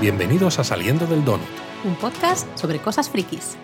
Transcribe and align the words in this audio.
Bienvenidos 0.00 0.58
a 0.58 0.64
Saliendo 0.64 1.06
del 1.06 1.22
Donut. 1.26 1.46
Un 1.84 1.94
podcast 1.94 2.48
sobre 2.58 2.78
cosas 2.78 3.10
frikis. 3.10 3.58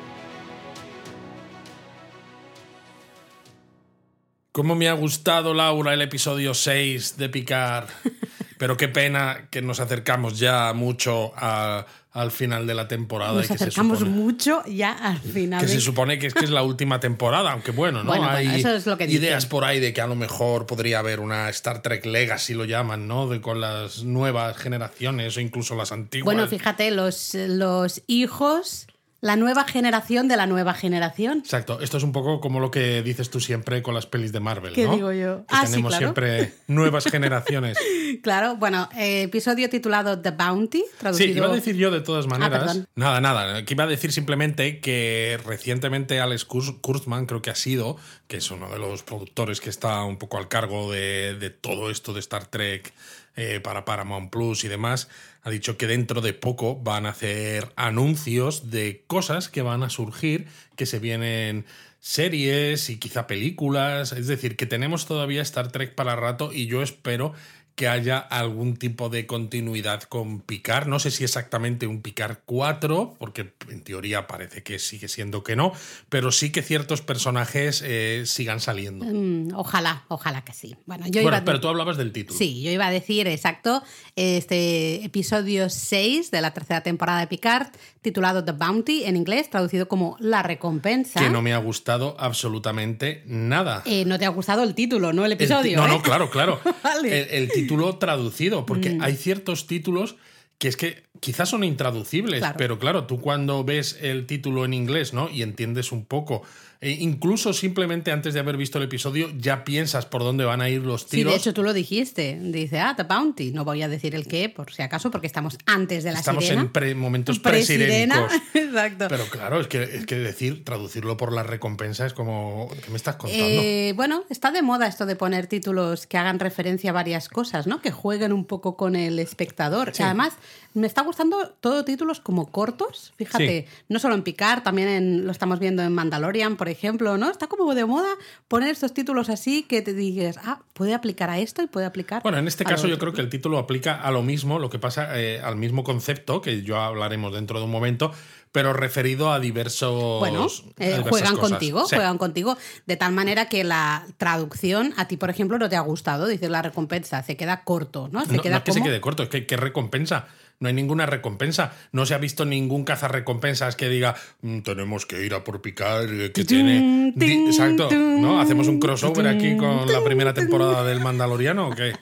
¿Cómo 4.53 4.75
me 4.75 4.87
ha 4.91 4.93
gustado, 4.93 5.55
Laura, 5.55 5.95
el 5.95 6.03
episodio 6.03 6.53
6 6.53 7.17
de 7.17 7.31
Picar? 7.31 7.87
Pero 8.59 8.77
qué 8.77 8.89
pena 8.89 9.49
que 9.51 9.61
nos 9.63 9.81
acercamos 9.81 10.39
ya 10.39 10.73
mucho 10.73 11.33
a- 11.37 11.87
al 12.13 12.31
final 12.31 12.67
de 12.67 12.75
la 12.75 12.89
temporada. 12.89 13.35
Nos 13.35 13.45
y 13.45 13.49
que 13.49 13.59
se 13.59 13.65
acercamos 13.65 13.99
supone- 13.99 14.11
mucho 14.17 14.63
ya 14.67 14.93
al 14.93 15.19
final. 15.19 15.61
Que 15.61 15.69
se 15.69 15.83
supone 15.83 16.19
que 16.19 16.29
es 16.29 16.33
que 16.35 16.47
es 16.47 16.51
la 16.51 16.63
última 16.63 16.99
temporada, 16.99 17.53
aunque 17.53 17.73
bueno, 17.73 18.03
¿no? 18.03 18.07
Bueno, 18.09 18.25
Hay 18.31 18.47
bueno, 18.47 18.59
eso 18.59 18.75
es 18.75 18.87
lo 18.87 18.97
que 18.97 19.05
ideas 19.05 19.41
dicen. 19.45 19.51
por 19.51 19.65
ahí 19.65 19.81
de 19.81 19.93
que 19.93 20.01
a 20.01 20.07
lo 20.07 20.15
mejor 20.15 20.65
podría 20.65 21.01
haber 21.01 21.21
una 21.21 21.51
Star 21.51 21.83
Trek 21.83 22.07
Legacy, 22.07 22.55
lo 22.55 22.65
llaman, 22.65 23.07
¿no? 23.07 23.29
De, 23.29 23.43
con 23.43 23.61
las 23.61 24.03
nuevas 24.05 24.57
generaciones 24.57 25.37
o 25.37 25.41
incluso 25.41 25.75
las 25.77 25.93
antiguas. 25.93 26.25
Bueno, 26.35 26.49
fíjate, 26.49 26.91
los, 26.91 27.35
los 27.35 28.01
hijos, 28.07 28.87
la 29.27 29.35
nueva 29.35 29.65
generación 29.65 30.29
de 30.29 30.37
la 30.37 30.47
nueva 30.47 30.73
generación. 30.73 31.39
Exacto, 31.39 31.81
esto 31.81 31.97
es 31.97 32.05
un 32.05 32.13
poco 32.13 32.41
como 32.41 32.61
lo 32.61 32.71
que 32.71 33.03
dices 33.03 33.29
tú 33.29 33.41
siempre 33.41 33.83
con 33.83 33.93
las 33.93 34.07
pelis 34.07 34.31
de 34.31 34.39
Marvel, 34.39 34.73
¿Qué 34.73 34.85
¿no? 34.85 34.95
digo 34.95 35.13
yo? 35.13 35.39
Que 35.39 35.45
Ah, 35.49 35.67
sí, 35.67 35.73
tenemos 35.73 35.91
claro. 35.91 36.07
siempre 36.07 36.53
nuevas 36.69 37.05
generaciones. 37.07 37.77
Claro, 38.23 38.55
bueno, 38.57 38.89
eh, 38.97 39.23
episodio 39.23 39.69
titulado 39.69 40.21
The 40.21 40.31
Bounty, 40.31 40.85
traducido. 40.99 41.33
Sí, 41.33 41.37
iba 41.37 41.47
a 41.49 41.55
decir 41.55 41.75
yo 41.75 41.91
de 41.91 42.01
todas 42.01 42.29
maneras. 42.29 42.63
Ah, 42.63 42.67
perdón. 42.67 42.89
nada, 42.95 43.21
nada. 43.21 43.65
Que 43.65 43.75
iba 43.75 43.83
a 43.85 43.89
decir 43.89 44.13
simplemente 44.13 44.79
que 44.81 45.39
recientemente 45.45 46.21
Alex 46.21 46.45
Kurtzman, 46.45 47.27
creo 47.27 47.43
que 47.43 47.51
ha 47.51 47.57
sido, 47.57 47.97
que 48.29 48.37
es 48.37 48.51
uno 48.53 48.71
de 48.71 48.79
los 48.79 49.03
productores 49.03 49.61
que 49.61 49.71
está 49.71 50.05
un 50.05 50.19
poco 50.19 50.39
al 50.39 50.47
cargo 50.47 50.93
de, 50.93 51.35
de 51.35 51.51
todo 51.51 51.91
esto 51.91 52.13
de 52.13 52.21
Star 52.21 52.47
Trek 52.47 52.93
eh, 53.37 53.61
para 53.61 53.85
Paramount 53.85 54.31
Plus 54.31 54.65
y 54.65 54.69
demás, 54.69 55.09
ha 55.43 55.51
dicho 55.51 55.77
que 55.77 55.87
dentro 55.87 56.21
de 56.21 56.33
poco 56.33 56.77
van 56.77 57.07
a 57.07 57.11
hacer 57.11 57.71
anuncios 57.77 58.71
de 58.71 59.05
cosas 59.07 59.49
que 59.49 59.63
van 59.63 59.83
a 59.83 59.91
surgir, 59.91 60.47
que 60.75 60.87
se 60.87 60.99
vienen 60.99 61.67
series 62.01 62.89
y 62.89 62.99
quizá 62.99 63.27
películas. 63.27 64.13
Es 64.13 64.27
decir, 64.27 64.57
que 64.57 64.67
tenemos 64.67 65.07
todavía 65.07 65.43
Star 65.43 65.73
Trek 65.73 65.95
para 65.95 66.17
rato 66.17 66.53
y 66.53 66.67
yo 66.67 66.83
espero 66.83 67.35
que 67.77 67.89
haya 67.89 68.19
algún 68.19 68.79
tipo 68.79 69.11
de 69.11 69.27
continuidad 69.27 70.03
con 70.05 70.41
Picard. 70.41 70.87
No 70.89 70.99
sé 70.99 71.11
si 71.11 71.25
exactamente 71.25 71.87
un 71.87 72.01
Picard 72.01 72.39
4, 72.47 73.15
porque 73.19 73.53
en 73.69 73.83
teoría 73.85 74.27
parece 74.27 74.63
que 74.63 74.79
sigue 74.79 75.09
siendo 75.09 75.45
que 75.45 75.57
no, 75.57 75.73
pero 76.09 76.33
sí 76.33 76.51
que 76.51 76.63
ciertos 76.63 77.03
personajes 77.03 77.83
eh, 77.85 78.23
sigan 78.25 78.61
saliendo. 78.61 79.05
Mm, 79.05 79.53
ojalá, 79.55 80.05
ojalá 80.09 80.43
que 80.43 80.55
sí. 80.55 80.75
Bueno, 80.87 81.05
yo 81.07 81.21
bueno, 81.21 81.29
iba 81.29 81.37
a- 81.37 81.45
pero 81.45 81.61
tú 81.61 81.69
hablabas 81.69 81.99
del 81.99 82.13
título. 82.13 82.39
Sí, 82.39 82.63
yo 82.63 82.71
iba 82.71 82.87
a 82.87 82.91
decir 82.91 83.27
exacto 83.29 83.83
este 84.17 85.05
episodio 85.05 85.69
6 85.69 86.31
de 86.31 86.41
la 86.41 86.53
tercera 86.55 86.83
temporada 86.83 87.21
de 87.21 87.27
Picard, 87.27 87.69
titulado 88.07 88.45
The 88.45 88.53
Bounty 88.53 89.03
en 89.05 89.17
inglés, 89.17 89.51
traducido 89.51 89.89
como 89.89 90.17
La 90.21 90.43
recompensa. 90.45 91.19
Que 91.21 91.29
no 91.29 91.43
me 91.43 91.53
ha 91.53 91.59
gustado 91.59 92.15
absolutamente 92.19 93.23
nada. 93.27 93.83
Eh, 93.85 94.05
no 94.07 94.17
te 94.19 94.25
ha 94.25 94.29
gustado 94.29 94.63
el 94.63 94.75
título, 94.75 95.13
no 95.13 95.25
el 95.25 95.33
episodio. 95.33 95.77
no, 95.79 95.87
¿eh? 95.87 95.89
no, 95.89 96.03
claro, 96.03 96.31
claro. 96.31 96.61
Vale. 96.85 97.23
el, 97.23 97.29
el 97.45 97.51
título 97.51 97.97
traducido, 97.97 98.65
porque 98.65 98.91
Mm. 98.91 99.03
hay 99.03 99.17
ciertos 99.17 99.67
títulos 99.67 100.17
que 100.59 100.69
es 100.69 100.77
que 100.77 101.03
quizás 101.21 101.49
son 101.49 101.65
intraducibles, 101.65 102.41
Claro. 102.41 102.55
pero 102.59 102.79
claro, 102.79 103.05
tú 103.07 103.21
cuando 103.21 103.65
ves 103.65 103.99
el 104.01 104.27
título 104.27 104.65
en 104.65 104.75
inglés, 104.75 105.13
¿no? 105.13 105.29
Y 105.31 105.43
entiendes 105.43 105.93
un 105.93 106.05
poco, 106.05 106.43
e 106.81 106.91
incluso 106.91 107.53
simplemente 107.55 108.13
antes 108.13 108.35
de 108.35 108.41
haber 108.41 108.57
visto 108.59 108.77
el 108.79 108.85
episodio, 108.85 109.31
ya 109.39 109.65
piensas 109.65 110.05
por 110.05 110.23
dónde 110.23 110.45
van 110.45 110.61
a 110.61 110.69
ir 110.69 110.83
los 110.83 111.03
Sí, 111.03 111.09
tiros. 111.19 111.33
de 111.33 111.39
hecho 111.39 111.55
tú 111.55 111.63
lo 111.63 111.73
dijiste. 111.73 112.39
Dice, 112.41 112.79
ah, 112.81 112.93
The 112.97 113.05
Bounty. 113.05 113.51
No 113.53 113.65
voy 113.65 113.83
a 113.83 113.89
decir 113.89 114.15
el 114.15 114.27
qué, 114.27 114.51
por 114.51 114.71
si 114.71 114.83
acaso, 114.83 115.11
porque 115.11 115.27
estamos 115.27 115.57
antes 115.65 116.05
de 116.05 116.13
la 116.13 116.19
Estamos 116.19 116.45
sirena. 116.45 116.63
en 116.63 116.69
pre- 116.73 116.95
momentos 116.95 117.39
Presirena. 117.39 118.27
presirénicos. 118.27 118.55
Exacto. 118.55 119.07
Pero 119.09 119.25
claro, 119.31 119.61
es 119.61 119.69
que, 119.69 119.83
es 119.83 120.05
que 120.07 120.17
decir, 120.17 120.65
traducirlo 120.65 121.17
por 121.17 121.33
la 121.33 121.43
recompensa 121.43 122.05
es 122.05 122.13
como. 122.13 122.69
¿Qué 122.85 122.91
me 122.91 122.97
estás 122.97 123.17
contando? 123.17 123.45
Eh, 123.47 123.95
bueno, 123.97 124.25
está 124.29 124.51
de 124.51 124.61
moda 124.61 124.87
esto 124.87 125.07
de 125.07 125.17
poner 125.17 125.47
títulos 125.47 126.07
que 126.07 126.19
hagan 126.19 126.39
referencia 126.39 126.91
a 126.91 126.93
varias 126.93 127.31
cosas, 127.31 127.67
¿no? 127.67 127.81
Que 127.81 127.91
jueguen 127.91 128.35
un 128.35 128.45
poco 128.45 128.77
con 128.77 128.97
el 128.97 129.19
espectador. 129.19 129.93
Sí. 129.95 130.03
Además, 130.03 130.35
me 130.75 130.87
está 130.87 131.01
gustando 131.01 131.16
todo 131.61 131.85
títulos 131.85 132.21
como 132.21 132.51
cortos. 132.51 133.13
Fíjate, 133.17 133.67
no 133.89 133.99
solo 133.99 134.15
en 134.15 134.23
Picard, 134.23 134.63
también 134.63 134.89
en- 134.89 135.27
lo 135.27 135.33
estamos 135.33 135.59
viendo 135.59 135.83
en 135.83 135.93
Mandalorian, 135.95 136.57
por 136.57 136.69
ejemplo, 136.69 137.17
¿no? 137.19 137.31
Está 137.31 137.47
como 137.47 137.75
de 137.75 137.85
moda 137.85 138.09
poner 138.49 138.71
estos 138.71 138.93
títulos 138.95 139.29
así 139.29 139.63
que 139.63 139.83
te 139.83 139.93
digas, 139.95 140.39
ah, 140.45 140.61
puede 140.73 140.95
aplicar 140.95 141.31
a 141.31 141.39
esto 141.39 141.63
y 141.63 141.67
puede 141.67 141.87
aplicar. 141.87 142.23
Bueno, 142.23 142.39
en 142.39 142.49
este 142.49 142.65
caso 142.65 142.87
yo 142.89 142.99
creo 142.99 143.13
que 143.13 143.21
el 143.21 143.29
título 143.31 143.59
aplica 143.59 144.01
a 144.01 144.11
lo 144.11 144.23
mismo, 144.23 144.59
lo 144.59 144.71
que 144.71 144.79
pasa 144.79 145.19
eh, 145.21 145.41
al 145.41 145.57
mismo 145.57 145.85
concepto, 145.85 146.41
que 146.41 146.63
yo 146.63 146.81
hablaremos 146.81 147.33
dentro 147.35 147.59
de 147.59 147.65
un 147.65 147.71
momento, 147.71 148.13
pero 148.53 148.73
referido 148.73 149.33
a 149.33 149.39
diversos. 149.41 150.19
Bueno, 150.21 150.47
eh, 150.79 151.03
juegan 151.09 151.37
cosas. 151.37 151.51
contigo, 151.51 151.85
Sí. 151.87 151.97
juegan 151.97 152.17
contigo, 152.19 152.57
de 152.87 152.97
tal 152.97 153.13
manera 153.13 153.49
que 153.49 153.65
la 153.65 154.07
traducción 154.17 154.95
a 154.97 155.09
ti, 155.09 155.17
por 155.17 155.31
ejemplo, 155.31 155.59
no 155.59 155.69
te 155.69 155.77
ha 155.77 155.81
gustado, 155.81 156.27
dices 156.27 156.49
la 156.51 156.63
recompensa, 156.63 157.23
se 157.23 157.37
queda 157.37 157.65
corto, 157.65 158.09
¿no? 158.13 158.25
Se 158.25 158.35
No, 158.37 158.43
queda 158.43 158.53
no 158.55 158.59
es 158.59 158.65
que 158.65 158.73
se 158.73 158.83
quede 158.83 159.01
corto, 159.01 159.23
es 159.23 159.29
que 159.29 159.47
¿qué 159.47 159.57
recompensa? 159.57 160.27
No 160.59 160.69
hay 160.69 160.75
ninguna 160.75 161.05
recompensa. 161.07 161.73
No 161.93 162.07
se 162.07 162.15
ha 162.15 162.19
visto 162.19 162.45
ningún 162.47 162.85
cazarrecompensas 162.85 163.77
que 163.77 163.89
diga 163.89 164.15
"Mm, 164.43 164.61
tenemos 164.61 165.05
que 165.05 165.25
ir 165.25 165.35
a 165.35 165.45
por 165.45 165.61
picar, 165.61 166.05
eh, 166.09 166.33
que 166.33 166.45
tiene. 166.45 167.13
di- 167.15 167.47
Exacto, 167.47 167.89
¿no? 167.93 168.41
Hacemos 168.41 168.67
un 168.69 168.81
crossover 168.81 169.27
aquí 169.29 169.57
con 169.57 169.91
la 169.93 170.03
primera 170.03 170.33
temporada 170.35 170.83
del 170.85 171.01
Mandaloriano 171.01 171.69
o 171.69 171.71
qué? 171.75 171.93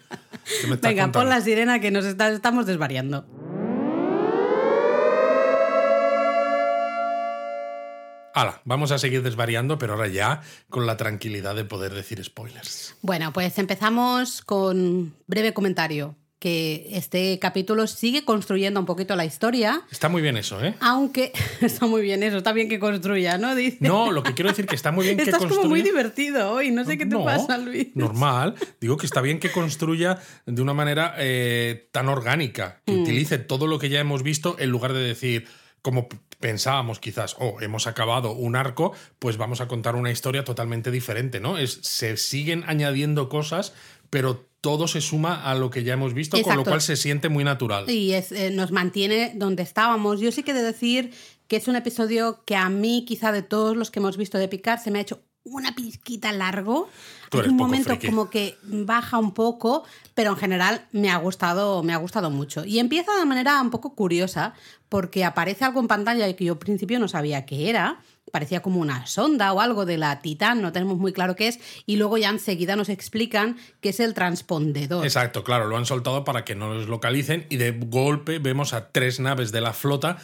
¿Qué 0.61 0.67
me 0.69 0.75
estás 0.77 0.91
Venga, 0.91 1.11
pon 1.11 1.29
la 1.29 1.41
sirena 1.41 1.81
que 1.81 1.91
nos 1.91 2.05
está- 2.05 2.31
estamos 2.31 2.67
desvariando. 2.67 3.27
Hala, 8.37 8.61
vamos 8.65 8.91
a 8.91 8.99
seguir 8.99 9.23
desvariando, 9.23 9.79
pero 9.79 9.93
ahora 9.93 10.09
ya 10.09 10.41
con 10.69 10.87
la 10.87 10.97
tranquilidad 10.97 11.55
de 11.55 11.65
poder 11.65 11.95
decir 11.95 12.23
spoilers. 12.25 12.97
Bueno, 13.01 13.33
pues 13.33 13.57
empezamos 13.59 14.43
con 14.43 15.15
breve 15.29 15.55
comentario, 15.55 16.17
que 16.45 16.89
este 16.93 17.39
capítulo 17.39 17.87
sigue 17.87 18.27
construyendo 18.27 18.79
un 18.79 18.85
poquito 18.85 19.17
la 19.17 19.25
historia, 19.25 19.81
Está 19.91 20.11
muy 20.11 20.21
bien 20.21 20.37
eso, 20.37 20.63
¿eh? 20.63 20.75
aunque 20.81 21.33
está 21.63 21.87
muy 21.87 22.03
bien 22.03 22.23
eso, 22.23 22.37
está 22.37 22.53
bien 22.53 22.69
que 22.69 22.79
construya, 22.79 23.39
¿no? 23.39 23.55
Dice. 23.55 23.79
No, 23.81 24.13
lo 24.13 24.23
que 24.23 24.35
quiero 24.35 24.51
decir 24.51 24.67
que 24.67 24.75
está 24.75 24.93
muy 24.93 25.07
bien 25.07 25.17
que 25.17 25.23
Estás 25.23 25.39
construya. 25.39 25.63
como 25.63 25.71
muy 25.71 25.81
divertido 25.81 26.51
hoy, 26.51 26.71
no 26.71 26.85
sé 26.85 26.99
qué 26.99 27.07
te 27.07 27.15
No, 27.15 27.25
pasa, 27.25 27.57
Luis. 27.57 27.89
Normal. 27.97 28.57
Digo 28.79 28.99
que 28.99 29.07
está 29.07 29.23
bien 29.23 29.41
que 29.41 29.51
construya 29.51 30.19
de 30.45 30.61
una 30.61 30.75
manera 30.75 31.15
eh, 31.17 31.89
tan 31.93 32.11
orgánica, 32.11 32.83
que 32.85 32.93
Mm. 32.93 33.03
utilice 33.05 33.39
todo 33.39 33.67
lo 33.67 33.79
que 33.79 33.89
ya 33.89 33.99
hemos 34.01 34.23
visto 34.23 34.57
en 34.59 34.69
lugar 34.69 34.93
de 34.93 35.01
decir, 35.01 35.49
como 35.81 36.09
pensábamos 36.41 36.99
quizás, 37.01 37.37
oh, 37.39 37.57
hemos 37.63 37.87
acabado 37.87 38.33
un 38.33 38.55
arco, 38.55 38.93
pues 39.19 39.39
vamos 39.39 39.63
a 39.63 39.67
contar 39.69 39.97
una 39.97 40.11
historia 40.11 40.45
totalmente 40.45 40.91
diferente, 40.91 41.41
¿no? 41.41 41.57
Es, 41.57 41.79
se 41.81 42.19
siguen 42.19 42.65
añadiendo 42.67 43.31
cosas, 43.31 43.73
pero 44.11 44.47
todo 44.65 44.89
se 44.89 45.03
suma 45.03 45.45
a 45.45 45.55
lo 45.55 45.69
que 45.69 45.85
ya 45.85 45.93
hemos 45.93 46.15
visto, 46.15 46.41
con 46.41 46.57
lo 46.57 46.65
cual 46.65 46.81
se 46.81 46.97
siente 46.97 47.29
muy 47.29 47.45
natural. 47.45 47.91
Y 47.91 48.15
es, 48.15 48.33
eh, 48.33 48.51
nos 48.51 48.73
mantiene 48.73 49.33
donde 49.35 49.63
estábamos. 49.63 50.21
Yo 50.21 50.33
sí 50.33 50.43
que 50.43 50.53
he 50.53 50.55
de 50.55 50.63
decir 50.63 51.13
que 51.49 51.57
es 51.57 51.69
un 51.69 51.77
episodio 51.77 52.43
que 52.47 52.57
a 52.57 52.71
mí, 52.71 53.05
quizá 53.07 53.31
de 53.31 53.43
todos 53.43 53.77
los 53.77 53.91
que 53.91 53.99
hemos 53.99 54.17
visto 54.17 54.39
de 54.39 54.49
Picard, 54.49 54.81
se 54.81 54.91
me 54.91 55.01
ha 55.01 55.03
hecho 55.03 55.21
una 55.45 55.75
pizquita 55.75 56.33
largo. 56.33 56.89
Tú 57.29 57.41
eres 57.41 57.51
un 57.51 57.59
poco 57.59 57.69
momento 57.69 57.91
friki. 57.91 58.07
como 58.07 58.31
que 58.31 58.57
baja 58.63 59.19
un 59.19 59.33
poco, 59.33 59.85
pero 60.15 60.31
en 60.31 60.37
general 60.39 60.87
me 60.93 61.11
ha 61.11 61.19
gustado, 61.19 61.83
me 61.83 61.93
ha 61.93 61.99
gustado 61.99 62.31
mucho. 62.31 62.65
Y 62.65 62.79
empieza 62.79 63.13
de 63.19 63.27
manera 63.27 63.61
un 63.61 63.69
poco 63.69 63.95
curiosa, 63.95 64.55
porque 64.89 65.27
aparece 65.27 65.67
algo 65.67 65.81
en 65.81 65.89
pantalla 65.89 66.33
que 66.35 66.47
yo 66.47 66.55
al 66.55 66.59
principio 66.59 66.99
no 66.99 67.09
sabía 67.09 67.45
qué 67.45 67.69
era. 67.69 68.01
Parecía 68.33 68.63
como 68.63 68.81
una 68.81 69.07
sonda 69.07 69.53
o 69.53 69.61
algo 69.61 69.85
de 69.85 69.97
la 69.97 70.21
Titán, 70.21 70.63
no 70.63 70.73
tenemos 70.73 70.99
muy 70.99 71.13
claro 71.13 71.37
qué 71.37 71.49
es, 71.49 71.61
y 71.87 71.97
luego 71.97 72.19
ya 72.19 72.31
enseguida 72.31 72.75
nos 72.75 72.89
explican 72.89 73.57
que 73.81 73.91
es 73.91 74.01
el 74.01 74.15
transpondedor. 74.15 75.05
Exacto, 75.05 75.45
claro, 75.45 75.67
lo 75.67 75.77
han 75.77 75.87
soltado 75.87 76.25
para 76.25 76.45
que 76.45 76.55
no 76.55 76.73
los 76.75 76.89
localicen 76.89 77.47
y 77.49 77.57
de 77.57 77.73
golpe 77.73 78.39
vemos 78.39 78.73
a 78.73 78.89
tres 78.91 79.21
naves 79.21 79.53
de 79.53 79.61
la 79.61 79.73
flota 79.73 80.19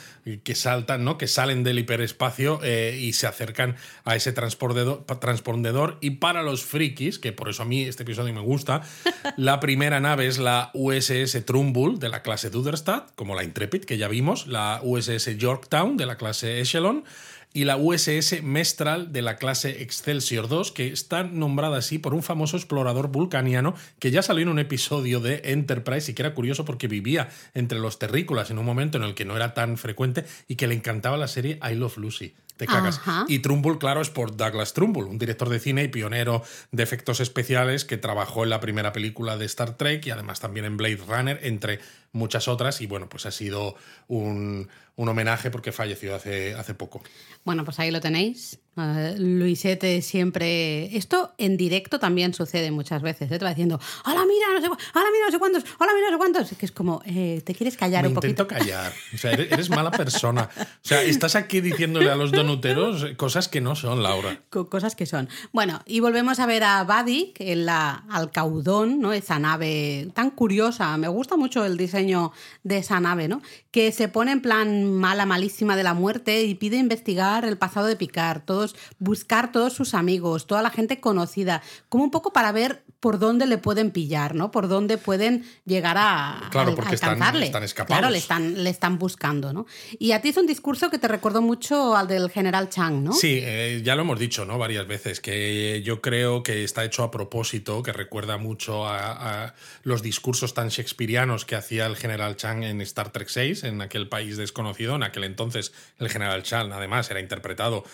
que 0.44 0.54
saltan, 0.54 1.04
¿no? 1.04 1.18
Que 1.18 1.26
salen 1.26 1.62
del 1.62 1.78
hiperespacio 1.78 2.60
eh, 2.62 2.98
y 3.00 3.12
se 3.12 3.26
acercan 3.26 3.76
a 4.04 4.16
ese 4.16 4.32
transpondedor, 4.32 5.04
transpondedor. 5.20 5.98
Y 6.00 6.10
para 6.12 6.42
los 6.42 6.64
frikis, 6.64 7.18
que 7.18 7.32
por 7.32 7.48
eso 7.48 7.62
a 7.62 7.66
mí 7.66 7.82
este 7.82 8.02
episodio 8.02 8.32
me 8.32 8.40
gusta, 8.40 8.82
la 9.36 9.60
primera 9.60 10.00
nave 10.00 10.26
es 10.26 10.38
la 10.38 10.70
USS 10.74 11.44
Trumbull 11.44 11.98
de 11.98 12.08
la 12.08 12.22
clase 12.22 12.50
Duderstadt, 12.50 13.14
como 13.14 13.34
la 13.34 13.44
Intrepid 13.44 13.84
que 13.84 13.98
ya 13.98 14.08
vimos, 14.08 14.46
la 14.46 14.80
USS 14.82 15.36
Yorktown 15.36 15.96
de 15.96 16.06
la 16.06 16.16
clase 16.16 16.60
Echelon 16.60 17.04
y 17.52 17.64
la 17.64 17.76
USS 17.76 18.42
Mestral 18.42 19.12
de 19.12 19.22
la 19.22 19.36
clase 19.36 19.82
Excelsior 19.82 20.48
2, 20.48 20.72
que 20.72 20.88
está 20.88 21.24
nombrada 21.24 21.78
así 21.78 21.98
por 21.98 22.14
un 22.14 22.22
famoso 22.22 22.56
explorador 22.56 23.08
vulcaniano 23.08 23.74
que 23.98 24.10
ya 24.10 24.22
salió 24.22 24.42
en 24.42 24.48
un 24.50 24.58
episodio 24.58 25.20
de 25.20 25.42
Enterprise 25.44 26.10
y 26.10 26.14
que 26.14 26.22
era 26.22 26.34
curioso 26.34 26.64
porque 26.64 26.86
vivía 26.86 27.28
entre 27.54 27.78
los 27.78 27.98
terrícolas 27.98 28.50
en 28.50 28.58
un 28.58 28.66
momento 28.66 28.98
en 28.98 29.04
el 29.04 29.14
que 29.14 29.24
no 29.24 29.36
era 29.36 29.54
tan 29.54 29.78
frecuente 29.78 30.24
y 30.46 30.56
que 30.56 30.66
le 30.66 30.74
encantaba 30.74 31.16
la 31.16 31.28
serie 31.28 31.58
I 31.68 31.74
Love 31.74 31.98
Lucy. 31.98 32.34
te 32.56 32.66
cagas. 32.66 32.98
Ajá. 32.98 33.24
Y 33.26 33.38
Trumbull, 33.40 33.78
claro, 33.78 34.00
es 34.02 34.10
por 34.10 34.36
Douglas 34.36 34.74
Trumbull, 34.74 35.06
un 35.06 35.18
director 35.18 35.48
de 35.48 35.58
cine 35.58 35.84
y 35.84 35.88
pionero 35.88 36.42
de 36.70 36.82
efectos 36.82 37.20
especiales 37.20 37.84
que 37.84 37.96
trabajó 37.96 38.44
en 38.44 38.50
la 38.50 38.60
primera 38.60 38.92
película 38.92 39.36
de 39.36 39.46
Star 39.46 39.76
Trek 39.76 40.06
y 40.06 40.10
además 40.10 40.40
también 40.40 40.66
en 40.66 40.76
Blade 40.76 41.00
Runner, 41.08 41.40
entre 41.42 41.80
muchas 42.12 42.48
otras. 42.48 42.80
Y 42.80 42.86
bueno, 42.86 43.08
pues 43.08 43.26
ha 43.26 43.30
sido 43.30 43.76
un, 44.08 44.68
un 45.00 45.08
homenaje 45.08 45.50
porque 45.50 45.72
falleció 45.72 46.14
hace, 46.14 46.54
hace 46.54 46.74
poco. 46.74 47.02
Bueno, 47.44 47.64
pues 47.64 47.78
ahí 47.80 47.90
lo 47.90 48.00
tenéis. 48.00 48.58
Uh, 48.76 49.14
Luisete 49.18 50.00
siempre. 50.02 50.94
Esto 50.96 51.32
en 51.38 51.56
directo 51.56 51.98
también 51.98 52.34
sucede 52.34 52.70
muchas 52.70 53.00
veces. 53.02 53.30
¿eh? 53.32 53.38
Te 53.38 53.44
va 53.44 53.50
diciendo, 53.50 53.80
hola, 54.04 54.24
mira, 54.26 54.46
no 54.54 54.60
sé, 54.60 54.66
hola, 54.68 55.06
mira, 55.12 55.24
no 55.26 55.30
sé 55.32 55.38
cuántos, 55.38 55.64
hola, 55.78 55.92
mira, 55.94 56.06
no 56.10 56.12
sé 56.12 56.18
cuántos. 56.18 56.58
Que 56.58 56.66
es 56.66 56.72
como, 56.72 57.02
eh, 57.06 57.42
¿te 57.44 57.54
quieres 57.54 57.76
callar 57.76 58.02
Me 58.02 58.08
un 58.08 58.14
poquito? 58.14 58.42
intento 58.42 58.46
callar. 58.46 58.92
O 59.14 59.18
sea, 59.18 59.32
eres, 59.32 59.50
eres 59.50 59.70
mala 59.70 59.90
persona. 59.90 60.48
O 60.60 60.64
sea, 60.82 61.02
estás 61.02 61.34
aquí 61.34 61.60
diciéndole 61.60 62.10
a 62.10 62.14
los 62.14 62.30
donuteros 62.30 63.06
cosas 63.16 63.48
que 63.48 63.60
no 63.60 63.74
son, 63.74 64.02
Laura. 64.02 64.40
Co- 64.50 64.68
Cosas 64.68 64.94
que 64.94 65.06
son. 65.06 65.28
Bueno, 65.52 65.80
y 65.86 66.00
volvemos 66.00 66.38
a 66.40 66.46
ver 66.46 66.62
a 66.62 66.84
Vadik 66.84 67.40
en 67.40 67.64
la 67.66 68.04
Alcaudón, 68.10 69.00
¿no? 69.00 69.12
Esa 69.14 69.38
nave 69.38 70.08
tan 70.14 70.30
curiosa. 70.30 70.96
Me 70.98 71.08
gusta 71.08 71.36
mucho 71.36 71.64
el 71.64 71.76
diseño 71.76 72.32
de 72.62 72.78
esa 72.78 73.00
nave, 73.00 73.28
¿no? 73.28 73.42
Que 73.72 73.90
se 73.92 74.08
pone 74.08 74.32
en 74.32 74.42
plan 74.42 74.89
mala, 74.90 75.26
malísima 75.26 75.76
de 75.76 75.82
la 75.82 75.94
muerte 75.94 76.42
y 76.44 76.54
pide 76.54 76.76
investigar 76.76 77.44
el 77.44 77.56
pasado 77.58 77.86
de 77.86 77.96
Picard, 77.96 78.42
todos, 78.42 78.74
buscar 78.98 79.52
todos 79.52 79.72
sus 79.72 79.94
amigos, 79.94 80.46
toda 80.46 80.62
la 80.62 80.70
gente 80.70 81.00
conocida, 81.00 81.62
como 81.88 82.04
un 82.04 82.10
poco 82.10 82.32
para 82.32 82.52
ver 82.52 82.82
por 83.00 83.18
dónde 83.18 83.46
le 83.46 83.56
pueden 83.56 83.92
pillar, 83.92 84.34
¿no? 84.34 84.50
Por 84.50 84.68
dónde 84.68 84.98
pueden 84.98 85.44
llegar 85.64 85.96
a, 85.98 86.48
Claro, 86.50 86.72
a- 86.72 86.74
porque 86.74 86.94
están- 86.96 87.10
alcanzarle. 87.12 87.46
están 87.46 87.62
escapados. 87.62 87.98
Claro, 87.98 88.12
le 88.12 88.18
están, 88.18 88.62
le 88.62 88.68
están 88.68 88.98
buscando, 88.98 89.54
¿no? 89.54 89.64
Y 89.98 90.12
a 90.12 90.20
ti 90.20 90.28
es 90.28 90.36
un 90.36 90.46
discurso 90.46 90.90
que 90.90 90.98
te 90.98 91.08
recordó 91.08 91.40
mucho 91.40 91.96
al 91.96 92.08
del 92.08 92.28
general 92.30 92.68
Chang, 92.68 93.02
¿no? 93.02 93.12
Sí, 93.14 93.38
eh, 93.42 93.80
ya 93.82 93.94
lo 93.96 94.02
hemos 94.02 94.18
dicho, 94.18 94.44
¿no? 94.44 94.58
Varias 94.58 94.86
veces, 94.86 95.20
que 95.20 95.80
yo 95.82 96.02
creo 96.02 96.42
que 96.42 96.62
está 96.62 96.84
hecho 96.84 97.02
a 97.02 97.10
propósito, 97.10 97.82
que 97.82 97.92
recuerda 97.94 98.36
mucho 98.36 98.86
a, 98.86 99.44
a 99.46 99.54
los 99.82 100.02
discursos 100.02 100.52
tan 100.52 100.68
shakespearianos 100.68 101.46
que 101.46 101.56
hacía 101.56 101.86
el 101.86 101.96
general 101.96 102.36
Chang 102.36 102.64
en 102.64 102.82
Star 102.82 103.10
Trek 103.12 103.30
VI, 103.34 103.66
en 103.66 103.80
aquel 103.80 104.08
país 104.10 104.36
desconocido. 104.36 104.69
En 104.96 105.02
aquel 105.02 105.24
entonces, 105.24 105.72
el 105.98 106.08
general 106.08 106.42
Chang, 106.42 106.72
además, 106.72 107.10
era 107.10 107.20
interpretado 107.20 107.84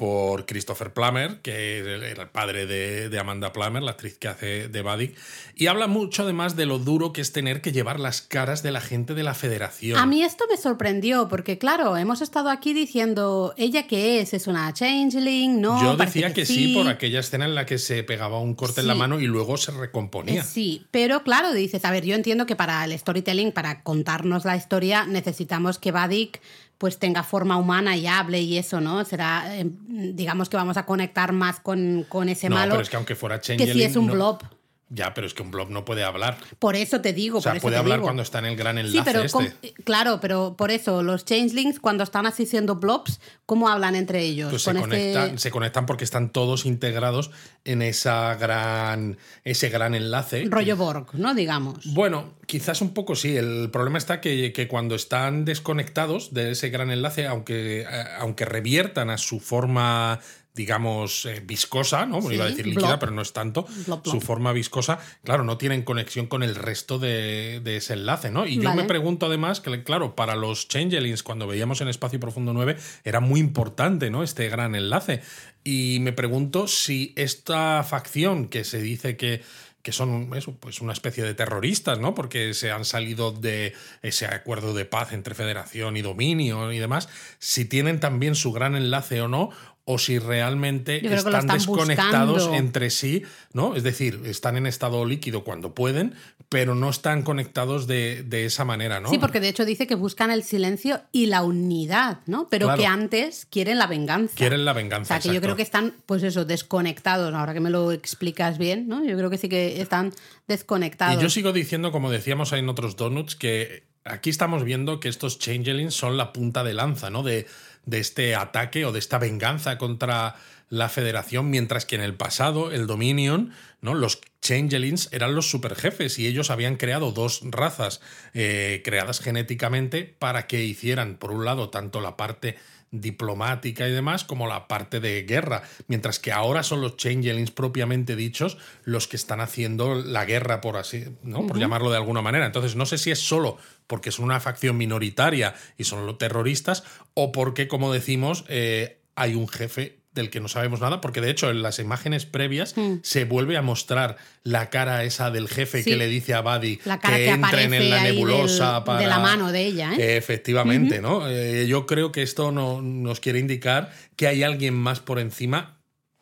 por 0.00 0.46
Christopher 0.46 0.94
Plummer, 0.94 1.42
que 1.42 1.80
era 1.80 2.22
el 2.22 2.30
padre 2.30 2.64
de, 2.64 3.10
de 3.10 3.18
Amanda 3.18 3.52
Plummer, 3.52 3.82
la 3.82 3.90
actriz 3.90 4.16
que 4.16 4.28
hace 4.28 4.68
de 4.68 4.80
Buddy, 4.80 5.14
y 5.54 5.66
habla 5.66 5.88
mucho 5.88 6.22
además 6.22 6.56
de 6.56 6.64
lo 6.64 6.78
duro 6.78 7.12
que 7.12 7.20
es 7.20 7.32
tener 7.32 7.60
que 7.60 7.70
llevar 7.70 8.00
las 8.00 8.22
caras 8.22 8.62
de 8.62 8.72
la 8.72 8.80
gente 8.80 9.12
de 9.12 9.22
la 9.22 9.34
federación. 9.34 9.98
A 9.98 10.06
mí 10.06 10.22
esto 10.22 10.46
me 10.48 10.56
sorprendió 10.56 11.28
porque, 11.28 11.58
claro, 11.58 11.98
hemos 11.98 12.22
estado 12.22 12.48
aquí 12.48 12.72
diciendo, 12.72 13.52
¿ella 13.58 13.86
qué 13.86 14.20
es? 14.20 14.32
¿Es 14.32 14.46
una 14.46 14.72
changeling? 14.72 15.60
No, 15.60 15.82
Yo 15.82 15.98
decía 15.98 16.32
que, 16.32 16.46
sí. 16.46 16.72
por 16.74 16.88
aquella 16.88 17.20
escena 17.20 17.44
en 17.44 17.54
la 17.54 17.66
que 17.66 17.76
se 17.76 18.02
pegaba 18.02 18.40
un 18.40 18.54
corte 18.54 18.80
en 18.80 18.86
la 18.86 18.94
mano 18.94 19.20
y 19.20 19.26
luego 19.26 19.58
se 19.58 19.70
recomponía. 19.70 20.40
Eh, 20.40 20.44
Sí, 20.46 20.86
pero 20.90 21.24
claro, 21.24 21.52
dices, 21.52 21.84
a 21.84 21.90
ver, 21.90 22.06
yo 22.06 22.14
entiendo 22.14 22.46
que 22.46 22.56
para 22.56 22.82
el 22.86 22.98
storytelling, 22.98 23.52
para 23.52 23.82
contarnos 23.82 24.46
la 24.46 24.56
historia, 24.56 25.04
necesitamos 25.04 25.78
que 25.78 25.92
Vadik 25.92 26.40
pues 26.80 26.98
tenga 26.98 27.22
forma 27.22 27.58
humana 27.58 27.94
y 27.94 28.06
hable 28.06 28.40
y 28.40 28.56
eso, 28.56 28.80
¿no? 28.80 29.04
Será, 29.04 29.54
eh, 29.54 29.66
digamos 29.86 30.48
que 30.48 30.56
vamos 30.56 30.78
a 30.78 30.86
conectar 30.86 31.30
más 31.30 31.60
con, 31.60 32.06
con 32.08 32.30
ese 32.30 32.48
no, 32.48 32.54
malo 32.54 32.70
pero 32.70 32.82
es 32.82 32.88
que 32.88 32.96
aunque 32.96 33.14
fuera 33.14 33.38
que 33.38 33.48
Changeling... 33.48 33.74
si 33.74 33.82
es 33.82 33.96
un 33.96 34.06
no- 34.06 34.14
blob. 34.14 34.42
Ya, 34.92 35.14
pero 35.14 35.26
es 35.28 35.34
que 35.34 35.42
un 35.42 35.52
blob 35.52 35.70
no 35.70 35.84
puede 35.84 36.02
hablar. 36.02 36.36
Por 36.58 36.74
eso 36.74 37.00
te 37.00 37.12
digo, 37.12 37.38
O 37.38 37.40
sea, 37.40 37.52
por 37.52 37.56
eso 37.58 37.62
puede 37.62 37.76
hablar 37.76 37.98
digo. 37.98 38.06
cuando 38.06 38.22
está 38.24 38.40
en 38.40 38.46
el 38.46 38.56
gran 38.56 38.74
Sí, 38.76 38.80
enlace 38.98 39.02
pero 39.12 39.22
este. 39.24 39.72
claro, 39.84 40.18
pero 40.20 40.56
por 40.58 40.72
eso 40.72 41.04
los 41.04 41.24
changelings 41.24 41.78
cuando 41.78 42.02
están 42.02 42.26
así 42.26 42.44
siendo 42.44 42.74
blobs, 42.74 43.20
¿cómo 43.46 43.68
hablan 43.68 43.94
entre 43.94 44.20
ellos? 44.22 44.50
Pues 44.50 44.62
se 44.62 44.70
este- 44.70 44.80
conectan, 44.80 45.38
se 45.38 45.50
conectan 45.52 45.86
porque 45.86 46.02
están 46.02 46.30
todos 46.30 46.66
integrados 46.66 47.30
en 47.64 47.82
esa 47.82 48.34
gran, 48.34 49.16
ese 49.44 49.68
gran 49.68 49.94
enlace. 49.94 50.44
rollo 50.48 50.76
Borg, 50.76 51.06
¿no? 51.14 51.34
Digamos. 51.34 51.78
Bueno, 51.94 52.34
quizás 52.46 52.80
un 52.82 52.92
poco 52.92 53.14
sí. 53.14 53.36
El 53.36 53.70
problema 53.70 53.96
está 53.98 54.20
que, 54.20 54.52
que 54.52 54.66
cuando 54.66 54.96
están 54.96 55.44
desconectados 55.44 56.34
de 56.34 56.50
ese 56.50 56.68
gran 56.70 56.90
enlace, 56.90 57.28
aunque, 57.28 57.82
eh, 57.82 57.86
aunque 58.18 58.44
reviertan 58.44 59.10
a 59.10 59.18
su 59.18 59.38
forma, 59.38 60.18
digamos, 60.60 61.24
eh, 61.24 61.40
viscosa, 61.42 62.04
¿no? 62.04 62.20
Sí, 62.20 62.34
Iba 62.34 62.44
a 62.44 62.48
decir 62.48 62.66
líquida, 62.66 62.88
blob. 62.88 63.00
pero 63.00 63.12
no 63.12 63.22
es 63.22 63.32
tanto. 63.32 63.62
Blob, 63.86 64.02
blob. 64.02 64.14
Su 64.14 64.20
forma 64.20 64.52
viscosa, 64.52 64.98
claro, 65.24 65.42
no 65.42 65.56
tienen 65.56 65.82
conexión 65.84 66.26
con 66.26 66.42
el 66.42 66.54
resto 66.54 66.98
de, 66.98 67.60
de 67.64 67.78
ese 67.78 67.94
enlace, 67.94 68.30
¿no? 68.30 68.46
Y 68.46 68.60
yo 68.60 68.74
me 68.74 68.84
pregunto 68.84 69.24
además 69.24 69.60
que, 69.60 69.82
claro, 69.82 70.14
para 70.14 70.36
los 70.36 70.68
Changelings, 70.68 71.22
cuando 71.22 71.46
veíamos 71.46 71.80
en 71.80 71.88
Espacio 71.88 72.20
Profundo 72.20 72.52
9, 72.52 72.76
era 73.04 73.20
muy 73.20 73.40
importante, 73.40 74.10
¿no? 74.10 74.22
Este 74.22 74.50
gran 74.50 74.74
enlace. 74.74 75.22
Y 75.64 75.98
me 76.00 76.12
pregunto 76.12 76.68
si 76.68 77.14
esta 77.16 77.82
facción 77.84 78.48
que 78.48 78.64
se 78.64 78.82
dice 78.82 79.16
que 79.16 79.40
que 79.82 79.92
son 79.92 80.30
eso, 80.36 80.54
pues 80.60 80.80
una 80.80 80.92
especie 80.92 81.24
de 81.24 81.34
terroristas, 81.34 81.98
¿no? 81.98 82.14
Porque 82.14 82.52
se 82.52 82.70
han 82.70 82.84
salido 82.84 83.32
de 83.32 83.74
ese 84.02 84.26
acuerdo 84.26 84.74
de 84.74 84.84
paz 84.84 85.12
entre 85.12 85.34
Federación 85.34 85.96
y 85.96 86.02
Dominio 86.02 86.70
y 86.72 86.78
demás, 86.78 87.08
si 87.38 87.64
tienen 87.64 87.98
también 87.98 88.34
su 88.34 88.52
gran 88.52 88.76
enlace 88.76 89.22
o 89.22 89.28
no, 89.28 89.50
o 89.92 89.98
si 89.98 90.18
realmente 90.20 90.96
están, 91.04 91.34
están 91.40 91.46
desconectados 91.58 92.34
buscando. 92.34 92.54
entre 92.58 92.90
sí, 92.90 93.22
¿no? 93.52 93.74
Es 93.74 93.82
decir, 93.82 94.20
están 94.24 94.56
en 94.56 94.66
estado 94.66 95.04
líquido 95.04 95.42
cuando 95.42 95.74
pueden, 95.74 96.14
pero 96.48 96.74
no 96.76 96.90
están 96.90 97.22
conectados 97.22 97.86
de, 97.88 98.22
de 98.22 98.44
esa 98.44 98.64
manera, 98.64 99.00
¿no? 99.00 99.08
Sí, 99.10 99.18
porque 99.18 99.40
de 99.40 99.48
hecho 99.48 99.64
dice 99.64 99.86
que 99.88 99.94
buscan 99.96 100.30
el 100.30 100.42
silencio 100.44 101.00
y 101.10 101.26
la 101.26 101.42
unidad, 101.42 102.18
¿no? 102.26 102.46
Pero 102.48 102.66
Claro. 102.66 102.80
que 102.80 102.86
antes 102.86 103.46
quieren 103.50 103.78
la 103.78 103.86
venganza. 103.88 104.34
Quieren 104.36 104.64
la 104.64 104.72
O 104.72 104.74
venganza. 104.74 105.14
sea, 105.20 105.20
que 105.30 105.34
yo 105.34 105.40
creo 105.40 105.56
que 105.56 105.62
están, 105.62 105.94
pues 106.06 106.22
eso, 106.22 106.44
desconectados. 106.44 107.34
Ahora 107.34 107.52
que 107.52 107.60
me 107.60 107.70
lo 107.70 107.90
explicas 107.90 108.58
bien, 108.58 108.86
¿no? 108.86 109.04
Yo 109.04 109.16
creo 109.16 109.28
que 109.30 109.38
sí 109.38 109.48
que 109.48 109.80
están 109.80 110.12
desconectados. 110.46 111.18
Y 111.18 111.22
yo 111.22 111.30
sigo 111.30 111.52
diciendo, 111.52 111.90
como 111.92 112.10
decíamos 112.10 112.52
en 112.52 112.68
otros 112.68 112.96
donuts, 112.96 113.34
que 113.36 113.84
aquí 114.04 114.30
estamos 114.30 114.64
viendo 114.64 114.98
que 115.00 115.08
estos 115.08 115.38
changelings 115.38 115.94
son 115.94 116.16
la 116.16 116.32
punta 116.32 116.64
de 116.64 116.74
lanza, 116.74 117.10
¿no? 117.10 117.22
De, 117.22 117.46
de 117.86 117.98
este 117.98 118.34
ataque 118.34 118.84
o 118.84 118.92
de 118.92 118.98
esta 118.98 119.18
venganza 119.18 119.78
contra 119.78 120.36
la 120.68 120.88
Federación, 120.88 121.50
mientras 121.50 121.84
que 121.84 121.96
en 121.96 122.02
el 122.02 122.14
pasado, 122.14 122.70
el 122.70 122.86
Dominion, 122.86 123.52
¿no? 123.80 123.94
Los 123.94 124.20
changelings 124.40 125.08
eran 125.12 125.34
los 125.34 125.50
superjefes 125.50 126.18
y 126.18 126.26
ellos 126.26 126.50
habían 126.50 126.76
creado 126.76 127.10
dos 127.10 127.40
razas 127.44 128.00
eh, 128.34 128.80
creadas 128.84 129.20
genéticamente 129.20 130.04
para 130.18 130.46
que 130.46 130.64
hicieran, 130.64 131.16
por 131.16 131.32
un 131.32 131.44
lado, 131.44 131.70
tanto 131.70 132.00
la 132.00 132.16
parte 132.16 132.56
diplomática 132.90 133.86
y 133.86 133.92
demás, 133.92 134.24
como 134.24 134.48
la 134.48 134.66
parte 134.66 135.00
de 135.00 135.22
guerra, 135.22 135.62
mientras 135.86 136.18
que 136.18 136.32
ahora 136.32 136.62
son 136.62 136.80
los 136.80 136.96
changelings 136.96 137.50
propiamente 137.50 138.16
dichos 138.16 138.58
los 138.84 139.06
que 139.06 139.16
están 139.16 139.40
haciendo 139.40 139.94
la 139.94 140.24
guerra, 140.24 140.60
por 140.60 140.76
así, 140.76 141.04
¿no? 141.22 141.46
Por 141.46 141.58
llamarlo 141.58 141.90
de 141.90 141.96
alguna 141.96 142.22
manera. 142.22 142.46
Entonces, 142.46 142.74
no 142.74 142.86
sé 142.86 142.98
si 142.98 143.10
es 143.10 143.20
solo 143.20 143.58
porque 143.86 144.10
son 144.10 144.24
una 144.26 144.40
facción 144.40 144.76
minoritaria 144.76 145.54
y 145.76 145.84
son 145.84 146.06
los 146.06 146.18
terroristas, 146.18 146.84
o 147.14 147.32
porque, 147.32 147.68
como 147.68 147.92
decimos, 147.92 148.44
eh, 148.48 149.00
hay 149.14 149.34
un 149.34 149.48
jefe 149.48 149.99
del 150.20 150.30
que 150.30 150.40
no 150.40 150.48
sabemos 150.48 150.80
nada, 150.80 151.00
porque 151.00 151.20
de 151.20 151.30
hecho 151.30 151.50
en 151.50 151.62
las 151.62 151.78
imágenes 151.78 152.26
previas 152.26 152.74
se 153.02 153.24
vuelve 153.24 153.56
a 153.56 153.62
mostrar 153.62 154.16
la 154.44 154.70
cara 154.70 155.02
esa 155.04 155.30
del 155.30 155.48
jefe 155.48 155.82
Sí. 155.82 155.90
que 155.90 155.96
le 155.96 156.06
dice 156.06 156.34
a 156.34 156.40
Buddy 156.42 156.78
La 156.84 156.98
cara 156.98 157.16
que, 157.16 157.24
que 157.24 157.30
entren 157.30 157.74
en 157.74 157.90
la 157.90 158.02
nebulosa 158.02 158.74
del- 158.74 158.84
para... 158.84 159.00
de 159.00 159.06
la 159.06 159.18
mano 159.18 159.50
de 159.52 159.66
ella, 159.66 159.92
¿eh? 159.98 160.16
Efectivamente, 160.16 161.00
¿no? 161.00 161.28
Eh, 161.28 161.66
yo 161.66 161.86
creo 161.86 162.12
que 162.12 162.22
esto 162.22 162.52
no, 162.52 162.80
nos 162.82 163.20
quiere 163.20 163.38
indicar 163.38 163.92
que 164.16 164.26
hay 164.28 164.42
alguien 164.42 164.74
más 164.74 165.00
por 165.00 165.18
encima 165.18 165.76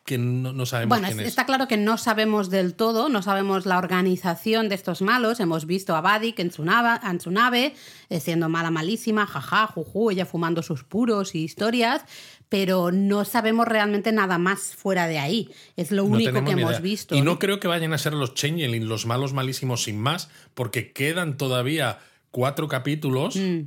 que 0.05 0.17
no, 0.17 0.53
no 0.53 0.65
sabemos 0.65 0.97
Bueno, 0.97 1.07
quién 1.07 1.19
es- 1.19 1.25
es. 1.25 1.29
está 1.29 1.45
claro 1.45 1.67
que 1.67 1.77
no 1.77 1.97
sabemos 1.99 2.49
del 2.49 2.73
todo, 2.73 3.09
no 3.09 3.21
sabemos 3.21 3.67
la 3.67 3.77
organización 3.77 4.67
de 4.67 4.73
estos 4.73 5.03
malos. 5.03 5.39
Hemos 5.39 5.67
visto 5.67 5.95
a 5.95 6.01
Vadik 6.01 6.39
en 6.39 6.51
su 6.51 6.65
nave, 6.65 6.99
en 7.07 7.21
su 7.21 7.29
nave 7.29 7.75
eh, 8.09 8.19
siendo 8.19 8.49
mala, 8.49 8.71
malísima, 8.71 9.27
jaja, 9.27 9.67
juju, 9.67 10.09
ella 10.09 10.25
fumando 10.25 10.63
sus 10.63 10.83
puros 10.83 11.35
y 11.35 11.43
historias, 11.43 12.01
pero 12.49 12.91
no 12.91 13.25
sabemos 13.25 13.67
realmente 13.67 14.11
nada 14.11 14.37
más 14.39 14.75
fuera 14.75 15.07
de 15.07 15.19
ahí. 15.19 15.49
Es 15.77 15.91
lo 15.91 16.03
único 16.03 16.43
que 16.43 16.51
hemos 16.51 16.71
idea. 16.71 16.79
visto. 16.79 17.15
Y 17.15 17.21
no 17.21 17.37
creo 17.39 17.59
que 17.59 17.67
vayan 17.67 17.93
a 17.93 17.97
ser 17.97 18.13
los 18.13 18.33
Changeling, 18.33 18.87
los 18.89 19.05
malos 19.05 19.33
malísimos 19.33 19.83
sin 19.83 19.99
más, 19.99 20.29
porque 20.55 20.91
quedan 20.91 21.37
todavía 21.37 21.99
cuatro 22.31 22.67
capítulos 22.67 23.35
Mm. 23.35 23.61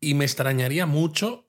y 0.00 0.14
me 0.14 0.24
extrañaría 0.24 0.86
mucho 0.86 1.46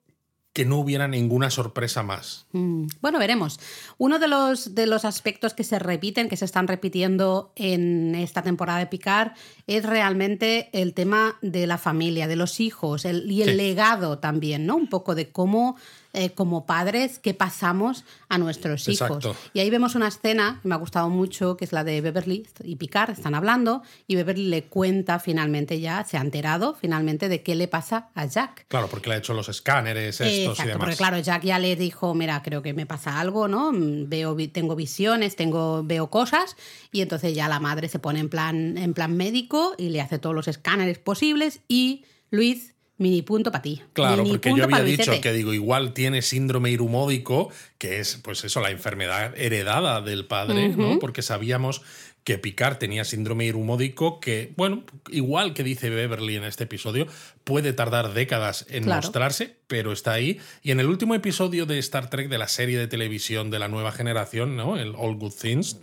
que 0.54 0.66
no 0.66 0.78
hubiera 0.78 1.08
ninguna 1.08 1.50
sorpresa 1.50 2.04
más. 2.04 2.46
Mm, 2.52 2.86
Bueno, 3.02 3.18
veremos. 3.18 3.60
Uno 3.98 4.20
de 4.20 4.28
los, 4.28 4.76
de 4.76 4.86
los 4.86 5.04
aspectos 5.04 5.56
que 5.56 5.64
se 5.64 5.80
repiten, 5.80 6.30
que 6.30 6.38
se 6.38 6.46
están 6.46 6.68
repitiendo 6.68 7.52
en 7.56 8.14
esta 8.14 8.44
temporada 8.44 8.78
de 8.78 8.86
Picard, 8.86 9.32
es 9.66 9.84
realmente 9.84 10.70
el 10.72 10.94
tema 10.94 11.40
de 11.42 11.66
la 11.66 11.80
familia, 11.80 12.28
de 12.28 12.36
los 12.36 12.60
hijos 12.60 13.04
el- 13.06 13.32
y 13.32 13.42
el 13.42 13.50
Sí. 13.50 13.56
legado 13.56 14.20
también, 14.20 14.68
¿no? 14.68 14.76
Un 14.76 14.90
poco 14.90 15.16
de 15.16 15.32
cómo 15.32 15.76
eh, 16.16 16.30
como 16.30 16.68
padres 16.68 17.18
que 17.18 17.34
pasamos 17.34 18.06
a 18.30 18.38
nuestros 18.38 18.88
hijos. 18.88 19.28
Y 19.54 19.62
ahí 19.62 19.70
vemos 19.72 19.96
una 19.96 20.08
escena 20.08 20.60
que 20.62 20.68
me 20.68 20.76
ha 20.76 20.78
gustado 20.78 21.10
mucho, 21.10 21.58
que 21.58 21.66
es 21.66 21.72
la 21.72 21.84
de 21.84 22.02
Beverly 22.02 22.48
y 22.64 22.76
Picard, 22.76 23.10
están 23.10 23.34
hablando, 23.34 23.82
y 24.06 24.16
Beverly 24.16 24.46
le 24.46 24.66
cuenta 24.66 25.18
finalmente 25.18 25.80
ya, 25.80 26.04
se 26.04 26.18
ha 26.18 26.22
enterado 26.22 26.76
finalmente 26.80 27.30
de 27.30 27.42
qué 27.42 27.56
le 27.56 27.68
pasa 27.68 28.10
a 28.14 28.26
Jack. 28.28 28.68
Claro, 28.68 28.88
porque 28.90 29.10
le 29.10 29.16
ha 29.16 29.18
hecho 29.18 29.34
los 29.34 29.50
escáneres 29.50 30.22
estos 30.22 30.28
y 30.28 30.44
Exacto, 30.44 30.64
demás. 30.66 30.80
porque 30.80 30.98
claro, 30.98 31.18
Jack 31.20 31.44
ya 31.44 31.58
le 31.58 31.76
dijo, 31.76 32.14
mira, 32.14 32.44
creo 32.44 32.62
que 32.62 32.74
me 32.74 32.86
pasa 32.86 33.20
algo, 33.20 33.48
¿no? 33.48 33.72
Veo, 33.74 34.38
tengo 34.52 34.76
visiones, 34.76 35.36
tengo, 35.36 35.84
veo 35.84 36.12
cosas, 36.12 36.56
y 36.92 37.02
entonces 37.02 37.34
ya 37.34 37.48
la 37.48 37.60
madre 37.60 37.90
se 37.90 37.98
pone 37.98 38.20
en 38.20 38.30
plan, 38.30 38.78
en 38.78 38.94
plan 38.94 39.18
médico 39.18 39.74
y 39.80 39.90
le 39.90 40.00
hace 40.00 40.20
todos 40.20 40.36
los 40.36 40.48
escáneres 40.48 41.00
posibles 41.00 41.62
y 41.68 42.06
Luis, 42.30 42.73
mini 42.98 43.22
punto 43.22 43.52
para 43.52 43.62
ti. 43.62 43.82
Claro, 43.94 44.24
Mini 44.24 44.38
porque 44.38 44.54
yo 44.56 44.64
había 44.64 44.84
dicho 44.84 45.12
que 45.22 45.34
digo, 45.34 45.54
igual 45.54 45.94
tiene 45.94 46.22
síndrome 46.22 46.72
irumódico, 46.72 47.50
que 47.78 48.00
es, 48.00 48.20
pues 48.24 48.44
eso, 48.44 48.62
la 48.62 48.72
enfermedad 48.72 49.34
heredada 49.38 50.02
del 50.02 50.26
padre, 50.26 50.70
¿no? 50.70 51.00
Porque 51.00 51.22
sabíamos 51.22 51.82
que 52.24 52.38
Picard 52.38 52.78
tenía 52.78 53.04
síndrome 53.04 53.46
irumódico, 53.46 54.20
que, 54.20 54.54
bueno, 54.56 54.84
igual 55.10 55.54
que 55.54 55.64
dice 55.64 55.90
Beverly 55.90 56.38
en 56.38 56.46
este 56.46 56.64
episodio, 56.64 57.08
puede 57.44 57.74
tardar 57.74 58.14
décadas 58.14 58.66
en 58.70 58.84
Claro. 58.86 59.02
mostrarse, 59.02 59.58
pero 59.68 59.92
está 59.92 60.14
ahí. 60.14 60.40
Y 60.62 60.72
en 60.72 60.80
el 60.80 60.88
último 60.88 61.14
episodio 61.16 61.66
de 61.66 61.78
Star 61.80 62.10
Trek, 62.10 62.30
de 62.30 62.38
la 62.38 62.48
serie 62.48 62.78
de 62.78 62.88
televisión 62.88 63.50
de 63.52 63.60
la 63.60 63.68
nueva 63.68 63.92
generación, 63.92 64.56
¿no? 64.56 64.78
El 64.78 64.94
All 64.98 65.16
Good 65.16 65.34
Things, 65.34 65.78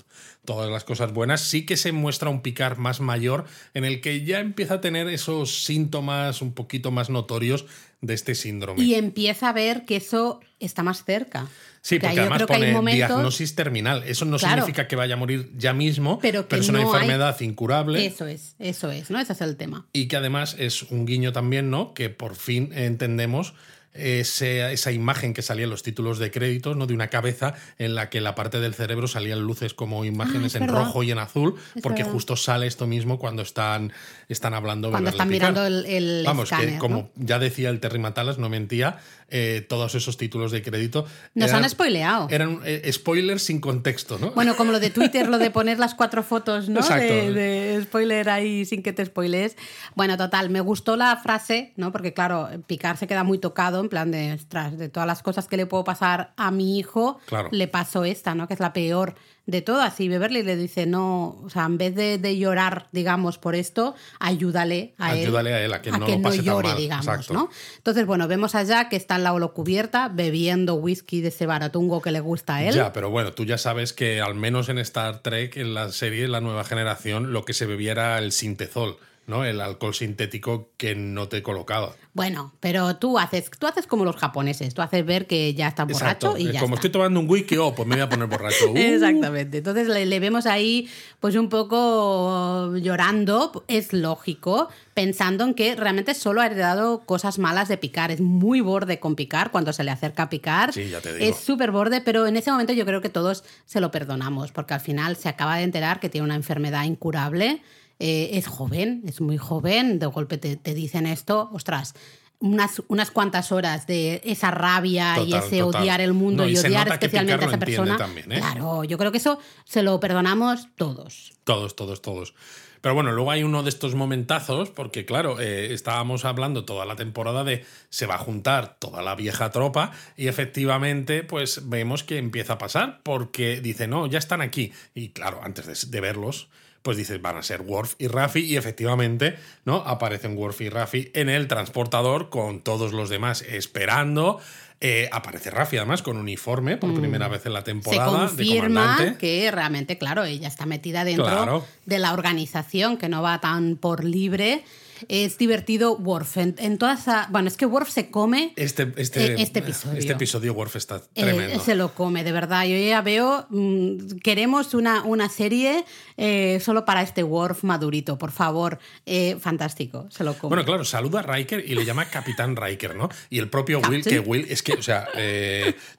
todas 0.45 0.71
las 0.71 0.85
cosas 0.85 1.13
buenas, 1.13 1.43
sí 1.43 1.67
que 1.67 1.77
se 1.77 1.93
muestra 1.93 2.31
un 2.31 2.41
Picard 2.41 2.79
más 2.79 3.01
mayor 3.01 3.45
en 3.75 3.85
el 3.85 4.01
que 4.01 4.25
ya 4.25 4.41
empieza 4.41 4.75
a 4.75 4.81
tener 4.81 5.09
esos 5.09 5.65
síntomas 5.65 6.41
un 6.43 6.55
poquito 6.55 6.91
más 6.91 7.11
notorios 7.11 7.67
de 8.01 8.15
este 8.15 8.35
síndrome. 8.35 8.83
Y 8.83 8.95
empieza 8.95 9.51
a 9.51 9.53
ver 9.53 9.85
que 9.85 9.97
eso 9.97 10.41
está 10.59 10.83
más 10.83 11.05
cerca. 11.05 11.47
Sí, 11.83 11.99
porque 11.99 12.17
yo 12.17 12.23
además 12.23 12.41
hay 12.43 12.47
pone 12.47 12.73
momentos- 12.73 13.09
diagnosis 13.09 13.55
terminal. 13.55 14.03
Eso 14.07 14.27
no 14.27 14.37
Claro. 14.37 14.57
significa 14.57 14.87
que 14.87 14.97
vaya 14.97 15.15
a 15.15 15.17
morir 15.17 15.51
ya 15.57 15.73
mismo, 15.73 16.19
Pero 16.21 16.47
que 16.47 16.57
es 16.57 16.69
una 16.69 16.81
no 16.81 16.91
hay- 16.93 16.95
enfermedad 17.03 17.41
incurable. 17.41 18.05
Eso 18.05 18.27
es, 18.27 18.55
eso 18.59 18.91
es, 18.91 19.11
¿no? 19.11 19.19
Ese 19.19 19.33
es 19.33 19.41
el 19.41 19.57
tema. 19.57 19.87
Y 19.95 20.07
que 20.09 20.17
además 20.17 20.57
es 20.59 20.83
un 20.83 21.07
guiño 21.07 21.33
también, 21.33 21.50
¿no? 21.51 21.93
Que 21.95 22.09
por 22.11 22.37
fin 22.37 22.71
entendemos 22.75 23.55
ese- 23.93 24.73
esa 24.73 24.93
imagen 24.93 25.35
que 25.35 25.43
salía 25.43 25.65
en 25.65 25.71
los 25.71 25.83
títulos 25.83 26.21
de 26.21 26.31
créditos, 26.31 26.77
¿no? 26.77 26.87
De 26.87 26.95
una 26.95 27.09
cabeza 27.09 27.55
en 27.77 27.97
la 27.97 28.09
que 28.09 28.21
la 28.21 28.37
parte 28.37 28.61
del 28.61 28.73
cerebro 28.73 29.09
salían 29.09 29.41
luces 29.41 29.75
como 29.75 30.05
imágenes 30.05 30.43
Ah, 30.45 30.47
es 30.47 30.55
en 30.55 30.61
verdad. 30.69 30.85
rojo 30.85 31.03
y 31.03 31.11
en 31.11 31.19
azul, 31.19 31.57
Es 31.75 31.83
porque 31.83 32.03
verdad. 32.03 32.13
justo 32.13 32.37
sale 32.37 32.69
esto 32.69 32.87
mismo 32.87 33.19
cuando 33.19 33.43
están, 33.43 33.93
están 34.29 34.55
hablando 34.55 34.93
Cuando 34.93 35.11
están 35.11 35.29
mirando 35.29 35.67
el, 35.67 35.85
el 35.87 36.23
Vamos, 36.25 36.51
que 36.51 36.79
como 36.79 36.97
¿no? 36.97 37.11
ya 37.17 37.41
decía 37.41 37.69
el 37.69 37.81
Terry 37.81 37.99
Matalas, 37.99 38.39
no 38.39 38.49
mentía, 38.49 38.99
eh, 39.31 39.65
todos 39.69 39.95
esos 39.95 40.17
títulos 40.17 40.53
de 40.53 40.63
crédito. 40.63 41.07
Nos 41.35 41.51
eran- 41.51 41.65
han 41.65 41.71
spoileado. 41.71 42.29
Eran 42.31 42.61
eh, 42.65 42.91
spoilers 42.93 43.43
sin 43.43 43.61
contexto, 43.61 44.19
¿no? 44.19 44.33
Bueno, 44.33 44.57
como 44.57 44.73
lo 44.73 44.81
de 44.81 44.91
Twitter, 44.91 45.29
lo 45.29 45.39
de 45.39 45.51
poner 45.51 45.79
las 45.79 45.95
cuatro 45.95 46.23
fotos, 46.23 46.69
¿no? 46.69 46.81
Exacto. 46.81 47.05
De, 47.15 47.33
de 47.33 47.83
spoiler 47.83 48.29
ahí 48.31 48.65
sin 48.65 48.83
que 48.83 48.93
te 48.93 49.05
spoilees. 49.07 49.57
Bueno, 49.95 50.17
total, 50.17 50.51
me 50.51 50.61
gustó 50.61 50.97
la 50.97 51.17
frase, 51.17 51.73
¿no? 51.77 51.93
Porque 51.93 52.13
claro, 52.13 52.49
Picard 52.67 52.97
se 52.97 53.07
queda 53.07 53.25
muy 53.25 53.39
tocado, 53.39 53.81
en 53.81 53.89
plan 53.89 54.11
de, 54.11 54.33
ostras, 54.35 54.77
de 54.79 54.89
todas 54.89 55.07
las 55.07 55.23
cosas 55.23 55.47
que 55.49 55.57
le 55.57 55.67
puedo 55.67 55.85
pasar 55.85 56.33
a 56.37 56.51
mi 56.51 56.79
hijo, 56.79 57.19
Claro. 57.27 57.49
le 57.53 57.69
pasó 57.69 58.05
esta, 58.05 58.35
¿no? 58.35 58.49
Que 58.49 58.55
es 58.55 58.61
la 58.61 58.73
peor 58.73 59.15
de 59.47 59.63
todas. 59.63 59.99
Y 60.01 60.09
Beverly 60.09 60.43
le 60.43 60.57
dice, 60.57 60.87
no, 60.87 61.41
o 61.43 61.51
sea, 61.51 61.65
en 61.65 61.79
vez 61.79 61.95
de, 61.95 62.19
de 62.19 62.39
llorar, 62.39 62.89
digamos, 62.93 63.39
por 63.39 63.55
esto, 63.55 63.95
ayúdale 64.19 64.95
a 64.99 65.15
él. 65.15 65.27
Ayúdale 65.27 65.55
a 65.55 65.65
él 65.65 65.73
a 65.73 65.83
que 65.83 65.91
no 65.91 65.99
lo 65.99 66.23
pase 66.23 66.39
tan 66.39 66.47
llore, 66.47 66.69
mal. 66.69 66.77
digamos, 66.77 67.07
Exacto. 67.07 67.35
¿no? 67.35 67.51
Entonces, 67.77 68.07
bueno, 68.07 68.29
vemos 68.29 68.55
a 68.55 68.63
Jack 68.63 68.91
que 68.91 68.97
está 68.97 69.17
en 69.17 69.25
la 69.25 69.33
holocubierta 69.33 70.09
bebiendo 70.09 70.75
whisky 70.75 71.21
de 71.21 71.29
ese 71.29 71.47
baratungo 71.47 72.01
que 72.03 72.11
le 72.11 72.21
gusta 72.21 72.57
a 72.57 72.65
él. 72.65 72.75
Ya, 72.75 72.93
pero 72.93 73.11
bueno, 73.11 73.33
tú 73.33 73.45
ya 73.45 73.59
sabes 73.59 73.93
que 73.93 74.21
al 74.21 74.35
menos 74.35 74.69
en 74.69 74.79
Star 74.79 75.21
Trek, 75.23 75.57
en 75.57 75.75
la 75.75 75.91
serie, 75.91 76.29
la 76.29 76.41
nueva 76.41 76.65
generación, 76.65 77.33
lo 77.33 77.45
que 77.45 77.53
se 77.53 77.67
bebía 77.67 77.93
era 77.93 78.19
el 78.19 78.33
sintezol, 78.33 78.99
¿no? 79.31 79.45
El 79.45 79.61
alcohol 79.61 79.95
sintético 79.95 80.71
que 80.77 80.95
no 80.95 81.29
te 81.29 81.43
colocaba. 81.43 81.95
Bueno, 82.13 82.53
pero 82.61 82.97
tú 82.97 83.19
haces, 83.19 83.51
tú 83.59 83.67
haces 83.67 83.87
como 83.87 84.05
los 84.05 84.17
japoneses, 84.17 84.75
tú 84.75 84.83
haces 84.83 85.07
ver 85.07 85.27
que 85.27 85.55
ya 85.55 85.69
estás 85.69 85.87
borracho 85.87 86.37
y 86.37 86.51
ya 86.53 86.61
Como 86.61 86.75
está. 86.75 86.87
estoy 86.87 86.91
tomando 86.91 87.21
un 87.21 87.31
whisky, 87.31 87.57
oh, 87.57 87.73
pues 87.75 87.87
me 87.89 87.95
voy 87.95 88.03
a 88.03 88.09
poner 88.09 88.27
borracho. 88.29 88.57
Uh, 88.71 88.77
Exactamente. 88.77 89.59
Entonces 89.59 89.89
le, 89.89 90.05
le 90.07 90.21
vemos 90.21 90.47
ahí, 90.47 90.89
pues 91.21 91.35
un 91.37 91.49
poco 91.49 92.77
llorando, 92.77 93.65
es 93.69 93.93
lógico, 93.93 94.69
pensando 94.95 95.45
en 95.45 95.55
que 95.55 95.77
realmente 95.77 96.15
solo 96.15 96.41
ha 96.41 96.47
heredado 96.47 97.01
cosas 97.07 97.39
malas 97.39 97.69
de 97.69 97.77
Picar. 97.79 98.11
Es 98.11 98.21
muy 98.21 98.61
borde 98.61 98.99
con 98.99 99.15
Picar 99.17 99.51
cuando 99.51 99.73
se 99.73 99.85
le 99.85 99.91
acerca 99.93 100.25
a 100.25 100.29
Picar. 100.29 100.73
Sí, 100.73 100.89
ya 100.91 101.01
te 101.01 101.15
digo. 101.15 101.25
Es 101.25 101.37
súper 101.37 101.71
borde, 101.71 102.01
pero 102.01 102.27
en 102.27 102.37
ese 102.37 102.51
momento 102.51 102.73
yo 102.73 102.85
creo 102.85 103.01
que 103.01 103.09
todos 103.09 103.45
se 103.67 103.81
lo 103.81 103.91
perdonamos, 103.91 104.51
porque 104.53 104.75
al 104.75 104.81
final 104.81 105.17
se 105.17 105.29
acaba 105.29 105.57
de 105.57 105.63
enterar 105.63 106.01
que 106.01 106.09
tiene 106.09 106.25
una 106.25 106.35
enfermedad 106.35 106.85
incurable. 106.85 107.63
Eh, 108.01 108.31
es 108.33 108.47
joven, 108.49 109.03
es 109.07 109.21
muy 109.21 109.37
joven, 109.39 109.99
de 109.99 110.07
golpe 110.07 110.39
te, 110.39 110.57
te 110.57 110.75
dicen 110.75 111.07
esto, 111.07 111.51
ostras, 111.53 111.95
unas, 112.41 112.83
unas 112.89 113.11
cuantas 113.11 113.53
horas 113.53 113.87
de 113.87 114.23
esa 114.25 114.51
rabia 114.51 115.23
y 115.23 115.35
ese 115.35 115.61
total. 115.61 115.83
odiar 115.83 116.01
el 116.01 116.15
mundo 116.15 116.45
No, 116.45 116.49
y 116.49 116.57
odiar 116.57 116.89
especialmente 116.89 117.45
a 117.45 117.49
esa 117.49 117.59
persona. 117.59 117.97
también, 117.99 118.33
¿eh? 118.33 118.39
Claro, 118.41 118.83
yo 118.85 118.97
creo 118.99 119.13
que 119.13 119.19
eso 119.19 119.39
se 119.65 119.83
lo 119.83 120.01
perdonamos 120.01 120.69
todos. 120.77 121.33
Todos, 121.45 121.77
todos, 121.77 122.01
todos. 122.01 122.35
Pero 122.81 122.95
bueno, 122.95 123.13
luego 123.13 123.31
hay 123.31 123.43
uno 123.43 123.63
de 123.63 123.69
estos 123.69 123.95
momentazos, 123.95 124.71
porque 124.71 125.05
claro, 125.05 125.39
eh, 125.39 125.75
estábamos 125.75 126.25
hablando 126.25 126.65
toda 126.65 126.87
la 126.87 126.97
temporada 126.97 127.45
de 127.45 127.67
se 127.91 128.07
va 128.07 128.15
a 128.15 128.19
juntar 128.19 128.79
toda 128.79 129.03
la 129.03 129.15
vieja 129.15 129.51
tropa 129.51 129.91
y 130.17 130.29
efectivamente 130.29 131.23
pues 131.23 131.69
vemos 131.69 132.05
que 132.05 132.17
empieza 132.17 132.55
a 132.55 132.59
pasar 132.59 133.01
porque 133.03 133.61
dice, 133.61 133.87
no, 133.87 134.07
ya 134.07 134.19
están 134.19 134.41
aquí. 134.41 134.73
Y 134.95 135.11
claro, 135.11 135.41
antes 135.43 135.67
de, 135.67 135.91
de 135.91 136.01
verlos, 136.01 136.49
pues 136.83 136.97
dices, 136.97 137.21
van 137.21 137.37
a 137.37 137.43
ser 137.43 137.61
Worf 137.63 137.95
y 137.99 138.07
Raffi 138.09 138.41
y 138.41 138.57
efectivamente, 138.57 139.37
¿no? 139.65 139.77
Aparecen 139.77 140.37
Worf 140.37 140.61
y 140.63 140.69
Raffi 140.71 141.11
en 141.15 141.29
el 141.29 141.47
transportador 141.49 142.31
con 142.31 142.61
todos 142.63 142.93
los 142.93 143.09
demás 143.11 143.43
esperando. 143.43 144.41
Eh, 144.83 145.11
aparece 145.13 145.51
Raffi 145.51 145.77
además 145.77 146.01
con 146.01 146.17
uniforme 146.17 146.79
por 146.79 146.95
primera 146.95 147.29
vez 147.29 147.45
en 147.45 147.53
la 147.53 147.59
Se 147.61 147.65
temporada 147.67 148.13
de 148.23 148.27
confirma 148.29 148.81
comandante. 148.97 149.19
que 149.19 149.51
realmente, 149.51 149.99
claro, 149.99 150.25
ella 150.25 150.49
está 150.49 150.65
metida 150.65 151.05
dentro 151.05 151.27
Claro. 151.27 151.67
de 151.85 151.99
la 151.99 152.15
organización, 152.15 152.97
que 152.97 153.11
no 153.11 153.21
va 153.21 153.41
tan 153.43 153.77
por 153.77 154.03
libre. 154.05 154.65
Es 155.09 155.39
divertido 155.39 155.97
Worf. 155.97 156.37
En, 156.37 156.55
en 156.59 156.79
toda 156.79 156.95
esa- 156.95 157.29
Bueno, 157.31 157.49
es 157.49 157.57
que 157.57 157.67
Worf 157.67 157.91
se 157.91 158.11
come 158.11 158.53
Este, 158.57 158.93
este, 158.97 159.33
Eh, 159.33 159.37
este 159.39 159.59
episodio. 159.61 159.99
Este 159.99 160.13
episodio 160.13 160.53
Worf 160.55 160.77
está 160.77 160.97
Eh, 161.15 161.23
tremendo. 161.23 161.61
se 161.61 161.75
lo 161.75 161.95
come, 161.95 162.25
de 162.25 162.33
verdad. 162.33 162.65
Yo 162.65 162.77
ya 162.77 163.01
veo, 163.03 163.47
mm, 163.51 164.19
queremos 164.23 164.75
una, 164.75 165.03
una 165.03 165.29
serie 165.29 165.85
eh, 166.17 166.61
solo 166.63 166.85
para 166.85 167.03
este 167.03 167.23
Worf 167.23 167.65
madurito, 167.65 168.19
por 168.19 168.31
favor. 168.31 168.79
Eh, 169.07 169.37
fantástico, 169.41 170.07
se 170.11 170.25
lo 170.25 170.35
come. 170.37 170.51
Bueno, 170.51 170.65
claro, 170.65 170.85
saluda 170.85 171.21
a 171.21 171.23
Riker 171.23 171.65
y 171.67 171.75
le 171.75 171.85
llama 171.85 172.07
Capitán 172.07 172.57
Riker, 172.57 172.95
¿no? 172.97 173.09
Y 173.31 173.39
el 173.39 173.49
propio 173.49 173.81
Will, 173.81 174.05
que 174.05 174.21
Will, 174.21 174.47
es 174.51 174.63
que, 174.63 174.75
o 174.75 174.83
sea, 174.83 175.09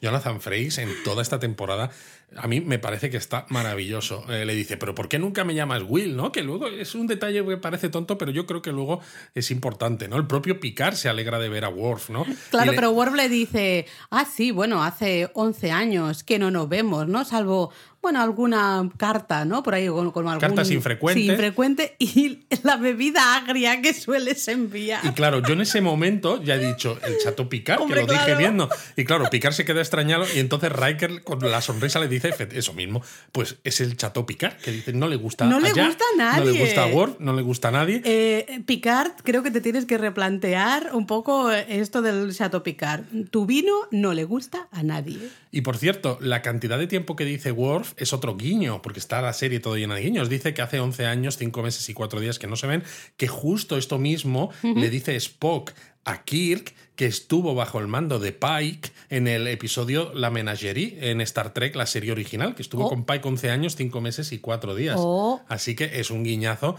Jonathan 0.01 0.41
Frakes 0.41 0.77
en 0.77 0.89
toda 1.03 1.22
esta 1.22 1.39
temporada, 1.39 1.89
a 2.38 2.47
mí 2.47 2.61
me 2.61 2.79
parece 2.79 3.09
que 3.09 3.17
está 3.17 3.45
maravilloso. 3.50 4.23
Eh, 4.31 4.45
le 4.45 4.55
dice, 4.55 4.77
pero 4.77 4.95
¿por 4.95 5.09
qué 5.09 5.19
nunca 5.19 5.43
me 5.43 5.53
llamas 5.53 5.83
Will, 5.88 6.15
no? 6.15 6.31
Que 6.31 6.43
luego 6.43 6.67
es 6.67 6.95
un 6.95 7.07
detalle 7.07 7.45
que 7.45 7.57
parece 7.57 7.89
tonto, 7.89 8.17
pero 8.17 8.31
yo 8.31 8.45
creo 8.45 8.61
que 8.61 8.71
luego 8.71 9.01
es 9.35 9.51
importante, 9.51 10.07
¿no? 10.07 10.15
El 10.17 10.27
propio 10.27 10.59
Picard 10.59 10.95
se 10.95 11.09
alegra 11.09 11.39
de 11.39 11.50
ver 11.50 11.65
a 11.65 11.69
Worf, 11.69 12.09
¿no? 12.09 12.25
Claro, 12.51 12.71
le- 12.71 12.75
pero 12.77 12.91
Worf 12.91 13.15
le 13.15 13.29
dice, 13.29 13.85
ah, 14.09 14.25
sí, 14.25 14.51
bueno, 14.51 14.83
hace 14.83 15.29
11 15.33 15.71
años 15.71 16.23
que 16.23 16.39
no 16.39 16.51
nos 16.51 16.69
vemos, 16.69 17.07
¿no? 17.07 17.25
Salvo, 17.25 17.71
bueno, 18.01 18.22
alguna 18.22 18.89
carta, 18.98 19.46
¿no? 19.46 19.62
Por 19.63 19.75
ahí 19.75 19.88
con, 19.88 20.12
con 20.12 20.27
algún... 20.27 20.39
Cartas 20.39 20.72
infrecuentes. 20.72 21.24
Sí, 21.24 21.29
infrecuente 21.29 21.96
y 22.00 22.39
la 22.63 22.77
bebida 22.77 23.36
agria 23.36 23.81
que 23.81 23.93
sueles 23.93 24.48
enviar. 24.48 25.05
Y 25.05 25.10
claro, 25.12 25.39
yo 25.41 25.53
en 25.53 25.62
ese 25.62 25.81
momento 25.81 26.41
ya 26.43 26.55
he 26.55 26.65
dicho 26.65 26.98
el 27.05 27.17
chato 27.20 27.48
Picard, 27.50 27.81
Hombre, 27.81 28.01
que 28.01 28.08
lo 28.08 28.13
dije 28.13 28.36
viendo. 28.36 28.70
Y 28.96 29.03
claro, 29.05 29.29
Picard 29.29 29.53
se 29.53 29.65
queda 29.65 29.81
extrañado 29.81 30.25
y 30.36 30.39
entonces 30.39 30.72
Riker 30.72 31.24
con 31.24 31.39
la 31.50 31.62
sonrisa 31.62 32.00
le 32.00 32.08
dice 32.08 32.29
"Efe- 32.34 32.50
eso 32.53 32.74
mismo. 32.74 33.01
Pues 33.31 33.58
es 33.63 33.81
el 33.81 33.96
chato 33.98 34.25
Picard, 34.25 34.58
que 34.58 34.72
dice 34.72 34.93
no 34.93 35.08
le 35.08 35.15
gusta 35.15 35.46
No 35.46 35.60
le 35.60 35.70
gusta 35.72 35.84
a 35.84 36.17
No 36.17 36.46
le 36.46 36.51
nadie. 36.51 36.60
gusta 36.65 36.84
a 36.84 36.88
Worf, 36.88 37.20
no 37.20 37.34
le 37.34 37.41
gusta 37.41 37.67
a 37.67 37.72
nadie. 37.72 38.01
Eh, 38.03 38.62
Picard, 38.65 39.12
creo 39.24 39.43
que 39.43 39.51
te 39.51 39.62
tienes 39.62 39.86
que 39.86 39.98
replantear 39.98 40.89
un 40.93 41.05
poco 41.05 41.51
esto 41.51 42.01
del 42.01 42.34
Chateau 42.34 42.63
Picard. 42.63 43.03
Tu 43.29 43.46
vino 43.46 43.74
no 43.91 44.13
le 44.13 44.24
gusta 44.24 44.67
a 44.72 44.84
nadie. 44.84 45.20
Y 45.51 45.62
por 45.62 45.77
cierto, 45.77 46.17
la 46.22 46.41
cantidad 46.41 46.79
de 46.79 46.88
tiempo 46.88 47.15
que 47.15 47.25
dice 47.25 47.51
Worf 47.51 47.90
es 47.98 48.13
otro 48.13 48.36
guiño, 48.38 48.81
porque 48.81 49.00
está 49.00 49.21
la 49.21 49.33
serie 49.33 49.60
todo 49.60 49.75
llena 49.77 49.95
de 49.95 50.01
guiños. 50.01 50.29
Dice 50.29 50.53
que 50.53 50.62
hace 50.62 50.79
11 50.79 51.05
años, 51.05 51.38
5 51.38 51.62
meses 51.63 51.88
y 51.89 51.93
4 51.93 52.19
días 52.19 52.39
que 52.39 52.48
no 52.48 52.55
se 52.55 52.67
ven, 52.67 52.83
que 53.17 53.27
justo 53.27 53.77
esto 53.77 53.98
mismo 53.98 54.51
le 54.63 54.89
dice 54.89 55.15
Spock 55.15 55.71
a 56.03 56.24
Kirk, 56.24 56.74
que 56.95 57.05
estuvo 57.05 57.53
bajo 57.55 57.79
el 57.79 57.88
mando 57.88 58.19
de 58.19 58.31
Pike 58.31 58.89
en 59.10 59.27
el 59.27 59.48
episodio 59.48 60.12
La 60.15 60.29
Menagerie 60.31 61.12
en 61.12 61.21
Star 61.21 61.53
Trek, 61.53 61.75
la 61.75 61.86
serie 61.86 62.12
original, 62.12 62.55
que 62.55 62.62
estuvo 62.62 62.86
Oh. 62.86 62.89
con 62.89 63.05
Pike 63.05 63.27
11 63.27 63.50
años, 63.51 63.75
5 63.75 64.01
meses 64.01 64.31
y 64.31 64.39
4 64.39 64.74
días. 64.75 64.95
Oh. 65.00 65.41
Así 65.48 65.75
que 65.75 66.00
es 66.00 66.10
un 66.12 66.24
guiñazo 66.24 66.75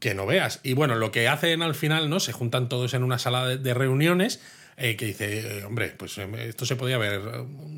que 0.00 0.14
no 0.14 0.26
veas. 0.26 0.60
Y 0.62 0.74
bueno, 0.74 0.94
lo 0.96 1.10
que 1.10 1.26
hacen 1.28 1.62
al 1.62 1.74
final, 1.74 2.10
¿no? 2.10 2.20
Se 2.20 2.32
juntan 2.32 2.68
todos 2.68 2.92
en 2.94 3.02
una 3.02 3.18
sala 3.18 3.46
de, 3.46 3.56
de 3.58 3.72
reuniones. 3.74 4.40
Eh, 4.78 4.94
que 4.94 5.06
dice, 5.06 5.58
eh, 5.58 5.64
hombre, 5.64 5.94
pues 5.96 6.18
eh, 6.18 6.28
esto 6.48 6.66
se 6.66 6.76
podía 6.76 6.96
haber 6.96 7.22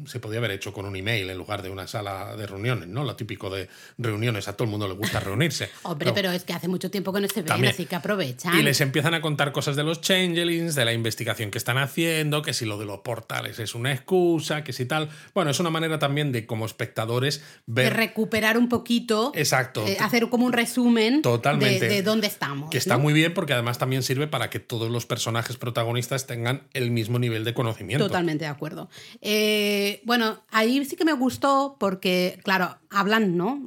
se 0.06 0.18
podía 0.18 0.38
haber 0.38 0.50
hecho 0.50 0.72
con 0.72 0.84
un 0.86 0.96
email 0.96 1.30
en 1.30 1.38
lugar 1.38 1.62
de 1.62 1.70
una 1.70 1.86
sala 1.86 2.34
de 2.34 2.46
reuniones, 2.46 2.88
¿no? 2.88 3.04
Lo 3.04 3.14
típico 3.14 3.50
de 3.50 3.68
reuniones, 3.98 4.48
a 4.48 4.54
todo 4.54 4.64
el 4.64 4.70
mundo 4.70 4.88
le 4.88 4.94
gusta 4.94 5.20
reunirse. 5.20 5.70
Hombre, 5.82 6.12
pero, 6.12 6.30
es 6.30 6.44
que 6.44 6.54
hace 6.54 6.66
mucho 6.66 6.90
tiempo 6.90 7.12
que 7.12 7.20
no 7.20 7.28
se 7.28 7.42
ven, 7.42 7.66
así 7.66 7.86
que 7.86 7.94
aprovechan. 7.94 8.58
Y 8.58 8.62
les 8.62 8.80
empiezan 8.80 9.14
a 9.14 9.20
contar 9.20 9.52
cosas 9.52 9.76
de 9.76 9.84
los 9.84 10.00
changelings, 10.00 10.74
de 10.74 10.84
la 10.84 10.92
investigación 10.92 11.50
que 11.50 11.58
están 11.58 11.78
haciendo, 11.78 12.42
que 12.42 12.52
si 12.52 12.64
lo 12.64 12.78
de 12.78 12.86
los 12.86 13.00
portales 13.00 13.58
es 13.58 13.74
una 13.74 13.92
excusa, 13.92 14.64
que 14.64 14.72
si 14.72 14.86
tal. 14.86 15.10
Bueno, 15.34 15.50
es 15.50 15.60
una 15.60 15.70
manera 15.70 15.98
también 15.98 16.32
de 16.32 16.46
como 16.46 16.66
espectadores 16.66 17.42
ver... 17.66 17.84
De 17.84 17.90
recuperar 17.90 18.58
un 18.58 18.68
poquito. 18.68 19.32
Exacto. 19.34 19.84
hacer 20.00 20.28
como 20.28 20.46
un 20.46 20.52
resumen 20.52 21.22
Totalmente. 21.22 21.88
De, 21.88 22.02
dónde 22.02 22.26
estamos. 22.26 22.70
Que 22.70 22.78
está 22.78 22.98
muy 22.98 23.12
bien 23.12 23.34
porque 23.34 23.52
además 23.52 23.78
también 23.78 24.02
sirve 24.02 24.26
para 24.26 24.50
que 24.50 24.58
todos 24.58 24.90
los 24.90 25.06
personajes 25.06 25.56
protagonistas 25.56 26.26
tengan 26.26 26.62
el 26.72 26.87
mismo 26.90 27.18
nivel 27.18 27.44
de 27.44 27.54
conocimiento. 27.54 28.06
Totalmente 28.06 28.44
de 28.44 28.50
acuerdo. 28.50 28.88
Eh, 29.20 30.00
bueno, 30.04 30.42
ahí 30.50 30.84
sí 30.84 30.96
que 30.96 31.04
me 31.04 31.12
gustó 31.12 31.76
porque, 31.78 32.38
claro, 32.44 32.78
hablan, 32.90 33.36
¿no? 33.36 33.60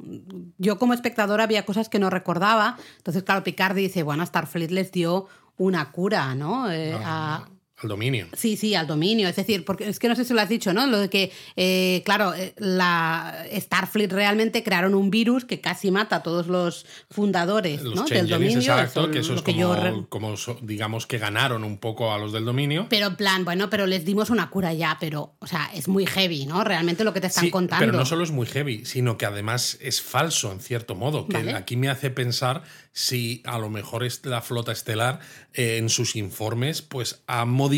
Yo 0.58 0.78
como 0.78 0.94
espectadora 0.94 1.44
había 1.44 1.64
cosas 1.64 1.88
que 1.88 1.98
no 1.98 2.10
recordaba. 2.10 2.76
Entonces, 2.98 3.22
claro, 3.22 3.44
Picard 3.44 3.74
dice, 3.74 4.02
bueno, 4.02 4.24
Starfleet 4.24 4.70
les 4.70 4.92
dio 4.92 5.26
una 5.56 5.90
cura, 5.92 6.34
¿no? 6.34 6.70
Eh, 6.70 6.94
a, 6.94 7.48
al 7.82 7.88
dominio. 7.88 8.28
Sí, 8.34 8.56
sí, 8.56 8.74
al 8.74 8.86
dominio. 8.86 9.28
Es 9.28 9.36
decir, 9.36 9.64
porque 9.64 9.88
es 9.88 9.98
que 9.98 10.08
no 10.08 10.16
sé 10.16 10.24
si 10.24 10.34
lo 10.34 10.40
has 10.40 10.48
dicho, 10.48 10.72
¿no? 10.72 10.86
Lo 10.86 10.98
de 10.98 11.10
que, 11.10 11.32
eh, 11.56 12.02
claro, 12.04 12.34
eh, 12.34 12.54
la 12.58 13.44
Starfleet 13.52 14.12
realmente 14.12 14.62
crearon 14.62 14.94
un 14.94 15.10
virus 15.10 15.44
que 15.44 15.60
casi 15.60 15.90
mata 15.90 16.16
a 16.16 16.22
todos 16.22 16.46
los 16.46 16.86
fundadores 17.10 17.82
¿no? 17.82 18.04
del 18.04 18.28
dominio. 18.28 18.58
Exacto, 18.58 19.10
que 19.10 19.20
eso 19.20 19.34
es 19.34 19.42
como, 19.42 20.08
como, 20.08 20.34
digamos 20.62 21.06
que 21.06 21.18
ganaron 21.18 21.64
un 21.64 21.78
poco 21.78 22.12
a 22.12 22.18
los 22.18 22.32
del 22.32 22.44
dominio. 22.44 22.86
Pero 22.88 23.08
en 23.08 23.16
plan, 23.16 23.44
bueno, 23.44 23.70
pero 23.70 23.86
les 23.86 24.04
dimos 24.04 24.30
una 24.30 24.50
cura 24.50 24.72
ya, 24.72 24.96
pero, 25.00 25.34
o 25.38 25.46
sea, 25.46 25.70
es 25.74 25.88
muy 25.88 26.06
heavy, 26.06 26.46
¿no? 26.46 26.64
Realmente 26.64 27.04
lo 27.04 27.12
que 27.12 27.20
te 27.20 27.26
están 27.26 27.44
sí, 27.44 27.50
contando. 27.50 27.84
Pero 27.84 27.96
no 27.96 28.06
solo 28.06 28.24
es 28.24 28.30
muy 28.30 28.46
heavy, 28.46 28.84
sino 28.84 29.16
que 29.18 29.26
además 29.26 29.78
es 29.80 30.00
falso 30.00 30.52
en 30.52 30.60
cierto 30.60 30.94
modo. 30.94 31.26
Que 31.26 31.54
aquí 31.54 31.76
me 31.76 31.88
hace 31.88 32.10
pensar 32.10 32.62
si 32.92 33.42
a 33.46 33.58
lo 33.58 33.70
mejor 33.70 34.06
la 34.24 34.42
flota 34.42 34.72
estelar 34.72 35.20
eh, 35.54 35.78
en 35.78 35.88
sus 35.88 36.16
informes 36.16 36.82
pues 36.82 37.22
ha 37.26 37.44
modificado 37.44 37.71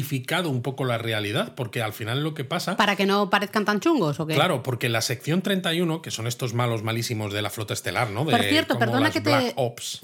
un 0.47 0.63
poco 0.63 0.85
la 0.85 0.99
realidad, 0.99 1.55
porque 1.55 1.83
al 1.83 1.93
final 1.93 2.23
lo 2.23 2.35
que 2.35 2.45
pasa... 2.45 2.77
Para 2.77 2.97
que 2.97 3.07
no 3.07 3.31
parezcan 3.31 3.65
tan 3.65 3.81
chungos, 3.81 4.19
¿o 4.21 4.27
qué? 4.27 4.35
Claro, 4.35 4.63
porque 4.63 4.89
la 4.89 5.01
sección 5.01 5.43
31, 5.43 6.03
que 6.03 6.11
son 6.11 6.27
estos 6.27 6.55
malos 6.55 6.83
malísimos 6.83 7.33
de 7.33 7.43
la 7.43 7.51
flota 7.51 7.75
estelar, 7.75 8.11
¿no? 8.11 8.25
De, 8.25 8.33
Por 8.33 8.43
cierto, 8.43 8.79
perdona 8.79 9.11
que 9.11 9.21
te, 9.21 9.55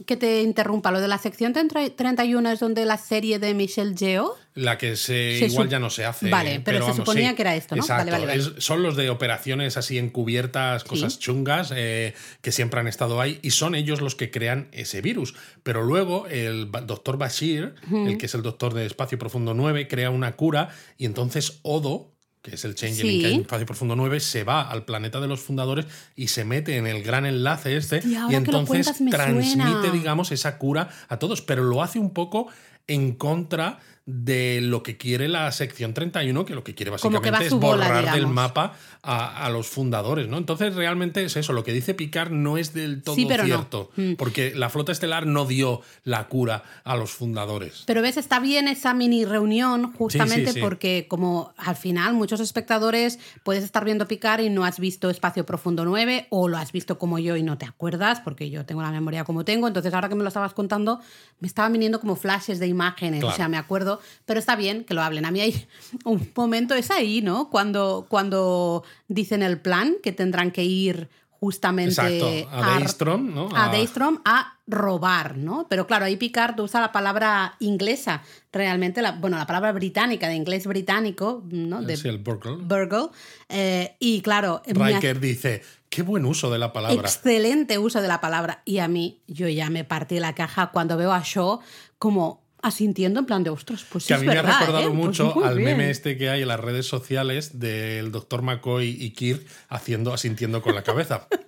que 0.07 0.17
te 0.17 0.43
interrumpa, 0.43 0.91
lo 0.91 1.01
de 1.01 1.09
la 1.09 1.19
sección 1.19 1.53
31 1.53 2.51
es 2.51 2.61
donde 2.61 2.85
la 2.85 2.99
serie 2.99 3.39
de 3.39 3.55
Michelle 3.55 3.95
Yeoh 3.95 4.35
la 4.55 4.79
que 4.79 4.97
se, 4.97 5.47
igual 5.47 5.69
ya 5.69 5.79
no 5.79 5.91
se 5.91 6.05
hace. 6.05 6.29
Vale, 6.29 6.61
pero, 6.65 6.87
se 6.87 6.95
suponía 6.95 7.35
que 7.35 7.43
era 7.43 7.55
esto, 7.55 7.77
¿no? 7.77 7.83
Exacto. 7.83 8.11
Vale, 8.11 8.27
vale, 8.27 8.43
son 8.59 8.83
los 8.83 8.97
de 8.97 9.09
operaciones 9.11 9.77
así 9.77 9.99
encubiertas, 9.99 10.85
cosas 10.85 11.19
chungas, 11.19 11.73
eh, 11.75 12.15
que 12.41 12.53
siempre 12.53 12.81
han 12.81 12.89
estado 12.89 13.21
ahí, 13.21 13.39
y 13.43 13.51
son 13.51 13.75
ellos 13.75 14.01
los 14.01 14.17
que 14.17 14.31
crean 14.31 14.69
ese 14.73 15.01
virus. 15.01 15.35
Pero 15.63 15.83
luego 15.83 16.27
el 16.27 16.71
doctor 16.71 17.17
Bashir, 17.17 17.75
el 17.93 18.19
que 18.19 18.27
es 18.27 18.35
el 18.35 18.43
doctor 18.43 18.75
de 18.75 18.87
Espacio 18.87 19.19
Profundo 19.19 19.55
9, 19.55 19.87
crea 19.89 20.11
una 20.11 20.37
cura, 20.37 20.71
y 20.99 21.07
entonces 21.07 21.61
Odo, 21.63 22.13
que 22.43 22.55
es 22.55 22.65
el 22.65 22.75
Changeling 22.75 23.21
que 23.21 23.27
hay 23.27 23.35
en 23.35 23.41
Espacio 23.43 23.67
Profundo 23.67 23.97
9, 23.97 24.19
se 24.19 24.45
va 24.45 24.63
al 24.63 24.85
planeta 24.85 25.21
de 25.21 25.29
los 25.29 25.41
fundadores 25.41 25.87
y 26.17 26.29
se 26.29 26.45
mete 26.45 26.77
en 26.77 26.87
el 26.87 27.03
gran 27.03 27.27
enlace 27.27 27.77
este, 27.77 28.01
y, 28.05 28.35
entonces 28.35 28.93
transmite, 29.11 29.91
digamos, 29.93 30.33
esa 30.33 30.59
cura 30.59 30.89
a 31.09 31.19
todos, 31.19 31.43
pero 31.43 31.63
lo 31.63 31.83
hace 31.83 31.99
un 31.99 32.11
poco 32.11 32.49
en 32.87 33.13
contra 33.13 33.79
de 34.13 34.61
lo 34.61 34.83
que 34.83 34.97
quiere 34.97 35.29
la 35.29 35.51
sección 35.53 35.95
31, 35.95 36.45
que 36.45 36.55
lo 36.55 36.65
que 36.65 36.75
quiere 36.75 36.91
básicamente 36.91 37.47
es 37.47 37.55
borrar 37.55 38.13
del 38.13 38.27
mapa 38.27 38.75
a, 39.03 39.49
los 39.51 39.67
fundadores, 39.67 40.29
¿no? 40.29 40.37
Entonces 40.37 40.75
realmente 40.75 41.25
es 41.25 41.37
eso, 41.37 41.53
lo 41.53 41.65
que 41.65 41.73
dice 41.73 41.95
Picard 41.95 42.31
no 42.31 42.59
es 42.59 42.75
del 42.75 43.03
todo 43.03 43.15
cierto, 43.15 43.91
mm. 43.97 44.15
porque 44.15 44.53
la 44.55 44.69
flota 44.69 44.93
estelar 44.93 45.27
no 45.27 45.47
dio 45.47 45.81
la 46.05 46.29
cura 46.29 46.65
a 46.85 46.97
los 46.97 47.11
fundadores. 47.11 47.85
Pero 47.87 48.03
ves, 48.03 48.17
está 48.17 48.41
bien 48.41 48.69
esa 48.69 48.93
mini 48.93 49.25
reunión 49.25 49.93
justamente 49.95 50.61
porque 50.61 51.07
como 51.09 51.55
al 51.57 51.77
final 51.77 52.15
muchos 52.15 52.41
espectadores 52.41 53.19
puedes 53.43 53.65
estar 53.65 53.85
viendo 53.85 54.07
Picard 54.07 54.43
y 54.43 54.51
no 54.51 54.65
has 54.65 54.79
visto 54.79 55.09
Espacio 55.09 55.47
Profundo 55.47 55.85
9 55.85 56.27
o 56.31 56.49
lo 56.49 56.59
has 56.59 56.73
visto 56.73 56.99
como 56.99 57.19
yo 57.19 57.37
y 57.37 57.43
no 57.43 57.57
te 57.57 57.67
acuerdas, 57.67 58.21
porque 58.21 58.51
yo 58.51 58.67
tengo 58.67 58.83
la 58.83 58.91
memoria 58.91 59.25
como 59.25 59.45
tengo, 59.45 59.69
entonces 59.69 59.95
ahora 59.95 60.09
que 60.09 60.15
me 60.15 60.23
lo 60.23 60.29
estabas 60.29 60.53
contando 60.53 61.01
me 61.39 61.49
estaban 61.49 61.73
viniendo 61.73 62.01
como 62.01 62.17
flashes 62.17 62.59
de 62.59 62.67
imágenes, 62.67 63.25
o 63.25 63.33
sea, 63.33 63.49
me 63.49 63.57
acuerdo 63.57 64.00
pero 64.27 64.41
está 64.41 64.57
bien 64.57 64.85
que 64.85 64.95
lo 64.95 65.03
hablen. 65.03 65.25
A 65.25 65.31
mí 65.31 65.41
hay 65.41 65.67
un 66.05 66.31
momento, 66.35 66.75
es 66.75 66.91
ahí, 66.91 67.23
¿no? 67.23 67.51
Cuando, 67.51 68.07
cuando 68.09 68.85
dicen 69.09 69.43
el 69.43 69.61
plan, 69.61 69.97
que 70.03 70.13
tendrán 70.13 70.51
que 70.51 70.65
ir 70.65 71.09
justamente 71.41 72.47
a, 72.51 72.79
Daystrom, 72.79 73.35
¿no? 73.35 73.49
A, 73.55 73.69
Daystrom 73.69 74.21
a 74.27 74.59
robar, 74.67 75.39
¿no? 75.39 75.67
Pero 75.71 75.87
claro, 75.87 76.05
ahí 76.05 76.17
Picard 76.17 76.61
usa 76.61 76.83
la 76.83 76.93
palabra 76.93 77.57
inglesa, 77.61 78.23
realmente, 78.53 79.01
la, 79.01 79.13
bueno, 79.13 79.39
la 79.39 79.47
palabra 79.47 79.73
británica, 79.73 80.29
de 80.29 80.35
inglés 80.35 80.67
británico, 80.67 81.43
¿no? 81.51 81.81
De 81.81 81.97
sí, 81.97 82.09
el 82.09 82.19
burgle. 82.19 82.57
burgle 82.57 83.09
eh, 83.49 83.97
y 83.99 84.21
claro... 84.21 84.61
Riker 84.67 85.19
dice, 85.19 85.63
qué 85.89 86.03
buen 86.03 86.27
uso 86.27 86.51
de 86.51 86.59
la 86.59 86.75
palabra. 86.75 87.01
Excelente 87.01 87.79
uso 87.79 88.03
de 88.03 88.09
la 88.09 88.21
palabra. 88.21 88.61
Y 88.67 88.79
a 88.79 88.89
mí, 88.89 89.23
yo 89.27 89.49
ya 89.49 89.71
me 89.71 89.85
partí 89.85 90.21
la 90.21 90.35
caja 90.35 90.71
cuando 90.73 90.99
veo 90.99 91.13
a 91.13 91.23
Shaw 91.25 91.61
como 91.99 92.40
asintiendo 92.63 93.21
en 93.21 93.27
plan 93.27 93.43
de 93.45 93.51
ostras, 93.51 93.85
pues 93.91 94.07
que 94.07 94.15
a 94.15 94.19
mí 94.19 94.27
me 94.27 94.39
ha 94.39 94.43
recordado 94.43 94.81
¿eh? 94.81 94.87
Pues 94.87 94.95
mucho 94.95 95.45
al 95.45 95.57
meme 95.61 95.91
este 95.91 96.17
que 96.17 96.31
hay 96.31 96.43
en 96.43 96.49
las 96.49 96.61
redes 96.61 96.87
sociales 96.87 97.59
del 97.59 98.13
doctor 98.13 98.43
McCoy 98.43 98.89
y 98.89 99.11
Kirk 99.11 99.45
haciendo 99.69 100.13
asintiendo 100.13 100.63
con 100.63 100.75
la 100.75 100.83
cabeza. 100.83 101.27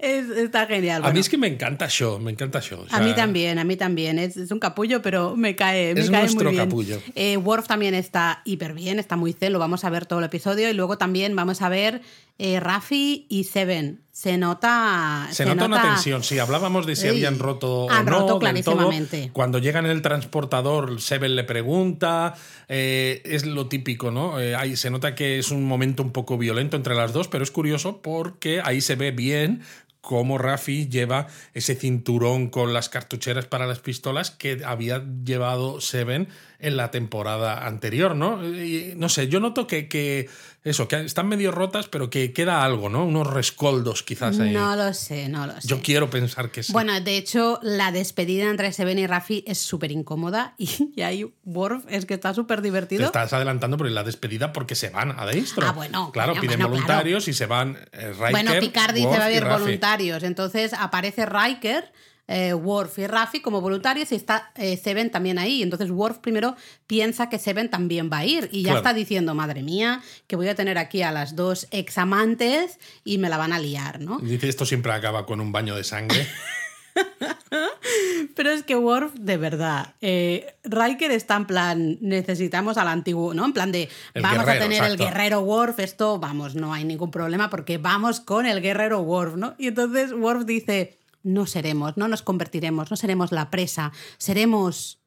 está 0.00 0.66
genial. 0.66 1.04
A 1.04 1.12
mí 1.12 1.20
es 1.20 1.28
que 1.28 1.38
me 1.38 1.46
encanta 1.46 1.88
Show, 1.88 2.18
me 2.18 2.30
encanta 2.30 2.60
Show. 2.60 2.84
a 2.90 3.00
mí 3.00 3.14
también, 3.14 3.58
a 3.58 3.64
mí 3.64 3.76
también. 3.76 4.18
Es, 4.18 4.36
un 4.50 4.58
capullo, 4.58 5.02
pero 5.02 5.36
me 5.36 5.56
cae, 5.56 5.94
me 5.94 6.08
cae 6.08 6.28
muy 6.30 6.44
bien. 6.44 6.56
capullo. 6.56 7.02
Eh, 7.14 7.36
Worf 7.36 7.66
también 7.66 7.94
está 7.94 8.42
hiper 8.44 8.74
bien, 8.74 8.98
está 8.98 9.16
muy 9.16 9.32
celo. 9.32 9.58
Vamos 9.58 9.84
a 9.84 9.90
ver 9.90 10.06
todo 10.06 10.18
el 10.18 10.24
episodio 10.24 10.70
y 10.70 10.74
luego 10.74 10.98
también 10.98 11.34
vamos 11.36 11.62
a 11.62 11.68
ver 11.68 12.02
eh, 12.38 12.60
Rafi 12.60 13.26
y 13.28 13.44
Seven. 13.44 14.00
Se 14.20 14.36
nota. 14.36 15.28
Se, 15.30 15.46
nota, 15.46 15.64
una 15.64 15.80
tensión. 15.80 16.22
Si 16.22 16.38
hablábamos 16.38 16.84
de 16.84 16.94
si 16.94 17.08
habían 17.08 17.38
roto 17.38 17.86
o 17.86 17.88
no. 17.90 18.02
Roto 18.02 18.38
clarísimamente. 18.38 19.30
cuando 19.32 19.58
llegan 19.58 19.86
en 19.86 19.92
el 19.92 20.02
transportador, 20.02 21.00
Seven 21.00 21.36
le 21.36 21.44
pregunta. 21.44 22.34
Eh, 22.68 23.22
es 23.24 23.46
lo 23.46 23.68
típico, 23.68 24.10
¿no? 24.10 24.38
Eh, 24.38 24.54
ahí 24.54 24.76
se 24.76 24.90
nota 24.90 25.14
que 25.14 25.38
es 25.38 25.50
un 25.50 25.64
momento 25.64 26.02
un 26.02 26.12
poco 26.12 26.36
violento 26.36 26.76
entre 26.76 26.94
las 26.94 27.14
dos, 27.14 27.28
pero 27.28 27.42
es 27.42 27.50
curioso 27.50 28.02
porque 28.02 28.60
ahí 28.62 28.82
se 28.82 28.94
ve 28.94 29.10
bien 29.10 29.62
cómo 30.02 30.38
Rafi 30.38 30.88
lleva 30.88 31.26
ese 31.54 31.74
cinturón 31.74 32.48
con 32.48 32.72
las 32.72 32.88
cartucheras 32.88 33.46
para 33.46 33.66
las 33.66 33.80
pistolas 33.80 34.30
que 34.30 34.62
había 34.64 35.04
llevado 35.24 35.80
Seven 35.80 36.28
en 36.58 36.76
la 36.76 36.90
temporada 36.90 37.66
anterior, 37.66 38.14
¿no? 38.14 38.38
no 38.96 39.08
sé, 39.08 39.28
yo 39.28 39.40
noto 39.40 39.66
que, 39.66 39.88
que, 39.88 40.28
eso, 40.62 40.88
que 40.88 41.00
están 41.00 41.26
medio 41.26 41.52
rotas, 41.52 41.88
pero 41.88 42.10
que 42.10 42.34
queda 42.34 42.62
algo, 42.64 42.90
¿no? 42.90 43.04
Unos 43.04 43.26
rescoldos 43.26 44.02
quizás 44.02 44.38
ahí. 44.40 44.52
No 44.52 44.76
lo 44.76 44.92
sé, 44.92 45.28
no 45.28 45.46
lo 45.46 45.58
sé. 45.58 45.66
Yo 45.66 45.80
quiero 45.80 46.10
pensar 46.10 46.50
que 46.50 46.62
sí. 46.62 46.72
Bueno, 46.72 47.00
de 47.00 47.16
hecho, 47.16 47.58
la 47.62 47.92
despedida 47.92 48.50
entre 48.50 48.70
Seven 48.72 48.98
y 48.98 49.06
Rafi 49.06 49.42
es 49.46 49.58
súper 49.58 49.90
incómoda 49.90 50.54
y, 50.58 51.00
ahí 51.00 51.32
Worf 51.44 51.84
es 51.88 52.04
que 52.04 52.14
está 52.14 52.34
súper 52.34 52.60
divertido. 52.60 53.00
Te 53.00 53.06
estás 53.06 53.32
adelantando 53.32 53.78
por 53.78 53.90
la 53.90 54.02
despedida 54.02 54.52
porque 54.52 54.74
se 54.74 54.90
van 54.90 55.18
a 55.18 55.24
Deistro. 55.24 55.66
Ah, 55.66 55.72
bueno. 55.72 56.12
Claro, 56.12 56.34
piden 56.38 56.60
voluntarios 56.60 57.26
y 57.28 57.32
se 57.32 57.46
van 57.46 57.78
eh, 57.92 58.12
Riker, 58.12 58.30
Bueno, 58.30 58.52
Picard 58.60 58.94
dice 58.94 59.08
va 59.08 59.16
a 59.16 59.24
haber 59.26 59.48
voluntarios, 59.48 60.22
entonces 60.22 60.74
aparece 60.74 61.24
Riker 61.24 61.90
eh, 62.30 62.54
Worf 62.54 63.00
y 63.00 63.08
Rafi 63.08 63.40
como 63.40 63.60
voluntarios 63.60 64.12
y 64.12 64.14
está 64.14 64.52
eh, 64.54 64.76
Seven 64.76 65.10
también 65.10 65.38
ahí. 65.38 65.62
Entonces 65.62 65.90
Worf 65.90 66.18
primero 66.18 66.56
piensa 66.86 67.28
que 67.28 67.40
Seven 67.40 67.68
también 67.68 68.08
va 68.10 68.18
a 68.18 68.24
ir 68.24 68.48
y 68.52 68.62
ya 68.62 68.76
está 68.76 68.94
diciendo, 68.94 69.34
madre 69.34 69.64
mía, 69.64 70.00
que 70.28 70.36
voy 70.36 70.46
a 70.46 70.54
tener 70.54 70.78
aquí 70.78 71.02
a 71.02 71.10
las 71.10 71.34
dos 71.34 71.66
examantes 71.72 72.78
y 73.04 73.18
me 73.18 73.28
la 73.28 73.36
van 73.36 73.52
a 73.52 73.58
liar, 73.58 74.00
¿no? 74.00 74.20
Dice, 74.20 74.48
esto 74.48 74.64
siempre 74.64 74.92
acaba 74.92 75.26
con 75.26 75.40
un 75.40 75.50
baño 75.50 75.74
de 75.74 75.82
sangre. 75.82 76.24
Pero 78.36 78.50
es 78.50 78.62
que 78.62 78.76
Worf, 78.76 79.14
de 79.14 79.36
verdad, 79.36 79.94
eh, 80.00 80.54
Riker 80.62 81.10
está 81.10 81.36
en 81.36 81.46
plan, 81.46 81.98
necesitamos 82.00 82.76
al 82.76 82.86
antiguo, 82.86 83.34
¿no? 83.34 83.44
En 83.44 83.52
plan 83.52 83.72
de, 83.72 83.88
vamos 84.14 84.48
a 84.48 84.58
tener 84.58 84.84
el 84.84 84.96
guerrero 84.96 85.40
Worf, 85.40 85.80
esto, 85.80 86.20
vamos, 86.20 86.54
no 86.54 86.72
hay 86.72 86.84
ningún 86.84 87.10
problema 87.10 87.50
porque 87.50 87.78
vamos 87.78 88.20
con 88.20 88.46
el 88.46 88.60
guerrero 88.60 89.00
Worf, 89.00 89.34
¿no? 89.34 89.54
Y 89.58 89.68
entonces 89.68 90.12
Worf 90.12 90.44
dice, 90.44 90.99
no 91.22 91.46
seremos, 91.46 91.96
no 91.96 92.08
nos 92.08 92.22
convertiremos, 92.22 92.90
no 92.90 92.96
seremos 92.96 93.32
la 93.32 93.50
presa, 93.50 93.92
seremos 94.18 95.00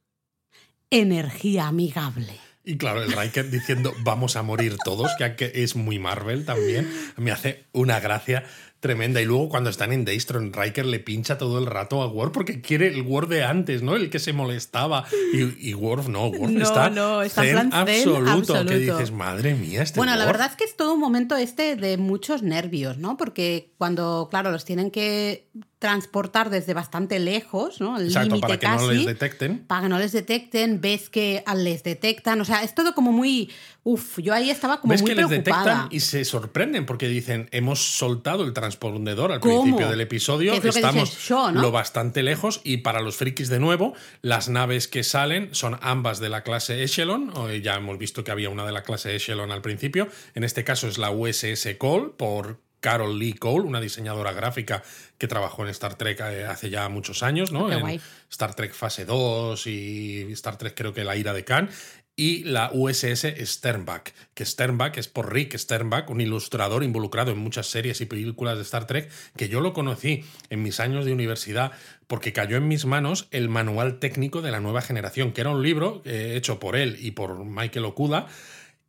energía 0.89 1.67
amigable. 1.67 2.39
Y 2.65 2.77
claro, 2.77 3.03
el 3.03 3.11
Riker 3.11 3.49
diciendo 3.49 3.93
vamos 4.03 4.35
a 4.37 4.41
morir 4.43 4.77
todos, 4.85 5.11
que 5.37 5.51
es 5.55 5.75
muy 5.75 5.99
Marvel 5.99 6.45
también, 6.45 6.89
me 7.17 7.31
hace 7.31 7.65
una 7.73 7.99
gracia 7.99 8.45
tremenda. 8.79 9.21
Y 9.21 9.25
luego 9.25 9.49
cuando 9.49 9.69
están 9.69 9.91
en 9.91 10.05
Daystrom, 10.05 10.51
Riker 10.53 10.85
le 10.85 10.99
pincha 10.99 11.37
todo 11.37 11.57
el 11.59 11.65
rato 11.65 12.01
a 12.01 12.07
Worf 12.07 12.31
porque 12.33 12.61
quiere 12.61 12.87
el 12.87 13.01
Worf 13.01 13.29
de 13.29 13.43
antes, 13.43 13.81
¿no? 13.81 13.95
El 13.95 14.09
que 14.09 14.19
se 14.19 14.31
molestaba. 14.33 15.05
Y, 15.33 15.69
y 15.69 15.73
Worf 15.73 16.07
no, 16.07 16.27
Worf 16.27 16.51
No, 16.51 16.63
está, 16.63 16.89
no, 16.89 17.21
está 17.21 17.41
zen 17.43 17.51
plan 17.53 17.71
zen 17.71 17.79
absoluto, 17.79 18.53
Que 18.53 18.59
absoluto. 18.61 18.97
dices, 18.97 19.11
madre 19.11 19.55
mía, 19.55 19.81
este 19.83 19.99
Bueno, 19.99 20.13
la 20.15 20.25
Worf". 20.25 20.31
verdad 20.37 20.51
es 20.51 20.57
que 20.57 20.63
es 20.65 20.77
todo 20.77 20.93
un 20.93 20.99
momento 21.01 21.35
este 21.35 21.75
de 21.75 21.97
muchos 21.97 22.43
nervios, 22.43 22.97
¿no? 22.97 23.17
Porque 23.17 23.73
cuando, 23.77 24.27
claro, 24.29 24.51
los 24.51 24.63
tienen 24.63 24.89
que 24.91 25.49
transportar 25.83 26.49
desde 26.49 26.73
bastante 26.73 27.19
lejos, 27.19 27.81
¿no? 27.81 27.97
El 27.99 28.05
Exacto, 28.07 28.39
para 28.39 28.57
que 28.57 28.65
casi. 28.65 28.85
no 28.85 28.91
les 28.93 29.05
detecten. 29.05 29.65
para 29.67 29.81
que 29.81 29.89
no 29.89 29.99
les 29.99 30.13
detecten, 30.13 30.79
ves 30.79 31.09
que 31.09 31.43
les 31.57 31.83
detectan, 31.83 32.39
o 32.39 32.45
sea, 32.45 32.63
es 32.63 32.73
todo 32.73 32.95
como 32.95 33.11
muy, 33.11 33.51
uf, 33.83 34.17
yo 34.19 34.33
ahí 34.33 34.49
estaba 34.49 34.79
como 34.79 34.91
Ves 34.91 35.01
muy 35.01 35.09
que 35.11 35.15
les 35.15 35.27
preocupada. 35.27 35.63
detectan 35.65 35.87
y 35.91 35.99
se 35.99 36.23
sorprenden 36.23 36.85
porque 36.85 37.09
dicen, 37.09 37.49
hemos 37.51 37.81
soltado 37.97 38.45
el 38.45 38.53
transpondedor 38.53 39.33
al 39.33 39.41
¿Cómo? 39.41 39.61
principio 39.63 39.89
del 39.89 39.99
episodio, 39.99 40.53
es 40.53 40.63
lo 40.63 40.69
estamos 40.69 41.09
dices, 41.09 41.27
yo, 41.27 41.51
¿no? 41.51 41.61
lo 41.61 41.71
bastante 41.71 42.23
lejos 42.23 42.61
y 42.63 42.77
para 42.77 43.01
los 43.01 43.17
frikis 43.17 43.49
de 43.49 43.59
nuevo, 43.59 43.93
las 44.21 44.47
naves 44.47 44.87
que 44.87 45.03
salen 45.03 45.49
son 45.53 45.77
ambas 45.81 46.21
de 46.21 46.29
la 46.29 46.43
clase 46.43 46.81
Echelon, 46.81 47.33
ya 47.61 47.75
hemos 47.75 47.97
visto 47.97 48.23
que 48.23 48.31
había 48.31 48.49
una 48.49 48.65
de 48.65 48.71
la 48.71 48.83
clase 48.83 49.13
Echelon 49.17 49.51
al 49.51 49.61
principio, 49.61 50.07
en 50.33 50.45
este 50.45 50.63
caso 50.63 50.87
es 50.87 50.97
la 50.97 51.11
USS 51.11 51.67
Cole 51.77 52.11
por 52.15 52.61
Carol 52.83 53.17
Lee 53.17 53.31
Cole, 53.31 53.63
una 53.63 53.79
diseñadora 53.79 54.33
gráfica 54.33 54.83
que 55.17 55.29
trabajó 55.29 55.63
en 55.63 55.69
Star 55.69 55.95
Trek 55.95 56.19
eh, 56.19 56.43
hace 56.43 56.69
ya 56.69 56.89
muchos 56.89 57.23
años, 57.23 57.53
¿no? 57.53 57.67
Qué 57.67 57.75
En 57.75 57.79
guay. 57.79 58.01
Star 58.29 58.53
Trek 58.55 58.73
Fase 58.73 59.05
2 59.05 59.67
y 59.67 60.27
Star 60.33 60.57
Trek 60.57 60.73
creo 60.75 60.93
que 60.93 61.05
La 61.05 61.15
Ira 61.15 61.31
de 61.31 61.45
Khan 61.45 61.69
y 62.17 62.43
la 62.43 62.69
USS 62.73 63.25
Sternbach, 63.41 64.11
que 64.33 64.45
Sternbach 64.45 64.97
es 64.97 65.07
por 65.07 65.33
Rick 65.33 65.57
Sternbach, 65.57 66.09
un 66.09 66.19
ilustrador 66.19 66.83
involucrado 66.83 67.31
en 67.31 67.39
muchas 67.39 67.67
series 67.67 68.01
y 68.01 68.05
películas 68.05 68.57
de 68.57 68.63
Star 68.63 68.85
Trek, 68.85 69.09
que 69.37 69.47
yo 69.47 69.61
lo 69.61 69.71
conocí 69.71 70.25
en 70.49 70.61
mis 70.61 70.81
años 70.81 71.05
de 71.05 71.13
universidad 71.13 71.71
porque 72.07 72.33
cayó 72.33 72.57
en 72.57 72.67
mis 72.67 72.85
manos 72.85 73.29
el 73.31 73.47
manual 73.47 73.99
técnico 73.99 74.41
de 74.41 74.51
la 74.51 74.59
nueva 74.59 74.81
generación, 74.81 75.31
que 75.31 75.41
era 75.41 75.51
un 75.51 75.63
libro 75.63 76.01
eh, 76.03 76.33
hecho 76.35 76.59
por 76.59 76.75
él 76.75 76.97
y 76.99 77.11
por 77.11 77.45
Michael 77.45 77.85
Okuda, 77.85 78.27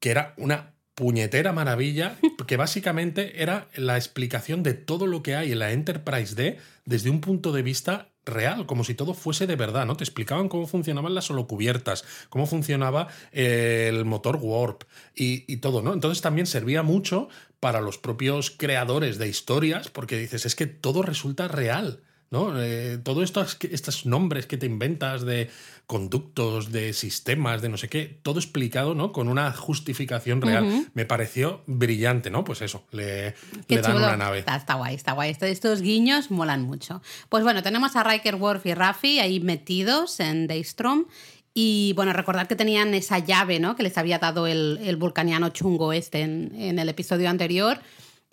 que 0.00 0.10
era 0.10 0.34
una 0.36 0.73
puñetera 0.94 1.52
maravilla, 1.52 2.16
que 2.46 2.56
básicamente 2.56 3.42
era 3.42 3.68
la 3.74 3.96
explicación 3.96 4.62
de 4.62 4.74
todo 4.74 5.06
lo 5.06 5.22
que 5.22 5.34
hay 5.34 5.52
en 5.52 5.58
la 5.58 5.72
Enterprise 5.72 6.34
D 6.34 6.58
desde 6.84 7.10
un 7.10 7.20
punto 7.20 7.52
de 7.52 7.62
vista 7.62 8.08
real, 8.24 8.66
como 8.66 8.84
si 8.84 8.94
todo 8.94 9.14
fuese 9.14 9.46
de 9.46 9.56
verdad, 9.56 9.86
¿no? 9.86 9.96
Te 9.96 10.04
explicaban 10.04 10.48
cómo 10.48 10.66
funcionaban 10.66 11.14
las 11.14 11.30
holocubiertas, 11.30 12.04
cómo 12.28 12.46
funcionaba 12.46 13.08
eh, 13.32 13.90
el 13.92 14.04
motor 14.04 14.38
Warp 14.40 14.84
y, 15.14 15.44
y 15.52 15.58
todo, 15.58 15.82
¿no? 15.82 15.92
Entonces 15.92 16.22
también 16.22 16.46
servía 16.46 16.82
mucho 16.82 17.28
para 17.60 17.80
los 17.80 17.98
propios 17.98 18.50
creadores 18.50 19.18
de 19.18 19.28
historias, 19.28 19.88
porque 19.88 20.18
dices, 20.18 20.46
es 20.46 20.54
que 20.54 20.66
todo 20.66 21.02
resulta 21.02 21.48
real. 21.48 22.02
¿No? 22.30 22.60
Eh, 22.60 22.98
todo 23.02 23.22
esto, 23.22 23.44
estos 23.70 24.06
nombres 24.06 24.46
que 24.46 24.56
te 24.56 24.66
inventas 24.66 25.22
de 25.22 25.50
conductos, 25.86 26.72
de 26.72 26.92
sistemas, 26.92 27.60
de 27.62 27.68
no 27.68 27.76
sé 27.76 27.88
qué, 27.88 28.18
todo 28.22 28.38
explicado, 28.38 28.94
¿no? 28.94 29.12
Con 29.12 29.28
una 29.28 29.52
justificación 29.52 30.40
real. 30.40 30.88
Me 30.94 31.04
pareció 31.04 31.62
brillante, 31.66 32.30
¿no? 32.30 32.44
Pues 32.44 32.62
eso, 32.62 32.84
le, 32.90 33.34
le 33.68 33.80
dan 33.80 33.92
chulo. 33.92 34.06
una 34.06 34.16
nave. 34.16 34.38
Está, 34.40 34.56
está 34.56 34.74
guay, 34.74 34.94
está 34.94 35.12
guay. 35.12 35.30
Estos, 35.30 35.48
estos 35.48 35.82
guiños 35.82 36.30
molan 36.30 36.62
mucho. 36.62 37.02
Pues 37.28 37.44
bueno, 37.44 37.62
tenemos 37.62 37.96
a 37.96 38.02
Riker, 38.02 38.36
Worf 38.36 38.66
y 38.66 38.74
Raffi 38.74 39.18
ahí 39.20 39.40
metidos 39.40 40.20
en 40.20 40.46
Daystrom. 40.46 41.04
Y 41.52 41.92
bueno, 41.94 42.12
recordad 42.12 42.48
que 42.48 42.56
tenían 42.56 42.94
esa 42.94 43.20
llave, 43.20 43.60
¿no? 43.60 43.76
Que 43.76 43.84
les 43.84 43.96
había 43.96 44.18
dado 44.18 44.48
el, 44.48 44.80
el 44.82 44.96
vulcaniano 44.96 45.50
chungo 45.50 45.92
este 45.92 46.22
en, 46.22 46.52
en 46.56 46.78
el 46.80 46.88
episodio 46.88 47.30
anterior. 47.30 47.78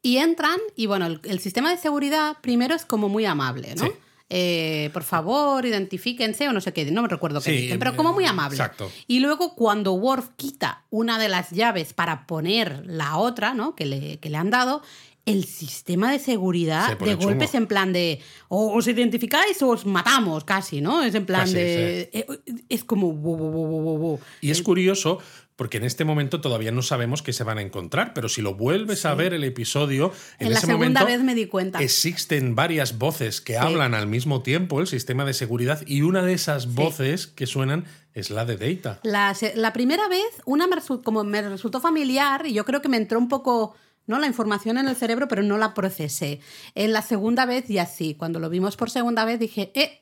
Y 0.01 0.17
entran, 0.17 0.57
y 0.75 0.87
bueno, 0.87 1.05
el, 1.05 1.21
el 1.23 1.39
sistema 1.39 1.69
de 1.69 1.77
seguridad 1.77 2.37
primero 2.41 2.73
es 2.75 2.85
como 2.85 3.07
muy 3.09 3.25
amable, 3.25 3.75
¿no? 3.75 3.85
Sí. 3.85 3.91
Eh, 4.33 4.89
por 4.93 5.03
favor, 5.03 5.65
identifíquense 5.65 6.47
o 6.47 6.53
no 6.53 6.61
sé 6.61 6.71
qué, 6.71 6.89
no 6.89 7.01
me 7.01 7.09
recuerdo 7.09 7.41
qué 7.41 7.49
Sí, 7.51 7.61
dicen, 7.63 7.79
pero 7.79 7.97
como 7.97 8.13
muy 8.13 8.23
amable. 8.25 8.55
exacto. 8.55 8.89
Y 9.05 9.19
luego 9.19 9.55
cuando 9.55 9.91
Worf 9.93 10.29
quita 10.37 10.85
una 10.89 11.19
de 11.19 11.27
las 11.27 11.49
llaves 11.51 11.93
para 11.93 12.25
poner 12.27 12.81
la 12.85 13.17
otra, 13.17 13.53
¿no? 13.53 13.75
Que 13.75 13.85
le, 13.85 14.19
que 14.19 14.29
le 14.29 14.37
han 14.37 14.49
dado, 14.49 14.81
el 15.25 15.43
sistema 15.43 16.11
de 16.13 16.17
Se 16.19 16.25
seguridad 16.25 16.97
de 16.97 17.15
golpe 17.15 17.43
es 17.43 17.51
chungo. 17.51 17.57
en 17.63 17.67
plan 17.67 17.91
de 17.93 18.21
o 18.47 18.73
os 18.73 18.87
identificáis 18.87 19.61
o 19.61 19.67
os 19.69 19.85
matamos 19.85 20.45
casi, 20.45 20.79
¿no? 20.79 21.03
Es 21.03 21.13
en 21.13 21.25
plan 21.25 21.41
Casi, 21.41 21.53
de... 21.55 22.09
eh, 22.13 22.25
Es 22.69 22.85
como... 22.85 23.11
wo, 23.11 23.35
wo, 23.35 23.97
wo. 23.97 24.19
Y 24.39 24.49
es 24.49 24.61
curioso 24.61 25.19
porque 25.61 25.77
en 25.77 25.83
este 25.83 26.05
momento 26.05 26.41
todavía 26.41 26.71
no 26.71 26.81
sabemos 26.81 27.21
qué 27.21 27.33
se 27.33 27.43
van 27.43 27.59
a 27.59 27.61
encontrar, 27.61 28.15
pero 28.15 28.29
si 28.29 28.41
lo 28.41 28.55
vuelves 28.55 29.05
a 29.05 29.13
ver 29.13 29.31
el 29.35 29.43
episodio, 29.43 30.11
en, 30.39 30.47
En 30.47 30.53
la 30.53 30.57
ese 30.57 30.65
segunda 30.65 31.01
momento 31.01 31.05
vez 31.05 31.23
me 31.23 31.35
di 31.35 31.45
cuenta. 31.45 31.79
existen 31.83 32.55
varias 32.55 32.97
voces 32.97 33.41
que 33.41 33.57
hablan 33.59 33.93
al 33.93 34.07
mismo 34.07 34.41
tiempo, 34.41 34.81
el 34.81 34.87
sistema 34.87 35.23
de 35.23 35.35
seguridad, 35.35 35.83
y 35.85 36.01
una 36.01 36.23
de 36.23 36.33
esas 36.33 36.73
voces 36.73 37.27
que 37.27 37.45
suenan 37.45 37.85
es 38.15 38.31
la 38.31 38.43
de 38.45 38.57
Data. 38.57 39.01
La, 39.03 39.71
primera 39.71 40.07
vez, 40.07 40.25
una 40.45 40.65
me 40.65 40.77
resu- 40.77 41.03
como 41.03 41.23
me 41.23 41.43
resultó 41.43 41.79
familiar 41.79 42.47
y 42.47 42.53
yo 42.53 42.65
creo 42.65 42.81
que 42.81 42.89
me 42.89 42.97
entró 42.97 43.19
un 43.19 43.29
poco 43.29 43.75
¿no? 44.07 44.17
la 44.17 44.25
información 44.25 44.79
en 44.79 44.87
el 44.87 44.95
cerebro, 44.95 45.27
pero 45.27 45.43
no 45.43 45.59
la 45.59 45.75
procesé. 45.75 46.39
En 46.73 46.91
la 46.91 47.03
segunda 47.03 47.45
vez 47.45 47.67
ya 47.67 47.85
sí, 47.85 48.15
cuando 48.17 48.39
lo 48.39 48.49
vimos 48.49 48.77
por 48.77 48.89
segunda 48.89 49.25
vez 49.25 49.39
dije, 49.39 49.71
eh, 49.75 50.00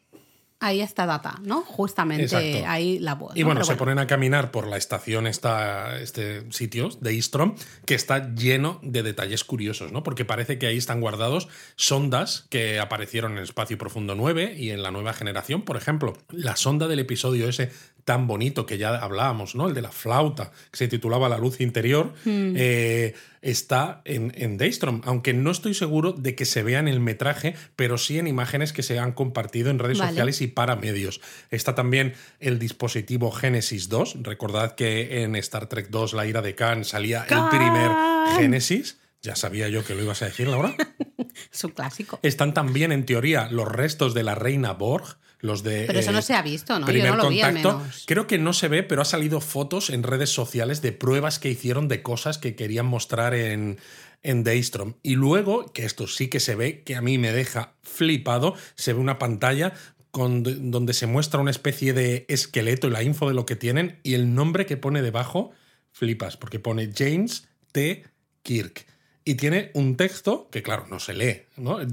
ahí 0.60 0.82
está 0.82 1.06
data, 1.06 1.40
¿no? 1.44 1.62
Justamente 1.62 2.24
Exacto. 2.24 2.68
ahí 2.68 3.00
la 3.00 3.16
voz. 3.16 3.36
Y 3.36 3.42
¿no? 3.42 3.48
bueno, 3.48 3.60
Pero 3.60 3.66
se 3.66 3.76
ponen 3.76 4.00
a 4.00 4.08
caminar 4.08 4.52
por 4.52 4.68
la 4.68 4.78
estación, 4.78 5.28
esta, 5.28 5.98
este 6.00 6.52
sitio 6.52 6.90
de 7.00 7.14
Istrom, 7.14 7.56
que 7.86 7.96
está 7.96 8.34
lleno 8.34 8.80
de 8.84 9.04
detalles 9.04 9.44
curiosos, 9.44 9.92
¿no? 9.92 10.04
Porque 10.04 10.26
parece 10.26 10.58
que 10.60 10.68
ahí 10.68 10.78
están 10.78 11.02
guardados 11.02 11.48
sondas 11.76 12.46
que 12.50 12.80
aparecieron 12.80 13.34
en 13.34 13.38
el 13.40 13.44
Espacio 13.46 13.78
Profundo 13.78 14.16
9 14.16 14.56
y 14.58 14.72
en 14.72 14.84
la 14.84 14.92
nueva 14.92 15.14
generación. 15.14 15.62
Por 15.64 15.78
ejemplo, 15.78 16.18
la 16.30 16.56
sonda 16.56 16.88
del 16.88 17.00
episodio 17.00 17.48
ese 17.48 17.72
tan 18.10 18.26
bonito 18.26 18.66
que 18.66 18.80
ya 18.80 18.96
hablábamos, 18.96 19.54
¿no? 19.54 19.68
El 19.68 19.76
de 19.76 19.84
la 19.84 19.92
flauta, 19.92 20.50
que 20.72 20.78
se 20.78 20.88
titulaba 20.88 21.30
La 21.30 21.38
luz 21.38 21.62
interior, 21.62 22.12
Hmm. 22.26 22.54
eh, 22.58 23.14
está 23.44 24.02
en, 24.04 24.34
en 24.36 24.58
Daystrom, 24.58 25.02
aunque 25.06 25.36
no 25.36 25.52
estoy 25.52 25.76
seguro 25.76 26.12
de 26.14 26.34
que 26.34 26.46
se 26.46 26.64
vea 26.64 26.80
en 26.80 26.88
el 26.88 27.00
metraje, 27.02 27.54
pero 27.76 28.00
sí 28.00 28.18
en 28.18 28.26
imágenes 28.26 28.74
que 28.74 28.82
se 28.82 28.98
han 28.98 29.12
compartido 29.12 29.70
en 29.70 29.78
redes 29.78 30.00
Vale. 30.00 30.10
sociales 30.10 30.42
y 30.42 30.48
para 30.48 30.76
medios. 30.76 31.22
Está 31.52 31.76
también 31.76 32.14
el 32.40 32.58
dispositivo 32.58 33.30
Genesis 33.30 33.90
2. 33.90 34.24
Recordad 34.24 34.74
que 34.74 35.22
en 35.22 35.36
Star 35.36 35.68
Trek 35.68 35.90
2, 35.92 36.14
La 36.14 36.26
ira 36.26 36.42
de 36.42 36.56
Khan, 36.56 36.86
salía 36.86 37.28
el 37.30 37.48
primer 37.56 37.92
Génesis. 38.40 38.98
Ya 39.22 39.36
sabía 39.36 39.68
yo 39.70 39.84
que 39.86 39.94
lo 39.94 40.02
ibas 40.02 40.24
a 40.24 40.26
decir, 40.26 40.48
Laura. 40.48 40.74
Es 41.54 41.64
un 41.64 41.72
clásico. 41.72 42.20
Están 42.24 42.54
también, 42.56 42.92
en 42.92 43.06
teoría, 43.06 43.50
los 43.52 43.68
restos 43.72 44.14
de 44.16 44.24
la 44.24 44.34
reina 44.34 44.74
Borg, 44.74 45.18
los 45.40 45.64
de. 45.64 45.86
Pero 45.88 46.00
eso 46.00 46.12
eh, 46.12 46.14
no 46.14 46.22
se 46.22 46.34
ha 46.34 46.42
visto, 46.42 46.74
¿no? 46.80 46.86
Yo 46.86 46.92
Primer 46.92 47.12
no 47.12 47.24
lo 47.24 47.30
vi 47.30 47.42
al 47.42 47.54
contacto. 47.54 47.80
menos. 47.80 48.04
Creo 48.06 48.28
que 48.28 48.38
no 48.38 48.54
se 48.54 48.68
ve, 48.68 48.84
pero 48.84 49.02
ha 49.02 49.06
salido 49.06 49.42
fotos 49.42 49.90
en 49.90 50.04
redes 50.04 50.30
sociales 50.30 50.82
de 50.82 50.92
pruebas 50.92 51.40
que 51.40 51.50
hicieron 51.50 51.88
de 51.88 52.02
cosas 52.02 52.38
que 52.38 52.56
querían 52.56 52.86
mostrar 52.86 53.34
en, 53.34 53.80
en 54.22 54.44
Daystrom. 54.44 54.96
Y 55.02 55.16
luego, 55.16 55.72
que 55.72 55.86
esto 55.86 56.08
sí 56.08 56.28
que 56.28 56.40
se 56.40 56.56
ve, 56.56 56.84
que 56.84 56.96
a 56.96 57.02
mí 57.02 57.18
me 57.18 57.32
deja 57.32 57.74
flipado, 57.84 58.56
se 58.76 58.94
ve 58.94 59.00
una 59.00 59.20
pantalla 59.20 59.74
con, 60.12 60.72
donde 60.72 60.94
se 60.94 61.08
muestra 61.08 61.40
una 61.40 61.52
especie 61.52 61.94
de 61.94 62.26
esqueleto 62.28 62.88
y 62.88 62.92
la 62.92 63.04
info 63.04 63.28
de 63.28 63.34
lo 63.36 63.46
que 63.46 63.56
tienen 63.56 64.00
y 64.04 64.16
el 64.16 64.34
nombre 64.34 64.66
que 64.66 64.78
pone 64.78 65.02
debajo, 65.02 65.52
flipas, 65.92 66.38
porque 66.38 66.60
pone 66.60 66.92
James 66.96 67.48
T. 67.72 68.04
Kirk. 68.44 68.86
Y 69.30 69.36
tiene 69.36 69.70
un 69.76 69.96
texto 69.96 70.48
que, 70.50 70.64
claro, 70.64 70.88
no 70.90 71.00
se 71.00 71.14
lee. 71.14 71.44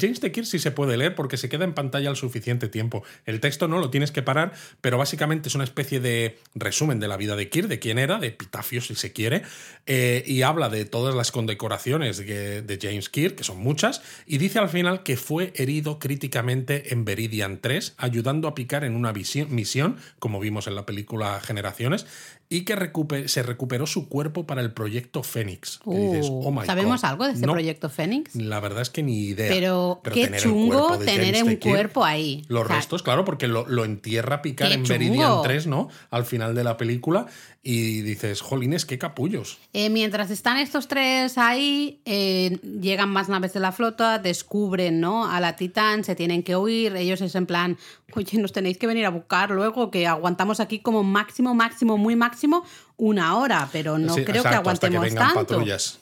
James 0.00 0.20
T. 0.20 0.32
Kirk 0.32 0.46
sí 0.46 0.58
se 0.58 0.70
puede 0.70 0.96
leer 0.96 1.14
porque 1.14 1.36
se 1.36 1.50
queda 1.50 1.64
en 1.64 1.74
pantalla 1.74 2.08
al 2.08 2.16
suficiente 2.16 2.70
tiempo. 2.70 3.04
El 3.26 3.40
texto 3.40 3.68
no 3.68 3.78
lo 3.78 3.90
tienes 3.90 4.10
que 4.10 4.22
parar, 4.22 4.54
pero 4.80 4.96
básicamente 4.96 5.50
es 5.50 5.54
una 5.54 5.64
especie 5.64 6.00
de 6.00 6.38
resumen 6.54 6.98
de 6.98 7.08
la 7.08 7.18
vida 7.18 7.36
de 7.36 7.50
Kirk, 7.50 7.68
de 7.68 7.78
quién 7.78 7.98
era, 7.98 8.18
de 8.18 8.28
epitafio 8.28 8.80
si 8.80 8.94
se 8.94 9.12
quiere, 9.12 9.42
eh, 9.84 10.24
y 10.26 10.40
habla 10.42 10.70
de 10.70 10.86
todas 10.86 11.14
las 11.14 11.30
condecoraciones 11.30 12.16
de, 12.16 12.62
de 12.62 12.78
James 12.80 13.10
Kirk, 13.10 13.34
que 13.34 13.44
son 13.44 13.58
muchas, 13.58 14.00
y 14.26 14.38
dice 14.38 14.58
al 14.58 14.70
final 14.70 15.02
que 15.02 15.18
fue 15.18 15.52
herido 15.56 15.98
críticamente 15.98 16.94
en 16.94 17.04
Veridian 17.04 17.60
3, 17.60 17.96
ayudando 17.98 18.48
a 18.48 18.54
picar 18.54 18.82
en 18.82 18.96
una 18.96 19.12
misión, 19.12 19.98
como 20.18 20.40
vimos 20.40 20.68
en 20.68 20.74
la 20.74 20.86
película 20.86 21.38
Generaciones, 21.40 22.06
y 22.48 22.62
que 22.64 22.76
recupe- 22.76 23.28
se 23.28 23.42
recuperó 23.42 23.86
su 23.86 24.08
cuerpo 24.08 24.46
para 24.46 24.60
el 24.60 24.72
proyecto 24.72 25.22
Fénix. 25.22 25.80
Que 25.84 25.96
dices, 25.98 26.28
Uh, 26.30 26.46
"Oh 26.46 26.50
my 26.52 26.64
¿Sabemos 26.66 27.02
God". 27.02 27.08
algo 27.10 27.24
de 27.26 27.32
este 27.32 27.46
No, 27.46 27.52
proyecto 27.52 27.88
Fénix? 27.90 28.34
La 28.36 28.60
verdad 28.60 28.82
es 28.82 28.90
que 28.90 29.02
ni 29.02 29.18
idea. 29.24 29.48
Pero, 29.50 30.00
qué 30.04 30.24
tener 30.26 30.40
chungo 30.40 30.98
tener 30.98 31.34
James 31.36 31.42
un 31.42 31.56
cuerpo 31.56 32.04
ahí. 32.04 32.44
Los 32.48 32.64
O 32.64 32.66
sea, 32.68 32.76
restos, 32.76 33.02
claro, 33.02 33.24
porque 33.24 33.48
lo, 33.48 33.66
lo 33.68 33.84
entierra 33.84 34.42
Picard 34.42 34.68
¡Qué 34.68 34.74
en 34.74 34.84
chungo! 34.84 34.98
Meridian 34.98 35.42
3, 35.42 35.66
¿no? 35.66 35.88
Al 36.10 36.24
final 36.24 36.54
de 36.54 36.64
la 36.64 36.76
película. 36.76 37.26
Y 37.68 38.02
dices, 38.02 38.42
jolines, 38.42 38.86
qué 38.86 38.96
capullos. 38.96 39.58
Eh, 39.72 39.90
mientras 39.90 40.30
están 40.30 40.56
estos 40.58 40.86
tres 40.86 41.36
ahí, 41.36 42.00
eh, 42.04 42.60
llegan 42.80 43.08
más 43.08 43.28
naves 43.28 43.52
de 43.54 43.58
la 43.58 43.72
flota, 43.72 44.20
descubren 44.20 45.00
¿no? 45.00 45.28
a 45.28 45.40
la 45.40 45.56
Titán, 45.56 46.04
se 46.04 46.14
tienen 46.14 46.44
que 46.44 46.54
huir. 46.56 46.94
Ellos 46.94 47.20
es 47.22 47.34
en 47.34 47.46
plan, 47.46 47.76
oye, 48.14 48.38
nos 48.38 48.52
tenéis 48.52 48.78
que 48.78 48.86
venir 48.86 49.04
a 49.06 49.10
buscar 49.10 49.50
luego, 49.50 49.90
que 49.90 50.06
aguantamos 50.06 50.60
aquí 50.60 50.78
como 50.78 51.02
máximo, 51.02 51.54
máximo, 51.54 51.98
muy 51.98 52.16
máximo 52.16 52.64
una 52.96 53.36
hora, 53.36 53.68
pero 53.72 53.98
no 53.98 54.14
Sí, 54.14 54.24
creo 54.24 54.36
exacto, 54.42 54.62
que 54.62 54.70
hasta 54.70 54.86
aguantemos 54.86 55.02
vengan 55.02 55.34
tanto. 55.34 55.40
patrullas. 55.54 55.98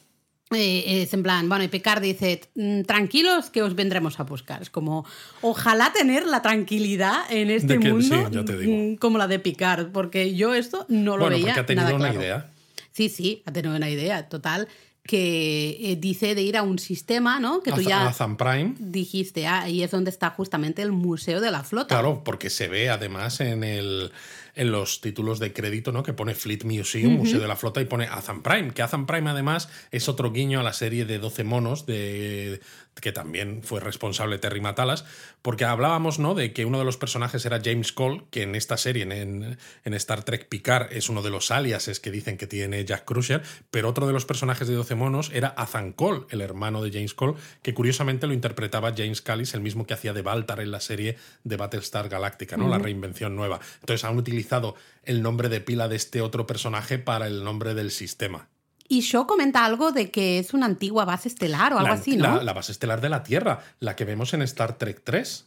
Eh, 0.51 1.03
es 1.03 1.13
en 1.15 1.23
plan, 1.23 1.49
bueno, 1.49 1.65
y 1.65 1.69
Picard 1.69 2.03
dice, 2.03 2.43
"Mm, 2.55 2.83
tranquilos 2.83 3.49
que 3.51 3.63
os 3.63 3.75
vendremos 3.75 4.21
a 4.21 4.25
buscar. 4.25 4.61
Es 4.63 4.71
como, 4.71 5.05
ojalá 5.41 5.93
tener 5.93 6.27
la 6.27 6.43
tranquilidad 6.43 7.23
en 7.31 7.51
este 7.51 7.79
que- 7.79 7.89
mundo 7.91 8.29
sí, 8.31 8.69
mm, 8.69 8.97
como 8.97 9.19
la 9.19 9.27
de 9.27 9.39
Picard, 9.41 9.91
porque 9.91 10.35
yo 10.35 10.55
esto 10.55 10.85
no 10.89 11.17
lo 11.17 11.25
Bueno, 11.25 11.37
veía 11.37 11.47
porque 11.47 11.61
ha 11.61 11.67
tenido 11.67 11.85
nada 11.87 11.97
una 11.97 12.05
claro. 12.11 12.21
idea. 12.23 12.51
Sí, 12.93 13.09
sí, 13.09 13.43
ha 13.47 13.53
tenido 13.53 13.75
una 13.75 13.89
idea, 13.91 14.29
total, 14.29 14.69
que 15.07 15.77
eh, 15.81 15.97
dice 15.97 16.35
de 16.35 16.43
ir 16.43 16.57
a 16.57 16.63
un 16.63 16.79
sistema, 16.79 17.39
¿no? 17.39 17.63
Que 17.63 17.73
tú 17.73 17.83
ya 17.83 18.11
Prime. 18.39 18.75
dijiste, 18.79 19.47
ah, 19.47 19.69
y 19.69 19.83
es 19.83 19.91
donde 19.91 20.11
está 20.11 20.31
justamente 20.31 20.81
el 20.81 20.93
Museo 20.93 21.43
de 21.43 21.51
la 21.51 21.63
Flota. 21.63 21.95
Claro, 21.95 22.23
porque 22.25 22.49
se 22.49 22.69
ve 22.69 22.89
además 22.89 23.41
en 23.41 23.65
el 23.65 24.13
en 24.57 24.71
los 24.71 25.01
títulos 25.01 25.41
de 25.41 25.53
crédito, 25.53 25.91
¿no? 25.91 26.03
Que 26.03 26.13
pone 26.13 26.35
Fleet 26.35 26.65
Museum, 26.65 27.15
Museo 27.15 27.41
de 27.41 27.49
la 27.49 27.57
Flota, 27.57 27.81
y 27.81 27.87
pone 27.87 28.07
Azam 28.07 28.43
Prime, 28.43 28.71
que 28.73 28.83
Azam 28.83 29.05
Prime 29.05 29.29
además 29.29 29.69
es 29.91 30.09
otro 30.09 30.31
guiño 30.31 30.61
a 30.61 30.63
la 30.63 30.73
serie 30.73 31.05
de 31.05 31.19
12 31.19 31.45
monos 31.45 31.87
de 31.87 32.61
que 33.01 33.13
también 33.13 33.63
fue 33.63 33.81
responsable 33.81 34.39
Terry 34.39 34.61
Matalas, 34.61 35.05
porque 35.43 35.65
hablábamos, 35.65 36.19
¿no? 36.19 36.35
De 36.35 36.53
que 36.53 36.65
uno 36.65 36.79
de 36.79 36.85
los 36.85 36.97
personajes 36.97 37.45
era 37.45 37.61
James 37.63 37.93
Cole, 37.93 38.25
que 38.31 38.43
en 38.43 38.55
esta 38.55 38.77
serie, 38.77 39.03
en, 39.03 39.59
en 39.85 39.95
Star 39.95 40.23
Trek 40.23 40.49
Picard, 40.49 40.93
es 40.93 41.09
uno 41.09 41.23
de 41.23 41.31
los 41.31 41.51
aliases 41.51 42.01
que 42.01 42.11
dicen 42.11 42.37
que 42.37 42.47
tiene 42.47 42.85
Jack 42.85 43.05
Crusher, 43.05 43.43
pero 43.71 43.89
otro 43.89 44.07
de 44.07 44.13
los 44.13 44.25
personajes 44.25 44.69
de 44.69 44.75
12 44.75 44.95
monos 44.95 45.31
era 45.33 45.49
Azan 45.49 45.93
Cole, 45.93 46.27
el 46.31 46.41
hermano 46.41 46.83
de 46.83 46.93
James 46.93 47.15
Cole, 47.15 47.35
que 47.63 47.75
curiosamente 47.75 48.27
lo 48.27 48.33
interpretaba 48.33 48.95
James 48.97 49.23
Callis, 49.23 49.55
el 49.55 49.61
mismo 49.61 49.87
que 49.87 49.95
hacía 49.95 50.13
de 50.13 50.23
Baltar 50.23 50.61
en 50.61 50.71
la 50.71 50.81
serie 50.81 51.17
de 51.43 51.57
Battlestar 51.57 52.09
Galactica, 52.09 52.57
¿no? 52.57 52.69
La 52.69 52.79
reinvención 52.79 53.37
nueva. 53.37 53.61
Entonces 53.81 54.05
han 54.05 54.17
utilizado 54.17 54.77
el 55.03 55.23
nombre 55.23 55.49
de 55.49 55.61
pila 55.61 55.89
de 55.89 55.97
este 55.97 56.21
otro 56.21 56.47
personaje 56.47 56.99
para 56.99 57.27
el 57.27 57.45
nombre 57.45 57.75
del 57.75 57.91
sistema. 57.91 58.49
Y 58.95 59.01
Shaw 59.01 59.27
comenta 59.27 59.65
algo 59.65 59.91
de 59.93 60.11
que 60.11 60.39
es 60.39 60.55
una 60.55 60.67
antigua 60.67 61.05
base 61.05 61.29
estelar 61.29 61.73
o 61.73 61.79
algo 61.79 61.89
la, 61.89 61.95
así, 61.95 62.17
¿no? 62.17 62.37
la- 62.37 62.43
la 62.45 62.53
base 62.53 62.71
estelar 62.73 63.01
de 63.01 63.09
la 63.09 63.23
Tierra, 63.23 63.61
la 63.81 63.97
que 63.97 64.05
vemos 64.05 64.33
en 64.35 64.43
Star 64.43 64.79
Trek 64.79 65.01
3. 65.03 65.47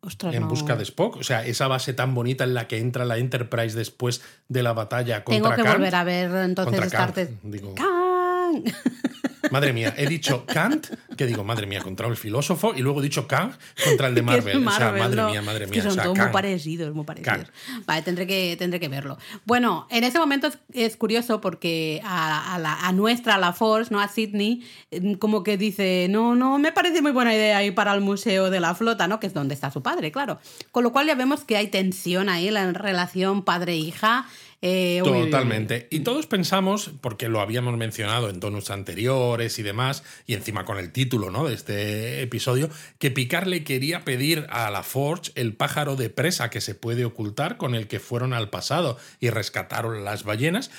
Ostras, 0.00 0.32
En 0.34 0.42
no. 0.42 0.48
busca 0.48 0.76
de 0.76 0.84
Spock. 0.84 1.16
O 1.16 1.22
sea, 1.24 1.44
esa 1.44 1.66
base 1.66 1.92
tan 1.92 2.14
bonita 2.14 2.44
en 2.44 2.54
la 2.54 2.68
que 2.68 2.78
entra 2.78 3.04
la 3.04 3.18
Enterprise 3.18 3.76
después 3.76 4.22
de 4.48 4.62
la 4.62 4.72
batalla 4.72 5.24
contra 5.24 5.42
Tengo 5.42 5.56
que 5.56 5.62
Kant. 5.64 5.74
volver 5.76 5.94
a 5.96 6.04
ver 6.04 6.30
entonces 6.44 6.82
Star 6.84 7.12
Trek. 7.12 7.30
digo. 7.42 7.74
Madre 9.50 9.72
mía, 9.72 9.94
he 9.96 10.06
dicho 10.06 10.44
Kant, 10.46 10.86
que 11.16 11.26
digo, 11.26 11.44
madre 11.44 11.66
mía, 11.66 11.80
contra 11.80 12.06
el 12.08 12.16
filósofo, 12.16 12.74
y 12.74 12.80
luego 12.80 13.00
he 13.00 13.02
dicho 13.04 13.26
Kang 13.26 13.52
contra 13.84 14.08
el 14.08 14.14
de 14.14 14.20
es 14.22 14.26
Marvel. 14.26 14.66
o 14.66 14.70
sea, 14.70 14.80
Marvel, 14.80 15.00
madre 15.02 15.16
¿no? 15.16 15.30
mía, 15.30 15.42
madre 15.42 15.66
mía. 15.66 15.74
que 15.74 15.80
son 15.82 15.90
o 15.90 15.94
sea, 15.94 16.02
todos 16.04 16.18
muy 16.18 16.28
parecidos, 16.28 16.94
muy 16.94 17.04
parecidos. 17.04 17.46
Vale, 17.86 18.02
tendré 18.02 18.26
que, 18.26 18.56
tendré 18.58 18.80
que 18.80 18.88
verlo. 18.88 19.18
Bueno, 19.44 19.86
en 19.90 20.04
ese 20.04 20.18
momento 20.18 20.46
es, 20.48 20.58
es 20.72 20.96
curioso 20.96 21.40
porque 21.40 22.00
a, 22.04 22.54
a 22.54 22.58
la- 22.58 22.80
a 22.86 22.92
nuestra, 22.92 23.36
a 23.36 23.38
la 23.38 23.52
Force, 23.52 23.92
¿no? 23.92 24.00
A 24.00 24.08
Sydney, 24.08 24.64
eh, 24.90 25.16
como 25.18 25.42
que 25.42 25.56
dice, 25.56 26.06
no, 26.10 26.34
no, 26.34 26.58
me 26.58 26.72
parece 26.72 27.02
muy 27.02 27.12
buena 27.12 27.34
idea 27.34 27.62
ir 27.64 27.74
para 27.74 27.94
el 27.94 28.00
Museo 28.00 28.50
de 28.50 28.60
la 28.60 28.74
Flota, 28.74 29.08
¿no? 29.08 29.20
Que 29.20 29.26
es 29.26 29.34
donde 29.34 29.54
está 29.54 29.70
su 29.70 29.82
padre, 29.82 30.12
claro. 30.12 30.38
Con 30.72 30.84
lo 30.84 30.92
cual 30.92 31.06
ya 31.06 31.14
vemos 31.14 31.44
que 31.44 31.56
hay 31.56 31.68
tensión 31.68 32.28
ahí, 32.28 32.50
la 32.50 32.70
relación 32.72 33.42
padre-hija. 33.42 34.26
Eh, 34.60 35.00
uy, 35.04 35.10
uy, 35.10 35.18
uy. 35.18 35.24
Totalmente. 35.26 35.86
Y 35.90 36.00
todos 36.00 36.26
pensamos, 36.26 36.90
porque 37.00 37.28
lo 37.28 37.40
habíamos 37.40 37.76
mencionado 37.76 38.28
en 38.28 38.40
tonos 38.40 38.70
anteriores 38.70 39.58
y 39.58 39.62
demás, 39.62 40.02
y 40.26 40.34
encima 40.34 40.64
con 40.64 40.78
el 40.78 40.90
título 40.90 41.30
¿no? 41.30 41.46
de 41.46 41.54
este 41.54 42.22
episodio, 42.22 42.68
que 42.98 43.10
Picard 43.10 43.46
le 43.46 43.62
quería 43.62 44.04
pedir 44.04 44.46
a 44.50 44.70
la 44.70 44.82
Forge 44.82 45.32
el 45.36 45.54
pájaro 45.54 45.94
de 45.96 46.10
presa 46.10 46.50
que 46.50 46.60
se 46.60 46.74
puede 46.74 47.04
ocultar 47.04 47.56
con 47.56 47.74
el 47.74 47.86
que 47.86 48.00
fueron 48.00 48.32
al 48.32 48.50
pasado 48.50 48.98
y 49.20 49.30
rescataron 49.30 50.04
las 50.04 50.24
ballenas. 50.24 50.70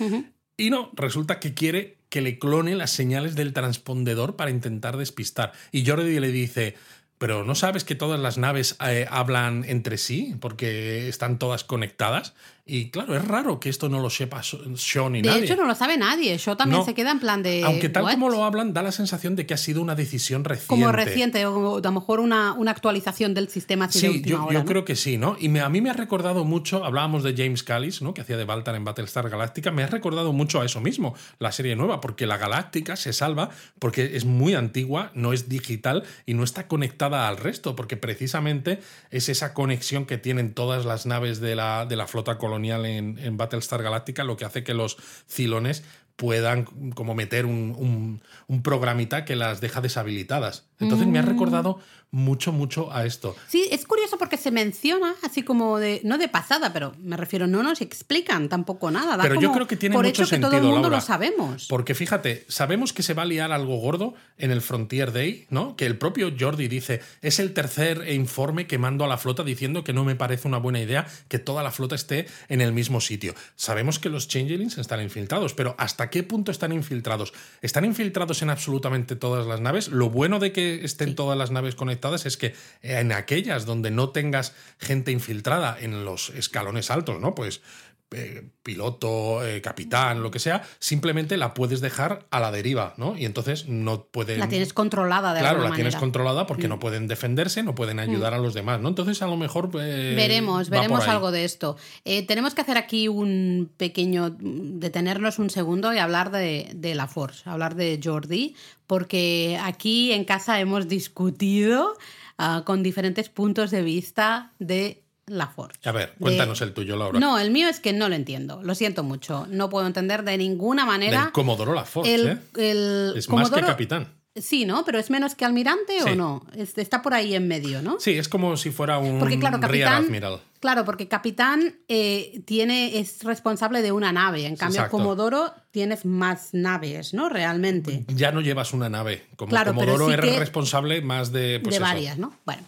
Y 0.58 0.72
no, 0.72 0.92
resulta 0.94 1.39
que 1.39 1.54
quiere 1.54 2.00
que 2.10 2.22
le 2.22 2.38
clone 2.38 2.76
las 2.76 2.92
señales 2.92 3.36
del 3.36 3.54
transpondedor 3.54 4.36
para 4.36 4.52
intentar 4.52 4.98
despistar. 4.98 5.54
Y 5.72 5.86
Jordi 5.86 6.20
le 6.20 6.32
dice, 6.32 6.76
pero 7.20 7.44
¿no 7.44 7.54
sabes 7.54 7.84
que 7.84 7.96
todas 7.96 8.20
las 8.20 8.38
naves 8.38 8.78
eh, 8.86 9.06
hablan 9.10 9.65
entre 9.68 9.98
sí? 9.98 10.36
Porque 10.39 11.10
están 11.10 11.38
todas 11.38 11.63
conectadas. 11.65 12.34
Y 12.70 12.90
claro, 12.92 13.16
es 13.16 13.26
raro 13.26 13.60
que 13.60 13.70
esto 13.70 13.90
no 13.90 14.00
lo 14.00 14.10
sepa 14.10 14.42
Sean 14.44 15.12
ni 15.14 15.22
De 15.22 15.30
nadie. 15.30 15.44
hecho, 15.46 15.56
no 15.56 15.66
lo 15.66 15.74
sabe 15.76 15.98
nadie. 15.98 16.38
Yo 16.38 16.56
también 16.56 16.80
No. 16.82 16.86
se 16.86 16.94
queda 16.94 17.12
en 17.12 17.20
plan 17.20 17.42
de. 17.44 17.64
Aunque 17.64 17.90
tal 17.90 18.04
"What?". 18.04 18.12
como 18.14 18.30
lo 18.30 18.44
hablan, 18.44 18.74
da 18.74 18.84
la 18.84 18.92
sensación 18.92 19.36
de 19.36 19.46
que 19.46 19.54
ha 19.54 19.58
sido 19.58 19.82
una 19.82 19.96
decisión 19.96 20.44
reciente. 20.44 20.68
Como 20.68 20.92
reciente, 20.92 21.46
o 21.46 21.78
a 21.78 21.82
lo 21.82 21.92
mejor 21.92 22.20
una, 22.20 22.54
una 22.54 22.72
actualización 22.72 23.34
del 23.34 23.50
sistema 23.50 23.86
así 23.86 24.00
de 24.02 24.08
Sí, 24.10 24.18
última 24.18 24.38
yo, 24.38 24.44
hora, 24.46 24.54
yo 24.54 24.60
¿no? 24.60 24.66
creo 24.66 24.86
que 24.86 24.96
sí, 24.96 25.18
¿no? 25.18 25.36
Y 25.40 25.50
me- 25.50 25.62
a 25.62 25.70
mí 25.70 25.82
me 25.82 25.90
ha 25.90 25.94
recordado 25.94 26.46
mucho, 26.46 26.86
hablábamos 26.86 27.24
de 27.24 27.34
James 27.36 27.64
Callis, 27.64 28.02
¿no? 28.02 28.14
Que 28.14 28.22
hacía 28.22 28.38
de 28.38 28.46
Baltar 28.46 28.76
en 28.76 28.86
Battlestar 28.86 29.30
Galactica, 29.30 29.72
me 29.72 29.84
ha 29.84 29.88
recordado 29.88 30.32
mucho 30.34 30.62
a 30.62 30.66
eso 30.66 30.80
mismo, 30.82 31.16
la 31.40 31.52
serie 31.52 31.76
nueva, 31.76 32.00
porque 32.02 32.28
la 32.28 32.38
Galáctica 32.38 32.96
se 32.96 33.14
salva 33.14 33.50
porque 33.80 34.16
es 34.16 34.26
muy 34.26 34.54
antigua, 34.54 35.12
no 35.16 35.34
es 35.34 35.50
digital 35.50 36.04
y 36.26 36.34
no 36.36 36.44
está 36.44 36.68
conectada 36.68 37.28
al 37.28 37.38
resto, 37.38 37.76
porque 37.76 37.98
precisamente 37.98 38.80
es 39.12 39.30
esa 39.30 39.54
conexión 39.54 40.06
que 40.06 40.18
tienen 40.18 40.54
todas 40.54 40.86
las 40.86 41.06
naves 41.06 41.40
de 41.40 41.56
la, 41.56 41.86
de 41.86 41.96
la 41.96 42.06
flota 42.06 42.38
colonial 42.38 42.59
en, 42.86 43.17
Battlestar 43.38 43.82
Galactica 43.84 44.24
lo 44.24 44.38
que 44.38 44.45
hace 44.45 44.63
que 44.63 44.74
los 44.74 44.98
cilones 45.28 45.84
puedan 46.15 46.65
como 46.95 47.15
meter 47.15 47.45
un- 47.45 48.22
un 48.48 48.63
programita 48.63 49.26
que 49.26 49.36
las 49.36 49.62
deja 49.62 49.82
deshabilitadas. 49.82 50.69
Entonces 50.80 51.08
me 51.08 51.20
ha 51.20 51.24
Mm. 51.24 51.28
recordado 51.28 51.80
mucho, 52.12 52.52
mucho 52.52 52.92
a 52.92 53.06
esto. 53.06 53.36
Sí, 53.48 53.68
es 53.72 53.86
curioso 53.86 54.18
porque 54.18 54.36
se 54.38 54.50
menciona 54.50 55.13
así 55.22 55.44
como 55.44 55.78
de, 55.78 56.02
no 56.04 56.18
de 56.18 56.28
pasada, 56.28 56.74
pero 56.74 56.94
me 57.00 57.15
refiero, 57.18 57.46
no 57.46 57.62
nos 57.62 57.82
explican 57.82 58.50
tampoco 58.50 58.89
nada. 58.89 59.15
da 59.15 59.24
Pero 59.24 59.39
yo 59.39 59.52
creo 59.52 59.68
que 59.68 59.76
tiene 59.76 59.94
por 59.96 60.06
mucho 60.06 60.24
hecho 60.24 60.24
que 60.24 60.30
sentido, 60.38 60.50
todo 60.50 60.58
el 60.60 60.63
mundo 60.65 60.82
Laura, 60.89 60.98
lo 60.98 61.02
sabemos. 61.02 61.68
Porque 61.70 61.94
fíjate, 61.94 62.46
sabemos 62.48 62.94
que 62.94 63.04
se 63.04 63.13
va 63.13 63.22
a 63.22 63.26
liar 63.26 63.52
algo 63.52 63.76
gordo 63.78 64.15
en 64.39 64.50
el 64.50 64.62
Frontier 64.62 65.12
Day, 65.12 65.46
¿no? 65.52 65.76
Que 65.76 65.86
el 65.86 65.98
propio 66.00 66.32
Jordi 66.38 66.68
dice, 66.68 67.02
es 67.22 67.38
el 67.39 67.54
tercer 67.54 68.12
informe 68.12 68.65
que 68.65 68.80
mando 68.80 69.04
a 69.06 69.08
la 69.08 69.18
flota 69.20 69.44
diciendo 69.44 69.84
que 69.84 69.94
no 69.94 70.04
me 70.04 70.15
parece 70.15 70.48
una 70.48 70.58
buena 70.58 70.80
idea 70.82 71.06
que 71.28 71.38
toda 71.38 71.62
la 71.62 71.70
flota 71.72 71.94
esté 71.94 72.26
en 72.48 72.62
el 72.62 72.74
mismo 72.74 73.02
sitio. 73.02 73.36
Sabemos 73.56 74.00
que 74.00 74.10
los 74.10 74.28
Changelings 74.28 74.80
están 74.80 75.02
infiltrados, 75.04 75.54
pero 75.54 75.76
¿hasta 75.78 76.10
qué 76.10 76.24
punto 76.24 76.52
están 76.52 76.72
infiltrados? 76.72 77.34
¿Están 77.62 77.86
infiltrados 77.86 78.42
en 78.42 78.50
absolutamente 78.50 79.15
todas 79.15 79.46
las 79.46 79.62
naves? 79.62 79.89
Lo 79.89 80.10
bueno 80.10 80.39
de 80.39 80.52
que 80.52 80.69
estén 80.76 81.16
todas 81.16 81.38
las 81.38 81.52
naves 81.52 81.76
conectadas 81.76 82.26
es 82.26 82.38
que 82.38 82.54
en 82.82 83.12
aquellas 83.12 83.66
donde 83.66 83.92
no 83.92 84.10
tengas 84.10 84.54
gente 84.80 85.12
infiltrada 85.12 85.78
en 85.80 86.06
los 86.06 86.30
escalones 86.30 86.92
altos, 86.92 87.20
¿no? 87.20 87.36
Pues 87.36 87.62
eh, 88.12 88.50
piloto, 88.63 89.45
eh, 89.45 89.62
capitán, 89.62 90.24
lo 90.24 90.32
que 90.32 90.39
sea, 90.39 90.63
simplemente 90.80 91.38
la 91.38 91.54
puedes 91.54 91.80
dejar 91.80 92.26
a 92.32 92.39
la 92.39 92.52
deriva, 92.52 92.93
¿no? 92.98 93.15
Y 93.17 93.26
entonces 93.26 93.67
no 93.67 94.06
pueden... 94.06 94.39
La 94.39 94.50
tienes 94.50 94.74
controlada 94.74 95.34
de 95.34 95.41
Claro, 95.41 95.58
alguna 95.58 95.69
la 95.69 95.76
tienes 95.76 95.93
manera. 95.93 96.00
Mm. 96.00 96.02
controlada 96.02 96.48
porque 96.48 96.67
no 96.67 96.80
pueden 96.80 97.08
defenderse, 97.08 97.62
no 97.62 97.76
pueden 97.76 98.00
ayudar 98.00 98.34
a 98.34 98.39
los 98.39 98.54
demás, 98.54 98.82
¿no? 98.82 98.89
Entonces 98.89 99.22
a 99.22 99.28
lo 99.28 99.38
mejor... 99.38 99.69
eh, 99.80 100.13
Veremos, 100.15 100.69
veremos 100.69 101.08
algo 101.08 101.32
de 101.32 101.45
esto. 101.45 101.78
Tenemos 102.04 102.56
que 102.56 102.62
hacer 102.62 102.78
aquí 102.78 103.08
un 103.08 103.69
pequeño, 103.78 104.36
detenernos 104.39 105.38
un 105.39 105.50
segundo 105.50 105.93
y 105.93 106.00
hablar 106.00 106.32
de, 106.32 106.72
de 106.74 106.95
la 106.95 107.08
Force, 107.08 107.48
hablar 107.50 107.76
de 107.76 108.00
Jordi, 108.04 108.56
porque 108.88 109.60
aquí 109.63 110.12
en 110.13 110.26
casa 110.26 110.60
hemos 110.60 110.88
discutido 110.88 111.95
ah, 112.39 112.63
con 112.65 112.82
diferentes 112.82 113.30
puntos 113.30 113.69
de 113.69 113.84
vista 113.84 114.54
de 114.58 115.04
la 115.30 115.48
Force. 115.48 115.80
A 115.88 115.92
ver, 115.92 116.10
De- 116.10 116.15
cuéntanos 116.20 116.62
el 116.62 116.74
tuyo, 116.74 116.96
Laura. 116.98 117.20
No, 117.20 117.39
el 117.39 117.52
mío 117.52 117.68
es 117.70 117.80
que 117.80 117.94
no 117.94 118.10
lo 118.10 118.15
entiendo, 118.15 118.62
lo 118.63 118.76
siento 118.76 119.04
mucho. 119.04 119.48
No 119.50 119.70
puedo 119.70 119.88
entender 119.88 120.24
de 120.24 120.38
ninguna 120.38 120.86
manera. 120.86 121.24
Del 121.26 121.32
Comodoro 121.32 121.74
La 121.74 121.86
Force, 121.86 122.13
el, 122.13 122.28
¿eh? 122.28 122.38
el 122.58 123.13
Es 123.15 123.30
más 123.30 123.50
que 123.50 123.56
Comodoro- 123.56 123.65
capitán. 123.68 124.08
Sí, 124.36 124.63
¿no? 124.63 124.86
Pero 124.86 125.00
es 125.00 125.10
menos 125.10 125.36
que 125.36 125.44
almirante 125.44 126.00
Sí. 126.02 126.12
o 126.12 126.15
no? 126.15 126.46
Es- 126.56 126.78
Está 126.78 127.02
por 127.02 127.13
ahí 127.13 127.34
en 127.36 127.48
medio, 127.48 127.82
¿no? 127.82 128.00
Sí, 128.00 128.12
es 128.12 128.30
como 128.30 128.56
si 128.58 128.70
fuera 128.72 128.98
un 129.00 129.20
Porque 129.20 129.38
claro, 129.39 129.60
capitán. 129.60 130.06
Admiral. 130.06 130.39
Claro, 130.62 130.86
porque 130.86 131.08
capitán 131.08 131.80
eh, 131.89 132.42
tiene, 132.46 133.00
es 133.00 133.24
responsable 133.24 133.82
de 133.82 133.92
una 133.92 134.12
nave. 134.13 134.46
En 134.46 134.56
cambio, 134.56 134.82
Exacto. 134.82 134.98
Comodoro 134.98 135.52
tienes 135.72 136.06
más 136.06 136.50
naves, 136.54 137.13
¿no? 137.13 137.28
Realmente. 137.28 138.06
Ya 138.08 138.32
no 138.32 138.39
llevas 138.39 138.72
una 138.72 138.88
nave. 138.88 139.26
Como 139.36 139.50
Claro, 139.50 139.74
Comodoro 139.74 140.08
sí 140.08 140.13
eres 140.13 140.32
que- 140.34 140.39
responsable 140.39 141.02
más 141.02 141.32
de... 141.34 141.60
pues 141.62 141.74
de 141.74 141.78
eso. 141.78 141.84
varias, 141.84 142.18
¿no? 142.18 142.34
Bueno. 142.46 142.62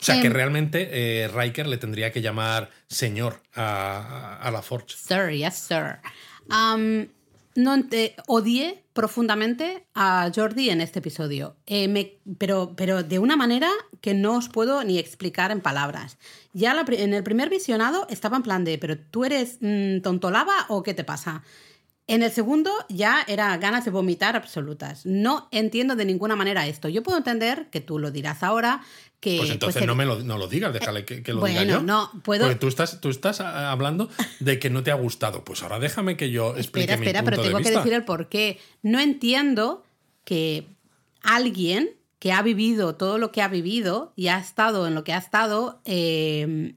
O 0.00 0.04
sea, 0.04 0.20
que 0.20 0.26
Em, 0.28 0.32
realmente 0.32 0.88
eh, 0.92 1.28
Riker 1.28 1.66
le 1.66 1.76
tendría 1.78 2.12
que 2.12 2.20
llamar 2.22 2.70
señor 2.88 3.42
a, 3.54 4.38
a 4.40 4.50
la 4.50 4.62
Forge. 4.62 4.96
Sir, 4.96 5.30
yes, 5.30 5.54
sir. 5.56 5.98
Am, 6.50 7.08
no 7.54 7.74
odié 8.28 8.84
profundamente 8.92 9.86
a 9.94 10.30
Jordi 10.34 10.70
en 10.70 10.80
este 10.80 11.00
episodio, 11.00 11.56
Eh, 11.66 11.88
me- 11.88 12.18
pero, 12.38 12.74
pero 12.76 13.02
de 13.02 13.18
una 13.18 13.36
manera 13.36 13.70
que 14.00 14.14
no 14.14 14.36
os 14.36 14.48
puedo 14.48 14.84
ni 14.84 14.98
explicar 14.98 15.50
en 15.50 15.60
palabras. 15.60 16.18
Ya 16.52 16.74
la 16.74 16.84
en 16.88 17.14
el 17.14 17.22
primer 17.22 17.48
visionado 17.50 18.06
estaba 18.10 18.36
en 18.36 18.42
plan 18.44 18.64
de, 18.64 18.78
pero 18.78 18.96
tú 18.98 19.24
eres 19.24 19.58
mm, 19.60 20.00
tontolaba 20.02 20.66
o 20.68 20.82
qué 20.82 20.94
te 20.94 21.04
pasa? 21.04 21.42
En 22.08 22.22
el 22.22 22.32
segundo 22.32 22.72
ya 22.88 23.22
era 23.28 23.56
ganas 23.58 23.84
de 23.84 23.90
vomitar 23.90 24.34
absolutas. 24.34 25.04
No 25.04 25.46
entiendo 25.52 25.94
de 25.94 26.06
ninguna 26.06 26.36
manera 26.36 26.66
esto. 26.66 26.88
Yo 26.88 27.02
puedo 27.02 27.18
entender 27.18 27.68
que 27.70 27.82
tú 27.82 27.98
lo 27.98 28.10
dirás 28.10 28.42
ahora, 28.42 28.80
que... 29.20 29.36
Pues 29.36 29.50
entonces 29.50 29.80
pues, 29.80 29.86
no 29.86 29.94
me 29.94 30.06
lo, 30.06 30.20
no 30.20 30.38
lo 30.38 30.48
digas, 30.48 30.72
déjale 30.72 31.04
que, 31.04 31.22
que 31.22 31.34
lo 31.34 31.44
diga 31.44 31.60
bueno, 31.60 31.72
yo. 31.74 31.82
no, 31.82 32.10
puedo- 32.24 32.44
Porque 32.46 32.58
tú 32.58 32.66
estás, 32.68 33.00
tú 33.02 33.10
estás 33.10 33.42
ah, 33.42 33.70
hablando 33.70 34.08
de 34.40 34.58
que 34.58 34.70
no 34.70 34.82
te 34.82 34.90
ha 34.90 34.94
gustado. 34.94 35.44
Pues 35.44 35.62
ahora 35.62 35.78
déjame 35.78 36.16
que 36.16 36.30
yo 36.30 36.56
explique 36.56 36.90
Espera, 36.92 36.94
espera, 36.94 37.20
mi 37.20 37.26
punto 37.26 37.30
pero 37.30 37.42
de 37.42 37.48
tengo 37.48 37.58
que 37.58 37.64
vista. 37.68 37.78
decir 37.80 37.92
el 37.92 38.04
por 38.04 38.28
qué. 38.30 38.58
No 38.82 39.00
entiendo 39.00 39.84
que 40.24 40.66
alguien 41.22 41.90
que 42.18 42.32
ha 42.32 42.40
vivido 42.40 42.94
todo 42.94 43.18
lo 43.18 43.32
que 43.32 43.42
ha 43.42 43.48
vivido 43.48 44.12
y 44.16 44.28
ha 44.28 44.38
estado 44.38 44.86
en 44.86 44.94
lo 44.94 45.04
que 45.04 45.12
ha 45.12 45.18
estado 45.18 45.82
eh, 45.84 46.74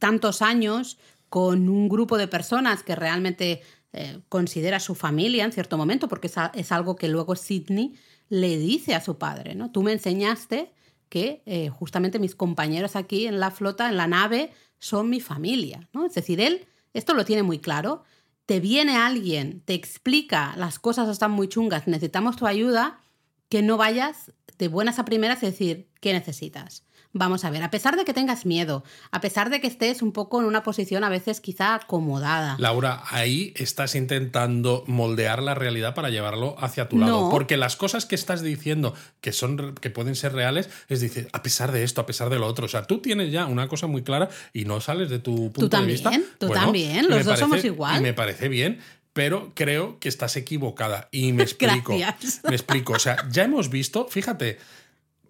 tantos 0.00 0.42
años 0.42 0.98
con 1.28 1.68
un 1.68 1.88
grupo 1.88 2.18
de 2.18 2.28
personas 2.28 2.82
que 2.82 2.94
realmente 2.94 3.62
eh, 3.94 4.20
considera 4.28 4.80
su 4.80 4.94
familia 4.94 5.44
en 5.44 5.52
cierto 5.52 5.76
momento, 5.76 6.08
porque 6.08 6.30
es, 6.54 6.72
algo 6.72 6.96
que 6.96 7.08
luego 7.08 7.36
Sidney 7.36 7.94
le 8.28 8.58
dice 8.58 8.94
a 8.94 9.00
su 9.00 9.18
padre, 9.18 9.54
¿no? 9.54 9.70
Tú 9.70 9.82
me 9.82 9.92
enseñaste 9.92 10.72
que 11.08 11.42
eh, 11.46 11.68
justamente 11.68 12.18
mis 12.18 12.34
compañeros 12.34 12.96
aquí 12.96 13.26
en 13.26 13.40
la 13.40 13.50
flota, 13.50 13.88
en 13.88 13.96
la 13.96 14.06
nave, 14.06 14.52
son 14.78 15.08
mi 15.08 15.20
familia, 15.20 15.88
¿no? 15.92 16.04
Es 16.04 16.14
decir, 16.14 16.40
él 16.40 16.66
esto 16.94 17.12
lo 17.12 17.24
tiene 17.24 17.42
muy 17.42 17.58
claro. 17.58 18.04
Te 18.46 18.60
viene 18.60 18.96
alguien, 18.96 19.60
te 19.64 19.74
explica, 19.74 20.54
las 20.56 20.78
cosas 20.78 21.08
están 21.08 21.32
muy 21.32 21.48
chungas, 21.48 21.86
necesitamos 21.86 22.36
tu 22.36 22.46
ayuda, 22.46 23.00
que 23.48 23.62
no 23.62 23.76
vayas 23.76 24.32
de 24.58 24.68
buenas 24.68 24.98
a 24.98 25.04
primeras 25.04 25.42
a 25.42 25.46
decir, 25.46 25.88
¿qué 26.00 26.12
necesitas? 26.12 26.84
Vamos 27.16 27.44
a 27.44 27.50
ver, 27.50 27.62
a 27.62 27.70
pesar 27.70 27.96
de 27.96 28.04
que 28.04 28.12
tengas 28.12 28.44
miedo, 28.44 28.82
a 29.12 29.20
pesar 29.20 29.48
de 29.48 29.60
que 29.60 29.68
estés 29.68 30.02
un 30.02 30.10
poco 30.10 30.40
en 30.40 30.46
una 30.46 30.64
posición 30.64 31.04
a 31.04 31.08
veces 31.08 31.40
quizá 31.40 31.76
acomodada. 31.76 32.56
Laura, 32.58 33.04
ahí 33.08 33.54
estás 33.54 33.94
intentando 33.94 34.82
moldear 34.88 35.40
la 35.40 35.54
realidad 35.54 35.94
para 35.94 36.10
llevarlo 36.10 36.56
hacia 36.58 36.88
tu 36.88 36.98
lado. 36.98 37.22
No. 37.26 37.30
Porque 37.30 37.56
las 37.56 37.76
cosas 37.76 38.04
que 38.04 38.16
estás 38.16 38.42
diciendo 38.42 38.94
que, 39.20 39.30
son, 39.30 39.76
que 39.76 39.90
pueden 39.90 40.16
ser 40.16 40.32
reales, 40.32 40.68
es 40.88 41.00
decir, 41.00 41.28
a 41.32 41.44
pesar 41.44 41.70
de 41.70 41.84
esto, 41.84 42.00
a 42.00 42.06
pesar 42.06 42.30
de 42.30 42.40
lo 42.40 42.48
otro. 42.48 42.66
O 42.66 42.68
sea, 42.68 42.82
tú 42.82 42.98
tienes 42.98 43.30
ya 43.30 43.46
una 43.46 43.68
cosa 43.68 43.86
muy 43.86 44.02
clara 44.02 44.28
y 44.52 44.64
no 44.64 44.80
sales 44.80 45.08
de 45.08 45.20
tu 45.20 45.52
punto 45.52 45.68
también, 45.68 46.02
de 46.02 46.10
vista. 46.10 46.10
tú 46.38 46.48
Bueno, 46.48 46.64
también, 46.64 47.08
los 47.08 47.24
dos 47.24 47.38
somos 47.38 47.64
igual. 47.64 48.00
Y 48.00 48.02
me 48.02 48.12
parece 48.12 48.48
bien. 48.48 48.80
Pero 49.12 49.52
creo 49.54 50.00
que 50.00 50.08
estás 50.08 50.36
equivocada. 50.36 51.08
Y 51.12 51.32
me 51.32 51.42
explico. 51.44 51.96
Gracias. 51.96 52.40
Me 52.42 52.56
explico. 52.56 52.94
O 52.94 52.98
sea, 52.98 53.24
ya 53.30 53.44
hemos 53.44 53.70
visto, 53.70 54.08
fíjate, 54.08 54.58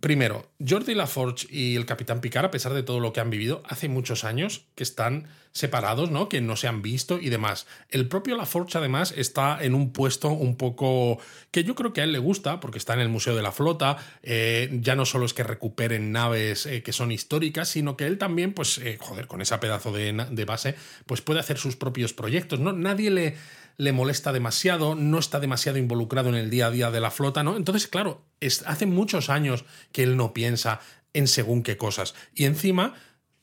Primero, 0.04 0.50
Jordi 0.60 0.94
LaForge 0.94 1.46
y 1.48 1.76
el 1.76 1.86
Capitán 1.86 2.20
Picard, 2.20 2.44
a 2.44 2.50
pesar 2.50 2.74
de 2.74 2.82
todo 2.82 3.00
lo 3.00 3.14
que 3.14 3.20
han 3.20 3.30
vivido, 3.30 3.62
hace 3.66 3.88
muchos 3.88 4.24
años 4.24 4.66
que 4.74 4.82
están 4.82 5.28
separados, 5.52 6.10
¿no? 6.10 6.28
Que 6.28 6.42
no 6.42 6.56
se 6.56 6.68
han 6.68 6.82
visto 6.82 7.18
y 7.18 7.30
demás. 7.30 7.66
El 7.88 8.06
propio 8.06 8.36
LaForge, 8.36 8.76
además, 8.76 9.14
está 9.16 9.64
en 9.64 9.74
un 9.74 9.94
puesto 9.94 10.28
un 10.28 10.56
poco 10.56 11.20
que 11.50 11.64
yo 11.64 11.74
creo 11.74 11.94
que 11.94 12.02
a 12.02 12.04
él 12.04 12.12
le 12.12 12.18
gusta, 12.18 12.60
porque 12.60 12.76
está 12.76 12.92
en 12.92 13.00
el 13.00 13.08
Museo 13.08 13.34
de 13.34 13.40
la 13.40 13.50
Flota. 13.50 13.96
eh, 14.22 14.68
ya 14.82 14.94
no 14.94 15.06
solo 15.06 15.24
es 15.24 15.32
que 15.32 15.42
recuperen 15.42 16.12
naves 16.12 16.66
eh, 16.66 16.82
que 16.82 16.92
son 16.92 17.10
históricas, 17.10 17.70
sino 17.70 17.96
que 17.96 18.04
él 18.04 18.18
también, 18.18 18.52
pues, 18.52 18.76
eh, 18.76 18.98
joder, 19.00 19.26
con 19.26 19.40
esa 19.40 19.58
pedazo 19.58 19.90
de, 19.90 20.12
de 20.12 20.44
base, 20.44 20.74
pues 21.06 21.22
puede 21.22 21.40
hacer 21.40 21.56
sus 21.56 21.76
propios 21.76 22.12
proyectos, 22.12 22.60
¿no? 22.60 22.74
Nadie 22.74 23.10
le 23.10 23.36
le 23.76 23.92
molesta 23.92 24.32
demasiado, 24.32 24.94
no 24.94 25.18
está 25.18 25.40
demasiado 25.40 25.78
involucrado 25.78 26.28
en 26.28 26.34
el 26.36 26.50
día 26.50 26.66
a 26.66 26.70
día 26.70 26.90
de 26.90 27.00
la 27.00 27.10
flota, 27.10 27.42
¿no? 27.42 27.56
Entonces, 27.56 27.88
claro, 27.88 28.24
es, 28.40 28.62
hace 28.66 28.86
muchos 28.86 29.30
años 29.30 29.64
que 29.92 30.02
él 30.02 30.16
no 30.16 30.32
piensa 30.32 30.80
en 31.12 31.26
según 31.28 31.62
qué 31.62 31.76
cosas. 31.76 32.14
Y 32.34 32.44
encima 32.44 32.94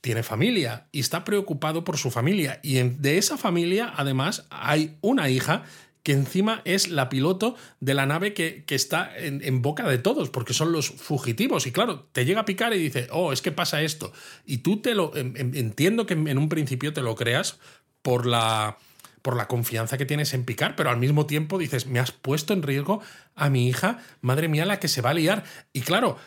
tiene 0.02 0.24
familia 0.24 0.88
y 0.92 1.00
está 1.00 1.24
preocupado 1.24 1.84
por 1.84 1.98
su 1.98 2.12
familia. 2.12 2.60
Y 2.64 2.82
de 2.82 3.18
esa 3.18 3.38
familia, 3.38 3.94
además, 3.96 4.46
hay 4.50 4.98
una 5.02 5.30
hija 5.30 5.64
que 6.04 6.14
encima 6.14 6.64
es 6.66 6.88
la 6.90 7.10
piloto 7.10 7.56
de 7.80 7.94
la 7.94 8.08
nave 8.08 8.34
que, 8.34 8.64
que 8.66 8.74
está 8.74 9.16
en, 9.16 9.62
boca 9.62 9.88
de 9.88 10.00
todos, 10.00 10.32
porque 10.32 10.56
son 10.56 10.72
los 10.72 10.90
fugitivos. 10.90 11.68
Y 11.68 11.72
claro, 11.72 12.08
te 12.12 12.26
llega 12.26 12.42
a 12.42 12.46
picar 12.46 12.74
y 12.74 12.80
dice, 12.80 13.08
oh, 13.12 13.32
es 13.32 13.44
que 13.44 13.52
pasa 13.52 13.84
esto. 13.84 14.12
Y 14.44 14.60
tú 14.60 14.82
te 14.82 14.96
lo 14.96 15.16
en- 15.16 15.38
en- 15.38 15.56
entiendo 15.56 16.08
que 16.08 16.16
en 16.16 16.38
un 16.40 16.50
principio 16.50 16.92
te 16.94 17.02
lo 17.02 17.16
creas 17.16 17.60
por 18.02 18.26
la 18.26 18.78
por 19.22 19.36
la 19.36 19.48
confianza 19.48 19.98
que 19.98 20.06
tienes 20.06 20.34
en 20.34 20.46
picar, 20.46 20.76
pero 20.76 20.90
al 20.90 20.98
mismo 20.98 21.26
tiempo 21.26 21.58
dices, 21.58 21.88
me 21.88 22.00
has 22.00 22.12
puesto 22.12 22.54
en 22.54 22.64
riesgo 22.64 23.02
a 23.36 23.50
mi 23.50 23.68
hija, 23.68 24.00
madre 24.22 24.48
mía, 24.48 24.66
la 24.66 24.80
que 24.80 24.88
se 24.88 25.02
va 25.02 25.12
a 25.12 25.14
liar. 25.14 25.44
Y 25.74 25.82
claro, 25.82 26.18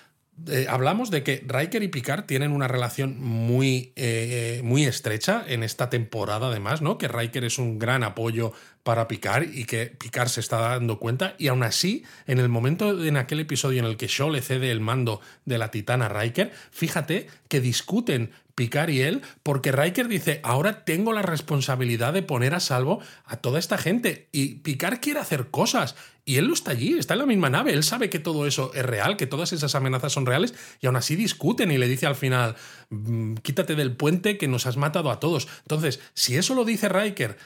eh, 0.49 0.67
hablamos 0.69 1.13
de 1.13 1.23
que 1.23 1.45
Riker 1.47 1.83
y 1.85 1.89
Picard 1.89 2.25
tienen 2.25 2.51
una 2.51 2.67
relación 2.67 3.21
muy, 3.21 3.93
eh, 3.95 4.61
muy 4.65 4.85
estrecha 4.85 5.45
en 5.47 5.63
esta 5.63 5.91
temporada, 5.91 6.49
además, 6.49 6.83
¿no? 6.83 6.99
Que 6.99 7.07
Riker 7.07 7.45
es 7.45 7.59
un 7.59 7.79
gran 7.79 8.03
apoyo 8.03 8.53
para 8.83 9.07
Picard 9.07 9.49
y 9.55 9.65
que 9.65 9.87
Picard 9.87 10.29
se 10.29 10.41
está 10.41 10.59
dando 10.59 10.99
cuenta. 10.99 11.37
Y 11.39 11.47
aún 11.49 11.63
así, 11.63 12.05
en 12.27 12.41
el 12.41 12.49
momento, 12.49 13.05
en 13.05 13.17
aquel 13.17 13.41
episodio 13.41 13.79
en 13.79 13.87
el 13.87 13.97
que 13.97 14.09
Shaw 14.09 14.31
le 14.31 14.43
cede 14.43 14.73
el 14.73 14.81
mando 14.81 15.21
de 15.45 15.57
la 15.57 15.71
Titana 15.71 16.09
Riker, 16.09 16.51
fíjate 16.73 17.29
que 17.49 17.61
discuten 17.61 18.33
Picard 18.55 18.91
y 18.91 19.01
él, 19.01 19.23
porque 19.43 19.73
Riker 19.73 20.09
dice, 20.09 20.41
ahora 20.45 20.85
tengo 20.85 21.13
la 21.13 21.23
responsabilidad 21.23 22.13
de 22.13 22.23
poner 22.23 22.55
a 22.55 22.61
salvo 22.61 23.01
a 23.25 23.37
toda 23.39 23.59
esta 23.59 23.79
gente. 23.79 24.29
Y 24.33 24.57
Picard 24.57 25.01
quiere 25.01 25.21
hacer 25.21 25.49
cosas. 25.51 25.97
Y 26.25 26.37
él 26.37 26.49
no 26.49 26.55
está 26.55 26.71
allí, 26.71 26.97
está 26.99 27.15
en 27.15 27.21
la 27.21 27.27
misma 27.27 27.51
nave. 27.51 27.73
Él 27.73 27.83
sabe 27.83 28.09
que 28.11 28.19
todo 28.19 28.47
eso 28.47 28.73
es 28.75 28.87
real, 28.87 29.17
que 29.17 29.27
todas 29.27 29.53
esas 29.53 29.75
amenazas 29.75 30.13
son 30.13 30.25
reales, 30.25 30.55
y 30.81 30.87
aún 30.87 30.97
así 30.97 31.17
discuten 31.17 31.71
y 31.71 31.79
le 31.79 31.89
dice 31.89 32.07
al 32.07 32.15
final, 32.15 32.57
"Mm, 32.91 33.35
quítate 33.37 33.75
del 33.75 33.97
puente 33.97 34.39
que 34.39 34.49
nos 34.49 34.67
has 34.67 34.77
matado 34.77 35.11
a 35.11 35.21
todos. 35.21 35.49
Entonces, 35.63 36.01
si 36.15 36.37
eso 36.37 36.55
lo 36.55 36.65
dice 36.65 36.89
Riker, 36.89 37.37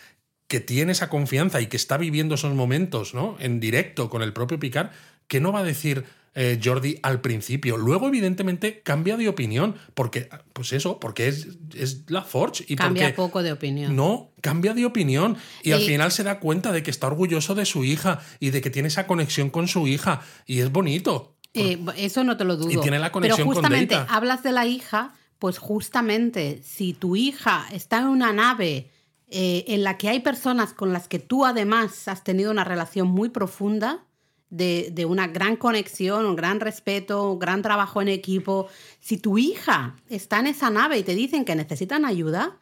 que 0.47 0.61
tiene 0.61 0.93
esa 0.93 1.09
confianza 1.09 1.61
y 1.61 1.67
que 1.67 1.77
está 1.77 1.99
viviendo 1.99 2.35
esos 2.37 2.55
momentos, 2.55 3.15
¿no? 3.15 3.37
En 3.39 3.61
directo 3.61 4.09
con 4.09 4.23
el 4.23 4.33
propio 4.33 4.59
Picard, 4.59 4.91
¿qué 5.27 5.41
no 5.41 5.53
va 5.53 5.61
a 5.61 5.65
decir 5.65 6.05
eh, 6.35 6.61
Jordi 6.63 6.99
al 7.03 7.21
principio? 7.21 7.77
Luego, 7.77 8.09
evidentemente, 8.09 8.81
cambia 8.83 9.17
de 9.17 9.29
opinión, 9.29 9.77
porque, 9.95 10.29
pues 10.53 10.73
eso, 10.73 11.01
porque 11.01 11.29
es, 11.29 11.49
es 11.75 12.05
la 12.09 12.23
Forge 12.23 12.65
y 12.69 12.77
Cambia 12.77 13.05
porque 13.05 13.17
poco 13.17 13.43
de 13.43 13.53
opinión. 13.53 13.95
no, 13.97 14.31
cambia 14.41 14.75
de 14.75 14.85
opinión 14.87 15.37
y 15.63 15.73
al 15.73 15.81
final 15.81 16.13
se 16.13 16.23
da 16.23 16.41
cuenta 16.41 16.73
de 16.73 16.83
que 16.83 16.91
está 16.91 17.07
orgulloso 17.07 17.55
de 17.55 17.65
su 17.65 17.85
hija 17.85 18.21
y 18.41 18.51
de 18.51 18.61
que 18.61 18.71
tiene 18.71 18.89
esa 18.89 19.07
conexión 19.07 19.51
con 19.51 19.69
su 19.69 19.87
hija 19.87 20.21
y 20.47 20.61
es 20.61 20.71
bonito. 20.71 21.37
Eh, 21.55 21.79
eso 21.97 22.25
no 22.25 22.37
te 22.37 22.45
lo 22.45 22.57
dudo. 22.57 22.71
Y 22.71 22.81
tiene 22.81 22.99
la 22.99 23.11
conexión 23.11 23.49
Pero 23.49 23.55
justamente 23.55 23.97
hablas 24.09 24.43
de 24.43 24.53
la 24.53 24.67
hija, 24.67 25.15
pues 25.39 25.59
justamente 25.59 26.61
si 26.63 26.93
tu 26.93 27.17
hija 27.17 27.67
está 27.73 27.99
en 27.99 28.07
una 28.07 28.33
nave 28.33 28.91
eh, 29.31 29.65
en 29.69 29.85
la 29.85 29.99
que 29.99 30.09
hay 30.09 30.21
personas 30.21 30.73
con 30.73 30.93
las 30.93 31.09
que 31.09 31.19
tú 31.19 31.45
además 31.45 32.09
has 32.09 32.25
tenido 32.25 32.51
una 32.51 32.65
relación 32.65 33.09
muy 33.09 33.29
profunda, 33.29 34.07
de, 34.51 34.89
de 34.93 35.05
una 35.05 35.27
gran 35.29 35.57
conexión, 35.57 36.25
un 36.27 36.37
gran 36.37 36.61
respeto, 36.61 37.33
un 37.33 37.39
gran 37.39 37.63
trabajo 37.63 38.01
en 38.03 38.09
equipo, 38.09 38.69
si 39.01 39.19
tu 39.19 39.39
hija 39.39 39.97
está 40.09 40.41
en 40.41 40.47
esa 40.49 40.71
nave 40.71 40.99
y 40.99 41.03
te 41.03 41.15
dicen 41.15 41.45
que 41.45 41.55
necesitan 41.55 42.05
ayuda, 42.05 42.57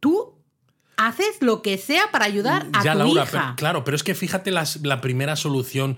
tú 0.00 0.34
haces 0.96 1.38
lo 1.40 1.62
que 1.62 1.78
sea 1.78 2.10
para 2.12 2.26
ayudar 2.26 2.66
a 2.72 2.84
ya, 2.84 2.92
tu 2.92 2.98
Laura, 2.98 3.22
hija. 3.22 3.30
pero- 3.30 3.56
claro, 3.56 3.84
pero 3.84 3.96
es 3.96 4.02
que 4.02 4.14
fíjate 4.14 4.50
las- 4.50 4.82
la 4.82 5.00
primera 5.00 5.36
solución 5.36 5.96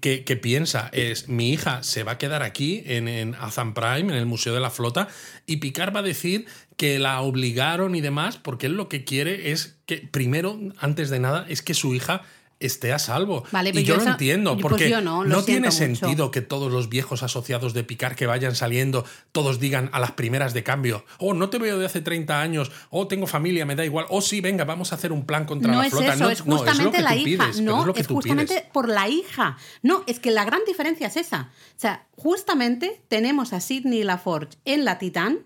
que, 0.00 0.24
que 0.24 0.36
piensa 0.36 0.88
es 0.92 1.28
mi 1.28 1.50
hija 1.52 1.82
se 1.82 2.04
va 2.04 2.12
a 2.12 2.18
quedar 2.18 2.42
aquí 2.42 2.82
en, 2.86 3.08
en 3.08 3.34
Azam 3.34 3.74
Prime, 3.74 4.00
en 4.02 4.10
el 4.12 4.24
Museo 4.26 4.54
de 4.54 4.60
la 4.60 4.70
Flota, 4.70 5.08
y 5.46 5.56
Picard 5.56 5.94
va 5.94 6.00
a 6.00 6.04
decir 6.04 6.46
que 6.76 6.98
la 6.98 7.20
obligaron 7.22 7.94
y 7.96 8.00
demás, 8.00 8.36
porque 8.38 8.66
él 8.66 8.74
lo 8.74 8.88
que 8.88 9.04
quiere 9.04 9.50
es 9.52 9.78
que, 9.86 9.96
primero, 9.98 10.58
antes 10.78 11.10
de 11.10 11.18
nada, 11.18 11.44
es 11.48 11.60
que 11.62 11.74
su 11.74 11.94
hija 11.94 12.22
esté 12.58 12.92
a 12.92 12.98
salvo. 12.98 13.44
Vale, 13.52 13.70
y 13.70 13.72
pero 13.74 13.84
yo, 13.84 13.88
yo 13.88 13.96
lo 13.96 14.02
esa- 14.02 14.10
entiendo, 14.12 14.54
pues 14.54 14.62
porque 14.62 14.90
yo 14.90 15.00
no, 15.00 15.24
tiene 15.44 15.68
mucho. 15.68 15.72
sentido 15.72 16.30
que 16.30 16.40
todos 16.40 16.72
los 16.72 16.88
viejos 16.88 17.22
asociados 17.22 17.74
de 17.74 17.84
Picard 17.84 18.14
que 18.14 18.26
vayan 18.26 18.54
saliendo, 18.54 19.04
todos 19.32 19.60
digan 19.60 19.90
a 19.92 20.00
las 20.00 20.12
primeras 20.12 20.54
de 20.54 20.62
cambio, 20.62 21.04
oh, 21.18 21.34
no 21.34 21.50
te 21.50 21.58
veo 21.58 21.78
de 21.78 21.86
hace 21.86 22.00
30 22.00 22.40
años, 22.40 22.72
oh, 22.90 23.06
tengo 23.08 23.26
familia, 23.26 23.66
me 23.66 23.76
da 23.76 23.84
igual, 23.84 24.06
oh, 24.08 24.22
sí, 24.22 24.40
venga, 24.40 24.64
vamos 24.64 24.92
a 24.92 24.94
hacer 24.94 25.12
un 25.12 25.26
plan 25.26 25.44
contra 25.44 25.70
no 25.70 25.78
la 25.80 25.86
es 25.86 25.90
flota. 25.92 26.14
eso, 26.14 26.24
no, 26.24 26.30
es 26.30 26.40
justamente 26.40 27.02
la 27.02 27.14
hija. 27.16 27.50
no, 27.60 27.94
es 27.94 28.06
justamente 28.06 28.68
por 28.72 28.88
la 28.88 29.08
hija. 29.08 29.58
No, 29.82 30.02
es 30.06 30.18
que 30.18 30.30
la 30.30 30.44
gran 30.44 30.60
diferencia 30.66 31.08
es 31.08 31.16
esa. 31.16 31.50
O 31.76 31.78
sea, 31.80 32.06
justamente 32.16 33.02
tenemos 33.08 33.52
a 33.52 33.60
Sidney 33.60 34.02
LaForge 34.02 34.56
en 34.64 34.84
la 34.84 34.98
Titán, 34.98 35.40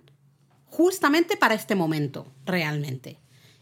justamente 0.67 1.37
para 1.37 1.55
este 1.55 1.75
momento, 1.75 2.33
realmente. 2.47 3.19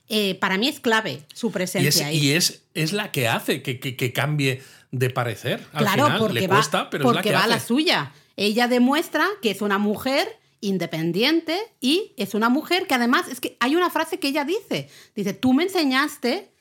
Eh, 0.09 0.35
para 0.37 0.57
mí 0.59 0.69
es 0.69 0.81
clave 0.81 1.23
su 1.35 1.47
Y, 1.47 1.51
es, 1.51 1.53
presencia 1.53 2.07
ahí. 2.07 2.19
y 2.19 2.31
es, 2.33 2.63
es 2.75 2.93
la 2.93 3.13
que 3.13 3.29
hace 3.29 3.63
que, 3.63 3.79
que- 3.79 3.97
que 3.97 4.13
cambie 4.13 4.63
de 4.91 5.11
parecer. 5.11 5.67
Al 5.73 5.85
claro, 5.85 6.05
final 6.07 6.19
porque 6.19 6.41
le 6.41 6.47
va, 6.47 6.57
cuesta, 6.57 6.89
pero 6.91 7.05
es 7.05 7.07
la 7.07 7.13
porque 7.13 7.29
que 7.29 7.35
va 7.35 7.41
a 7.41 7.45
hace. 7.45 7.51
la 7.51 7.61
suya. 7.61 8.13
Ella 8.37 8.69
demuestra 8.69 9.27
que 9.43 9.51
es 9.51 9.61
una 9.61 9.79
mujer 9.79 10.29
independiente 10.61 11.59
y 11.81 12.13
es 12.17 12.35
una 12.35 12.49
mujer 12.49 12.87
que 12.87 12.95
además 12.95 13.29
es 13.29 13.41
que 13.41 13.57
hay 13.61 13.77
una 13.77 13.91
frase 13.91 14.19
que 14.19 14.29
ella 14.29 14.45
dice. 14.45 14.89
Dice, 15.15 15.33
tú 15.35 15.53
me 15.53 15.65
enseñaste 15.65 16.53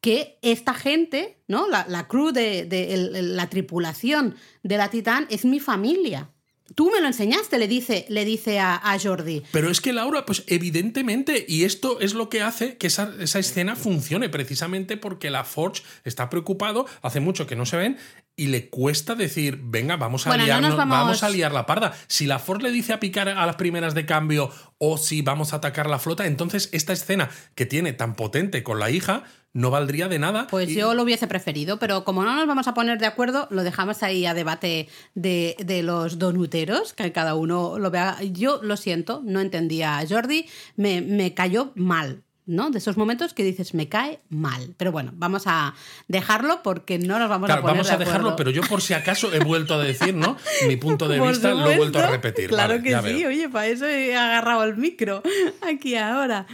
que 0.00 0.38
esta 0.42 0.72
gente, 0.72 1.42
¿no? 1.48 1.68
La, 1.68 1.84
la 1.88 2.06
crew 2.08 2.30
de, 2.32 2.64
de- 2.64 3.22
la 3.22 3.48
tripulación 3.50 4.36
de 4.62 4.76
la 4.78 4.88
Titán 4.88 5.26
es 5.30 5.44
mi 5.44 5.58
familia. 5.60 6.30
Tú 6.74 6.90
me 6.90 7.00
lo 7.00 7.06
enseñaste, 7.06 7.58
le 7.58 7.68
dice, 7.68 8.06
le 8.08 8.24
dice 8.24 8.58
a, 8.58 8.74
a 8.74 8.98
Jordi. 8.98 9.42
Pero 9.52 9.70
es 9.70 9.80
que 9.80 9.92
Laura, 9.92 10.26
pues 10.26 10.42
evidentemente, 10.46 11.44
y 11.48 11.64
esto 11.64 12.00
es 12.00 12.12
lo 12.14 12.28
que 12.28 12.42
hace 12.42 12.76
que 12.76 12.88
esa, 12.88 13.14
esa, 13.20 13.38
escena 13.38 13.76
funcione, 13.76 14.28
precisamente 14.28 14.96
porque 14.96 15.30
la 15.30 15.44
Forge 15.44 15.82
está 16.04 16.28
preocupado, 16.28 16.86
hace 17.02 17.20
mucho 17.20 17.46
que 17.46 17.56
no 17.56 17.66
se 17.66 17.76
ven, 17.76 17.98
y 18.34 18.48
le 18.48 18.68
cuesta 18.68 19.14
decir, 19.14 19.60
venga, 19.62 19.96
vamos 19.96 20.26
a, 20.26 20.30
Bueno, 20.30 20.44
liarnos- 20.44 20.68
nos 20.70 20.76
vamos- 20.76 20.98
vamos 20.98 21.22
a 21.22 21.30
liar 21.30 21.52
la 21.52 21.64
parda. 21.66 21.96
Si 22.08 22.26
la 22.26 22.38
Forge 22.38 22.64
le 22.64 22.70
dice 22.72 22.92
a 22.92 23.00
picar 23.00 23.28
a 23.28 23.46
las 23.46 23.56
primeras 23.56 23.94
de 23.94 24.04
cambio, 24.04 24.50
o 24.78 24.98
si 24.98 25.22
vamos 25.22 25.52
a 25.52 25.56
atacar 25.56 25.88
la 25.88 25.98
flota, 25.98 26.26
entonces 26.26 26.68
esta 26.72 26.92
escena 26.92 27.30
que 27.54 27.64
tiene 27.64 27.92
tan 27.92 28.14
potente 28.14 28.62
con 28.62 28.78
la 28.78 28.90
hija 28.90 29.24
no 29.56 29.70
valdría 29.70 30.08
de 30.08 30.18
nada. 30.18 30.46
Pues 30.48 30.68
Y- 30.70 30.74
yo 30.74 30.94
lo 30.94 31.02
hubiese 31.02 31.26
preferido, 31.26 31.78
pero 31.78 32.04
como 32.04 32.22
no 32.24 32.34
nos 32.36 32.46
vamos 32.46 32.68
a 32.68 32.74
poner 32.74 32.98
de 32.98 33.06
acuerdo, 33.06 33.48
lo 33.50 33.62
dejamos 33.64 34.02
ahí 34.02 34.26
a 34.26 34.34
debate 34.34 34.88
de, 35.14 35.56
de 35.58 35.82
los 35.82 36.18
donuteros, 36.18 36.92
que 36.92 37.10
cada 37.12 37.34
uno 37.34 37.78
lo 37.78 37.90
vea. 37.90 38.18
Yo 38.32 38.60
lo 38.62 38.76
siento, 38.76 39.22
no 39.24 39.40
entendía 39.40 39.98
a 39.98 40.06
Jordi, 40.06 40.46
me, 40.76 41.00
me 41.00 41.34
cayó 41.34 41.72
mal. 41.74 42.22
¿no? 42.48 42.70
De 42.70 42.78
esos 42.78 42.96
momentos 42.96 43.34
que 43.34 43.42
dices, 43.42 43.74
me 43.74 43.88
cae 43.88 44.20
mal. 44.28 44.72
Pero 44.76 44.92
bueno, 44.92 45.10
vamos 45.16 45.42
a 45.46 45.74
dejarlo 46.06 46.62
porque 46.62 46.96
no 46.96 47.18
nos 47.18 47.28
vamos 47.28 47.46
Claro, 47.46 47.58
a 47.58 47.62
poner 47.62 47.74
vamos 47.78 47.88
de 47.88 47.94
a 47.94 47.98
dejarlo, 47.98 48.36
pero 48.36 48.50
yo 48.50 48.62
por 48.62 48.80
si 48.82 48.94
acaso 48.94 49.34
he 49.34 49.40
vuelto 49.40 49.74
a 49.74 49.78
decir, 49.82 50.14
¿no? 50.14 50.36
Mi 50.68 50.76
punto 50.76 51.08
de 51.08 51.18
vista 51.28 51.52
lo 51.54 51.68
he 51.68 51.76
vuelto 51.76 51.98
a 51.98 52.06
repetir. 52.06 52.48
Claro 52.50 52.74
Vale, 52.74 52.82
que 52.84 52.96
sí, 53.08 53.14
veo. 53.14 53.28
oye, 53.30 53.48
para 53.48 53.66
eso 53.66 53.84
he 53.86 54.14
agarrado 54.16 54.62
el 54.62 54.76
micro 54.76 55.24
aquí 55.68 55.96
ahora. 55.96 56.46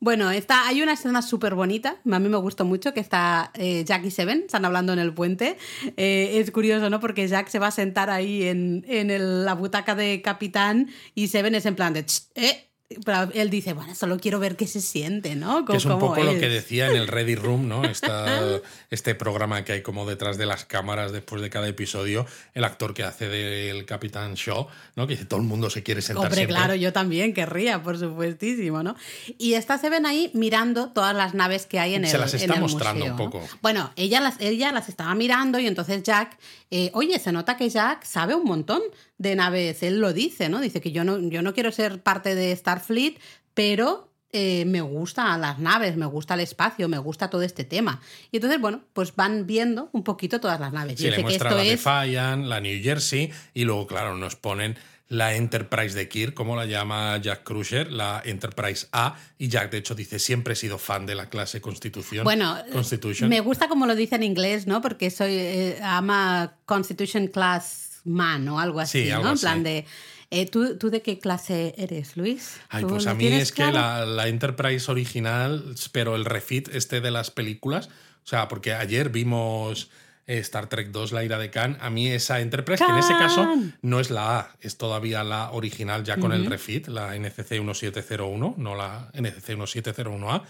Bueno, 0.00 0.30
está, 0.30 0.68
hay 0.68 0.80
una 0.80 0.92
escena 0.92 1.22
súper 1.22 1.56
bonita, 1.56 1.96
a 2.08 2.18
mí 2.20 2.28
me 2.28 2.36
gustó 2.36 2.64
mucho, 2.64 2.94
que 2.94 3.00
está 3.00 3.50
eh, 3.54 3.84
Jack 3.84 4.04
y 4.04 4.12
Seven, 4.12 4.42
están 4.46 4.64
hablando 4.64 4.92
en 4.92 5.00
el 5.00 5.12
puente. 5.12 5.56
Eh, 5.96 6.38
es 6.38 6.52
curioso, 6.52 6.88
¿no? 6.88 7.00
Porque 7.00 7.26
Jack 7.26 7.48
se 7.48 7.58
va 7.58 7.66
a 7.68 7.70
sentar 7.72 8.08
ahí 8.08 8.44
en, 8.44 8.84
en 8.88 9.44
la 9.44 9.54
butaca 9.54 9.96
de 9.96 10.22
capitán 10.22 10.88
y 11.16 11.28
Seven 11.28 11.54
es 11.56 11.66
en 11.66 11.74
plan 11.74 11.92
de... 11.94 12.04
"Ch, 12.06 12.22
eh". 12.36 12.67
Pero 13.04 13.30
él 13.34 13.50
dice, 13.50 13.74
bueno, 13.74 13.94
solo 13.94 14.18
quiero 14.18 14.40
ver 14.40 14.56
qué 14.56 14.66
se 14.66 14.80
siente, 14.80 15.34
¿no? 15.36 15.66
Que 15.66 15.76
es 15.76 15.84
un 15.84 15.92
¿Cómo 15.92 16.08
poco 16.08 16.22
lo 16.24 16.30
es?". 16.30 16.40
que 16.40 16.48
decía 16.48 16.88
en 16.88 16.96
el 16.96 17.06
Ready 17.06 17.34
Room, 17.34 17.68
¿no? 17.68 17.84
Esta- 17.84 18.60
este 18.90 19.14
programa 19.14 19.62
que 19.62 19.72
hay 19.72 19.82
como 19.82 20.06
detrás 20.08 20.38
de 20.38 20.46
las 20.46 20.64
cámaras 20.64 21.12
después 21.12 21.42
de 21.42 21.50
cada 21.50 21.68
episodio, 21.68 22.24
el 22.54 22.64
actor 22.64 22.94
que 22.94 23.02
hace 23.02 23.28
del 23.28 23.84
Capitán 23.84 24.34
Shaw, 24.36 24.68
¿no? 24.96 25.06
Que 25.06 25.12
dice 25.14 25.26
todo 25.26 25.38
el 25.38 25.44
mundo 25.46 25.68
se 25.68 25.82
quiere 25.82 26.00
sentar 26.00 26.24
Hombre, 26.24 26.36
siempre. 26.36 26.56
claro, 26.56 26.74
yo 26.76 26.94
también 26.94 27.34
querría, 27.34 27.82
por 27.82 27.98
supuestísimo, 27.98 28.82
¿no? 28.82 28.96
Y 29.36 29.52
está 29.52 29.76
Seven 29.76 30.06
ahí 30.06 30.30
mirando 30.32 30.88
todas 30.88 31.14
las 31.14 31.34
naves 31.34 31.66
que 31.66 31.78
hay 31.80 31.94
en 31.94 32.06
el 32.06 32.10
Se 32.10 32.16
las 32.16 32.32
está 32.32 32.46
en 32.46 32.52
el 32.54 32.60
mostrando 32.60 33.00
museo, 33.06 33.12
un 33.16 33.18
¿no? 33.22 33.30
poco. 33.30 33.46
Bueno, 33.60 33.92
ella 33.96 34.20
las, 34.20 34.40
ella 34.40 34.72
las 34.72 34.88
estaba 34.88 35.14
mirando 35.14 35.58
y 35.58 35.66
entonces 35.66 36.02
Jack, 36.04 36.38
eh, 36.70 36.90
oye, 36.92 37.18
se 37.18 37.32
nota 37.32 37.56
que 37.56 37.70
Jack 37.70 38.04
sabe 38.04 38.34
un 38.34 38.44
montón 38.44 38.82
de 39.16 39.34
naves, 39.34 39.82
él 39.82 40.00
lo 40.00 40.12
dice, 40.12 40.48
¿no? 40.48 40.60
Dice 40.60 40.80
que 40.80 40.92
yo 40.92 41.04
no, 41.04 41.18
yo 41.18 41.42
no 41.42 41.54
quiero 41.54 41.72
ser 41.72 42.02
parte 42.02 42.34
de 42.34 42.54
Starfleet, 42.54 43.18
pero 43.54 44.08
eh, 44.30 44.66
me 44.66 44.82
gustan 44.82 45.40
las 45.40 45.58
naves, 45.58 45.96
me 45.96 46.04
gusta 46.04 46.34
el 46.34 46.40
espacio, 46.40 46.88
me 46.88 46.98
gusta 46.98 47.30
todo 47.30 47.42
este 47.42 47.64
tema. 47.64 48.02
Y 48.30 48.36
entonces, 48.36 48.60
bueno, 48.60 48.82
pues 48.92 49.16
van 49.16 49.46
viendo 49.46 49.88
un 49.92 50.04
poquito 50.04 50.38
todas 50.40 50.60
las 50.60 50.72
naves. 50.72 50.98
Sí, 50.98 51.08
le 51.08 51.16
que 51.16 51.22
muestra 51.22 51.48
esto 51.48 51.56
la 51.56 51.64
es 51.64 51.70
Defiant, 51.70 52.44
la 52.44 52.60
New 52.60 52.82
Jersey, 52.82 53.32
y 53.54 53.64
luego, 53.64 53.86
claro, 53.86 54.16
nos 54.16 54.36
ponen 54.36 54.76
la 55.08 55.34
Enterprise 55.34 55.94
de 55.94 56.08
Kirk, 56.08 56.34
como 56.34 56.54
la 56.54 56.66
llama 56.66 57.16
Jack 57.18 57.42
Crusher, 57.42 57.90
la 57.90 58.22
Enterprise 58.24 58.88
A, 58.92 59.16
y 59.38 59.48
Jack, 59.48 59.70
de 59.70 59.78
hecho, 59.78 59.94
dice, 59.94 60.18
siempre 60.18 60.52
he 60.52 60.56
sido 60.56 60.78
fan 60.78 61.06
de 61.06 61.14
la 61.14 61.30
clase 61.30 61.60
Constitución. 61.60 62.24
Bueno, 62.24 62.56
Constitution. 62.72 63.28
me 63.28 63.40
gusta 63.40 63.68
como 63.68 63.86
lo 63.86 63.94
dice 63.94 64.16
en 64.16 64.22
inglés, 64.22 64.66
¿no? 64.66 64.82
Porque 64.82 65.10
soy 65.10 65.32
eh, 65.32 65.78
ama 65.82 66.54
Constitution 66.66 67.28
Class 67.28 68.00
Man 68.04 68.48
o 68.48 68.60
algo 68.60 68.80
así, 68.80 69.04
Sí, 69.04 69.10
algo 69.10 69.24
¿no? 69.24 69.32
En 69.32 69.38
plan 69.38 69.62
de 69.62 69.86
eh, 70.30 70.44
¿tú, 70.44 70.76
¿tú 70.76 70.90
de 70.90 71.00
qué 71.00 71.18
clase 71.18 71.74
eres, 71.78 72.16
Luis? 72.18 72.60
Ay, 72.68 72.82
¿Tú 72.82 72.88
pues 72.88 73.06
a 73.06 73.14
mí 73.14 73.26
es 73.26 73.50
que 73.50 73.72
la, 73.72 74.04
la 74.04 74.28
Enterprise 74.28 74.90
original, 74.90 75.74
pero 75.90 76.16
el 76.16 76.26
refit 76.26 76.68
este 76.68 77.00
de 77.00 77.10
las 77.10 77.30
películas, 77.30 77.88
o 78.24 78.26
sea, 78.26 78.46
porque 78.46 78.74
ayer 78.74 79.08
vimos 79.08 79.88
Star 80.28 80.68
Trek 80.68 80.88
2, 80.88 81.12
La 81.12 81.24
ira 81.24 81.38
de 81.38 81.50
Khan, 81.50 81.78
a 81.80 81.90
mí 81.90 82.08
esa 82.08 82.40
Enterprise, 82.40 82.84
que 82.84 82.90
en 82.92 82.98
ese 82.98 83.14
caso 83.14 83.48
no 83.82 83.98
es 83.98 84.10
la 84.10 84.38
A, 84.38 84.56
es 84.60 84.76
todavía 84.76 85.24
la 85.24 85.50
original 85.52 86.04
ya 86.04 86.18
con 86.18 86.32
el 86.32 86.46
refit, 86.46 86.86
la 86.88 87.16
NCC 87.16 87.52
1701, 87.52 88.54
no 88.58 88.74
la 88.74 89.10
NCC 89.14 89.56
1701A. 89.56 90.42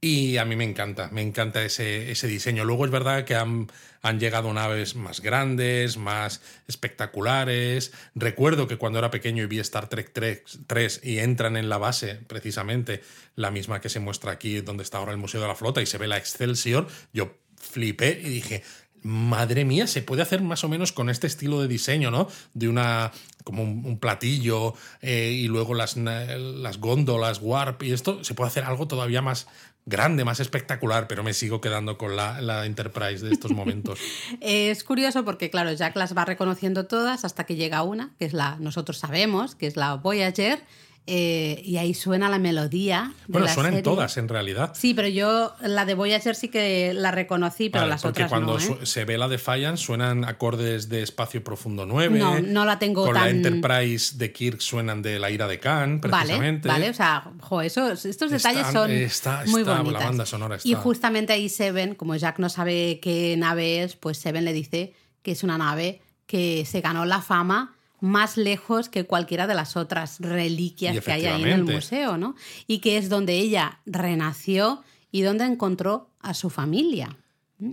Y 0.00 0.36
a 0.36 0.44
mí 0.44 0.54
me 0.54 0.62
encanta, 0.62 1.08
me 1.10 1.22
encanta 1.22 1.64
ese, 1.64 2.12
ese 2.12 2.28
diseño. 2.28 2.64
Luego 2.64 2.84
es 2.84 2.90
verdad 2.92 3.24
que 3.24 3.34
han, 3.34 3.66
han 4.00 4.20
llegado 4.20 4.52
naves 4.52 4.94
más 4.94 5.20
grandes, 5.20 5.96
más 5.96 6.40
espectaculares. 6.68 7.92
Recuerdo 8.14 8.68
que 8.68 8.76
cuando 8.76 9.00
era 9.00 9.10
pequeño 9.10 9.42
y 9.42 9.46
vi 9.46 9.58
Star 9.58 9.88
Trek 9.88 10.12
3, 10.12 10.60
3 10.68 11.00
y 11.02 11.18
entran 11.18 11.56
en 11.56 11.68
la 11.68 11.78
base, 11.78 12.14
precisamente 12.14 13.02
la 13.34 13.50
misma 13.50 13.80
que 13.80 13.88
se 13.88 13.98
muestra 13.98 14.30
aquí, 14.30 14.60
donde 14.60 14.84
está 14.84 14.98
ahora 14.98 15.10
el 15.10 15.18
Museo 15.18 15.40
de 15.40 15.48
la 15.48 15.56
Flota, 15.56 15.82
y 15.82 15.86
se 15.86 15.98
ve 15.98 16.06
la 16.06 16.16
Excelsior, 16.16 16.86
yo 17.12 17.36
flipé 17.56 18.20
y 18.22 18.28
dije, 18.28 18.62
madre 19.02 19.64
mía, 19.64 19.86
se 19.86 20.02
puede 20.02 20.22
hacer 20.22 20.42
más 20.42 20.64
o 20.64 20.68
menos 20.68 20.92
con 20.92 21.10
este 21.10 21.26
estilo 21.26 21.60
de 21.60 21.68
diseño, 21.68 22.10
¿no? 22.10 22.28
De 22.54 22.68
una, 22.68 23.12
como 23.44 23.62
un, 23.62 23.98
platillo 23.98 24.74
eh, 25.00 25.32
y 25.32 25.48
luego 25.48 25.74
las, 25.74 25.96
las 25.96 26.78
góndolas, 26.78 27.40
warp 27.42 27.82
y 27.82 27.92
esto, 27.92 28.22
se 28.24 28.34
puede 28.34 28.48
hacer 28.48 28.64
algo 28.64 28.88
todavía 28.88 29.22
más 29.22 29.46
grande, 29.88 30.24
más 30.24 30.38
espectacular, 30.38 31.08
pero 31.08 31.22
me 31.24 31.32
sigo 31.32 31.60
quedando 31.60 31.96
con 31.96 32.14
la, 32.14 32.40
la 32.40 32.66
Enterprise 32.66 33.24
de 33.24 33.32
estos 33.32 33.52
momentos. 33.52 33.98
Es 34.40 34.84
curioso 34.84 35.24
porque, 35.24 35.50
claro, 35.50 35.72
Jack 35.72 35.96
las 35.96 36.16
va 36.16 36.24
reconociendo 36.24 36.86
todas 36.86 37.24
hasta 37.24 37.44
que 37.44 37.56
llega 37.56 37.82
una, 37.82 38.14
que 38.18 38.26
es 38.26 38.32
la, 38.32 38.56
nosotros 38.60 38.98
sabemos, 38.98 39.54
que 39.54 39.66
es 39.66 39.76
la 39.76 39.94
Voyager, 39.94 40.62
eh, 41.10 41.62
y 41.64 41.78
ahí 41.78 41.94
suena 41.94 42.28
la 42.28 42.38
melodía. 42.38 43.12
de 43.26 43.32
bueno, 43.32 43.46
la 43.46 43.54
suenan 43.54 43.72
serie. 43.72 43.82
todas 43.82 44.16
en 44.18 44.28
realidad. 44.28 44.72
Sí, 44.74 44.92
pero 44.94 45.08
yo 45.08 45.54
la 45.62 45.84
de 45.86 45.94
Voyager 45.94 46.34
sí 46.34 46.48
que 46.48 46.92
la 46.94 47.10
reconocí, 47.10 47.70
pero 47.70 47.82
Vale, 47.82 47.90
las 47.92 48.02
porque 48.02 48.24
otras 48.24 48.30
cuando 48.30 48.52
no. 48.54 48.58
¿eh? 48.58 48.78
su- 48.80 48.86
se 48.86 49.04
ve 49.04 49.16
la 49.18 49.26
Defiant 49.28 49.78
suenan 49.78 50.24
acordes 50.24 50.88
de 50.90 51.02
Espacio 51.02 51.42
Profundo 51.42 51.86
9. 51.86 52.18
No, 52.18 52.38
no 52.40 52.64
la 52.64 52.78
tengo 52.78 53.04
Con 53.06 53.14
la 53.14 53.20
tan- 53.20 53.30
Enterprise 53.44 54.16
de 54.18 54.32
Kirk 54.32 54.60
suenan 54.60 55.00
de 55.02 55.18
la 55.18 55.30
ira 55.30 55.48
de 55.48 55.58
Khan, 55.58 56.00
Vale, 56.02 56.14
precisamente. 56.16 56.68
vale, 56.68 56.90
o 56.90 56.94
sea, 56.94 57.24
jo, 57.40 57.62
esos, 57.62 58.04
estos 58.04 58.30
Están- 58.30 58.54
detalles 58.54 58.72
son 58.72 58.90
está- 58.90 59.44
muy 59.46 59.62
está- 59.62 59.74
la 59.74 59.80
bonitas. 59.82 60.04
banda 60.04 60.26
sonora 60.26 60.58
Y 60.62 60.72
está- 60.72 60.82
justamente 60.82 61.32
ahí 61.32 61.48
Seven, 61.48 61.94
como 61.94 62.14
Jack 62.16 62.38
no 62.38 62.48
sabe 62.48 63.00
qué 63.00 63.34
nave 63.38 63.82
es, 63.82 63.96
pues 63.96 64.18
Seven 64.18 64.44
le 64.44 64.52
dice 64.52 64.92
que 65.22 65.32
es 65.32 65.42
una 65.42 65.56
nave 65.58 66.00
que 66.26 66.66
se 66.66 66.82
ganó 66.82 67.06
la 67.06 67.22
fama 67.22 67.74
más 68.00 68.36
lejos 68.36 68.88
que 68.88 69.04
cualquiera 69.04 69.46
de 69.46 69.54
las 69.54 69.76
otras 69.76 70.18
reliquias 70.20 70.94
que 71.04 71.12
hay 71.12 71.26
ahí 71.26 71.42
en 71.42 71.48
el 71.48 71.64
museo, 71.74 72.16
¿no? 72.18 72.34
Y 72.66 72.78
que 72.78 72.96
es 72.96 73.08
donde 73.08 73.38
ella 73.38 73.80
renació 73.86 74.82
y 75.10 75.22
donde 75.22 75.44
encontró 75.44 76.10
a 76.20 76.34
su 76.34 76.50
familia. 76.50 77.16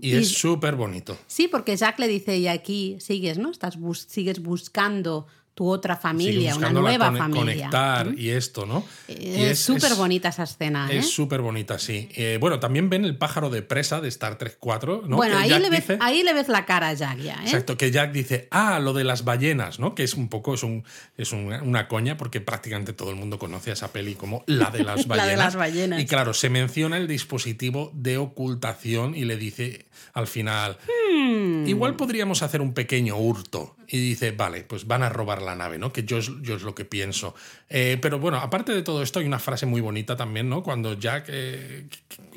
Y 0.02 0.14
es 0.16 0.30
súper 0.30 0.76
bonito. 0.76 1.16
Sí, 1.28 1.48
porque 1.48 1.76
Jack 1.78 2.00
le 2.00 2.08
dice, 2.08 2.38
y 2.40 2.48
aquí 2.48 2.98
sigues, 3.00 3.38
¿no? 3.38 3.52
Estás 3.52 3.78
bus- 3.78 4.08
sigues 4.10 4.42
buscando 4.42 5.28
tu 5.56 5.70
otra 5.70 5.96
familia, 5.96 6.54
una 6.56 6.70
nueva 6.70 7.12
familia. 7.14 7.40
Conectar 7.70 8.14
y 8.18 8.30
esto, 8.30 8.66
¿no? 8.66 8.84
Y 9.08 9.42
Es 9.42 9.60
súper 9.60 9.96
bonita 9.96 10.28
esa 10.30 10.44
escena, 10.44 10.90
¿eh? 10.92 10.98
Es 10.98 11.10
súper 11.10 11.40
bonita, 11.42 11.80
sí. 11.80 12.10
Eh, 12.14 12.38
bueno, 12.42 12.60
también 12.60 12.90
ven 12.90 13.06
el 13.06 13.18
pájaro 13.18 13.50
de 13.50 13.62
presa 13.62 14.02
de 14.02 14.10
Star 14.10 14.38
Trek 14.38 14.58
4, 14.60 15.04
¿no? 15.08 15.16
bueno, 15.16 15.38
ahí 15.38 15.50
le, 15.50 15.70
ves, 15.70 15.88
dice- 15.88 15.98
ahí 16.02 16.24
le 16.24 16.34
ves 16.34 16.50
la 16.50 16.66
cara 16.66 16.90
a 16.90 16.94
Jack 16.94 17.20
ya, 17.20 17.36
¿eh? 17.36 17.46
Exacto, 17.46 17.78
que 17.78 17.90
Jack 17.90 18.12
dice, 18.12 18.48
ah, 18.52 18.80
lo 18.80 18.92
de 18.94 19.06
las 19.06 19.24
ballenas, 19.24 19.80
¿no? 19.80 19.96
Que 19.96 20.04
es 20.04 20.14
un 20.16 20.28
poco, 20.28 20.54
es, 20.56 20.64
un, 20.64 20.84
es 21.18 21.32
una, 21.32 21.64
una 21.64 21.88
coña 21.88 22.18
porque 22.18 22.42
prácticamente 22.42 22.92
todo 22.92 23.10
el 23.12 23.16
mundo 23.16 23.40
conoce 23.40 23.70
a 23.70 23.74
esa 23.74 23.94
peli 23.94 24.16
como 24.16 24.44
la 24.48 24.70
de 24.72 24.84
las 24.84 24.98
La 25.08 25.16
de 25.16 25.22
ballenas. 25.22 25.38
las 25.38 25.56
ballenas. 25.56 26.02
Y 26.02 26.06
claro, 26.06 26.34
se 26.34 26.50
menciona 26.50 26.98
el 26.98 27.08
dispositivo 27.08 27.92
de 27.94 28.18
ocultación 28.18 29.16
y 29.16 29.24
le 29.24 29.38
dice 29.38 29.86
al 30.14 30.28
final, 30.28 30.78
Hmm. 31.18 31.66
igual 31.68 31.96
podríamos 31.96 32.42
hacer 32.44 32.60
un 32.62 32.74
pequeño 32.74 33.16
hurto. 33.16 33.76
Y 33.88 34.00
dice, 34.00 34.32
vale, 34.32 34.64
pues 34.64 34.88
van 34.88 35.04
a 35.04 35.10
robar 35.10 35.42
la 35.46 35.56
nave, 35.56 35.78
¿no? 35.78 35.94
Que 35.94 36.04
yo 36.04 36.18
es, 36.18 36.30
lo 36.30 36.76
que 36.76 36.86
pienso. 36.86 37.36
Eh, 37.70 37.98
pero 38.02 38.20
bueno, 38.20 38.38
aparte 38.38 38.74
de 38.74 38.82
todo 38.82 39.02
esto, 39.02 39.20
hay 39.20 39.26
una 39.26 39.40
frase 39.40 39.66
muy 39.66 39.82
bonita 39.82 40.16
también, 40.16 40.50
¿no? 40.50 40.64
Cuando 40.64 40.94
Jack, 40.94 41.26
eh, 41.30 41.88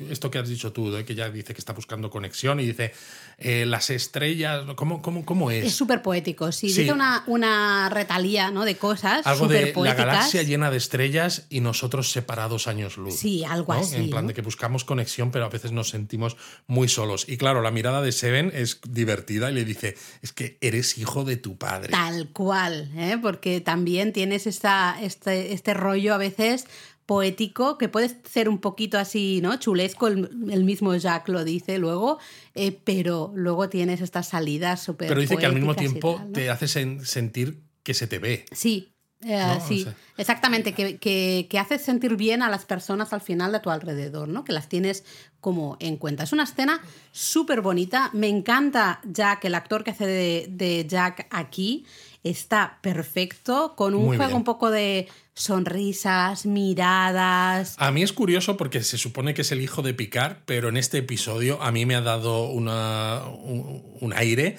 esto 0.09 0.31
que 0.31 0.37
has 0.37 0.47
dicho 0.47 0.71
tú, 0.71 0.95
¿eh? 0.95 1.03
que 1.03 1.15
Jack 1.15 1.33
dice 1.33 1.53
que 1.53 1.59
está 1.59 1.73
buscando 1.73 2.09
conexión 2.09 2.59
y 2.59 2.65
dice, 2.65 2.93
eh, 3.41 3.65
las 3.65 3.89
estrellas, 3.89 4.65
¿cómo, 4.75 5.01
cómo, 5.01 5.25
cómo 5.25 5.51
es? 5.51 5.65
Es 5.65 5.73
súper 5.75 6.01
poético, 6.01 6.51
sí. 6.51 6.69
Sí. 6.69 6.81
Dice 6.81 6.93
una, 6.93 7.23
una 7.27 7.89
retalía 7.89 8.51
¿no? 8.51 8.65
de 8.65 8.75
cosas 8.75 9.25
Algo 9.25 9.47
de 9.47 9.55
súper 9.57 9.67
la 9.67 9.73
poéticas. 9.73 10.05
galaxia 10.05 10.43
llena 10.43 10.69
de 10.71 10.77
estrellas 10.77 11.45
y 11.49 11.61
nosotros 11.61 12.11
separados 12.11 12.67
años 12.67 12.97
luz. 12.97 13.15
Sí, 13.15 13.43
algo 13.45 13.73
¿no? 13.73 13.79
así, 13.79 13.95
En 13.95 14.09
plan 14.09 14.27
de 14.27 14.33
que 14.33 14.41
buscamos 14.41 14.83
conexión, 14.83 15.31
pero 15.31 15.45
a 15.45 15.49
veces 15.49 15.71
nos 15.71 15.89
sentimos 15.89 16.37
muy 16.67 16.87
solos. 16.87 17.25
Y 17.27 17.37
claro, 17.37 17.61
la 17.61 17.71
mirada 17.71 18.01
de 18.01 18.11
Seven 18.11 18.51
es 18.53 18.79
divertida 18.87 19.51
y 19.51 19.53
le 19.55 19.65
dice, 19.65 19.97
es 20.21 20.33
que 20.33 20.57
eres 20.61 20.97
hijo 20.97 21.23
de 21.23 21.37
tu 21.37 21.57
padre. 21.57 21.89
Tal 21.91 22.29
cual, 22.29 22.91
¿eh? 22.95 23.17
porque 23.21 23.61
también 23.61 24.13
tienes 24.13 24.47
esta, 24.47 24.97
este, 25.01 25.53
este 25.53 25.73
rollo 25.73 26.13
a 26.13 26.17
veces 26.17 26.65
poético 27.09 27.79
que 27.79 27.89
puede 27.89 28.11
ser 28.29 28.47
un 28.49 28.59
poquito 28.59 28.99
así, 28.99 29.39
¿no? 29.41 29.55
Chulesco, 29.57 30.05
el, 30.05 30.29
el 30.51 30.63
mismo 30.63 30.95
Jack 30.95 31.27
lo 31.27 31.43
dice 31.43 31.79
luego, 31.79 32.19
eh, 32.53 32.71
pero 32.83 33.31
luego 33.33 33.67
tienes 33.67 33.99
estas 34.01 34.27
salidas 34.27 34.83
súper 34.83 35.07
Pero 35.07 35.19
dice 35.19 35.35
que 35.37 35.47
al 35.47 35.55
mismo 35.55 35.73
tiempo 35.73 36.17
tal, 36.17 36.27
¿no? 36.27 36.33
te 36.33 36.51
hace 36.51 36.67
sen- 36.67 36.99
sentir 37.03 37.63
que 37.81 37.95
se 37.95 38.05
te 38.05 38.19
ve. 38.19 38.45
Sí, 38.51 38.91
eh, 39.23 39.39
No, 39.43 39.59
sí, 39.67 39.81
o 39.81 39.83
sea- 39.85 39.95
exactamente, 40.17 40.73
que, 40.73 40.97
que, 40.99 41.47
que 41.49 41.57
haces 41.57 41.81
sentir 41.81 42.15
bien 42.15 42.43
a 42.43 42.49
las 42.51 42.65
personas 42.65 43.11
al 43.11 43.21
final 43.21 43.51
de 43.51 43.59
tu 43.59 43.71
alrededor, 43.71 44.27
¿no? 44.29 44.43
Que 44.43 44.53
las 44.53 44.69
tienes 44.69 45.03
como 45.41 45.77
en 45.79 45.97
cuenta. 45.97 46.23
Es 46.25 46.31
una 46.31 46.43
escena 46.43 46.79
súper 47.11 47.61
bonita, 47.61 48.11
me 48.13 48.27
encanta 48.27 49.01
Jack, 49.03 49.45
el 49.45 49.55
actor 49.55 49.83
que 49.83 49.91
hace 49.91 50.05
de, 50.05 50.45
de 50.51 50.85
Jack 50.87 51.25
aquí, 51.31 51.85
está 52.23 52.79
perfecto, 52.81 53.75
con 53.75 53.95
un 53.95 54.05
Muy 54.05 54.17
juego 54.17 54.31
bien. 54.31 54.37
un 54.37 54.43
poco 54.43 54.71
de 54.71 55.07
sonrisas, 55.33 56.45
miradas. 56.45 57.75
A 57.77 57.91
mí 57.91 58.03
es 58.03 58.13
curioso 58.13 58.57
porque 58.57 58.83
se 58.83 58.97
supone 58.97 59.33
que 59.33 59.41
es 59.41 59.51
el 59.51 59.61
hijo 59.61 59.81
de 59.81 59.93
Picard, 59.93 60.37
pero 60.45 60.69
en 60.69 60.77
este 60.77 60.97
episodio 60.99 61.61
a 61.61 61.71
mí 61.71 61.85
me 61.85 61.95
ha 61.95 62.01
dado 62.01 62.49
una, 62.49 63.23
un, 63.25 63.83
un 63.99 64.13
aire, 64.13 64.57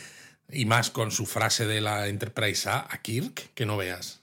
y 0.52 0.64
más 0.64 0.90
con 0.90 1.10
su 1.10 1.26
frase 1.26 1.66
de 1.66 1.80
la 1.80 2.08
Enterprise 2.08 2.68
A, 2.68 2.86
a 2.90 3.02
Kirk, 3.02 3.50
que 3.54 3.66
no 3.66 3.76
veas. 3.76 4.20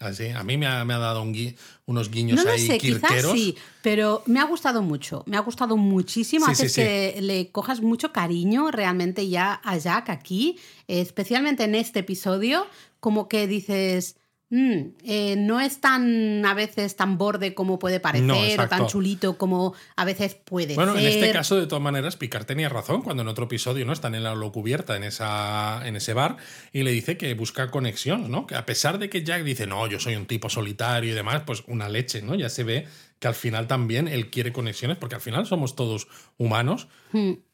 Así, 0.00 0.28
a 0.30 0.42
mí 0.44 0.56
me 0.56 0.66
ha, 0.66 0.82
me 0.86 0.94
ha 0.94 0.98
dado 0.98 1.20
un 1.22 1.34
gui- 1.34 1.54
unos 1.84 2.10
guiños 2.10 2.38
No 2.38 2.44
lo 2.44 2.50
ahí 2.52 2.66
sé, 2.66 2.78
quizás 2.78 3.22
sí, 3.32 3.54
pero 3.82 4.22
me 4.24 4.40
ha 4.40 4.44
gustado 4.44 4.80
mucho, 4.80 5.22
me 5.26 5.36
ha 5.36 5.40
gustado 5.40 5.76
muchísimo, 5.76 6.46
Sí, 6.54 6.70
sí. 6.70 6.80
que 6.80 7.18
le 7.20 7.50
cojas 7.52 7.82
mucho 7.82 8.10
cariño 8.10 8.70
realmente 8.70 9.28
ya 9.28 9.60
a 9.62 9.76
Jack 9.76 10.08
aquí, 10.08 10.58
eh, 10.88 11.02
especialmente 11.02 11.64
en 11.64 11.74
este 11.74 11.98
episodio, 11.98 12.66
como 12.98 13.28
que 13.28 13.46
dices, 13.46 14.16
"Mm, 14.50 14.80
eh, 15.04 15.36
no 15.38 15.60
es 15.60 15.80
tan 15.80 16.44
a 16.44 16.54
veces 16.54 16.96
tan 16.96 17.16
borde 17.18 17.54
como 17.54 17.78
puede 17.78 18.00
parecer 18.00 18.26
No, 18.26 18.38
o 18.38 18.68
tan 18.68 18.86
chulito 18.86 19.38
como 19.38 19.74
a 19.96 20.04
veces 20.04 20.34
puede 20.34 20.74
Bueno, 20.74 20.94
ser. 20.94 21.02
en 21.02 21.08
este 21.08 21.32
caso, 21.32 21.56
de 21.56 21.66
todas 21.66 21.82
maneras, 21.82 22.16
Picard 22.16 22.44
tenía 22.44 22.68
razón 22.68 23.02
cuando 23.02 23.22
en 23.22 23.28
otro 23.28 23.44
episodio 23.44 23.86
no 23.86 23.92
están 23.92 24.14
en 24.14 24.24
la 24.24 24.34
cubierta 24.50 24.96
en, 24.96 25.04
esa, 25.04 25.86
en 25.86 25.96
ese 25.96 26.14
bar 26.14 26.36
y 26.72 26.82
le 26.82 26.90
dice 26.90 27.16
que 27.16 27.32
busca 27.34 27.70
conexión, 27.70 28.30
¿no? 28.30 28.46
Que 28.46 28.56
a 28.56 28.66
pesar 28.66 28.98
de 28.98 29.08
que 29.08 29.22
Jack 29.22 29.44
dice, 29.44 29.66
no, 29.66 29.86
yo 29.86 30.00
soy 30.00 30.16
un 30.16 30.26
tipo 30.26 30.50
solitario 30.50 31.12
y 31.12 31.14
demás, 31.14 31.42
pues 31.46 31.62
una 31.66 31.88
leche, 31.88 32.22
¿no? 32.22 32.34
Ya 32.34 32.48
se 32.48 32.64
ve 32.64 32.86
que 33.20 33.28
al 33.28 33.34
final 33.34 33.66
también 33.66 34.08
él 34.08 34.30
quiere 34.30 34.52
conexiones, 34.52 34.96
porque 34.96 35.14
al 35.14 35.20
final 35.20 35.46
somos 35.46 35.76
todos 35.76 36.08
humanos, 36.38 36.88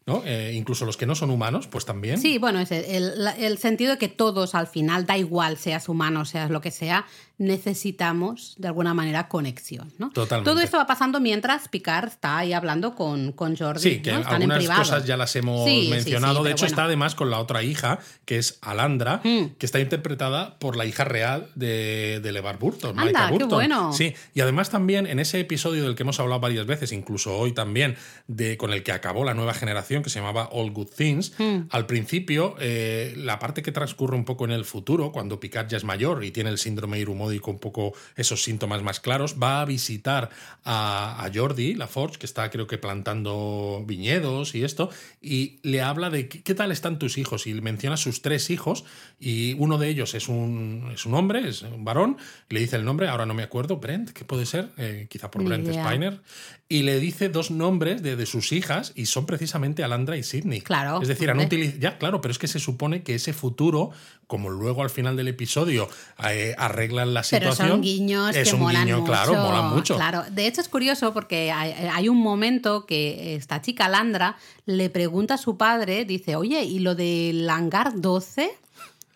¿no? 0.06 0.22
Eh, 0.24 0.52
incluso 0.54 0.86
los 0.86 0.96
que 0.96 1.04
no 1.04 1.14
son 1.16 1.30
humanos, 1.30 1.66
pues 1.66 1.84
también. 1.84 2.18
Sí, 2.20 2.38
bueno, 2.38 2.60
es 2.60 2.70
el, 2.70 3.58
sentido 3.58 3.92
de 3.92 3.98
que 3.98 4.08
todos 4.08 4.54
al 4.54 4.68
final, 4.68 5.04
da 5.04 5.18
igual 5.18 5.56
seas 5.58 5.88
humano, 5.88 6.24
seas 6.24 6.48
lo 6.50 6.60
que 6.60 6.70
sea, 6.70 7.06
necesitamos 7.38 8.54
de 8.58 8.68
alguna 8.68 8.94
manera 8.94 9.28
conexión, 9.28 9.92
¿no? 9.98 10.10
Totalmente. 10.10 10.48
Todo 10.50 10.60
esto 10.60 10.76
va 10.78 10.86
pasando 10.86 11.20
mientras 11.20 11.68
Picard 11.68 12.08
está 12.08 12.38
ahí 12.38 12.52
hablando 12.52 12.94
con, 12.94 13.32
con 13.32 13.56
Jordi. 13.56 13.80
Sí, 13.82 14.00
que 14.02 14.12
¿no? 14.12 14.20
Están 14.20 14.42
algunas 14.50 14.78
cosas 14.78 15.04
ya 15.04 15.16
las 15.16 15.34
hemos 15.36 15.64
Sí, 15.68 15.88
mencionado. 15.90 16.38
sí, 16.38 16.44
de 16.44 16.50
hecho, 16.52 16.60
bueno. 16.64 16.70
está 16.72 16.84
además 16.84 17.14
con 17.14 17.30
la 17.30 17.38
otra 17.40 17.62
hija, 17.62 17.98
que 18.24 18.38
es 18.38 18.58
Alandra, 18.62 19.20
Mm. 19.24 19.56
que 19.58 19.66
está 19.66 19.80
interpretada 19.80 20.58
por 20.58 20.76
la 20.76 20.84
hija 20.86 21.04
real 21.04 21.48
de, 21.56 22.20
de 22.22 22.32
LeVar 22.32 22.58
Burton. 22.58 22.98
Anda, 22.98 23.26
qué 23.26 23.32
Burton. 23.32 23.48
bueno. 23.50 23.92
Sí, 23.92 24.14
y 24.34 24.40
además 24.40 24.70
también 24.70 25.06
en 25.06 25.18
ese 25.18 25.40
episodio 25.40 25.82
del 25.84 25.94
que 25.96 26.04
hemos 26.04 26.20
hablado 26.20 26.40
varias 26.40 26.66
veces, 26.66 26.92
incluso 26.92 27.36
hoy 27.36 27.52
también, 27.52 27.96
de, 28.28 28.56
con 28.56 28.72
el 28.72 28.82
que 28.82 28.92
acabó 28.92 29.24
la 29.24 29.34
nueva 29.34 29.52
generación, 29.54 29.95
que 30.02 30.10
se 30.10 30.18
llamaba 30.20 30.48
All 30.52 30.70
Good 30.70 30.88
Things, 30.96 31.32
Mm. 31.38 31.68
al 31.70 31.86
principio, 31.86 32.56
eh, 32.60 33.14
la 33.16 33.38
parte 33.38 33.62
que 33.62 33.72
transcurre 33.72 34.16
un 34.16 34.24
poco 34.24 34.44
en 34.44 34.50
el 34.52 34.64
futuro, 34.64 35.12
cuando 35.12 35.38
Picard 35.40 35.68
ya 35.68 35.76
es 35.76 35.84
mayor 35.84 36.24
y 36.24 36.30
tiene 36.30 36.50
el 36.50 36.58
síndrome 36.58 36.98
irumódico 36.98 37.50
un 37.50 37.58
poco 37.58 37.92
esos 38.16 38.42
síntomas 38.42 38.82
más 38.82 39.00
claros, 39.00 39.36
va 39.42 39.60
a 39.60 39.64
visitar 39.64 40.30
a, 40.64 41.24
a 41.24 41.30
Jordi, 41.34 41.74
la 41.74 41.86
Forge, 41.86 42.18
que 42.18 42.26
está 42.26 42.50
creo 42.50 42.66
que 42.66 42.78
plantando 42.78 43.82
viñedos 43.86 44.54
y 44.54 44.64
esto, 44.64 44.90
y 45.20 45.58
le 45.62 45.80
habla 45.82 46.10
de 46.10 46.28
qué, 46.28 46.42
qué 46.42 46.54
tal 46.54 46.72
están 46.72 46.98
tus 46.98 47.18
hijos 47.18 47.46
y 47.46 47.54
menciona 47.54 47.96
sus 47.96 48.22
tres 48.22 48.50
hijos 48.50 48.84
y 49.18 49.54
uno 49.58 49.78
de 49.78 49.88
ellos 49.88 50.14
es 50.14 50.28
un, 50.28 50.90
es 50.94 51.06
un 51.06 51.14
hombre, 51.14 51.48
es 51.48 51.62
un 51.62 51.84
varón, 51.84 52.16
y 52.50 52.54
le 52.54 52.60
dice 52.60 52.76
el 52.76 52.84
nombre, 52.84 53.08
ahora 53.08 53.26
no 53.26 53.34
me 53.34 53.42
acuerdo, 53.42 53.76
Brent, 53.78 54.10
¿qué 54.10 54.24
puede 54.24 54.46
ser? 54.46 54.70
Eh, 54.76 55.06
quizá 55.08 55.30
por 55.30 55.42
Brent. 55.44 55.66
Spiner, 55.66 56.20
y 56.68 56.82
le 56.82 56.98
dice 57.00 57.28
dos 57.28 57.50
nombres 57.50 58.02
de, 58.02 58.16
de 58.16 58.26
sus 58.26 58.52
hijas 58.52 58.92
y 58.96 59.06
son 59.06 59.24
precisamente 59.26 59.84
Alandra 59.86 60.16
y 60.16 60.22
Sidney. 60.22 60.60
Claro, 60.60 61.00
Es 61.00 61.08
decir, 61.08 61.30
han 61.30 61.38
utilizado... 61.40 61.80
Ya, 61.80 61.98
claro, 61.98 62.20
pero 62.20 62.30
es 62.32 62.38
que 62.38 62.46
se 62.46 62.58
supone 62.60 63.02
que 63.02 63.14
ese 63.14 63.32
futuro, 63.32 63.90
como 64.26 64.50
luego 64.50 64.82
al 64.82 64.90
final 64.90 65.16
del 65.16 65.28
episodio 65.28 65.88
eh, 66.30 66.54
arreglan 66.58 67.14
la 67.14 67.22
Pero 67.22 67.40
situación... 67.52 67.68
son 67.70 67.80
guiños 67.82 68.36
es 68.36 68.48
que 68.50 68.54
un 68.54 68.60
molan 68.62 68.84
guiño, 68.84 68.98
mucho. 69.00 69.10
claro, 69.12 69.34
mola 69.34 69.62
mucho. 69.62 69.96
Claro, 69.96 70.24
de 70.30 70.46
hecho 70.46 70.60
es 70.60 70.68
curioso 70.68 71.12
porque 71.14 71.50
hay, 71.50 71.72
hay 71.92 72.08
un 72.08 72.18
momento 72.18 72.84
que 72.86 73.34
esta 73.36 73.62
chica 73.62 73.88
Landra 73.88 74.36
le 74.66 74.90
pregunta 74.90 75.34
a 75.34 75.38
su 75.38 75.56
padre, 75.56 76.04
dice, 76.04 76.36
oye, 76.36 76.62
¿y 76.64 76.80
lo 76.80 76.94
del 76.94 77.48
hangar 77.48 78.00
12? 78.00 78.50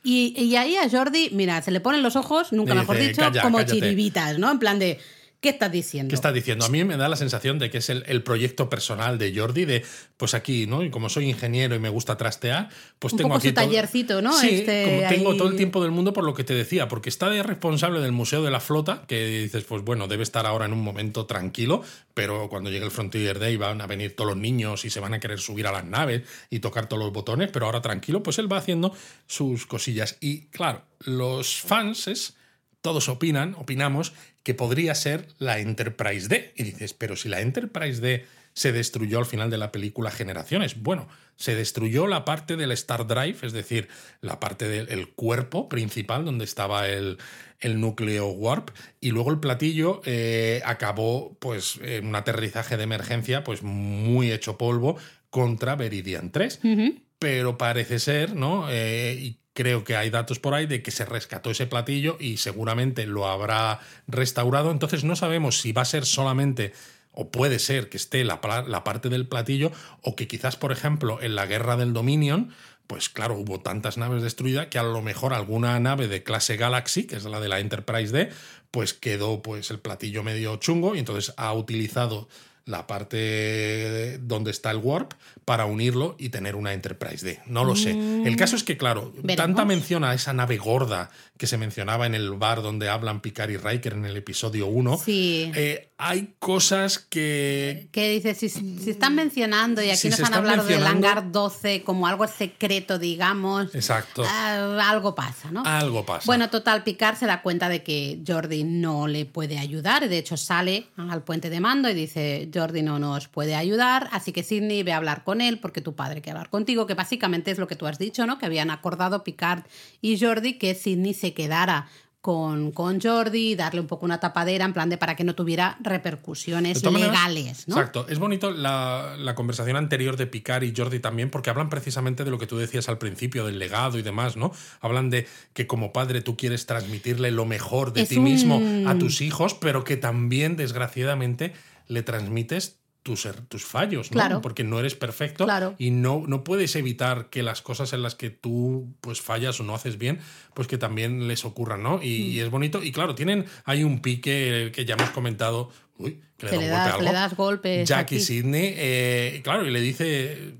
Y, 0.03 0.33
y 0.43 0.57
ahí 0.57 0.77
a 0.77 0.89
Jordi, 0.89 1.29
mira, 1.33 1.61
se 1.61 1.71
le 1.71 1.81
ponen 1.81 2.03
los 2.03 2.17
ojos, 2.17 2.53
nunca 2.53 2.75
mejor 2.75 2.97
dicho, 2.97 3.21
"Calla, 3.21 3.43
como 3.43 3.59
cállate". 3.59 3.75
chiribitas, 3.75 4.39
¿no? 4.39 4.51
En 4.51 4.59
plan 4.59 4.79
de, 4.79 4.99
¿qué 5.41 5.49
estás 5.49 5.73
diciendo? 5.73 6.11
¿Qué 6.11 6.15
está 6.15 6.33
diciendo? 6.33 6.65
A 6.65 6.69
mí 6.69 6.85
me 6.85 6.97
da 6.97 7.09
la 7.09 7.17
sensación 7.17 7.59
de 7.59 7.71
que 7.71 7.79
es 7.79 7.89
el, 7.91 8.05
el 8.07 8.23
proyecto 8.23 8.69
personal 8.69 9.19
de 9.19 9.35
Jordi, 9.35 9.65
de 9.65 9.85
pues 10.17 10.35
aquí, 10.35 10.67
¿no? 10.67 10.83
Y 10.85 10.91
como 10.91 11.09
soy 11.09 11.31
ingeniero 11.31 11.75
y 11.75 11.79
me 11.79 11.89
gusta 11.89 12.17
trastear, 12.19 12.69
pues 12.99 13.13
Un 13.15 13.19
tengo 13.19 13.29
poco 13.31 13.39
aquí 13.39 13.49
su 13.49 13.55
todo- 13.55 13.65
tallercito, 13.65 14.21
¿no? 14.23 14.33
Sí, 14.39 14.49
Este, 14.51 14.85
como 14.85 15.09
tengo 15.09 15.31
ahí- 15.33 15.39
todo 15.39 15.49
el 15.49 15.57
tiempo 15.57 15.83
del 15.83 15.93
mundo 15.93 16.13
por 16.13 16.25
lo 16.25 16.35
que 16.35 16.45
te 16.45 16.53
decía, 16.55 16.89
porque 16.89 17.09
está 17.09 17.31
de 17.31 17.43
responsable 17.43 18.01
del 18.01 18.13
Museo 18.13 18.43
de 18.43 18.51
la 18.51 18.61
Flota, 18.61 19.05
que 19.09 19.27
dices, 19.43 19.65
pues 19.65 19.83
bueno, 19.83 20.09
debe 20.09 20.23
estar 20.23 20.45
ahora 20.47 20.67
en 20.67 20.73
un 20.75 20.83
momento 20.83 21.25
tranquilo, 21.27 21.83
pero 22.13 22.49
cuando 22.51 22.69
llegue 22.71 22.85
el 22.85 22.91
Frontier 22.91 23.39
Day 23.39 23.57
van 23.57 23.81
a 23.81 23.87
venir 23.87 24.15
todos 24.15 24.31
los 24.33 24.37
niños 24.39 24.85
y 24.85 24.91
se 24.91 25.01
van 25.01 25.15
a 25.15 25.21
querer 25.21 25.39
subir 25.41 25.67
a 25.67 25.73
las 25.73 25.85
naves 25.87 26.23
y 26.51 26.59
tocar 26.61 26.87
todos 26.87 27.03
los 27.03 27.13
botones, 27.15 27.49
pero 27.51 27.65
ahora 27.67 27.81
tranquilo, 27.81 28.23
pues 28.23 28.39
él 28.39 28.53
va 28.53 28.59
haciendo 28.59 28.95
sus 29.27 29.65
cosillas. 29.67 30.19
Y 30.21 30.43
claro, 30.49 30.83
los 31.01 31.61
fans 31.61 32.09
es 32.09 32.35
todos 32.81 33.09
opinan, 33.09 33.55
opinamos, 33.59 34.13
que 34.43 34.55
podría 34.55 34.95
ser 34.95 35.29
la 35.39 35.59
Enterprise 35.59 36.29
D. 36.29 36.53
Y 36.57 36.63
dices, 36.65 36.95
pero 36.95 37.17
si 37.17 37.29
la 37.29 37.41
Enterprise 37.41 38.01
D 38.01 38.25
se 38.53 38.73
destruyó 38.73 39.19
al 39.19 39.27
final 39.27 39.49
de 39.51 39.59
la 39.59 39.71
película 39.71 40.11
Generaciones, 40.11 40.81
bueno, 40.83 41.09
se 41.37 41.55
destruyó 41.55 42.07
la 42.07 42.25
parte 42.25 42.57
del 42.57 42.73
Star 42.73 43.07
Drive, 43.07 43.39
es 43.43 43.53
decir, 43.53 43.89
la 44.21 44.41
parte 44.41 44.69
del 44.69 44.89
el 44.89 45.09
cuerpo 45.09 45.69
principal 45.69 46.25
donde 46.25 46.45
estaba 46.45 46.89
el, 46.89 47.19
el 47.61 47.81
núcleo 47.81 48.29
warp, 48.29 48.71
y 49.01 49.11
luego 49.11 49.31
el 49.31 49.39
platillo 49.39 50.03
eh, 50.05 50.63
acabó 50.65 51.37
pues 51.39 51.79
en 51.83 52.07
un 52.07 52.17
aterrizaje 52.17 52.77
de 52.77 52.83
emergencia 52.83 53.45
pues 53.45 53.63
muy 53.63 54.33
hecho 54.33 54.59
polvo 54.59 54.97
contra 55.31 55.77
Veridian 55.77 56.33
3 56.33 56.61
Ujú. 56.65 56.95
pero 57.21 57.57
parece 57.57 58.01
ser, 58.01 58.35
¿no? 58.35 58.67
Eh, 58.69 59.17
y 59.21 59.39
creo 59.61 59.85
que 59.85 59.95
hay 59.95 60.09
datos 60.09 60.39
por 60.39 60.55
ahí 60.55 60.65
de 60.65 60.83
que 60.83 60.91
se 60.91 61.05
rescató 61.05 61.51
ese 61.51 61.67
platillo 61.67 62.17
y 62.19 62.39
seguramente 62.39 63.07
lo 63.07 63.29
habrá 63.29 63.81
restaurado. 64.07 64.71
Entonces 64.71 65.05
no 65.05 65.17
sabemos 65.17 65.61
si 65.61 65.73
va 65.73 65.83
a 65.83 65.85
ser 65.85 66.07
solamente 66.07 66.73
o 67.13 67.31
puede 67.31 67.59
ser 67.59 67.91
que 67.91 67.99
esté 67.99 68.25
la, 68.25 68.41
parte 68.41 69.11
del 69.11 69.29
platillo 69.29 69.71
o 70.01 70.17
que 70.17 70.27
quizás, 70.27 70.57
por 70.57 70.73
ejemplo, 70.73 71.21
en 71.21 71.35
la 71.35 71.45
guerra 71.45 71.77
del 71.77 71.93
Dominion, 71.93 72.55
pues 72.87 73.11
claro, 73.11 73.37
hubo 73.37 73.61
tantas 73.61 73.99
naves 73.99 74.23
destruidas 74.23 74.69
que 74.69 74.79
a 74.79 74.83
lo 74.83 75.03
mejor 75.03 75.35
alguna 75.35 75.79
nave 75.79 76.09
de 76.09 76.23
clase 76.23 76.57
Galaxy, 76.57 77.07
que 77.07 77.17
es 77.17 77.25
la 77.25 77.39
de 77.39 77.49
la 77.49 77.61
Enterprise 77.61 78.17
D, 78.17 78.31
pues 78.71 78.95
quedó 78.95 79.43
pues 79.43 79.71
el 79.71 79.79
platillo 79.79 80.23
medio 80.23 80.57
chungo 80.57 80.97
y 80.97 81.01
entonces 81.01 81.35
ha 81.37 81.53
utilizado 81.53 82.31
la 82.71 82.87
parte 82.87 84.19
donde 84.23 84.51
está 84.51 84.71
el 84.71 84.79
warp 84.79 85.13
para 85.45 85.65
unirlo 85.67 86.15
y 86.19 86.29
tener 86.29 86.55
una 86.55 86.73
Enterprise 86.73 87.25
D. 87.27 87.41
No 87.47 87.65
lo 87.65 87.75
sé. 87.77 87.91
El 87.91 88.37
caso 88.37 88.57
es 88.57 88.63
que, 88.65 88.77
claro, 88.77 89.13
Veremos. 89.17 89.37
tanta 89.37 89.65
mención 89.65 90.05
a 90.05 90.15
esa 90.15 90.33
nave 90.33 90.57
gorda 90.59 91.11
que 91.37 91.47
se 91.47 91.59
mencionaba 91.59 92.07
en 92.07 92.15
el 92.15 92.31
bar 92.33 92.63
donde 92.63 92.89
hablan 92.89 93.21
Picard 93.21 93.51
y 93.51 93.57
Riker 93.57 93.95
en 93.95 94.05
el 94.05 94.17
episodio 94.17 94.67
1. 94.69 94.99
Sí. 95.05 95.51
eh, 95.55 95.89
hay 96.03 96.35
cosas 96.39 96.99
que, 96.99 97.89
que 97.93 98.11
dice, 98.11 98.35
si, 98.35 98.49
si 98.49 98.91
están 98.91 99.15
mencionando 99.15 99.83
y 99.83 99.91
aquí 99.91 99.99
Si 99.99 100.09
nos 100.09 100.21
han 100.21 100.33
hablado 100.33 100.65
del 100.65 100.87
hangar 100.87 101.31
12 101.31 101.83
como 101.83 102.07
algo 102.07 102.27
secreto, 102.27 102.99
digamos, 102.99 103.75
Exacto. 103.75 104.23
ah, 104.27 104.89
algo 104.91 105.15
pasa, 105.15 105.51
¿no? 105.51 105.63
Algo 105.67 106.07
pasa. 106.07 106.25
Bueno, 106.25 106.49
total, 106.49 106.85
Picard 106.85 107.17
se 107.17 107.27
da 107.27 107.43
cuenta 107.43 107.69
de 107.69 107.83
que 107.83 108.21
Jordi 108.27 108.65
no 108.65 109.09
le 109.09 109.27
puede 109.27 109.59
ayudar. 109.59 110.09
De 110.09 110.17
hecho, 110.17 110.39
sale 110.39 110.87
al 110.97 111.23
puente 111.23 111.51
de 111.51 111.61
mando 111.61 111.91
y 111.91 111.95
dice, 111.95 112.49
Jordi 112.61 112.83
no 112.83 112.99
nos 112.99 113.29
puede 113.29 113.55
ayudar, 113.55 114.09
así 114.13 114.33
que 114.33 114.43
Sidney 114.43 114.83
ve 114.83 114.93
a 114.93 114.99
hablar 114.99 115.25
con 115.25 115.41
él 115.41 115.59
porque 115.59 115.81
tu 115.81 115.95
padre 115.95 116.21
quiere 116.21 116.39
hablar 116.39 116.51
contigo, 116.51 116.87
que 116.87 116.95
básicamente 116.95 117.51
es 117.51 117.59
lo 117.59 117.67
que 117.67 117.77
tú 117.77 117.87
has 117.87 117.99
dicho, 117.99 118.27
¿no? 118.27 118.39
Que 118.39 118.47
habían 118.47 118.71
acordado 118.71 119.25
Picard 119.25 119.63
y 120.01 120.19
Jordi 120.19 120.59
que 120.59 120.75
Sidney 120.75 121.15
se 121.15 121.33
quedara 121.33 121.89
con, 122.21 122.71
con 122.73 123.01
Jordi, 123.01 123.55
darle 123.55 123.81
un 123.81 123.87
poco 123.87 124.05
una 124.05 124.21
tapadera 124.21 124.67
en 124.67 124.75
plan 124.75 124.91
de 124.91 124.99
para 124.99 125.17
que 125.17 125.25
no 125.25 125.35
tuviera 125.35 125.79
repercusiones 125.81 126.85
maneras, 126.85 127.11
legales, 127.11 127.69
¿no? 127.69 127.77
Exacto. 127.77 128.07
Es 128.09 128.19
bonito 128.19 128.51
la, 128.51 129.15
la 129.19 129.35
conversación 129.35 129.77
anterior 129.77 130.19
de 130.19 130.27
Picard 130.27 130.65
y 130.65 130.75
Jordi 130.77 131.01
también, 131.01 131.31
porque 131.31 131.49
hablan 131.49 131.71
precisamente 131.71 132.25
de 132.25 132.31
lo 132.31 132.39
que 132.39 132.47
tú 132.47 132.59
decías 132.59 132.91
al 132.91 132.99
principio, 132.99 133.47
del 133.47 133.59
legado 133.59 133.99
y 133.99 134.03
demás, 134.03 134.37
¿no? 134.37 134.53
Hablan 134.83 135.09
de 135.09 135.27
que 135.55 135.67
como 135.67 135.93
padre 135.93 136.21
tú 136.21 136.37
quieres 136.37 136.67
transmitirle 136.67 137.31
lo 137.31 137.47
mejor 137.47 137.95
de 137.95 138.03
Es 138.03 138.11
ti 138.11 138.21
mismo 138.21 138.61
a 138.87 138.99
tus 138.99 139.23
hijos, 139.23 139.55
pero 139.55 139.85
que 139.85 139.97
también, 139.97 140.57
desgraciadamente, 140.57 141.55
le 141.91 142.03
transmites 142.03 142.77
tus, 143.03 143.27
tus 143.49 143.65
fallos, 143.65 144.11
¿no? 144.11 144.15
Claro. 144.15 144.41
Porque 144.43 144.63
no 144.63 144.79
eres 144.79 144.95
perfecto 144.95 145.45
Claro. 145.45 145.75
y 145.79 145.91
no, 145.91 146.23
no 146.27 146.45
puedes 146.45 146.77
evitar 146.77 147.31
que 147.31 147.43
las 147.43 147.63
cosas 147.63 147.93
en 147.95 148.03
las 148.03 148.15
que 148.15 148.29
tú 148.31 148.95
pues 149.01 149.21
fallas 149.23 149.59
o 149.59 149.63
no 149.65 149.75
haces 149.75 149.97
bien, 149.99 150.21
pues 150.55 150.69
que 150.69 150.77
también 150.77 151.27
les 151.27 151.45
ocurran, 151.47 151.83
¿no? 151.83 152.03
Y, 152.03 152.07
Mm. 152.21 152.31
y 152.33 152.41
es 152.41 152.51
bonito. 152.51 152.83
Y 152.83 152.93
claro, 152.93 153.15
tienen, 153.15 153.47
hay 153.65 153.85
un 153.85 154.01
pique 154.01 154.71
que 154.75 154.85
ya 154.85 154.95
hemos 154.95 155.11
comentado. 155.11 155.71
Uy, 155.97 156.21
que 156.37 156.47
le, 156.47 156.53
da 156.53 156.59
le 156.59 156.67
un 156.67 156.69
golpe 156.69 156.73
das, 156.73 156.81
a 156.81 156.85
que 156.87 156.93
algo. 156.93 157.03
le 157.05 157.13
das 157.13 157.37
golpes. 157.37 157.89
Jack 157.89 158.13
y 158.13 158.17
aquí. 158.17 158.25
Sidney, 158.25 158.75
eh, 158.77 159.41
claro, 159.43 159.67
y 159.67 159.71
le 159.71 159.81
dice 159.81 160.55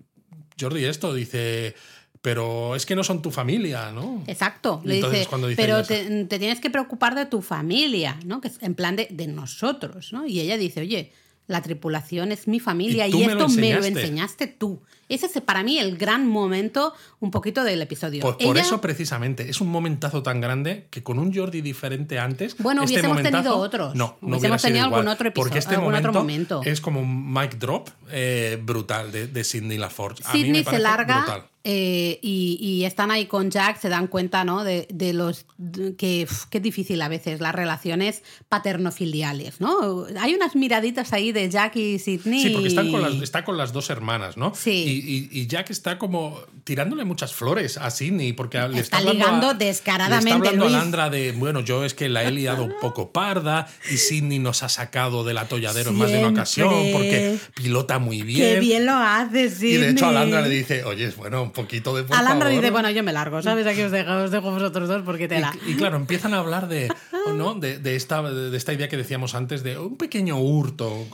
Jordi 0.59 0.85
esto, 0.85 1.13
dice, 1.15 1.75
pero 2.23 2.75
es 2.77 2.85
que 2.87 2.95
no 2.97 3.05
son 3.05 3.21
tu 3.23 3.31
familia, 3.31 3.91
¿no? 3.93 4.25
Exacto. 4.27 4.81
Le 4.85 4.97
entonces, 4.97 5.21
dice, 5.21 5.29
cuando 5.31 5.47
dice 5.49 5.61
pero 5.63 5.83
te, 5.85 6.25
te 6.25 6.39
tienes 6.39 6.61
que 6.61 6.69
preocupar 6.71 7.15
de 7.15 7.27
tu 7.27 7.41
familia, 7.43 8.19
¿no? 8.25 8.41
Que 8.41 8.49
es 8.49 8.63
en 8.63 8.75
plan 8.75 8.97
de, 8.97 9.09
de 9.11 9.27
nosotros, 9.27 10.13
¿no? 10.13 10.27
Y 10.27 10.41
ella 10.41 10.57
dice, 10.59 10.81
oye, 10.81 11.13
la 11.51 11.61
tripulación 11.63 12.31
es 12.33 12.47
mi 12.47 12.61
familia 12.61 13.09
Y 13.09 13.13
lo 13.13 13.19
esto 13.19 13.49
me 13.49 13.73
lo 13.75 13.79
enseñaste". 13.85 13.89
enseñaste 14.01 14.47
tú. 14.47 14.81
Ese 15.11 15.27
es 15.27 15.33
para 15.43 15.63
mí 15.63 15.79
el 15.79 15.97
gran 15.99 16.27
momento 16.27 16.95
un 17.21 17.31
poquito 17.31 17.63
del 17.65 17.83
episodio. 17.83 18.23
Pues 18.23 18.37
por 18.37 18.57
Ella- 18.57 18.65
eso 18.67 18.81
precisamente 18.81 19.51
es 19.51 19.61
un 19.61 19.69
momentazo 19.69 20.23
tan 20.23 20.41
grande 20.41 20.87
que 20.91 21.03
con 21.03 21.19
un 21.19 21.35
Jordi 21.35 21.61
diferente 21.61 22.19
antes. 22.19 22.57
Bueno, 22.59 22.83
este 22.85 22.95
hubiésemos 22.95 23.17
momentazo- 23.19 23.31
tenido 23.43 23.57
otros. 23.59 23.95
No, 23.95 24.17
no 24.21 24.29
Hubiésemos 24.37 24.63
tenido 24.63 24.87
igual, 24.87 25.01
algún 25.01 25.13
otro 25.13 25.29
episodio- 25.29 25.45
Porque 25.45 25.59
este 25.59 25.75
algún 25.75 25.95
otro 25.95 26.13
momento, 26.13 26.55
momento. 26.57 26.71
es 26.71 26.81
como 26.81 27.01
un 27.01 27.33
mic 27.33 27.59
drop 27.59 27.89
eh, 28.11 28.59
brutal 28.63 29.13
de, 29.13 29.27
de 29.27 29.45
Sidney 29.45 29.79
LaForge. 29.79 30.23
Sidney 30.33 30.65
se 30.65 30.79
larga 30.79 31.19
brutal. 31.19 31.43
eh, 31.65 32.19
y, 32.23 32.59
y 32.61 32.85
están 32.85 33.11
ahí 33.11 33.27
con 33.27 33.51
Jack, 33.51 33.79
se 33.81 33.89
dan 33.89 34.07
cuenta, 34.07 34.45
¿no? 34.45 34.65
De, 34.65 34.87
de 34.93 35.13
los 35.13 35.45
de- 35.59 35.95
que, 35.97 36.23
es 36.23 36.63
difícil 36.63 37.01
a 37.03 37.09
veces 37.09 37.41
las 37.41 37.55
relaciones 37.55 38.23
paternofiliales, 38.49 39.61
¿no? 39.61 40.07
Hay 40.19 40.35
unas 40.35 40.57
miraditas 40.57 41.13
ahí 41.13 41.33
de 41.33 41.49
Jack 41.51 41.77
y 41.77 41.99
Sidney. 41.99 42.43
Sí, 42.43 42.51
porque 42.51 42.69
están 42.69 42.91
con 42.91 43.03
las, 43.03 43.15
está 43.23 43.45
con 43.45 43.57
las 43.57 43.73
dos 43.73 43.91
hermanas, 43.91 44.37
¿no? 44.37 44.53
Sí. 44.55 45.00
Y, 45.00 45.00
y- 45.01 45.29
y 45.33 45.47
Jack 45.47 45.71
está 45.71 45.99
como 45.99 46.39
tirándole 46.65 47.05
muchas 47.05 47.33
flores 47.33 47.77
a 47.79 47.91
Sidney 47.91 48.33
porque 48.33 48.59
le 48.69 48.81
está, 48.81 48.99
Está 48.99 49.13
ligando 49.13 49.49
a- 49.51 49.55
descaradamente, 49.55 50.25
Le 50.25 50.31
está 50.37 50.49
hablando 50.51 50.65
Luis. 50.67 50.77
a 50.77 50.79
Landra 50.79 51.11
de, 51.11 51.33
bueno, 51.33 51.61
yo 51.61 51.85
es 51.85 51.95
que 51.95 52.09
la 52.09 52.23
he 52.25 52.31
liado 52.31 52.65
un 52.65 52.75
poco 52.81 53.13
parda 53.13 53.67
y 53.91 53.97
Sidney 53.97 54.39
nos 54.39 54.63
ha 54.63 54.69
sacado 54.69 55.25
del 55.25 55.39
atolladero 55.39 55.91
en 55.91 55.97
más 55.99 56.11
de 56.11 56.19
una 56.19 56.29
ocasión 56.29 56.73
porque 56.93 57.39
pilota 57.55 57.99
muy 57.99 58.23
bien. 58.23 58.55
Qué 58.55 58.61
bien 58.61 58.87
lo 58.87 58.93
hace, 58.95 59.45
Y 59.47 59.51
Sidney. 59.51 59.77
de 59.79 59.91
hecho 59.91 60.07
Alandra 60.07 60.43
le 60.43 60.49
dice, 60.51 60.85
oye, 60.85 61.11
bueno, 61.17 61.43
un 61.43 61.51
poquito 61.53 61.95
de 61.97 62.05
por 62.05 62.17
Alandra 62.17 62.49
favor". 62.49 62.61
dice, 62.61 62.71
bueno, 62.71 62.91
yo 62.91 63.03
me 63.03 63.13
largo, 63.13 63.43
¿sabes? 63.43 63.67
Aquí 63.67 63.83
os 63.83 63.91
dejo, 63.93 64.13
os 64.17 64.31
dejo 64.31 64.51
vosotros 64.51 64.89
dos 64.89 65.03
porque 65.05 65.27
te 65.29 65.41
la... 65.41 65.53
Y, 65.67 65.73
y 65.73 65.75
claro, 65.77 65.97
empiezan 65.97 66.35
a 66.35 66.39
hablar 66.39 66.69
de, 66.69 66.93
¿no? 67.35 67.55
de, 67.55 67.79
de 67.79 67.97
esta, 67.97 68.23
de 68.23 68.57
esta 68.57 68.73
idea 68.73 68.89
que 68.89 68.97
decíamos 68.97 69.35
antes 69.35 69.63
de 69.63 69.79
un 69.79 69.97
pequeño 69.97 70.39
hurto. 70.39 71.07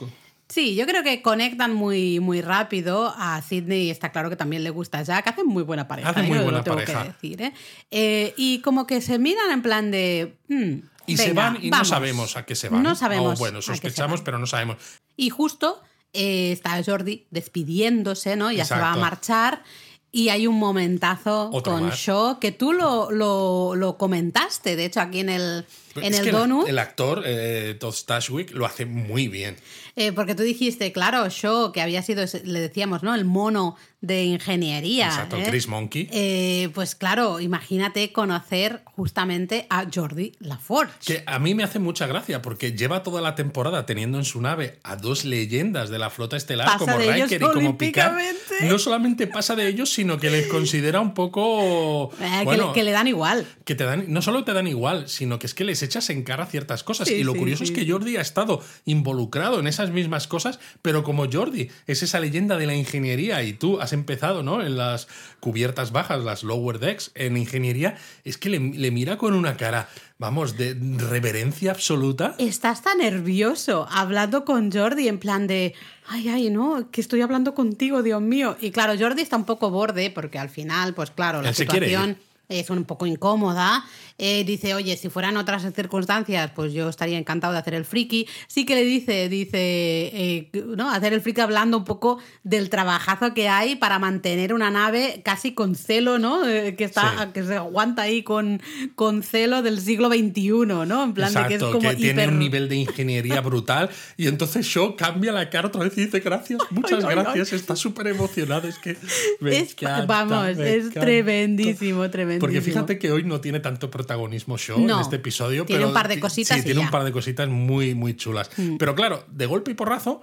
Sí, 0.49 0.75
yo 0.75 0.85
creo 0.85 1.03
que 1.03 1.21
conectan 1.21 1.73
muy, 1.73 2.19
muy 2.21 2.41
rápido 2.41 3.13
a 3.17 3.41
Sidney. 3.41 3.89
Está 3.89 4.11
claro 4.11 4.29
que 4.29 4.35
también 4.37 4.63
le 4.63 4.69
gusta 4.69 4.99
a 4.99 5.03
Jack. 5.03 5.27
Hacen 5.27 5.45
muy 5.45 5.63
buena 5.63 5.87
pareja. 5.87 6.09
Hacen 6.09 6.25
muy 6.27 6.37
yo 6.37 6.43
buena 6.43 6.59
lo 6.59 6.63
tengo 6.63 6.77
pareja. 6.77 7.03
que 7.03 7.09
decir. 7.11 7.41
¿eh? 7.41 7.53
Eh, 7.91 8.33
y 8.37 8.59
como 8.61 8.87
que 8.87 9.01
se 9.01 9.19
miran 9.19 9.51
en 9.51 9.61
plan 9.61 9.91
de. 9.91 10.37
mm, 10.47 10.73
Y 11.05 11.17
se 11.17 11.33
van 11.33 11.57
y 11.61 11.69
vamos. 11.69 11.87
no 11.89 11.95
sabemos 11.95 12.37
a 12.37 12.45
qué 12.45 12.55
se 12.55 12.69
van. 12.69 12.81
No 12.81 12.95
sabemos. 12.95 13.35
O 13.35 13.39
bueno, 13.39 13.61
sospechamos, 13.61 14.21
pero 14.21 14.39
no 14.39 14.47
sabemos. 14.47 14.77
Y 15.17 15.29
justo 15.29 15.81
eh, 16.13 16.51
está 16.53 16.81
Jordi 16.83 17.27
despidiéndose, 17.29 18.35
¿no? 18.37 18.51
Ya 18.51 18.63
se 18.65 18.75
va 18.75 18.93
a 18.93 18.97
marchar. 18.97 19.63
Y 20.09 20.29
hay 20.29 20.47
un 20.47 20.57
momentazo 20.57 21.49
Otro 21.51 21.73
con 21.73 21.83
más. 21.83 21.99
Shaw 21.99 22.39
que 22.39 22.53
tú 22.53 22.71
lo, 22.71 23.11
lo, 23.11 23.75
lo 23.75 23.97
comentaste, 23.97 24.77
de 24.77 24.85
hecho, 24.85 25.01
aquí 25.01 25.19
en 25.19 25.27
el, 25.29 25.65
en 26.01 26.13
es 26.13 26.19
el 26.19 26.31
donut. 26.31 26.67
El, 26.67 26.79
actor, 26.79 27.23
eh, 27.25 27.75
Todd 27.79 27.93
Stashwick, 27.93 28.51
lo 28.51 28.65
hace 28.65 28.85
muy 28.85 29.27
bien. 29.27 29.57
Eh, 29.95 30.11
porque 30.11 30.35
tú 30.35 30.43
dijiste, 30.43 30.91
claro, 30.91 31.27
Shaw, 31.27 31.71
que 31.71 31.81
había 31.81 32.03
sido, 32.03 32.23
le 32.43 32.59
decíamos, 32.59 33.01
¿no? 33.01 33.15
El 33.15 33.25
mono 33.25 33.75
de 34.01 34.25
ingeniería. 34.25 35.07
Exacto, 35.07 35.37
¿eh? 35.37 35.45
Chris 35.47 35.67
Monkey. 35.67 36.07
Eh, 36.11 36.69
pues 36.75 36.93
claro, 36.93 37.39
imagínate 37.39 38.11
conocer 38.11 38.83
justamente 38.85 39.65
a 39.71 39.87
Jordi 39.91 40.33
LaForge. 40.39 40.93
Que 41.03 41.23
a 41.25 41.39
mí 41.39 41.55
me 41.55 41.63
hace 41.63 41.79
mucha 41.79 42.05
gracia 42.05 42.43
porque 42.43 42.73
lleva 42.73 43.01
toda 43.01 43.21
la 43.21 43.33
temporada 43.33 43.87
teniendo 43.87 44.19
en 44.19 44.25
su 44.25 44.39
nave 44.39 44.79
a 44.83 44.97
dos 44.97 45.25
leyendas 45.25 45.89
de 45.89 45.97
la 45.97 46.11
flota 46.11 46.37
estelar 46.37 46.67
Pasa 46.67 46.79
como 46.79 46.97
Riker 46.97 47.41
y 47.41 47.45
como 47.45 47.77
Picard. 47.77 48.15
No 48.63 48.77
solamente 48.77 49.25
pasa 49.25 49.55
de 49.55 49.67
ellos, 49.67 49.91
sino 49.91 50.19
que 50.19 50.29
les 50.29 50.47
considera 50.47 51.01
un 51.01 51.15
poco. 51.15 52.11
Eh, 52.21 52.45
que, 52.47 52.57
le, 52.57 52.71
que 52.73 52.83
le 52.83 52.91
dan 52.91 53.07
igual. 53.07 53.47
que 53.65 53.73
te 53.73 53.83
dan, 53.83 54.05
no 54.07 54.21
solo 54.21 54.43
te 54.43 54.53
dan 54.53 54.67
igual, 54.67 55.09
sino 55.09 55.39
que 55.39 55.47
es 55.47 55.55
que 55.55 55.63
les 55.63 55.81
echas 55.87 56.09
en 56.11 56.23
cara 56.23 56.45
ciertas 56.45 56.83
cosas. 56.83 57.07
Sí, 57.07 57.15
y 57.15 57.23
lo 57.23 57.33
sí, 57.33 57.39
curioso 57.39 57.65
sí. 57.65 57.71
es 57.73 57.77
que 57.77 57.89
Jordi 57.89 58.17
ha 58.17 58.21
estado 58.21 58.61
involucrado 58.85 59.59
en 59.59 59.67
esas 59.67 59.89
mismas 59.89 60.27
cosas, 60.27 60.59
pero 60.81 61.03
como 61.03 61.25
Jordi 61.31 61.69
es 61.87 62.03
esa 62.03 62.19
leyenda 62.19 62.57
de 62.57 62.67
la 62.67 62.75
ingeniería 62.75 63.41
y 63.43 63.53
tú 63.53 63.81
has 63.81 63.93
empezado 63.93 64.43
¿no? 64.43 64.61
en 64.61 64.77
las 64.77 65.07
cubiertas 65.39 65.91
bajas, 65.91 66.23
las 66.23 66.43
lower 66.43 66.79
decks, 66.79 67.11
en 67.15 67.37
ingeniería, 67.37 67.97
es 68.23 68.37
que 68.37 68.49
le, 68.49 68.59
le 68.59 68.91
mira 68.91 69.17
con 69.17 69.33
una 69.33 69.57
cara, 69.57 69.89
vamos, 70.19 70.57
de 70.57 70.75
reverencia 70.97 71.71
absoluta. 71.71 72.35
Estás 72.37 72.81
tan 72.81 72.99
nervioso 72.99 73.87
hablando 73.89 74.45
con 74.45 74.71
Jordi 74.71 75.07
en 75.07 75.19
plan 75.19 75.47
de, 75.47 75.73
ay, 76.07 76.29
ay, 76.29 76.49
no, 76.49 76.89
que 76.91 77.01
estoy 77.01 77.21
hablando 77.21 77.53
contigo, 77.53 78.03
Dios 78.03 78.21
mío. 78.21 78.57
Y 78.59 78.71
claro, 78.71 78.93
Jordi 78.99 79.21
está 79.21 79.37
un 79.37 79.45
poco 79.45 79.69
borde 79.69 80.11
porque 80.11 80.39
al 80.39 80.49
final, 80.49 80.93
pues 80.93 81.11
claro, 81.11 81.41
la 81.41 81.49
Él 81.49 81.55
situación 81.55 82.17
es 82.49 82.69
un 82.69 82.83
poco 82.85 83.05
incómoda. 83.05 83.83
Eh, 84.17 84.43
dice, 84.45 84.73
oye, 84.73 84.97
si 84.97 85.09
fueran 85.09 85.37
otras 85.37 85.63
circunstancias, 85.75 86.51
pues 86.55 86.73
yo 86.73 86.89
estaría 86.89 87.17
encantado 87.17 87.53
de 87.53 87.59
hacer 87.59 87.73
el 87.75 87.85
friki. 87.85 88.27
Sí 88.47 88.65
que 88.65 88.73
le 88.75 88.83
dice, 88.83 89.29
dice, 89.29 89.57
eh, 89.59 90.49
¿no? 90.75 90.89
Hacer 90.89 91.13
el 91.13 91.21
friki 91.21 91.41
hablando 91.41 91.77
un 91.77 91.83
poco 91.85 92.19
del 92.43 92.69
trabajazo 92.69 93.33
que 93.33 93.47
hay 93.49 93.75
para 93.75 93.99
mantener 93.99 94.53
una 94.53 94.71
nave 94.71 95.21
casi 95.23 95.53
con 95.53 95.75
celo, 95.75 96.17
¿no? 96.19 96.47
Eh, 96.47 96.75
que 96.75 96.83
está, 96.85 97.25
Sí. 97.25 97.31
que 97.33 97.43
se 97.43 97.55
aguanta 97.55 98.03
ahí 98.03 98.23
con, 98.23 98.61
con 98.95 99.23
celo 99.23 99.61
del 99.61 99.79
siglo 99.79 100.07
XXI, 100.09 100.49
¿no? 100.87 101.03
En 101.03 101.13
plan 101.13 101.33
de 101.33 101.39
que 101.47 101.55
es 101.55 101.61
Exacto, 101.61 101.71
como 101.77 101.89
que 101.89 101.95
tiene 101.95 102.27
un 102.27 102.39
nivel 102.39 102.69
de 102.69 102.75
ingeniería 102.77 103.41
brutal. 103.41 103.89
Y 104.17 104.27
entonces 104.27 104.65
Shaw 104.65 104.95
cambia 104.95 105.31
la 105.31 105.49
cara 105.49 105.67
otra 105.67 105.83
vez 105.83 105.97
y 105.97 106.05
dice 106.05 106.19
gracias, 106.21 106.59
muchas 106.71 107.03
Ay, 107.03 107.09
ay, 107.17 107.23
gracias. 107.23 107.53
Está 107.53 107.75
súper 107.75 108.07
emocionado. 108.07 108.67
Es 108.67 108.79
que 108.79 108.97
me 109.41 109.57
Es- 109.57 109.71
encanta, 109.73 110.05
vamos, 110.05 110.57
me 110.57 110.75
es 110.75 110.85
encanta. 110.85 111.01
tremendísimo, 111.01 112.09
Porque 112.39 112.61
fíjate 112.61 112.97
que 112.99 113.11
hoy 113.11 113.23
no 113.23 113.41
tiene 113.41 113.59
tanto 113.59 113.89
protagonismo 113.91 114.57
Shaw 114.57 114.79
No, 114.79 114.95
en 114.95 115.01
este 115.01 115.17
episodio. 115.17 115.65
tiene 115.65 115.79
pero 115.79 115.87
un 115.89 115.93
par 115.93 116.07
de 116.07 116.19
cositas 116.19 116.57
Sí, 116.57 116.63
tiene 116.63 116.79
ya. 116.79 116.83
Mm. 116.83 116.87
un 116.87 116.91
par 116.91 117.03
de 117.03 117.11
cositas 117.11 117.47
muy, 117.49 117.95
muy 117.95 118.15
chulas. 118.15 118.49
Pero 118.79 118.95
claro, 118.95 119.25
de 119.31 119.45
golpe 119.45 119.71
y 119.71 119.73
porrazo, 119.73 120.21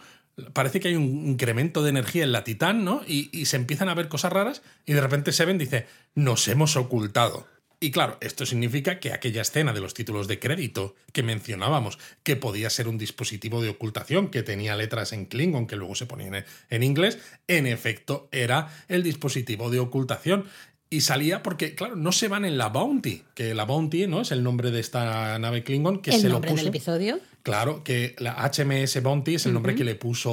parece 0.52 0.80
que 0.80 0.88
hay 0.88 0.96
un 0.96 1.26
incremento 1.28 1.82
de 1.82 1.90
energía 1.90 2.24
en 2.24 2.32
la 2.32 2.44
Titán, 2.44 2.84
¿no? 2.84 3.02
Y, 3.06 3.30
y 3.32 3.46
se 3.46 3.56
empiezan 3.56 3.88
a 3.88 3.94
ver 3.94 4.08
cosas 4.08 4.32
raras 4.32 4.62
y 4.86 4.92
de 4.92 5.00
repente 5.00 5.32
Seven 5.32 5.58
dice, 5.58 5.86
nos 6.14 6.48
hemos 6.48 6.76
ocultado. 6.76 7.46
Y 7.80 7.90
claro, 7.90 8.16
esto 8.22 8.46
significa 8.46 8.98
que 8.98 9.12
aquella 9.12 9.42
escena 9.42 9.74
de 9.74 9.80
los 9.80 9.92
títulos 9.92 10.26
de 10.26 10.38
crédito 10.38 10.94
que 11.12 11.22
mencionábamos, 11.22 11.98
que 12.22 12.34
podía 12.34 12.70
ser 12.70 12.88
un 12.88 12.96
dispositivo 12.96 13.60
de 13.60 13.68
ocultación 13.68 14.28
que 14.28 14.42
tenía 14.42 14.74
letras 14.74 15.12
en 15.12 15.26
Klingon 15.26 15.66
que 15.66 15.76
luego 15.76 15.94
se 15.94 16.06
ponían 16.06 16.46
en 16.70 16.82
inglés, 16.82 17.18
en 17.46 17.66
efecto 17.66 18.28
era 18.32 18.68
el 18.88 19.02
dispositivo 19.02 19.68
de 19.70 19.80
ocultación. 19.80 20.46
Y 20.94 21.00
salía 21.00 21.42
porque, 21.42 21.74
claro, 21.74 21.96
no 21.96 22.12
se 22.12 22.28
van 22.28 22.44
en 22.44 22.56
la 22.56 22.68
Bounty, 22.68 23.22
que 23.34 23.54
la 23.54 23.64
Bounty 23.64 24.06
no 24.06 24.20
es 24.20 24.30
el 24.32 24.42
nombre 24.42 24.70
de 24.70 24.80
esta 24.80 25.38
nave 25.38 25.64
Klingon 25.64 25.98
que 26.00 26.10
el 26.12 26.20
se 26.20 26.28
lo 26.28 26.40
puso. 26.40 26.54
del 26.54 26.68
episodio. 26.68 27.18
Claro, 27.42 27.82
que 27.82 28.14
la 28.18 28.36
HMS 28.48 29.00
Bounty 29.02 29.34
es 29.34 29.46
el 29.46 29.52
nombre 29.54 29.74
que 29.74 29.84
le 29.84 29.96
puso 29.96 30.30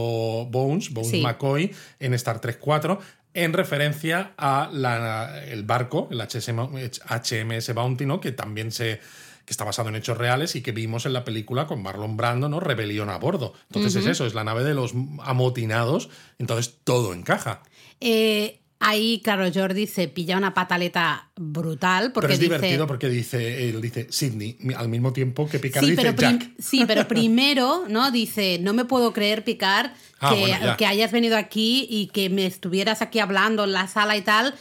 Bones, 0.52 0.92
Bones 0.94 1.10
Sí. 1.12 1.22
McCoy, 1.22 1.72
en 2.00 2.14
Star 2.14 2.40
Trek 2.40 2.60
4, 2.60 3.00
en 3.34 3.54
referencia 3.54 4.34
a 4.38 4.70
la- 4.72 5.44
el 5.46 5.64
barco, 5.64 6.08
el 6.12 6.22
HMS 6.22 7.74
Bounty, 7.74 8.06
¿no? 8.06 8.20
que 8.22 8.32
también 8.32 8.72
se 8.72 9.00
que 9.46 9.52
está 9.54 9.64
basado 9.64 9.90
en 9.90 9.96
hechos 9.96 10.18
reales 10.20 10.56
y 10.56 10.62
que 10.62 10.72
vimos 10.72 11.08
en 11.08 11.14
la 11.14 11.24
película 11.26 11.66
con 11.66 11.82
Marlon 11.82 12.16
Brando, 12.16 12.48
¿no? 12.48 12.60
Rebelión 12.60 13.10
a 13.10 13.18
bordo. 13.18 13.54
Entonces 13.72 13.96
es 13.96 14.06
eso, 14.06 14.28
es 14.28 14.36
la 14.36 14.44
nave 14.44 14.64
de 14.64 14.76
los 14.76 14.94
amotinados, 15.24 16.10
entonces 16.38 16.76
todo 16.84 17.14
encaja. 17.16 17.64
Eh, 18.00 18.61
ahí, 18.82 19.22
claro, 19.24 19.46
Jordi 19.54 19.88
se 19.88 20.08
pilla 20.08 20.36
una 20.38 20.54
pataleta 20.54 21.30
brutal 21.38 22.12
porque 22.12 22.28
Pero 22.28 22.34
es 22.34 22.40
dice... 22.40 22.54
divertido 22.56 22.88
porque 22.88 23.10
dice, 23.10 23.70
él 23.70 23.80
dice 23.82 24.08
Sidney, 24.10 24.58
al 24.76 24.90
mismo 24.90 25.14
tiempo 25.14 25.48
que 25.48 25.60
Picard 25.60 25.84
Sí 25.86 25.92
dice 25.92 26.02
pero, 26.02 26.16
Jack. 26.18 26.50
sí, 26.60 26.84
pero 26.86 27.08
primero, 27.08 27.86
¿no? 27.88 28.12
Dice, 28.12 28.58
no 28.62 28.74
me 28.74 28.86
puedo 28.86 29.14
creer, 29.14 29.44
Picar, 29.44 29.94
Ah, 30.20 30.34
que, 30.34 30.40
bueno, 30.42 30.58
ya. 30.66 30.78
que 30.78 30.86
hayas 30.86 31.12
venido 31.12 31.38
aquí 31.38 31.88
y 31.90 32.08
que 32.08 32.30
me 32.30 32.46
estuvieras 32.46 33.02
aquí 33.02 33.20
hablando 33.20 33.64
en 33.64 33.72
la 33.74 33.88
sala 33.88 34.18
y 34.18 34.22
tal 34.22 34.54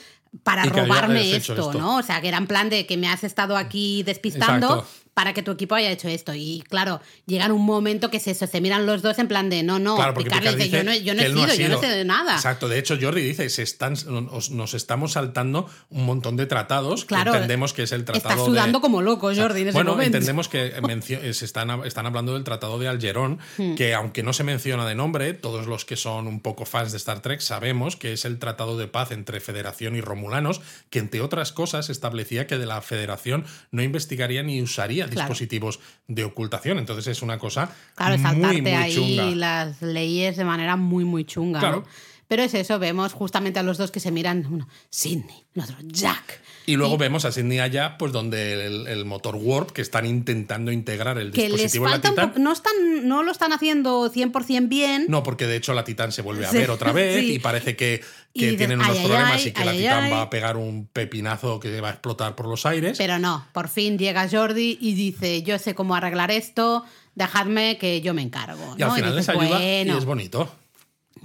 para 0.44 0.64
Y 0.64 0.68
robarme 0.68 1.34
esto, 1.36 1.52
esto. 1.54 1.72
¿no? 1.74 1.96
O 1.96 2.02
sea, 2.02 2.20
que 2.20 2.28
era 2.28 2.38
en 2.38 2.46
plan 2.46 2.70
de 2.70 2.86
que 2.86 2.96
me 2.96 3.08
has 3.08 3.24
estado 3.24 3.56
aquí 3.56 4.02
despistando 4.04 4.66
Exacto. 4.68 4.88
Para 5.20 5.34
que 5.34 5.42
tu 5.42 5.50
equipo 5.50 5.74
haya 5.74 5.90
hecho 5.90 6.08
esto. 6.08 6.32
Y 6.34 6.64
claro, 6.70 7.02
llega 7.26 7.52
un 7.52 7.66
momento 7.66 8.10
que 8.10 8.18
se, 8.20 8.32
se 8.32 8.60
miran 8.62 8.86
los 8.86 9.02
dos 9.02 9.18
en 9.18 9.28
plan 9.28 9.50
de 9.50 9.62
no, 9.62 9.78
no, 9.78 9.96
Claro, 9.96 10.14
porque 10.14 10.30
Picard 10.30 10.44
Picard 10.44 10.56
dice, 10.56 10.64
dice 10.64 10.78
yo 10.78 10.84
no, 10.84 10.94
yo 10.94 11.14
no 11.14 11.20
he 11.20 11.26
sido, 11.26 11.46
no 11.46 11.54
yo 11.54 11.68
no 11.68 11.80
sé 11.80 11.88
de 11.88 12.04
nada. 12.06 12.36
Exacto, 12.36 12.68
de 12.68 12.78
hecho 12.78 12.96
Jordi 12.98 13.20
dice, 13.20 13.50
se 13.50 13.62
están, 13.62 13.92
nos, 14.06 14.50
nos 14.50 14.72
estamos 14.72 15.12
saltando 15.12 15.68
un 15.90 16.06
montón 16.06 16.38
de 16.38 16.46
tratados 16.46 17.04
Claro, 17.04 17.32
que 17.32 17.36
entendemos 17.36 17.74
que 17.74 17.82
es 17.82 17.92
el 17.92 18.06
tratado 18.06 18.30
Está 18.30 18.44
sudando 18.46 18.78
de... 18.78 18.82
como 18.82 19.02
loco, 19.02 19.30
Jordi, 19.34 19.60
en 19.60 19.68
ese 19.68 19.76
bueno, 19.76 19.90
momento. 19.90 20.16
entendemos 20.16 20.48
que 20.48 20.72
eh, 20.74 21.34
se 21.34 21.44
están, 21.44 21.84
están 21.84 22.06
hablando 22.06 22.32
del 22.32 22.44
Tratado 22.44 22.78
de 22.78 22.88
Algerón, 22.88 23.38
Hmm. 23.58 23.74
que 23.74 23.92
aunque 23.94 24.22
no 24.22 24.32
se 24.32 24.42
menciona 24.44 24.86
de 24.86 24.94
nombre, 24.94 25.34
todos 25.34 25.66
los 25.66 25.84
que 25.84 25.96
son 25.96 26.26
un 26.28 26.40
poco 26.40 26.64
fans 26.64 26.92
de 26.92 26.96
Star 26.96 27.20
Trek 27.20 27.40
sabemos 27.40 27.96
que 27.96 28.14
es 28.14 28.24
el 28.24 28.38
Tratado 28.38 28.78
de 28.78 28.86
Paz 28.86 29.10
entre 29.10 29.40
Federación 29.40 29.96
y 29.96 30.00
Romulanos, 30.00 30.62
que 30.88 30.98
entre 30.98 31.20
otras 31.20 31.52
cosas 31.52 31.90
establecía 31.90 32.46
que 32.46 32.56
de 32.56 32.64
la 32.66 32.80
Federación 32.80 33.44
no 33.70 33.82
investigaría 33.82 34.42
ni 34.42 34.62
usaría 34.62 35.06
Claro. 35.10 35.28
dispositivos 35.28 35.80
de 36.08 36.24
ocultación. 36.24 36.78
Entonces 36.78 37.06
es 37.08 37.22
una 37.22 37.38
cosa 37.38 37.70
Claro, 37.94 38.16
muy, 38.16 38.22
saltarte 38.22 38.62
muy 38.62 38.70
ahí 38.70 38.94
chunga. 38.94 39.24
las 39.36 39.82
leyes 39.82 40.36
de 40.36 40.44
manera 40.44 40.76
muy, 40.76 41.04
muy 41.04 41.24
chunga. 41.24 41.60
Claro. 41.60 41.76
¿no? 41.80 41.84
Pero 42.28 42.42
es 42.44 42.54
eso, 42.54 42.78
vemos 42.78 43.12
justamente 43.12 43.58
a 43.58 43.64
los 43.64 43.76
dos 43.76 43.90
que 43.90 43.98
se 43.98 44.12
miran, 44.12 44.46
uno, 44.48 44.68
Sidney, 44.88 45.44
el 45.54 45.62
otro, 45.62 45.76
Jack. 45.82 46.40
Y 46.70 46.76
luego 46.76 46.96
vemos 46.98 47.24
a 47.24 47.32
Sidney 47.32 47.58
allá, 47.58 47.96
pues 47.98 48.12
donde 48.12 48.66
el, 48.66 48.86
el 48.86 49.04
motor 49.04 49.36
Warp, 49.36 49.70
que 49.70 49.82
están 49.82 50.06
intentando 50.06 50.70
integrar 50.70 51.18
el 51.18 51.32
Que 51.32 51.48
les 51.48 51.52
dispositivo 51.72 51.86
en 51.86 51.90
la 51.92 52.00
Titan. 52.00 52.32
no, 52.36 52.52
están, 52.52 52.72
no 53.08 53.22
lo 53.22 53.32
están 53.32 53.52
haciendo 53.52 54.10
100% 54.12 54.68
bien. 54.68 55.06
No, 55.08 55.22
porque 55.22 55.46
de 55.46 55.56
hecho 55.56 55.74
la 55.74 55.84
Titan 55.84 56.12
se 56.12 56.22
vuelve 56.22 56.46
a 56.46 56.50
Sí, 56.50 56.58
ver 56.58 56.70
otra 56.70 56.92
vez 56.92 57.20
sí. 57.20 57.32
y 57.34 57.38
parece 57.40 57.74
que, 57.76 58.02
Y 58.32 58.40
que 58.40 58.44
dices, 58.46 58.58
tienen 58.58 58.78
unos 58.80 58.96
ay, 58.96 59.04
problemas 59.04 59.32
ay, 59.42 59.48
y 59.48 59.52
que 59.52 59.64
la 59.64 59.72
Titan 59.72 60.12
va 60.12 60.22
a 60.22 60.30
pegar 60.30 60.56
un 60.56 60.86
pepinazo 60.86 61.58
que 61.58 61.80
va 61.80 61.88
a 61.88 61.92
explotar 61.92 62.36
por 62.36 62.46
los 62.46 62.64
aires. 62.66 62.96
Pero 62.98 63.18
no, 63.18 63.46
por 63.52 63.68
fin 63.68 63.98
llega 63.98 64.28
Jordi 64.30 64.78
y 64.80 64.94
dice, 64.94 65.42
yo 65.42 65.58
sé 65.58 65.74
cómo 65.74 65.94
arreglar 65.96 66.30
esto, 66.30 66.84
dejadme 67.16 67.78
que 67.78 68.00
yo 68.00 68.14
me 68.14 68.22
encargo. 68.22 68.76
y 68.78 68.82
al 68.82 68.92
final 68.92 69.16
dices, 69.16 69.34
les 69.34 69.42
ayuda 69.42 69.58
bueno, 69.58 69.94
y 69.94 69.98
es 69.98 70.04
bonito. 70.04 70.52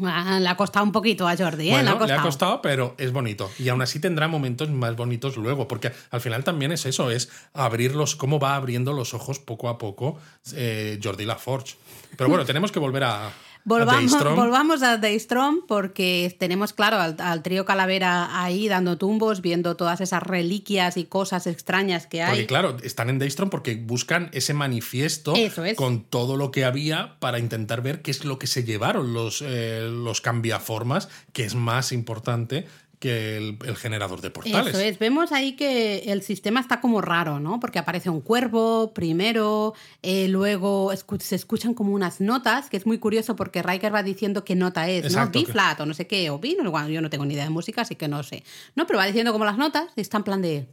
Ah, 0.04 0.40
le 0.40 0.50
ha 0.50 0.56
costado 0.56 0.86
un 0.86 0.92
poquito 0.92 1.28
a 1.28 1.36
Jordi, 1.36 1.70
¿eh? 1.70 1.72
Bueno, 1.72 2.06
le 2.06 2.14
ha 2.14 2.22
costado. 2.22 2.62
pero 2.62 2.96
es 2.98 3.12
bonito. 3.12 3.50
Y 3.60 3.70
aún 3.70 3.82
así 3.82 4.00
tendrá 4.00 4.28
momentos 4.28 4.70
más 4.70 4.96
bonitos 4.96 5.38
luego, 5.38 5.68
porque 5.68 5.92
al 6.12 6.22
final 6.22 6.44
también 6.44 6.72
es 6.72 6.86
eso, 6.86 7.12
es 7.12 7.30
abrirlos, 7.54 8.16
cómo 8.16 8.40
va 8.40 8.56
abriendo 8.56 8.94
los 8.94 9.14
ojos 9.14 9.40
poco 9.40 9.70
a 9.70 9.78
poco 9.78 10.20
eh, 10.54 11.00
Jordi 11.04 11.26
LaForge. 11.26 11.76
Pero 12.18 12.30
bueno, 12.30 12.46
tenemos 12.48 12.72
que 12.72 12.80
volver 12.80 13.04
a 13.04 13.32
Volvamos, 13.66 14.12
Daystrom. 14.12 14.36
volvamos 14.36 14.84
a 14.84 14.98
Daystrom 14.98 15.66
porque 15.68 16.36
tenemos, 16.40 16.72
claro, 16.72 16.98
al, 16.98 17.16
al 17.20 17.42
trío 17.42 17.66
Calavera 17.66 18.44
ahí 18.44 18.68
dando 18.68 19.00
tumbos, 19.00 19.42
viendo 19.42 19.76
todas 19.76 20.02
esas 20.02 20.22
reliquias 20.22 20.98
y 20.98 21.06
cosas 21.06 21.48
extrañas 21.48 22.06
que 22.06 22.22
hay. 22.22 22.30
Porque 22.30 22.46
claro, 22.46 22.78
están 22.84 23.10
en 23.10 23.18
Daystrom 23.18 23.50
porque 23.50 23.76
buscan 23.76 24.30
ese 24.34 24.54
manifiesto 24.54 25.34
es. 25.36 25.56
con 25.76 26.04
todo 26.04 26.38
lo 26.38 26.52
que 26.52 26.64
había 26.64 27.16
para 27.20 27.40
intentar 27.40 27.82
ver 27.82 28.04
qué 28.04 28.12
es 28.12 28.24
lo 28.24 28.38
que 28.38 28.46
se 28.46 28.64
llevaron 28.64 29.14
los, 29.14 29.42
eh, 29.42 29.90
los 29.92 30.22
cambiaformas, 30.22 31.10
que 31.34 31.44
es 31.44 31.56
más 31.56 31.92
importante 31.92 32.68
que 33.06 33.38
el, 33.38 33.58
el 33.66 33.76
generador 33.78 34.22
de 34.22 34.32
portales. 34.32 34.68
Eso 34.74 34.80
es, 34.80 34.98
vemos 35.00 35.32
ahí 35.32 35.56
que 35.56 36.00
el 36.12 36.22
sistema 36.24 36.60
está 36.60 36.82
como 36.82 37.02
raro, 37.02 37.40
¿no? 37.40 37.60
Porque 37.60 37.80
aparece 37.80 38.10
un 38.10 38.22
cuervo 38.22 38.94
primero, 38.94 39.74
eh, 40.02 40.28
luego 40.28 40.92
escu- 40.92 41.20
se 41.20 41.36
escuchan 41.36 41.74
como 41.74 41.94
unas 41.94 42.20
notas, 42.22 42.70
que 42.70 42.78
es 42.78 42.86
muy 42.86 42.98
curioso 42.98 43.36
porque 43.36 43.62
Riker 43.64 43.94
va 43.94 44.02
diciendo 44.04 44.44
qué 44.44 44.56
nota 44.56 44.90
es, 44.90 45.06
Exacto, 45.06 45.38
¿no? 45.40 45.42
B 45.42 45.46
que- 45.46 45.52
flat 45.52 45.80
o 45.82 45.86
no 45.86 45.94
sé 45.94 46.08
qué, 46.08 46.30
o 46.30 46.40
B, 46.40 46.58
no, 46.64 46.72
bueno, 46.72 46.90
yo 46.90 47.02
no 47.02 47.10
tengo 47.10 47.26
ni 47.26 47.34
idea 47.36 47.44
de 47.44 47.50
música, 47.52 47.82
así 47.82 47.96
que 47.96 48.08
no 48.08 48.24
sé. 48.24 48.44
No, 48.76 48.88
pero 48.88 48.98
va 49.00 49.06
diciendo 49.06 49.32
como 49.32 49.46
las 49.46 49.58
notas 49.58 49.86
y 49.96 50.02
está 50.02 50.18
en 50.18 50.24
plan 50.24 50.42
de, 50.42 50.68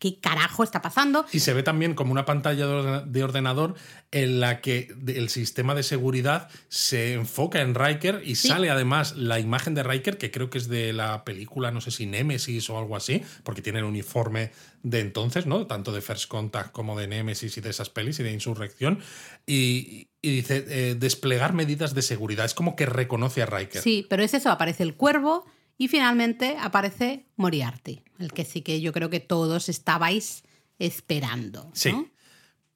¿qué, 0.00 0.18
carajo 0.18 0.64
está 0.64 0.82
pasando? 0.82 1.24
Y 1.32 1.38
se 1.38 1.52
ve 1.54 1.62
también 1.62 1.94
como 1.94 2.10
una 2.10 2.24
pantalla 2.24 2.66
de 2.66 2.72
ordena- 2.72 3.02
de 3.06 3.22
ordenador 3.22 3.74
en 4.10 4.40
la 4.40 4.60
que 4.60 4.92
el 5.06 5.28
sistema 5.28 5.76
de 5.76 5.84
seguridad 5.84 6.48
se 6.68 7.12
enfoca 7.12 7.60
en 7.60 7.76
Riker 7.76 8.22
y 8.24 8.34
Sí. 8.34 8.48
sale 8.48 8.70
además 8.70 9.14
la 9.16 9.38
imagen 9.38 9.74
de 9.74 9.84
Riker, 9.84 10.18
que 10.18 10.32
creo 10.32 10.50
que 10.50 10.58
es 10.58 10.66
de 10.68 10.92
la 10.92 11.22
película, 11.24 11.70
no 11.70 11.80
sé 11.80 11.92
si 11.92 12.06
Nemesis 12.06 12.68
o 12.70 12.78
algo 12.78 12.96
así, 12.96 13.22
porque 13.44 13.62
tiene 13.62 13.78
el 13.78 13.84
uniforme 13.84 14.50
de 14.82 14.98
entonces, 15.00 15.46
¿no? 15.46 15.66
Tanto 15.68 15.92
de 15.92 16.00
First 16.00 16.26
Contact 16.28 16.72
como 16.72 16.98
de 16.98 17.06
Nemesis 17.06 17.56
y 17.58 17.60
de 17.60 17.70
esas 17.70 17.90
pelis 17.90 18.18
y 18.18 18.22
de 18.24 18.32
Insurrección. 18.32 18.98
Y, 19.46 20.08
y 20.22 20.30
dice, 20.36 20.64
eh, 20.68 20.94
desplegar 20.98 21.52
medidas 21.52 21.94
de 21.94 22.02
seguridad. 22.02 22.46
Es 22.46 22.54
como 22.54 22.74
que 22.76 22.86
reconoce 22.86 23.42
a 23.42 23.46
Riker. 23.46 23.82
Sí, 23.82 24.06
pero 24.08 24.22
es 24.22 24.32
eso, 24.34 24.50
aparece 24.50 24.82
el 24.82 24.94
cuervo 24.94 25.44
y 25.80 25.88
finalmente 25.88 26.58
aparece 26.60 27.24
Moriarty, 27.36 28.02
el 28.18 28.34
que 28.34 28.44
sí 28.44 28.60
que 28.60 28.82
yo 28.82 28.92
creo 28.92 29.08
que 29.08 29.18
todos 29.18 29.70
estabais 29.70 30.42
esperando. 30.78 31.64
¿no? 31.64 31.70
Sí. 31.72 32.06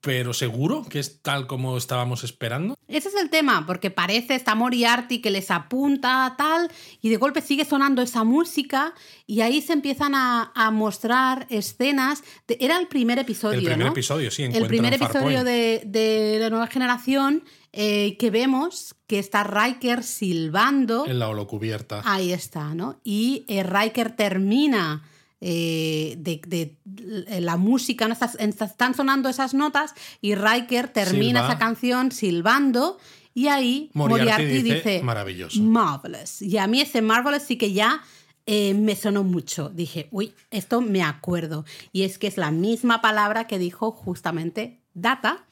Pero 0.01 0.33
seguro 0.33 0.85
que 0.89 1.01
es 1.01 1.21
tal 1.21 1.47
como 1.47 1.77
estábamos 1.77 2.25
esperando. 2.25 2.77
Ese 2.89 3.09
es 3.09 3.15
el 3.15 3.29
tema, 3.29 3.67
porque 3.67 3.91
parece 3.91 4.35
esta 4.35 4.55
Moriarty 4.55 5.21
que 5.21 5.31
les 5.31 5.51
apunta 5.51 6.35
tal, 6.39 6.71
y 7.03 7.11
de 7.11 7.17
golpe 7.19 7.43
sigue 7.43 7.67
sonando 7.67 8.01
esa 8.01 8.25
música, 8.25 8.95
y 9.27 9.43
ahí 9.43 9.61
se 9.61 9.75
empiezan 9.75 10.15
a, 10.15 10.51
a 10.55 10.71
mostrar 10.71 11.47
escenas. 11.51 12.23
de- 12.49 12.57
era 12.61 12.79
el 12.79 12.87
primer 12.89 13.19
episodio, 13.19 13.59
El 13.59 13.65
primer 13.67 13.87
¿no? 13.87 13.93
episodio, 13.93 14.31
sí, 14.31 14.45
El 14.45 14.67
primer 14.67 14.95
episodio 14.95 15.45
de 15.45 16.37
la 16.41 16.49
nueva 16.49 16.69
generación, 16.69 17.45
eh, 17.77 18.17
que 18.19 18.31
vemos 18.31 18.95
que 19.07 19.19
está 19.19 19.43
Riker 19.45 20.03
silbando. 20.05 21.07
En 21.07 21.19
la 21.19 21.29
holocubierta. 21.29 22.03
Ahí 22.05 22.33
está, 22.33 22.75
¿no? 22.75 23.01
Y 23.05 23.45
eh, 23.49 23.63
Riker 23.63 24.15
termina 24.17 25.03
eh, 25.41 26.15
de, 26.19 26.41
de- 26.47 26.79
de 26.85 27.41
la 27.41 27.57
música, 27.57 28.07
¿no? 28.09 28.15
Estás- 28.15 28.37
están 28.39 28.95
sonando 28.95 29.29
esas 29.29 29.53
notas 29.55 29.93
y 30.21 30.35
Riker 30.35 30.89
termina 30.89 31.41
esa 31.45 31.59
canción 31.59 32.13
silbando 32.13 32.99
y 33.35 33.49
ahí 33.49 33.91
Moriarty 33.95 34.23
Moriarty, 34.45 34.63
dice, 34.63 34.75
dice, 34.77 35.03
"Maravilloso". 35.03 35.61
Marvelous. 35.61 36.41
Y 36.41 36.57
a 36.59 36.67
mí 36.67 36.81
ese 36.81 37.03
Marvelous 37.03 37.43
sí 37.43 37.57
que 37.57 37.73
ya 37.73 38.01
eh, 38.47 38.75
me 38.75 38.95
sonó 38.95 39.25
mucho. 39.25 39.71
Dije, 39.71 40.09
uy, 40.13 40.33
esto 40.51 40.81
me 40.81 41.03
acuerdo. 41.03 41.65
Y 41.93 42.03
es 42.05 42.19
que 42.19 42.27
es 42.27 42.37
la 42.37 42.51
misma 42.51 43.01
palabra 43.01 43.47
que 43.47 43.59
dijo 43.59 43.91
justamente 43.91 44.81
Data 44.95 45.45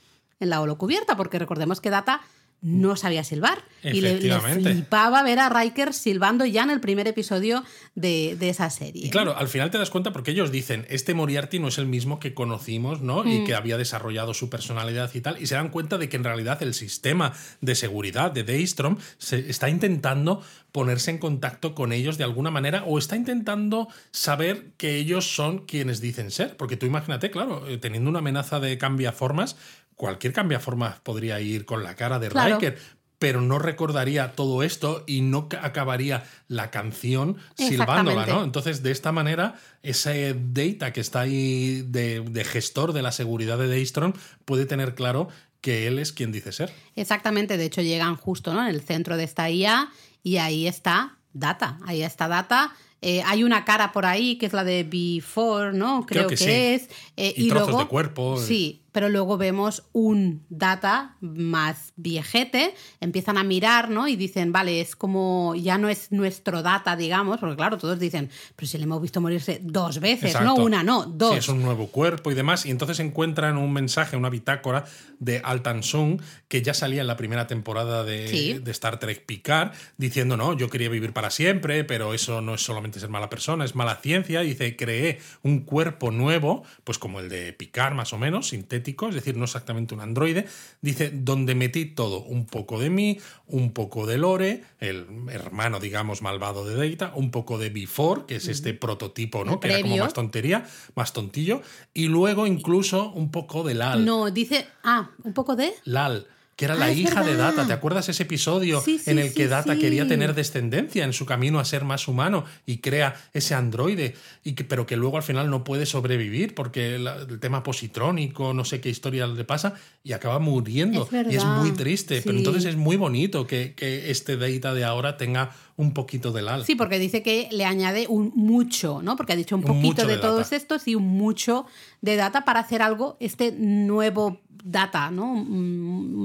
en 0.43 0.51
la 0.51 0.61
holocubierta, 0.61 1.17
porque 1.17 1.39
recordemos 1.39 1.81
que 1.81 1.91
Data 1.91 2.21
no 2.61 2.95
sabía 2.95 3.25
silbar. 3.25 3.59
Y 3.83 4.01
le, 4.01 4.21
le 4.21 4.39
flipaba 4.39 5.25
ver 5.25 5.41
a 5.41 5.49
Riker 5.49 5.93
silbando 5.93 6.45
ya 6.47 6.63
en 6.63 6.71
el 6.71 6.79
primer 6.81 7.09
episodio 7.09 7.65
de, 7.97 8.37
de 8.39 8.51
esa 8.51 8.71
serie. 8.71 9.05
Y 9.05 9.11
claro, 9.11 9.37
al 9.37 9.49
final 9.49 9.73
te 9.73 9.79
das 9.79 9.91
cuenta 9.91 10.13
porque 10.13 10.31
ellos 10.31 10.53
dicen, 10.53 10.87
este 10.89 11.13
Moriarty 11.13 11.59
no 11.59 11.67
es 11.67 11.79
el 11.79 11.87
mismo 11.87 12.21
que 12.21 12.35
conocimos, 12.35 13.01
¿no? 13.01 13.25
Y 13.29 13.41
Mm. 13.41 13.47
que 13.47 13.57
había 13.57 13.77
desarrollado 13.79 14.33
su 14.33 14.49
personalidad 14.49 15.11
y 15.13 15.21
tal. 15.21 15.43
Y 15.43 15.47
se 15.49 15.57
dan 15.57 15.71
cuenta 15.71 15.99
de 15.99 16.09
que 16.09 16.17
en 16.17 16.23
realidad 16.23 16.63
el 16.63 16.73
sistema 16.75 17.33
de 17.61 17.75
seguridad 17.75 18.31
de 18.31 18.45
Daystrom 18.45 18.97
se 19.19 19.51
está 19.51 19.69
intentando 19.69 20.41
ponerse 20.71 21.11
en 21.11 21.19
contacto 21.19 21.75
con 21.75 21.93
ellos 21.93 22.17
de 22.17 22.23
alguna 22.25 22.53
manera 22.53 22.85
o 22.87 22.97
está 22.97 23.17
intentando 23.17 23.89
saber 24.13 24.71
que 24.77 24.97
ellos 24.99 25.35
son 25.35 25.67
quienes 25.67 26.01
dicen 26.01 26.31
ser. 26.31 26.57
Porque 26.57 26.77
tú 26.77 26.87
imagínate, 26.87 27.33
claro, 27.33 27.67
eh, 27.67 27.77
teniendo 27.79 28.09
una 28.09 28.21
amenaza 28.21 28.61
de 28.61 28.79
cambiaformas, 28.79 29.57
cualquier 30.03 30.33
cambiaformas 30.33 30.99
podría 30.99 31.41
ir 31.41 31.65
con 31.65 31.85
la 31.85 31.95
cara 31.95 32.19
de 32.19 32.29
Claro. 32.29 32.57
Riker 32.59 32.77
pero 33.21 33.41
no 33.41 33.61
recordaría 33.61 34.33
todo 34.33 34.65
esto 34.65 35.05
y 35.07 35.21
no 35.21 35.49
ca- 35.49 35.65
acabaría 35.65 36.25
la 36.49 36.73
canción 36.73 37.37
silbándola. 37.55 38.27
¿no? 38.27 38.43
Entonces, 38.43 38.83
de 38.83 38.91
esta 38.91 39.13
manera, 39.13 39.55
ese 39.85 40.35
data 40.37 40.93
que 40.93 41.01
está 41.01 41.21
ahí 41.21 41.83
de, 41.87 42.19
de 42.19 42.43
gestor 42.45 42.93
de 42.93 43.03
la 43.03 43.13
seguridad 43.13 43.59
de 43.59 43.69
Daystrom 43.69 44.13
puede 44.45 44.67
tener 44.67 44.97
claro 44.97 45.29
que 45.61 45.87
él 45.87 46.01
es 46.01 46.13
quien 46.13 46.33
dice 46.33 46.51
ser. 46.51 46.73
Exactamente, 46.97 47.57
de 47.57 47.65
hecho 47.65 47.81
llegan 47.81 48.17
justo 48.17 48.53
¿no? 48.53 48.63
en 48.63 48.75
el 48.75 48.81
centro 48.83 49.17
de 49.17 49.23
esta 49.23 49.49
IA 49.49 49.89
y 50.25 50.39
ahí 50.39 50.67
está 50.67 51.17
Data, 51.33 51.79
ahí 51.87 52.03
está 52.03 52.27
Data. 52.27 52.75
Eh, 53.03 53.23
hay 53.25 53.45
una 53.45 53.65
cara 53.65 53.93
por 53.93 54.05
ahí 54.05 54.37
que 54.37 54.47
es 54.47 54.53
la 54.53 54.65
de 54.65 54.83
Before, 54.83 55.73
¿no? 55.73 56.07
Creo, 56.07 56.27
Creo 56.27 56.29
que 56.29 56.35
que, 56.35 56.45
sí. 56.45 56.51
es. 56.51 56.89
Eh, 57.17 57.35
Y 57.37 57.49
trozos 57.49 57.69
luego, 57.69 57.83
de 57.85 57.87
cuerpo. 57.89 58.37
Sí, 58.37 58.82
pero 58.93 59.09
luego 59.09 59.39
vemos 59.39 59.85
un 59.93 60.45
Data 60.51 61.17
más 61.21 61.93
viejete, 61.97 62.75
empiezan 63.01 63.39
a 63.39 63.43
mirar, 63.43 63.89
¿no? 63.89 64.07
Y 64.07 64.17
dicen, 64.17 64.53
vale, 64.53 64.81
es 64.81 64.95
como, 64.95 65.55
ya 65.57 65.79
no 65.79 65.89
es 65.89 66.13
nuestro 66.13 66.63
Data, 66.63 66.95
digamos, 66.95 67.39
porque 67.41 67.57
claro, 67.57 67.79
todos 67.79 67.99
dicen, 67.99 68.31
pero 68.55 68.69
si 68.69 68.77
le 68.77 68.85
hemos 68.85 69.01
visto 69.01 69.21
morirse 69.21 69.61
dos 69.63 69.99
veces, 69.99 70.33
Exacto. 70.35 70.57
no 70.57 70.63
una, 70.63 70.83
no, 70.83 71.07
dos. 71.07 71.33
Sí, 71.33 71.39
es 71.39 71.49
un 71.49 71.63
nuevo 71.63 71.87
cuerpo 71.89 72.31
y 72.31 72.35
demás. 72.35 72.67
Y 72.67 72.71
entonces 72.71 73.01
encuentran 73.01 73.57
un 73.57 73.73
mensaje, 73.73 74.17
una 74.17 74.29
bitácora 74.29 74.85
de 75.19 75.41
Altan 75.43 75.83
Sung, 75.83 76.21
que 76.49 76.61
ya 76.63 76.75
salía 76.75 77.01
en 77.01 77.07
la 77.07 77.17
primera 77.17 77.47
temporada 77.47 78.05
de, 78.05 78.29
Sí. 78.29 78.59
de 78.63 78.71
Star 78.71 78.99
Trek 78.99 79.25
Picard, 79.25 79.73
diciendo, 79.97 80.37
no, 80.37 80.57
yo 80.57 80.69
quería 80.69 80.89
vivir 80.91 81.13
para 81.13 81.31
siempre, 81.31 81.85
pero 81.85 82.13
eso 82.13 82.41
no 82.43 82.55
es 82.55 82.63
solamente 82.63 83.01
ser 83.01 83.09
mala 83.09 83.31
persona, 83.31 83.65
es 83.65 83.75
mala 83.75 83.97
ciencia. 83.97 84.45
Y 84.45 84.49
dice, 84.49 84.77
creé 84.77 85.19
un 85.43 85.61
cuerpo 85.61 86.11
nuevo, 86.11 86.63
pues 86.85 86.99
como 86.99 87.21
el 87.21 87.29
de 87.31 87.53
Picard 87.55 87.95
más 87.95 88.13
o 88.13 88.19
menos, 88.19 88.49
sintético 88.49 88.82
es 88.85 89.15
decir, 89.15 89.37
no 89.37 89.45
exactamente 89.45 89.95
un 89.95 90.01
androide. 90.01 90.47
Dice, 90.81 91.11
donde 91.13 91.55
metí 91.55 91.87
todo, 91.87 92.23
un 92.23 92.47
poco 92.47 92.81
de 92.81 92.91
mí, 92.91 93.19
un 93.47 93.73
poco 93.73 94.07
de 94.07 94.19
Lore, 94.19 94.65
el 94.81 95.07
hermano, 95.31 95.81
digamos, 95.81 96.23
malvado 96.23 96.65
de 96.65 96.91
Data, 96.91 97.13
un 97.15 97.31
poco 97.31 97.59
de 97.59 97.71
Before, 97.71 98.23
que 98.27 98.37
es 98.37 98.49
este 98.49 98.75
prototipo, 98.75 99.45
¿no? 99.45 99.61
Que 99.61 99.69
era 99.69 99.83
como 99.83 99.97
más 99.97 100.13
tontería, 100.15 100.67
más 100.95 101.13
tontillo, 101.13 101.63
y 101.95 102.09
luego 102.09 102.47
incluso 102.47 103.11
un 103.13 103.31
poco 103.31 103.63
de 103.63 103.75
Lal. 103.75 104.05
No, 104.05 104.31
dice. 104.31 104.67
Ah, 104.83 105.11
un 105.23 105.33
poco 105.33 105.57
de. 105.57 105.73
Lal, 105.85 106.27
que 106.63 106.67
era 106.67 106.75
Ah, 106.75 106.79
la 106.79 106.91
es 106.93 106.99
hija 106.99 107.25
de. 107.25 107.35
Data. 107.37 107.67
¿Te 107.67 107.73
acuerdas 107.73 108.09
ese 108.09 108.23
episodio 108.23 108.81
Sí, 108.81 108.99
sí, 109.01 109.11
en 109.11 109.19
el 109.19 109.35
que 109.35 109.43
sí, 109.45 109.49
Data 109.49 109.77
quería 109.77 110.07
tener 110.07 110.33
descendencia 110.33 111.05
en 111.05 111.13
su 111.13 111.27
camino 111.27 111.59
a 111.59 111.65
ser 111.65 111.85
más 111.85 112.07
humano 112.07 112.45
y 112.67 112.79
crea 112.79 113.17
ese 113.33 113.55
androide, 113.57 114.15
y 114.45 114.53
que, 114.53 114.63
pero 114.63 114.87
que 114.87 114.97
luego 114.97 115.17
al 115.17 115.25
final 115.25 115.51
no 115.51 115.65
puede 115.65 115.87
sobrevivir 115.87 116.55
porque 116.55 117.01
la- 117.01 117.17
el 117.17 117.41
tema 117.41 117.65
positrónico, 117.65 118.55
no 118.55 118.65
sé 118.65 118.81
qué 118.81 118.91
historia 118.91 119.27
le 119.27 119.45
pasa, 119.45 119.75
y 120.05 120.13
acaba 120.13 120.39
muriendo. 120.39 121.09
Es 121.11 121.33
y 121.33 121.37
es 121.37 121.45
muy 121.45 121.73
triste, 121.73 122.23
pero 122.25 122.39
entonces 122.39 122.65
es 122.65 122.77
muy 122.77 122.97
bonito 122.97 123.45
que, 123.47 123.75
que 123.75 124.11
este 124.13 124.37
Data 124.37 124.73
de 124.73 124.85
ahora 124.85 125.17
tenga 125.17 125.51
un 125.77 125.93
poquito 125.95 126.31
de 126.33 126.43
Lal. 126.43 126.65
Sí, 126.65 126.75
porque 126.77 126.99
dice 127.01 127.23
que 127.23 127.49
le 127.51 127.65
añade 127.65 128.07
un 128.09 128.31
mucho, 128.37 129.01
¿no? 129.03 129.17
Porque 129.17 129.33
ha 129.33 129.37
dicho 129.37 129.57
un 129.57 129.63
poquito 129.63 130.07
de, 130.07 130.15
de 130.15 130.19
todos 130.19 130.53
estos 130.53 130.87
y 130.87 130.95
un 130.95 131.09
mucho 131.09 131.67
de 132.03 132.15
data 132.17 132.45
para 132.45 132.61
hacer 132.61 132.83
algo, 132.83 133.17
este 133.21 133.53
nuevo 133.53 134.41
data, 134.63 135.11
¿no? 135.11 135.45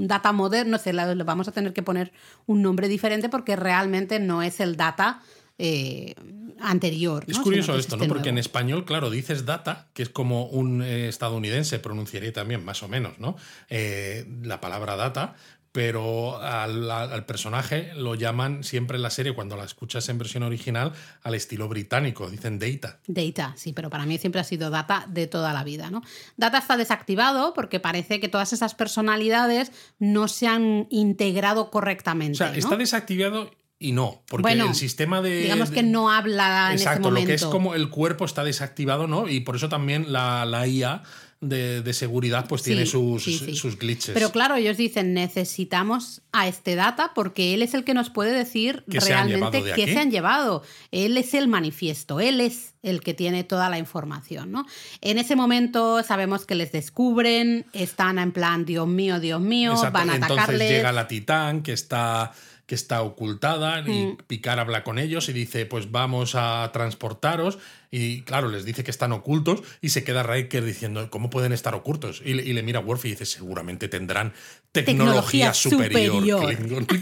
Data 0.05 0.31
moderno, 0.31 0.71
no 0.71 0.77
sé, 0.77 0.93
le 0.93 1.23
vamos 1.23 1.47
a 1.47 1.51
tener 1.51 1.73
que 1.73 1.83
poner 1.83 2.11
un 2.45 2.61
nombre 2.61 2.88
diferente 2.88 3.29
porque 3.29 3.55
realmente 3.55 4.19
no 4.19 4.41
es 4.41 4.59
el 4.59 4.77
data 4.77 5.21
eh, 5.57 6.13
anterior. 6.59 7.23
Es 7.27 7.38
¿no? 7.38 7.43
curioso 7.43 7.73
es 7.73 7.81
esto, 7.81 7.95
este 7.95 8.07
¿no? 8.07 8.13
Porque 8.13 8.29
en 8.29 8.38
español, 8.38 8.85
claro, 8.85 9.09
dices 9.09 9.45
data, 9.45 9.88
que 9.93 10.03
es 10.03 10.09
como 10.09 10.45
un 10.45 10.81
eh, 10.81 11.07
estadounidense 11.07 11.79
pronunciaría 11.79 12.31
también, 12.31 12.63
más 12.63 12.83
o 12.83 12.88
menos, 12.88 13.19
¿no? 13.19 13.35
Eh, 13.69 14.25
la 14.43 14.61
palabra 14.61 14.95
data, 14.95 15.35
pero 15.78 16.41
al, 16.41 17.23
personaje 17.28 17.91
lo 17.95 18.15
llaman 18.15 18.63
siempre 18.63 18.95
en 18.95 19.03
la 19.03 19.11
serie, 19.11 19.36
cuando 19.36 19.55
la 19.55 19.63
escuchas 19.63 20.09
en 20.09 20.17
versión 20.17 20.41
original, 20.41 20.91
al 21.21 21.36
estilo 21.36 21.69
británico, 21.69 22.32
dicen 22.32 22.57
data. 22.57 22.99
Data, 23.05 23.53
sí, 23.57 23.73
pero 23.73 23.91
para 23.91 24.07
mí 24.07 24.17
siempre 24.17 24.41
ha 24.41 24.43
sido 24.43 24.71
data 24.71 25.05
de 25.07 25.28
toda 25.28 25.53
la 25.53 25.63
vida, 25.63 25.91
¿no? 25.91 26.01
Data 26.36 26.57
está 26.57 26.78
desactivado 26.78 27.53
porque 27.53 27.80
parece 27.80 28.19
que 28.19 28.28
todas 28.28 28.53
esas 28.53 28.73
personalidades 28.73 29.71
no 29.99 30.28
se 30.28 30.47
han 30.47 30.88
integrado 30.89 31.69
correctamente. 31.69 32.34
O 32.34 32.38
sea, 32.38 32.49
¿no? 32.49 32.55
está 32.55 32.75
desactivado 32.75 33.51
y 33.78 33.91
no, 33.91 34.23
porque 34.30 34.41
Bueno, 34.41 34.65
el 34.65 34.73
sistema 34.73 35.21
de... 35.21 35.41
Digamos 35.43 35.69
que 35.69 35.84
no 35.84 36.09
habla 36.09 36.69
en 36.71 36.80
Exacto, 36.80 37.09
momento. 37.09 37.21
lo 37.21 37.28
que 37.28 37.34
es 37.36 37.45
como 37.45 37.75
el 37.75 37.89
cuerpo 37.89 38.25
está 38.25 38.43
desactivado, 38.43 39.05
¿no? 39.05 39.30
Y 39.30 39.41
por 39.41 39.55
eso 39.55 39.69
también 39.69 40.11
la, 40.11 40.43
la 40.45 40.67
IA 40.67 41.03
de, 41.39 41.81
de 41.81 41.93
seguridad 41.93 42.47
pues 42.47 42.61
Sí, 42.63 42.71
tiene 42.71 42.85
sus, 42.85 43.23
sí, 43.23 43.55
sus 43.55 43.77
glitches. 43.77 44.13
Pero 44.13 44.31
claro, 44.31 44.55
ellos 44.55 44.77
dicen, 44.77 45.13
necesitamos 45.13 46.21
a 46.31 46.47
este 46.47 46.75
data 46.75 47.11
porque 47.13 47.53
él 47.53 47.61
es 47.61 47.73
el 47.73 47.83
que 47.83 47.93
nos 47.93 48.09
puede 48.09 48.31
decir 48.33 48.83
realmente 48.88 49.63
qué 49.63 49.83
aquí. 49.83 49.93
se 49.93 49.99
han 49.99 50.11
llevado. 50.11 50.63
Él 50.91 51.17
es 51.17 51.33
el 51.33 51.47
manifiesto, 51.47 52.19
él 52.19 52.41
es 52.41 52.73
el 52.83 53.01
que 53.01 53.13
tiene 53.13 53.43
toda 53.43 53.69
la 53.69 53.77
información, 53.77 54.51
¿no? 54.51 54.65
En 55.01 55.17
ese 55.17 55.35
momento 55.35 56.01
sabemos 56.03 56.45
que 56.45 56.55
les 56.55 56.71
descubren, 56.71 57.65
están 57.73 58.17
en 58.19 58.31
plan, 58.31 58.65
Dios 58.65 58.88
mío, 58.88 59.19
Dios 59.19 59.41
mío, 59.41 59.71
Exacto, 59.73 59.93
van 59.93 60.09
a 60.09 60.15
Entonces 60.15 60.38
atacarles. 60.38 60.69
llega 60.71 60.91
la 60.91 61.07
titán 61.07 61.61
que 61.63 61.73
está, 61.73 62.31
que 62.68 62.76
está 62.76 63.01
ocultada 63.01 63.80
y 63.88 64.05
Mm. 64.07 64.18
Picard 64.28 64.59
habla 64.59 64.84
con 64.84 64.99
ellos 64.99 65.28
y 65.30 65.34
dice, 65.34 65.65
pues 65.65 65.89
vamos 65.91 66.36
a 66.36 66.70
transportaros. 66.74 67.57
Y 67.89 68.22
claro, 68.24 68.49
les 68.49 68.65
dice 68.65 68.84
que 68.84 68.91
están 68.91 69.13
ocultos 69.13 69.61
y 69.82 69.89
se 69.89 70.03
queda 70.03 70.22
Riker 70.22 70.63
diciendo, 70.65 71.09
¿cómo 71.09 71.30
pueden 71.30 71.53
estar 71.53 71.74
ocultos? 71.74 72.22
Y, 72.26 72.34
le- 72.34 72.43
y 72.43 72.51
le 72.53 72.61
mira 72.63 72.80
a 72.80 72.84
Worf 72.84 73.05
y 73.05 73.11
dice, 73.11 73.26
seguramente 73.26 73.88
tendrán 73.88 74.34
tecnología, 74.74 75.51
Tecnología 75.51 75.53
superior. 75.53 76.13
superior. 76.15 76.55
Klingon". 76.57 76.88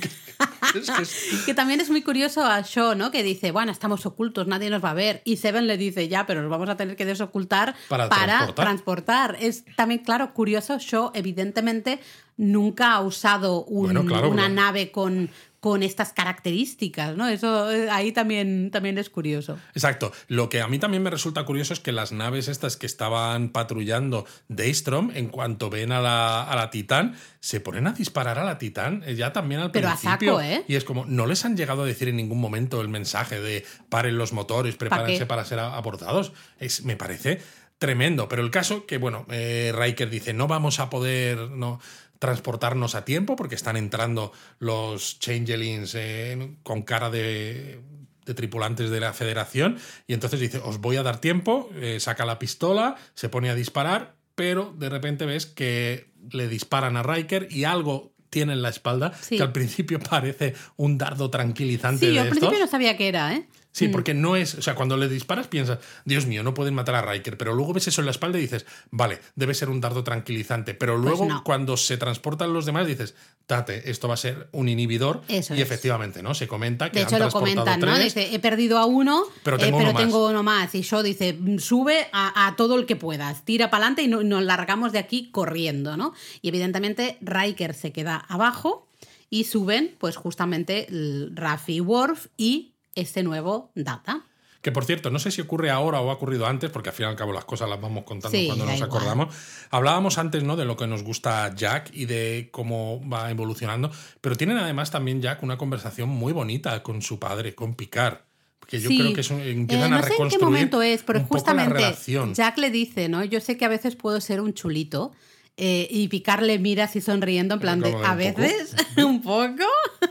Es 0.76 0.92
que 0.92 1.02
es- 1.02 1.44
Que 1.46 1.54
también 1.54 1.80
es 1.82 1.90
muy 1.90 2.02
curioso 2.04 2.44
a 2.44 2.62
Shaw, 2.62 2.96
¿no? 2.96 3.10
Que 3.10 3.24
dice, 3.24 3.52
bueno, 3.52 3.72
estamos 3.72 4.06
ocultos, 4.06 4.46
nadie 4.48 4.70
nos 4.70 4.84
va 4.84 4.92
a 4.92 4.94
ver. 4.94 5.22
Y 5.26 5.38
Seven 5.38 5.66
le 5.68 5.78
dice, 5.78 6.08
ya, 6.08 6.26
pero 6.28 6.42
nos 6.42 6.52
vamos 6.52 6.70
a 6.70 6.76
tener 6.78 6.96
que 6.96 7.06
desocultar 7.06 7.76
Para 7.88 8.10
transportar. 8.10 8.66
transportar. 8.66 9.38
Es 9.40 9.64
también, 9.76 10.02
claro, 10.04 10.34
curioso. 10.34 10.78
Shaw, 10.80 11.12
evidentemente, 11.14 12.00
nunca 12.38 12.94
ha 12.94 13.02
usado 13.02 13.64
un- 13.64 13.86
Bueno, 13.86 14.06
claro, 14.06 14.30
una 14.30 14.50
nave 14.50 14.92
con, 14.92 15.30
con 15.66 15.82
estas 15.82 16.14
características, 16.14 17.18
¿no? 17.18 17.28
Eso 17.28 17.72
eh, 17.72 17.90
ahí 17.90 18.12
también, 18.12 18.70
también 18.70 19.00
es 19.00 19.10
curioso. 19.10 19.58
Exacto. 19.74 20.12
Lo 20.28 20.48
que 20.48 20.62
a 20.62 20.68
mí 20.68 20.78
también 20.78 21.02
me 21.02 21.10
resulta 21.10 21.44
curioso 21.44 21.74
es 21.74 21.80
que 21.80 21.92
las 21.92 22.12
naves 22.12 22.48
estas 22.50 22.78
que 22.78 22.86
estaban 22.86 23.50
patrullando 23.50 24.28
Daystrom, 24.48 25.10
en 25.16 25.28
cuanto 25.30 25.72
ven 25.72 25.92
a 25.92 26.02
la, 26.02 26.44
a 26.44 26.56
la 26.56 26.70
Titán, 26.70 27.16
se 27.40 27.62
ponen 27.62 27.88
a 27.88 27.94
disparar 27.94 28.38
a 28.38 28.44
la 28.44 28.60
Titán 28.60 29.02
eh, 29.08 29.16
ya 29.16 29.34
también 29.34 29.60
al 29.60 29.72
Pero 29.72 29.90
a 29.90 29.96
principio. 29.98 30.34
saco, 30.34 30.42
¿eh? 30.42 30.64
Y 30.68 30.76
es 30.76 30.84
como, 30.84 31.06
no 31.06 31.26
les 31.26 31.44
han 31.46 31.58
llegado 31.58 31.82
a 31.82 31.86
decir 31.88 32.10
en 32.10 32.18
ningún 32.18 32.40
momento 32.40 32.80
el 32.82 32.88
mensaje 32.90 33.42
de 33.42 33.66
paren 33.90 34.20
los 34.20 34.34
motores, 34.34 34.76
prepárense 34.76 35.26
para 35.26 35.46
ser 35.46 35.58
a- 35.58 35.76
abordados. 35.76 36.32
Es, 36.60 36.84
me 36.86 36.96
parece 36.96 37.42
tremendo. 37.78 38.30
Pero 38.30 38.42
el 38.42 38.52
caso 38.52 38.86
que, 38.86 38.98
bueno, 38.98 39.26
eh, 39.30 39.74
Riker 39.76 40.10
dice, 40.10 40.32
no 40.34 40.48
vamos 40.48 40.80
a 40.80 40.90
poder 40.90 41.50
no, 41.50 41.82
transportarnos 42.26 42.96
a 42.96 43.06
tiempo 43.06 43.36
porque 43.36 43.56
están 43.56 43.78
entrando 43.78 44.32
los 44.60 45.20
changelings 45.20 45.94
eh, 45.96 46.56
con 46.64 46.82
cara 46.82 47.10
de, 47.10 47.80
de 48.26 48.34
tripulantes 48.34 48.90
de 48.90 49.00
la 49.00 49.14
federación 49.14 49.78
y 50.08 50.14
entonces 50.14 50.40
dice, 50.40 50.58
os 50.64 50.80
voy 50.80 50.98
a 50.98 51.04
dar 51.04 51.20
tiempo, 51.22 51.70
eh, 51.76 52.00
saca 52.00 52.26
la 52.26 52.40
pistola, 52.40 52.96
se 53.14 53.30
pone 53.30 53.50
a 53.50 53.56
disparar, 53.56 54.16
pero 54.36 54.74
de 54.78 54.90
repente 54.90 55.26
ves 55.26 55.46
que 55.46 56.10
le 56.32 56.48
disparan 56.48 56.98
a 56.98 57.04
Riker 57.04 57.48
y 57.52 57.64
algo 57.66 58.12
tiene 58.32 58.54
en 58.54 58.62
la 58.64 58.70
espalda 58.70 59.14
Sí. 59.22 59.38
que 59.38 59.44
al 59.44 59.52
principio 59.54 60.00
parece 60.10 60.56
un 60.76 60.98
dardo 60.98 61.30
tranquilizante 61.30 62.00
Sí, 62.00 62.06
de 62.08 62.14
yo 62.16 62.22
al 62.22 62.28
estos. 62.28 62.40
principio 62.40 62.66
no 62.66 62.70
sabía 62.72 62.98
qué 62.98 63.08
era, 63.08 63.34
¿eh? 63.34 63.48
Sí, 63.78 63.90
porque 63.90 64.14
no 64.14 64.38
es. 64.38 64.56
O 64.56 64.62
sea, 64.62 64.74
cuando 64.74 64.96
le 64.96 65.10
disparas 65.10 65.48
piensas, 65.48 65.80
Dios 66.06 66.26
mío, 66.28 66.44
no 66.44 66.54
pueden 66.54 66.74
matar 66.74 66.96
a 66.96 67.02
Riker. 67.02 67.38
Pero 67.38 67.54
luego 67.54 67.74
ves 67.74 67.88
eso 67.90 68.02
en 68.02 68.06
la 68.06 68.12
espalda 68.12 68.38
y 68.38 68.42
dices, 68.44 68.66
vale, 68.90 69.20
debe 69.36 69.54
ser 69.54 69.70
un 69.70 69.82
dardo 69.82 70.04
tranquilizante. 70.04 70.74
Pero 70.74 70.98
luego, 70.98 71.20
Pues 71.26 71.30
no. 71.30 71.44
cuando 71.44 71.76
se 71.76 71.98
transportan 71.98 72.54
los 72.54 72.66
demás, 72.66 72.88
dices, 72.88 73.16
date, 73.50 73.90
esto 73.92 74.08
va 74.08 74.14
a 74.14 74.18
ser 74.18 74.48
un 74.54 74.70
inhibidor. 74.70 75.24
Eso 75.28 75.54
y 75.56 75.58
es. 75.58 75.64
efectivamente, 75.64 76.24
¿no? 76.24 76.34
Se 76.34 76.48
comenta 76.48 76.90
que 76.90 77.00
De 77.00 77.02
han 77.02 77.08
hecho, 77.08 77.16
lo 77.16 77.30
transportado 77.30 77.66
comentan, 77.66 77.80
¿no? 77.90 78.00
Dice, 78.00 78.34
he 78.34 78.40
perdido 78.40 78.78
a 78.78 78.86
uno, 78.86 79.24
Pero 79.44 79.58
eh, 79.58 79.60
tengo 79.60 79.78
pero 79.80 79.90
uno 79.90 79.94
más. 80.00 80.04
tengo 80.04 80.28
uno 80.30 80.42
más. 80.44 80.74
Y 80.74 80.82
yo 80.82 81.04
dice, 81.04 81.38
sube 81.60 82.08
a, 82.14 82.48
a 82.48 82.56
todo 82.56 82.80
el 82.80 82.86
que 82.86 82.96
puedas, 82.96 83.44
tira 83.44 83.70
para 83.70 83.88
adelante 83.88 84.04
y 84.04 84.08
no- 84.08 84.24
nos 84.24 84.42
largamos 84.44 84.94
de 84.94 85.00
aquí 85.00 85.30
corriendo, 85.32 85.98
¿no? 85.98 86.14
Y 86.42 86.48
evidentemente 86.48 87.18
Riker 87.20 87.74
se 87.74 87.92
queda 87.92 88.16
abajo 88.30 88.88
y 89.30 89.44
suben, 89.44 89.96
pues 90.00 90.16
justamente 90.16 90.88
Raffi 91.34 91.82
Worf 91.82 92.28
y 92.38 92.72
este 92.96 93.24
nuevo 93.24 93.72
Data. 93.76 94.24
Que 94.62 94.72
por 94.72 94.84
cierto, 94.84 95.12
no 95.12 95.20
sé 95.20 95.30
si 95.30 95.42
ocurre 95.42 95.70
ahora 95.70 96.00
o 96.02 96.10
ha 96.10 96.14
ocurrido 96.14 96.48
antes, 96.48 96.72
porque 96.72 96.90
al 96.90 96.96
fin 96.96 97.06
y 97.06 97.10
al 97.10 97.16
cabo 97.16 97.32
las 97.34 97.46
cosas 97.46 97.70
las 97.70 97.80
vamos 97.80 98.04
contando 98.04 98.36
Sí, 98.36 98.48
cuando 98.48 98.66
nos 98.66 98.74
igual. 98.76 98.90
acordamos. 98.90 99.36
Hablábamos 99.70 100.18
antes, 100.18 100.44
¿no? 100.44 100.56
De 100.56 100.66
lo 100.66 100.76
que 100.76 100.88
nos 100.88 101.04
gusta 101.04 101.54
Jack 101.54 101.92
y 101.94 102.06
de 102.06 102.50
cómo 102.52 103.00
va 103.08 103.30
evolucionando. 103.30 103.92
Pero 104.22 104.36
tienen 104.36 104.58
además 104.58 104.90
también 104.90 105.22
Jack 105.22 105.44
una 105.44 105.58
conversación 105.58 106.10
muy 106.10 106.34
bonita 106.34 106.82
con 106.82 107.04
su 107.04 107.20
padre, 107.20 107.54
con 107.54 107.76
Picard. 107.76 108.18
Que 108.66 108.80
yo 108.80 108.90
Sí. 108.90 108.98
creo 108.98 109.14
que 109.14 109.22
es 109.22 109.30
un- 109.30 109.42
empiezan 109.42 109.92
Eh, 109.92 109.96
a 109.96 109.98
no 109.98 110.02
sé 110.02 110.08
en 110.08 110.12
reconstruir. 110.14 110.40
qué 110.40 110.46
momento 110.46 110.82
es, 110.82 111.04
pero 111.04 111.24
justamente. 111.26 111.96
Jack 112.34 112.58
le 112.58 112.72
dice, 112.72 113.08
¿no? 113.08 113.24
Yo 113.24 113.40
sé 113.42 113.58
que 113.58 113.66
a 113.66 113.70
veces 113.70 113.96
puedo 113.96 114.20
ser 114.20 114.42
un 114.42 114.56
chulito. 114.56 115.12
Eh, 115.58 115.88
y 115.90 116.08
Picard 116.10 116.44
le 116.44 116.60
mira 116.60 116.86
así 116.86 117.02
sonriendo, 117.02 117.56
en 117.56 117.60
plan 117.62 117.80
de, 117.80 117.92
a 117.92 117.96
un 117.96 118.02
poco". 118.02 118.16
veces, 118.16 118.76
un 118.98 119.22
poco. 119.22 119.64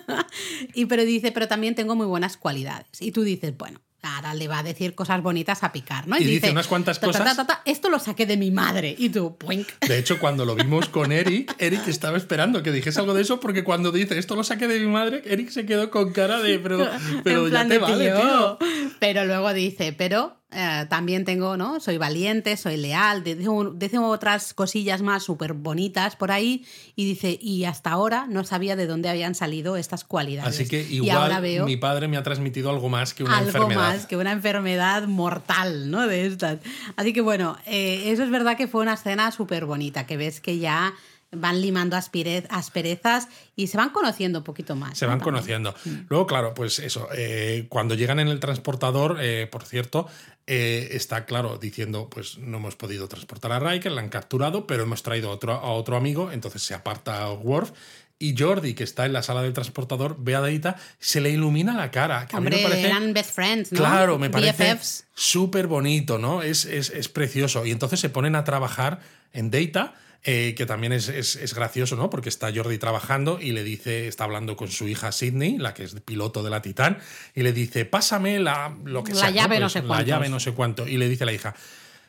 y 0.75 0.87
pero 0.87 1.05
dice, 1.05 1.33
pero 1.33 1.49
también 1.49 1.75
tengo 1.75 1.95
muy 1.95 2.07
buenas 2.07 2.37
cualidades. 2.37 2.87
Y 3.01 3.13
tú 3.13 3.23
dices, 3.23 3.57
bueno, 3.57 3.81
ahora 4.03 4.35
le 4.35 4.49
va 4.49 4.59
a 4.59 4.63
decir 4.63 4.95
cosas 4.95 5.23
bonitas 5.23 5.63
a 5.65 5.73
Picard, 5.73 6.07
¿no? 6.07 6.19
Y 6.19 6.25
dice 6.25 6.51
unas 6.51 6.67
cuantas 6.67 7.01
"Ta, 7.01 7.07
ta, 7.07 7.19
cosas". 7.19 7.25
ta, 7.25 7.35
ta, 7.35 7.47
ta, 7.47 7.63
esto 7.65 7.89
lo 7.89 7.99
saqué 7.99 8.27
de 8.27 8.37
mi 8.37 8.51
madre. 8.51 8.95
Y 8.99 9.09
tú, 9.09 9.37
puink. 9.37 9.67
De 9.89 9.99
hecho, 9.99 10.19
cuando 10.19 10.45
lo 10.45 10.55
vimos 10.55 10.89
con 10.91 11.11
Eric, 11.11 11.55
Eric 11.59 11.89
estaba 11.89 12.19
esperando 12.19 12.63
que 12.63 12.71
dijese 12.71 13.01
algo 13.01 13.15
de 13.15 13.23
eso, 13.23 13.41
porque 13.41 13.65
cuando 13.65 13.93
dice 13.93 14.19
esto 14.19 14.37
lo 14.37 14.45
saqué 14.45 14.69
de 14.69 14.79
mi 14.81 14.87
madre, 14.87 15.23
Eric 15.25 15.49
se 15.51 15.65
quedó 15.65 15.91
con 15.91 16.13
cara 16.13 16.41
de, 16.41 16.59
pero, 16.59 16.87
pero 17.23 17.49
ya 17.49 17.67
te 17.67 17.79
vale, 17.79 18.13
tío. 18.13 18.59
Pero 18.99 19.25
luego 19.25 19.53
dice, 19.53 19.93
pero 19.93 20.37
eh, 20.57 20.87
también 20.89 21.25
tengo, 21.25 21.57
¿no? 21.57 21.81
Soy 21.81 21.99
valiente, 21.99 22.57
soy 22.57 22.77
leal, 22.77 23.25
dice, 23.25 23.99
otras 23.99 24.55
cosillas 24.55 25.03
más 25.03 25.25
súper 25.25 25.53
bonitas 25.53 26.15
por 26.15 26.31
ahí 26.31 26.65
y 26.95 27.05
dice, 27.05 27.37
y 27.41 27.65
hasta 27.65 27.91
ahora 27.91 28.27
no 28.29 28.45
sabía 28.45 28.77
de 28.77 28.87
dónde 28.87 29.09
habían 29.09 29.35
salido 29.35 29.77
estas 29.77 30.05
cualidades. 30.05 30.55
Así 30.55 30.69
que 30.69 30.83
y 30.83 31.11
ahora 31.11 31.27
igual 31.27 31.43
veo 31.43 31.67
mi 31.67 31.77
padre 31.77 32.07
me 32.07 32.17
ha 32.17 32.23
transmitido 32.23 32.71
algo 32.71 32.89
más 32.89 33.15
que 33.15 33.25
una 33.25 33.39
algo 33.39 33.51
enfermedad. 33.51 33.81
más 33.81 34.07
que 34.07 34.17
una 34.17 34.31
enfermedad 34.31 35.09
mortal, 35.09 35.91
¿no? 35.91 36.07
De 36.07 36.27
estas. 36.27 36.61
Así 36.95 37.13
que 37.13 37.21
bueno, 37.21 37.57
eh, 37.67 38.13
eso 38.13 38.23
es 38.23 38.31
verdad 38.31 38.57
que 38.57 38.69
fue 38.69 38.83
una 38.83 38.95
escena 38.95 39.33
súper 39.33 39.65
bonita, 39.65 40.07
que 40.07 40.17
ves 40.17 40.41
que 40.41 40.59
ya 40.59 40.95
van 41.37 41.61
limando 41.61 41.97
asperezas 41.97 43.29
y 43.57 43.67
se 43.69 43.77
van 43.77 43.91
conociendo 43.91 44.39
un 44.41 44.45
poquito 44.45 44.77
más. 44.77 44.99
Se 44.99 45.07
van 45.07 45.21
conociendo. 45.21 45.75
Luego, 46.09 46.27
claro, 46.27 46.55
pues 46.55 46.79
eso, 46.79 47.09
eh, 47.17 47.67
cuando 47.69 47.95
llegan 47.95 48.21
en 48.21 48.29
el 48.29 48.41
transportador, 48.41 49.19
eh, 49.21 49.47
por 49.51 49.65
cierto, 49.65 50.07
eh, 50.47 50.89
está 50.93 51.25
claro 51.25 51.59
diciendo, 51.59 52.09
pues 52.11 52.39
no 52.39 52.59
hemos 52.59 52.77
podido 52.77 53.09
transportar 53.09 53.53
a 53.53 53.61
Riker, 53.61 53.93
la 53.93 54.01
han 54.01 54.09
capturado, 54.09 54.67
pero 54.67 54.83
hemos 54.83 55.03
traído 55.03 55.31
a 55.31 55.33
otro, 55.33 55.53
a 55.53 55.73
otro 55.73 55.97
amigo, 55.97 56.31
entonces 56.33 56.63
se 56.63 56.75
aparta 56.75 57.31
Worf. 57.33 57.73
Y 58.17 58.37
Jordi, 58.39 58.75
que 58.75 58.85
está 58.85 59.07
en 59.07 59.13
la 59.13 59.23
sala 59.25 59.43
del 59.43 59.53
transportador, 59.53 60.17
ve 60.21 60.37
a 60.37 60.41
Data, 60.41 60.77
se 61.01 61.21
le 61.21 61.31
ilumina 61.31 61.75
la 61.75 61.91
cara. 61.91 62.27
Que 62.29 62.37
a 62.37 62.41
mí 62.41 62.49
me 62.49 62.57
Hombre, 62.57 62.69
parece- 62.71 62.87
eran 62.87 63.13
best 63.13 63.35
friends, 63.35 63.73
¿no? 63.73 63.79
Claro, 63.81 64.19
me 64.21 64.31
parece 64.31 64.79
súper 65.15 65.67
bonito, 65.67 66.19
¿no? 66.19 66.41
Es, 66.43 66.65
es, 66.65 66.91
es 66.91 67.09
precioso. 67.09 67.67
Y 67.67 67.73
entonces 67.73 67.99
se 67.99 68.09
ponen 68.11 68.37
a 68.37 68.45
trabajar 68.45 69.01
en 69.33 69.51
Data, 69.51 69.95
eh, 70.25 70.55
que 70.57 70.65
también 70.67 70.93
es, 70.93 71.09
es- 71.09 71.37
es 71.37 71.55
gracioso, 71.55 71.97
¿no? 71.97 72.09
Porque 72.11 72.29
está 72.31 72.51
Jordi 72.55 72.79
trabajando 72.79 73.39
y 73.41 73.53
le 73.53 73.63
dice, 73.63 74.09
está 74.09 74.25
hablando 74.25 74.57
con 74.57 74.69
su 74.69 74.89
hija 74.89 75.13
Sydney, 75.13 75.59
la 75.59 75.75
que 75.75 75.85
es 75.85 75.95
piloto 76.01 76.43
de 76.43 76.51
la 76.51 76.63
Titán, 76.63 76.99
y 77.35 77.43
le 77.43 77.53
dice, 77.53 77.85
pásame 77.85 78.39
la, 78.39 78.75
lo 78.85 79.05
que 79.05 79.13
La 79.13 79.19
sea, 79.21 79.31
llave 79.31 79.57
no 79.61 79.63
Pues 79.67 79.73
sé 79.75 79.81
La 79.83 79.87
cuántos. 79.89 80.07
llave 80.09 80.29
no 80.31 80.41
sé 80.41 80.53
cuánto. 80.53 80.89
Y 80.89 80.97
le 80.97 81.09
dice 81.09 81.27
la 81.27 81.33
hija, 81.33 81.55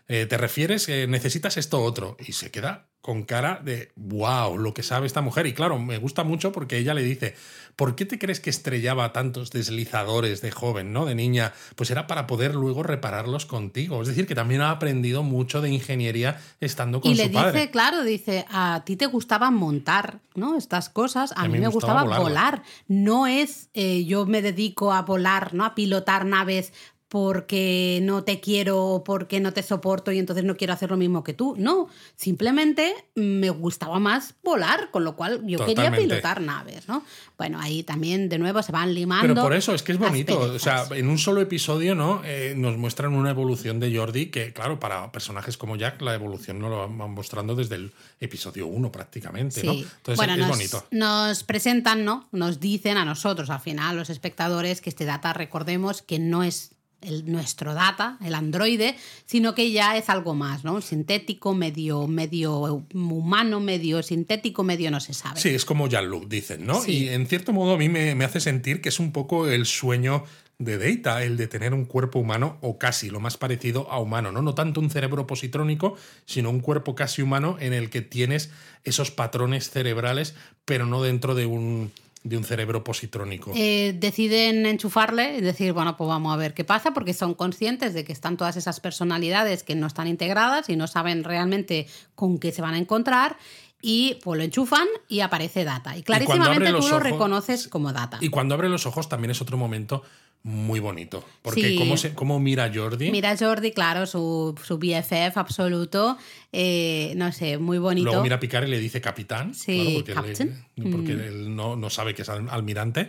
eh, 0.07 0.25
¿te 0.27 0.37
refieres? 0.37 0.85
que 0.85 1.07
necesitas 1.07 1.57
esto 1.57 1.81
otro. 1.83 2.15
Y 2.25 2.31
se 2.33 2.51
queda 2.51 2.87
con 3.01 3.23
cara 3.23 3.59
de, 3.63 3.91
wow, 3.95 4.57
lo 4.57 4.73
que 4.73 4.81
sabe 4.81 5.07
esta 5.07 5.21
mujer. 5.21 5.45
Y 5.47 5.53
claro, 5.53 5.77
me 5.77 5.97
gusta 5.97 6.23
mucho 6.23 6.51
porque 6.51 6.77
ella 6.77 6.93
le 6.93 7.03
dice, 7.03 7.35
¿por 7.75 7.95
qué 7.95 8.05
te 8.05 8.19
crees 8.19 8.39
que 8.39 8.49
estrellaba 8.49 9.13
tantos 9.13 9.51
deslizadores 9.51 10.41
de 10.41 10.51
joven, 10.51 10.93
¿no? 10.93 11.05
De 11.05 11.15
niña? 11.15 11.53
Pues 11.75 11.91
era 11.91 12.07
para 12.07 12.27
poder 12.27 12.55
luego 12.55 12.83
repararlos 12.83 13.45
contigo. 13.45 14.01
Es 14.01 14.07
decir, 14.07 14.27
que 14.27 14.35
también 14.35 14.61
ha 14.61 14.71
aprendido 14.71 15.23
mucho 15.23 15.61
de 15.61 15.69
ingeniería 15.69 16.39
estando 16.59 17.01
con 17.01 17.11
Y 17.11 17.15
su 17.15 17.23
le 17.23 17.29
padre. 17.29 17.59
dice, 17.59 17.71
claro, 17.71 18.03
dice, 18.03 18.45
a 18.49 18.83
ti 18.85 18.95
te 18.95 19.05
gustaba 19.07 19.51
montar, 19.51 20.19
¿no? 20.35 20.57
Estas 20.57 20.89
cosas, 20.89 21.33
a, 21.35 21.47
mí, 21.47 21.59
me 21.59 21.67
gustaba, 21.67 22.03
volar. 22.17 22.63
No 22.87 23.27
es 23.27 23.69
eh, 23.73 24.05
yo 24.05 24.25
me 24.25 24.41
dedico 24.41 24.93
a 24.93 25.01
volar, 25.01 25.53
¿no? 25.53 25.65
A 25.65 25.75
pilotar 25.75 26.25
naves 26.25 26.71
porque 27.15 28.01
no 28.03 28.25
te 28.25 28.41
quiero 28.41 28.83
o 28.83 29.03
porque 29.05 29.39
no 29.39 29.53
te 29.53 29.63
soporto 29.63 30.11
y 30.11 30.19
entonces 30.19 30.43
no 30.43 30.57
quiero 30.57 30.73
hacer 30.73 30.91
lo 30.91 30.97
mismo 30.97 31.23
que 31.23 31.33
tú. 31.33 31.55
No, 31.57 31.87
simplemente 32.17 32.93
me 33.15 33.49
gustaba 33.51 33.99
más 33.99 34.33
volar, 34.43 34.91
con 34.91 35.05
lo 35.05 35.15
cual 35.15 35.41
yo 35.47 35.65
quería 35.65 35.95
pilotar 35.95 36.41
naves, 36.41 36.89
¿no? 36.89 37.05
Bueno, 37.37 37.57
ahí 37.61 37.83
también 37.83 38.27
de 38.27 38.37
nuevo 38.37 38.61
se 38.61 38.73
van 38.73 38.93
limando. 38.93 39.33
Pero 39.33 39.43
por 39.43 39.53
eso 39.53 39.73
es 39.73 39.81
que 39.81 39.93
es 39.93 39.97
bonito. 39.97 40.37
O 40.37 40.59
sea, 40.59 40.87
en 40.91 41.07
un 41.07 41.17
solo 41.17 41.39
episodio, 41.39 41.95
¿no? 41.95 42.21
Eh, 42.25 42.53
nos 42.57 42.75
muestran 42.75 43.13
una 43.13 43.29
evolución 43.29 43.79
de 43.79 43.95
Jordi 43.95 44.25
que, 44.25 44.51
claro, 44.51 44.81
para 44.81 45.09
personajes 45.13 45.55
como 45.55 45.77
Jack, 45.77 46.01
la 46.01 46.15
evolución 46.15 46.59
nos 46.59 46.69
lo 46.69 46.89
van 46.89 47.11
mostrando 47.11 47.55
desde 47.55 47.75
el 47.75 47.93
episodio 48.19 48.67
1 48.67 48.91
prácticamente, 48.91 49.63
¿no? 49.63 49.71
Sí. 49.71 49.87
Entonces 49.99 50.17
bueno, 50.17 50.33
es 50.33 50.39
nos, 50.39 50.49
bonito. 50.49 50.85
nos 50.91 51.43
presentan, 51.43 52.03
¿no? 52.03 52.27
Nos 52.33 52.59
dicen 52.59 52.97
a 52.97 53.05
nosotros, 53.05 53.49
al 53.49 53.61
final, 53.61 53.95
los 53.95 54.09
espectadores, 54.09 54.81
que 54.81 54.89
este 54.89 55.05
data, 55.05 55.31
recordemos 55.31 56.01
que 56.01 56.19
no 56.19 56.43
es 56.43 56.74
el, 57.05 57.31
nuestro 57.31 57.73
data, 57.73 58.17
el 58.23 58.33
androide, 58.33 58.95
sino 59.25 59.55
que 59.55 59.71
ya 59.71 59.97
es 59.97 60.09
algo 60.09 60.33
más, 60.33 60.63
¿no? 60.63 60.81
Sintético, 60.81 61.53
medio, 61.53 62.07
medio 62.07 62.85
humano, 62.93 63.59
medio 63.59 64.03
sintético, 64.03 64.63
medio 64.63 64.91
no 64.91 64.99
se 64.99 65.13
sabe. 65.13 65.39
Sí, 65.39 65.49
es 65.49 65.65
como 65.65 65.87
Jean-Luc, 65.87 66.27
dicen, 66.27 66.65
¿no? 66.65 66.81
Sí. 66.81 67.05
Y 67.05 67.09
en 67.09 67.27
cierto 67.27 67.53
modo 67.53 67.75
a 67.75 67.77
mí 67.77 67.89
me, 67.89 68.15
me 68.15 68.25
hace 68.25 68.39
sentir 68.39 68.81
que 68.81 68.89
es 68.89 68.99
un 68.99 69.11
poco 69.11 69.47
el 69.47 69.65
sueño 69.65 70.23
de 70.57 70.77
Data, 70.77 71.23
el 71.23 71.35
de 71.35 71.47
tener 71.47 71.73
un 71.73 71.85
cuerpo 71.85 72.19
humano 72.19 72.57
o 72.61 72.77
casi 72.77 73.09
lo 73.09 73.19
más 73.19 73.35
parecido 73.37 73.91
a 73.91 73.99
humano, 73.99 74.31
¿no? 74.31 74.41
No 74.41 74.55
tanto 74.55 74.79
un 74.79 74.89
cerebro 74.89 75.27
positrónico, 75.27 75.97
sino 76.25 76.49
un 76.49 76.61
cuerpo 76.61 76.95
casi 76.95 77.21
humano 77.21 77.57
en 77.59 77.73
el 77.73 77.89
que 77.89 78.01
tienes 78.01 78.51
esos 78.83 79.11
patrones 79.11 79.69
cerebrales, 79.69 80.35
pero 80.63 80.85
no 80.85 81.03
dentro 81.03 81.35
de 81.35 81.45
un, 81.45 81.91
de 82.25 82.37
un 82.37 82.43
cerebro 82.43 82.83
positrónico. 82.83 83.51
Eh, 83.55 83.95
deciden 83.97 84.65
enchufarle 84.65 85.37
y 85.37 85.41
decir, 85.41 85.73
bueno, 85.73 85.95
pues 85.95 86.07
vamos 86.07 86.33
a 86.33 86.37
ver 86.37 86.55
qué 86.55 86.63
pasa, 86.63 86.91
porque 86.91 87.13
son 87.13 87.35
conscientes 87.35 87.93
de 87.93 88.03
que 88.03 88.11
están 88.11 88.35
todas 88.35 88.57
esas 88.57 88.79
personalidades 88.79 89.61
que 89.63 89.75
no 89.75 89.85
están 89.85 90.07
integradas 90.07 90.67
y 90.69 90.75
no 90.75 90.87
saben 90.87 91.23
realmente 91.23 91.85
con 92.15 92.39
qué 92.39 92.51
se 92.51 92.63
van 92.63 92.73
a 92.73 92.79
encontrar. 92.79 93.37
Y 93.79 94.17
pues 94.23 94.39
lo 94.39 94.43
enchufan 94.43 94.87
y 95.07 95.19
aparece 95.19 95.63
Data. 95.63 95.95
Y 95.95 96.01
clarísimamente 96.01 96.65
tú 96.65 96.71
los 96.73 96.89
lo 96.89 96.95
ojos- 96.97 97.03
reconoces 97.03 97.67
como 97.67 97.93
Data. 97.93 98.17
Y 98.19 98.29
cuando 98.29 98.55
abre 98.55 98.69
los 98.69 98.87
ojos 98.87 99.07
también 99.07 99.29
es 99.29 99.41
otro 99.41 99.57
momento 99.57 100.01
muy 100.47 100.79
bonito. 100.79 101.25
Porque 101.41 101.69
Sí. 101.69 101.77
cómo, 101.79 101.97
se, 101.97 102.13
cómo 102.13 102.39
mira 102.39 102.71
Jordi. 102.71 103.09
Mira 103.09 103.35
Jordi, 103.35 103.71
claro, 103.71 104.05
su, 104.05 104.53
su 104.63 104.77
BFF 104.77 105.37
absoluto. 105.37 106.17
eh, 106.51 107.13
no 107.17 107.31
sé, 107.31 107.57
muy 107.57 107.79
bonito. 107.79 108.05
Luego 108.05 108.21
mira 108.21 108.35
a 108.35 108.39
Picard 108.39 108.67
y 108.67 108.69
le 108.69 108.79
dice 108.79 109.01
capitán. 109.01 109.55
Sí, 109.55 110.03
claro, 110.05 110.21
porque, 110.21 110.37
captain. 110.37 110.65
Mm. 110.75 110.81
él, 110.85 110.91
porque 110.91 111.13
no, 111.49 111.75
no 111.75 111.89
sabe 111.89 112.13
que 112.13 112.21
es 112.21 112.29
al- 112.29 112.47
almirante. 112.49 113.07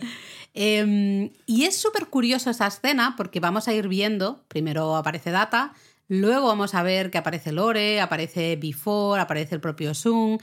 Eh, 0.55 1.31
y 1.45 1.63
es 1.65 1.77
súper 1.77 2.07
curioso 2.07 2.49
esa 2.49 2.67
escena 2.67 3.13
porque 3.15 3.39
vamos 3.39 3.67
a 3.67 3.73
ir 3.73 3.87
viendo, 3.87 4.43
primero 4.47 4.95
aparece 4.95 5.29
Data, 5.31 5.73
luego 6.07 6.47
vamos 6.47 6.73
a 6.73 6.81
ver 6.83 7.11
que 7.11 7.19
aparece 7.19 7.51
Lore, 7.51 8.01
aparece 8.01 8.55
Before, 8.55 9.21
aparece 9.21 9.53
el 9.55 9.61
propio 9.61 9.93
Sun. 9.93 10.39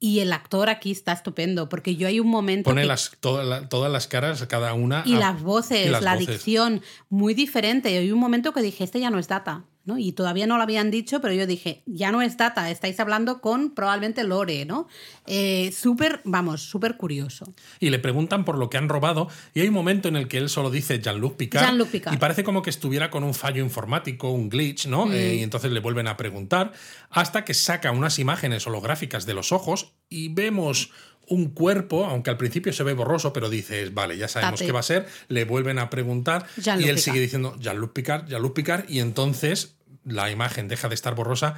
Y 0.00 0.20
el 0.20 0.32
actor 0.32 0.68
aquí 0.68 0.92
está 0.92 1.12
estupendo, 1.12 1.68
porque 1.68 1.96
yo 1.96 2.06
hay 2.06 2.20
un 2.20 2.28
momento 2.28 2.70
Pone 2.70 2.82
que- 2.82 2.86
las, 2.88 3.16
toda 3.18 3.42
la- 3.42 3.68
todas 3.68 3.90
las 3.90 4.06
caras, 4.06 4.44
cada 4.46 4.72
una. 4.74 5.02
y 5.04 5.14
a- 5.16 5.18
las 5.18 5.42
voces, 5.42 5.86
y 5.86 5.88
las 5.90 6.02
la 6.02 6.14
voces. 6.14 6.28
dicción, 6.28 6.82
muy 7.08 7.34
diferente. 7.34 7.90
Y 7.90 7.96
hay 7.96 8.12
un 8.12 8.20
momento 8.20 8.52
que 8.52 8.62
dije, 8.62 8.84
este 8.84 9.00
ya 9.00 9.10
no 9.10 9.18
es 9.18 9.26
Data, 9.26 9.64
¿no? 9.88 9.98
Y 9.98 10.12
todavía 10.12 10.46
no 10.46 10.58
lo 10.58 10.62
habían 10.62 10.90
dicho, 10.90 11.20
pero 11.22 11.32
yo 11.32 11.46
dije, 11.46 11.82
ya 11.86 12.12
no 12.12 12.20
es 12.20 12.36
Data, 12.36 12.70
estáis 12.70 13.00
hablando 13.00 13.40
con 13.40 13.70
probablemente 13.70 14.22
Lore, 14.22 14.66
¿no? 14.66 14.86
Eh, 15.26 15.72
súper, 15.72 16.20
vamos, 16.24 16.60
súper 16.60 16.98
curioso. 16.98 17.52
Y 17.80 17.88
le 17.88 17.98
preguntan 17.98 18.44
por 18.44 18.58
lo 18.58 18.68
que 18.68 18.76
han 18.76 18.90
robado. 18.90 19.28
Y 19.54 19.60
hay 19.62 19.68
un 19.68 19.74
momento 19.74 20.08
en 20.08 20.16
el 20.16 20.28
que 20.28 20.36
él 20.36 20.50
solo 20.50 20.70
dice 20.70 21.00
Jean-Luc 21.00 21.36
Picard. 21.36 21.74
Y 22.12 22.18
parece 22.18 22.44
como 22.44 22.60
que 22.62 22.68
estuviera 22.68 23.10
con 23.10 23.24
un 23.24 23.32
fallo 23.32 23.64
informático, 23.64 24.30
un 24.30 24.50
glitch, 24.50 24.86
¿no? 24.86 25.06
Mm. 25.06 25.12
Eh, 25.12 25.34
y 25.36 25.42
entonces 25.42 25.72
le 25.72 25.80
vuelven 25.80 26.06
a 26.06 26.18
preguntar. 26.18 26.72
Hasta 27.08 27.46
que 27.46 27.54
saca 27.54 27.90
unas 27.90 28.18
imágenes 28.18 28.66
holográficas 28.66 29.24
de 29.24 29.32
los 29.32 29.52
ojos 29.52 29.94
y 30.10 30.28
vemos 30.28 30.90
un 31.28 31.50
cuerpo, 31.50 32.06
aunque 32.06 32.30
al 32.30 32.36
principio 32.36 32.72
se 32.72 32.82
ve 32.82 32.94
borroso, 32.94 33.32
pero 33.32 33.50
dices, 33.50 33.92
vale, 33.94 34.16
ya 34.16 34.28
sabemos 34.28 34.60
Tate. 34.60 34.66
qué 34.66 34.72
va 34.72 34.80
a 34.80 34.84
ser. 34.84 35.06
Le 35.28 35.44
vuelven 35.44 35.78
a 35.78 35.90
preguntar. 35.90 36.46
Y 36.56 36.68
él 36.68 36.78
Picard. 36.78 36.98
sigue 36.98 37.20
diciendo 37.20 37.56
Jean-Luc 37.58 37.92
Picard, 37.92 38.28
Jean-Luc 38.28 38.54
Picard. 38.54 38.84
Y 38.88 39.00
entonces 39.00 39.77
la 40.08 40.30
imagen 40.30 40.68
deja 40.68 40.88
de 40.88 40.94
estar 40.94 41.14
borrosa. 41.14 41.56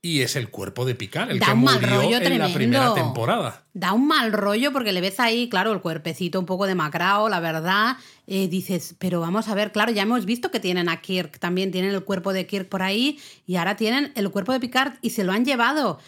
Y 0.00 0.20
es 0.22 0.36
el 0.36 0.48
cuerpo 0.48 0.84
de 0.84 0.94
Picard, 0.94 1.28
el 1.32 1.40
Da 1.40 1.46
que 1.46 1.52
un 1.54 1.64
mal 1.64 1.80
murió 1.80 1.96
rollo 2.00 2.16
en 2.18 2.38
la 2.38 2.54
primera 2.54 2.94
temporada. 2.94 3.64
Da 3.72 3.92
un 3.92 4.06
mal 4.06 4.32
rollo 4.32 4.72
porque 4.72 4.92
le 4.92 5.00
ves 5.00 5.18
ahí, 5.18 5.48
claro, 5.48 5.72
el 5.72 5.80
cuerpecito 5.80 6.38
un 6.38 6.46
poco 6.46 6.68
demacrado, 6.68 7.28
la 7.28 7.40
verdad. 7.40 7.96
Eh, 8.28 8.46
dices, 8.46 8.94
pero 9.00 9.20
vamos 9.20 9.48
a 9.48 9.56
ver, 9.56 9.72
claro, 9.72 9.90
ya 9.90 10.02
hemos 10.02 10.24
visto 10.24 10.52
que 10.52 10.60
tienen 10.60 10.88
a 10.88 11.00
Kirk, 11.00 11.40
también 11.40 11.72
tienen 11.72 11.92
el 11.92 12.04
cuerpo 12.04 12.32
de 12.32 12.46
Kirk 12.46 12.68
por 12.68 12.82
ahí 12.82 13.18
y 13.44 13.56
ahora 13.56 13.74
tienen 13.74 14.12
el 14.14 14.30
cuerpo 14.30 14.52
de 14.52 14.60
Picard 14.60 14.92
y 15.02 15.10
se 15.10 15.24
lo 15.24 15.32
han 15.32 15.44
llevado. 15.44 15.98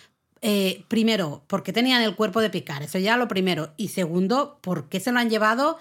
Eh, 0.40 0.84
primero, 0.86 1.42
¿por 1.48 1.64
qué 1.64 1.72
tenían 1.72 2.00
el 2.02 2.14
cuerpo 2.14 2.40
de 2.40 2.48
Picard? 2.50 2.84
Eso 2.84 2.98
ya 3.00 3.16
lo 3.16 3.26
primero. 3.26 3.74
Y 3.76 3.88
segundo, 3.88 4.60
¿por 4.60 4.88
qué 4.88 5.00
se 5.00 5.10
lo 5.10 5.18
han 5.18 5.30
llevado? 5.30 5.78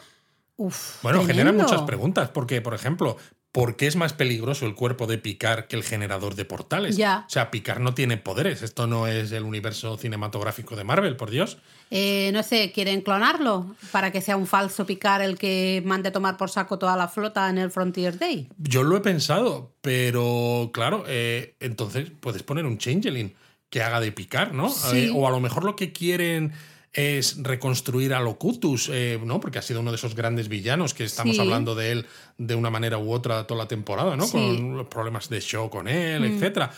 Uf, 0.58 1.04
Bueno, 1.04 1.20
tremendo. 1.24 1.52
genera 1.52 1.64
muchas 1.64 1.84
preguntas, 1.84 2.30
porque, 2.30 2.60
por 2.60 2.74
ejemplo, 2.74 3.18
¿por 3.52 3.76
qué 3.76 3.88
es 3.88 3.96
más 3.96 4.14
peligroso 4.14 4.66
el 4.66 4.76
cuerpo 4.76 5.08
de 5.08 5.18
Picard 5.18 5.66
que 5.66 5.76
el 5.76 5.84
generador 5.84 6.36
de 6.36 6.46
portales? 6.46 6.98
Ya. 6.98 7.26
O 7.28 7.30
sea, 7.30 7.52
Picard 7.52 7.80
no 7.80 7.94
tiene 7.94 8.18
poderes. 8.18 8.62
Esto 8.62 8.88
no 8.88 9.08
es 9.08 9.32
el 9.32 9.44
universo 9.44 9.98
cinematográfico 9.98 10.76
de 10.76 10.84
Marvel, 10.84 11.16
por 11.16 11.32
Dios. 11.32 11.58
Eh, 11.92 12.30
no 12.34 12.44
sé, 12.44 12.72
¿quieren 12.72 13.02
clonarlo? 13.02 13.76
Para 13.92 14.12
que 14.12 14.22
sea 14.22 14.38
un 14.38 14.46
falso 14.46 14.86
Picard 14.86 15.24
el 15.24 15.38
que 15.38 15.82
mande 15.86 16.12
tomar 16.12 16.38
por 16.38 16.50
saco 16.50 16.78
toda 16.78 16.96
la 16.96 17.08
flota 17.08 17.50
en 17.50 17.58
el 17.58 17.72
Frontier 17.72 18.20
Day. 18.20 18.50
Yo 18.58 18.84
lo 18.84 18.98
he 18.98 19.02
pensado, 19.02 19.74
pero 19.82 20.70
claro, 20.74 21.04
eh, 21.08 21.56
entonces 21.60 22.12
puedes 22.20 22.44
poner 22.44 22.66
un 22.66 22.78
Changeling 22.78 23.34
que 23.70 23.82
haga 23.82 24.00
de 24.00 24.12
Picard, 24.12 24.54
¿no? 24.54 24.70
Sí. 24.70 25.06
Eh, 25.06 25.12
o 25.14 25.28
a 25.28 25.32
lo 25.32 25.40
mejor 25.40 25.64
lo 25.64 25.76
que 25.76 25.92
quieren 25.92 26.54
es 26.94 27.42
reconstruir 27.44 28.14
a 28.14 28.20
Locutus, 28.20 28.90
eh, 28.92 29.20
¿no? 29.24 29.40
Porque 29.40 29.60
ha 29.60 29.62
sido 29.62 29.80
uno 29.82 29.92
de 29.92 29.98
esos 29.98 30.16
grandes 30.16 30.50
villanos 30.50 30.94
que 30.94 31.04
estamos 31.04 31.36
Sí. 31.36 31.42
hablando 31.42 31.76
de 31.76 31.92
él 31.92 32.06
de 32.38 32.56
una 32.56 32.70
manera 32.70 32.98
u 32.98 33.12
otra 33.12 33.46
toda 33.46 33.64
la 33.64 33.68
temporada, 33.68 34.16
¿no? 34.16 34.26
Sí. 34.26 34.32
Con 34.32 34.78
los 34.78 34.88
problemas 34.88 35.30
de 35.30 35.40
show 35.42 35.70
con 35.70 35.88
él, 35.88 36.26
etcétera. 36.26 36.72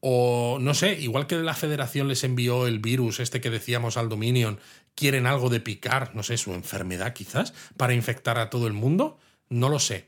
O 0.00 0.58
no 0.60 0.74
sé, 0.74 0.92
igual 1.00 1.26
que 1.26 1.36
la 1.36 1.54
Federación 1.54 2.06
les 2.06 2.22
envió 2.22 2.66
el 2.66 2.78
virus, 2.78 3.18
este 3.18 3.40
que 3.40 3.50
decíamos 3.50 3.96
al 3.96 4.08
Dominion, 4.08 4.60
quieren 4.94 5.26
algo 5.26 5.48
de 5.48 5.58
picar, 5.60 6.14
no 6.14 6.22
sé, 6.22 6.36
su 6.36 6.52
enfermedad 6.54 7.12
quizás, 7.12 7.52
para 7.76 7.94
infectar 7.94 8.38
a 8.38 8.50
todo 8.50 8.66
el 8.66 8.72
mundo. 8.72 9.18
No 9.48 9.68
lo 9.68 9.78
sé. 9.78 10.06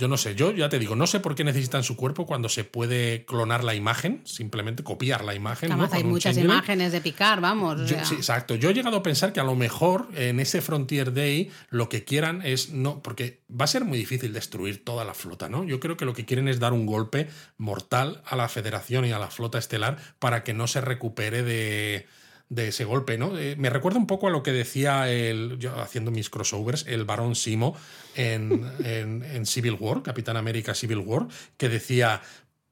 Yo 0.00 0.06
no 0.06 0.16
sé, 0.16 0.36
yo 0.36 0.52
ya 0.52 0.68
te 0.68 0.78
digo, 0.78 0.94
no 0.94 1.08
sé 1.08 1.18
por 1.18 1.34
qué 1.34 1.42
necesitan 1.42 1.82
su 1.82 1.96
cuerpo 1.96 2.24
cuando 2.24 2.48
se 2.48 2.62
puede 2.62 3.24
clonar 3.24 3.64
la 3.64 3.74
imagen, 3.74 4.22
simplemente 4.24 4.84
copiar 4.84 5.24
la 5.24 5.34
imagen. 5.34 5.70
¿no? 5.70 5.74
Además, 5.74 5.92
hay 5.92 6.02
Con 6.02 6.06
un 6.06 6.12
muchas 6.12 6.36
imágenes 6.38 6.92
de 6.92 7.00
Picard, 7.00 7.40
vamos. 7.40 7.80
o 7.80 7.84
Yo- 7.84 7.88
sea. 7.88 8.04
sí, 8.04 8.14
exacto. 8.14 8.54
Yo 8.54 8.70
he 8.70 8.74
llegado 8.74 8.96
a 8.98 9.02
pensar 9.02 9.32
que 9.32 9.40
a 9.40 9.44
lo 9.44 9.56
mejor 9.56 10.08
en 10.14 10.38
ese 10.38 10.60
Frontier 10.62 11.12
Day 11.12 11.50
lo 11.70 11.88
que 11.88 12.04
quieran 12.04 12.42
es 12.44 12.70
no, 12.70 13.02
porque 13.02 13.40
va 13.50 13.64
a 13.64 13.68
ser 13.68 13.84
muy 13.84 13.98
difícil 13.98 14.32
destruir 14.32 14.84
toda 14.84 15.04
la 15.04 15.14
flota, 15.14 15.48
¿no? 15.48 15.64
Yo 15.64 15.80
creo 15.80 15.96
que 15.96 16.04
lo 16.04 16.14
que 16.14 16.24
quieren 16.24 16.46
es 16.46 16.60
dar 16.60 16.72
un 16.72 16.86
golpe 16.86 17.28
mortal 17.56 18.22
a 18.24 18.36
la 18.36 18.48
Federación 18.48 19.04
y 19.04 19.10
a 19.10 19.18
la 19.18 19.30
flota 19.30 19.58
estelar 19.58 19.96
para 20.20 20.44
que 20.44 20.54
no 20.54 20.68
se 20.68 20.80
recupere 20.80 21.42
de, 21.42 22.06
de 22.48 22.68
ese 22.68 22.84
golpe, 22.84 23.18
¿no? 23.18 23.36
Eh, 23.38 23.56
me 23.58 23.70
recuerda 23.70 23.98
un 23.98 24.06
poco 24.06 24.26
a 24.26 24.30
lo 24.30 24.42
que 24.42 24.52
decía 24.52 25.10
el, 25.10 25.58
yo 25.58 25.78
haciendo 25.80 26.10
mis 26.10 26.30
crossovers, 26.30 26.86
el 26.86 27.04
varón 27.04 27.34
Simo 27.34 27.76
en, 28.14 28.64
en, 28.84 29.46
Civil 29.46 29.76
War, 29.78 30.02
Capitán 30.02 30.36
América 30.36 30.74
Civil 30.74 30.98
War, 30.98 31.28
que 31.56 31.68
decía, 31.68 32.22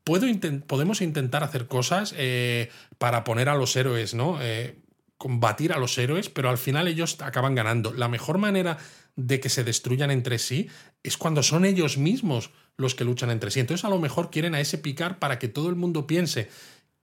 Puedo 0.07 0.29
podemos 0.69 1.01
intentar 1.01 1.43
hacer 1.43 1.67
cosas 1.67 2.15
eh, 2.17 2.71
para 2.97 3.25
poner 3.25 3.49
a 3.49 3.57
los 3.57 3.75
héroes, 3.75 4.15
¿no? 4.15 4.39
Eh, 4.41 4.79
combatir 5.19 5.73
a 5.73 5.79
los 5.79 5.99
héroes, 5.99 6.29
pero 6.29 6.49
al 6.49 6.59
final 6.59 6.87
ellos 6.87 7.21
acaban 7.23 7.57
ganando. 7.57 7.93
La 7.93 8.07
mejor 8.07 8.39
manera 8.39 8.79
de 9.17 9.41
que 9.41 9.49
se 9.49 9.65
destruyan 9.65 10.13
entre 10.13 10.39
sí 10.39 10.69
es 11.03 11.17
cuando 11.17 11.43
son 11.43 11.65
ellos 11.65 11.99
mismos 11.99 12.53
los 12.77 12.95
que 12.95 13.03
luchan 13.03 13.31
entre 13.31 13.51
sí. 13.51 13.59
Entonces 13.59 13.85
a 13.85 13.89
lo 13.89 13.99
mejor 13.99 14.31
quieren 14.31 14.55
a 14.55 14.61
ese 14.61 14.79
picar 14.79 15.19
para 15.19 15.41
que 15.41 15.49
todo 15.49 15.71
el 15.71 15.75
mundo 15.75 16.07
piense 16.07 16.51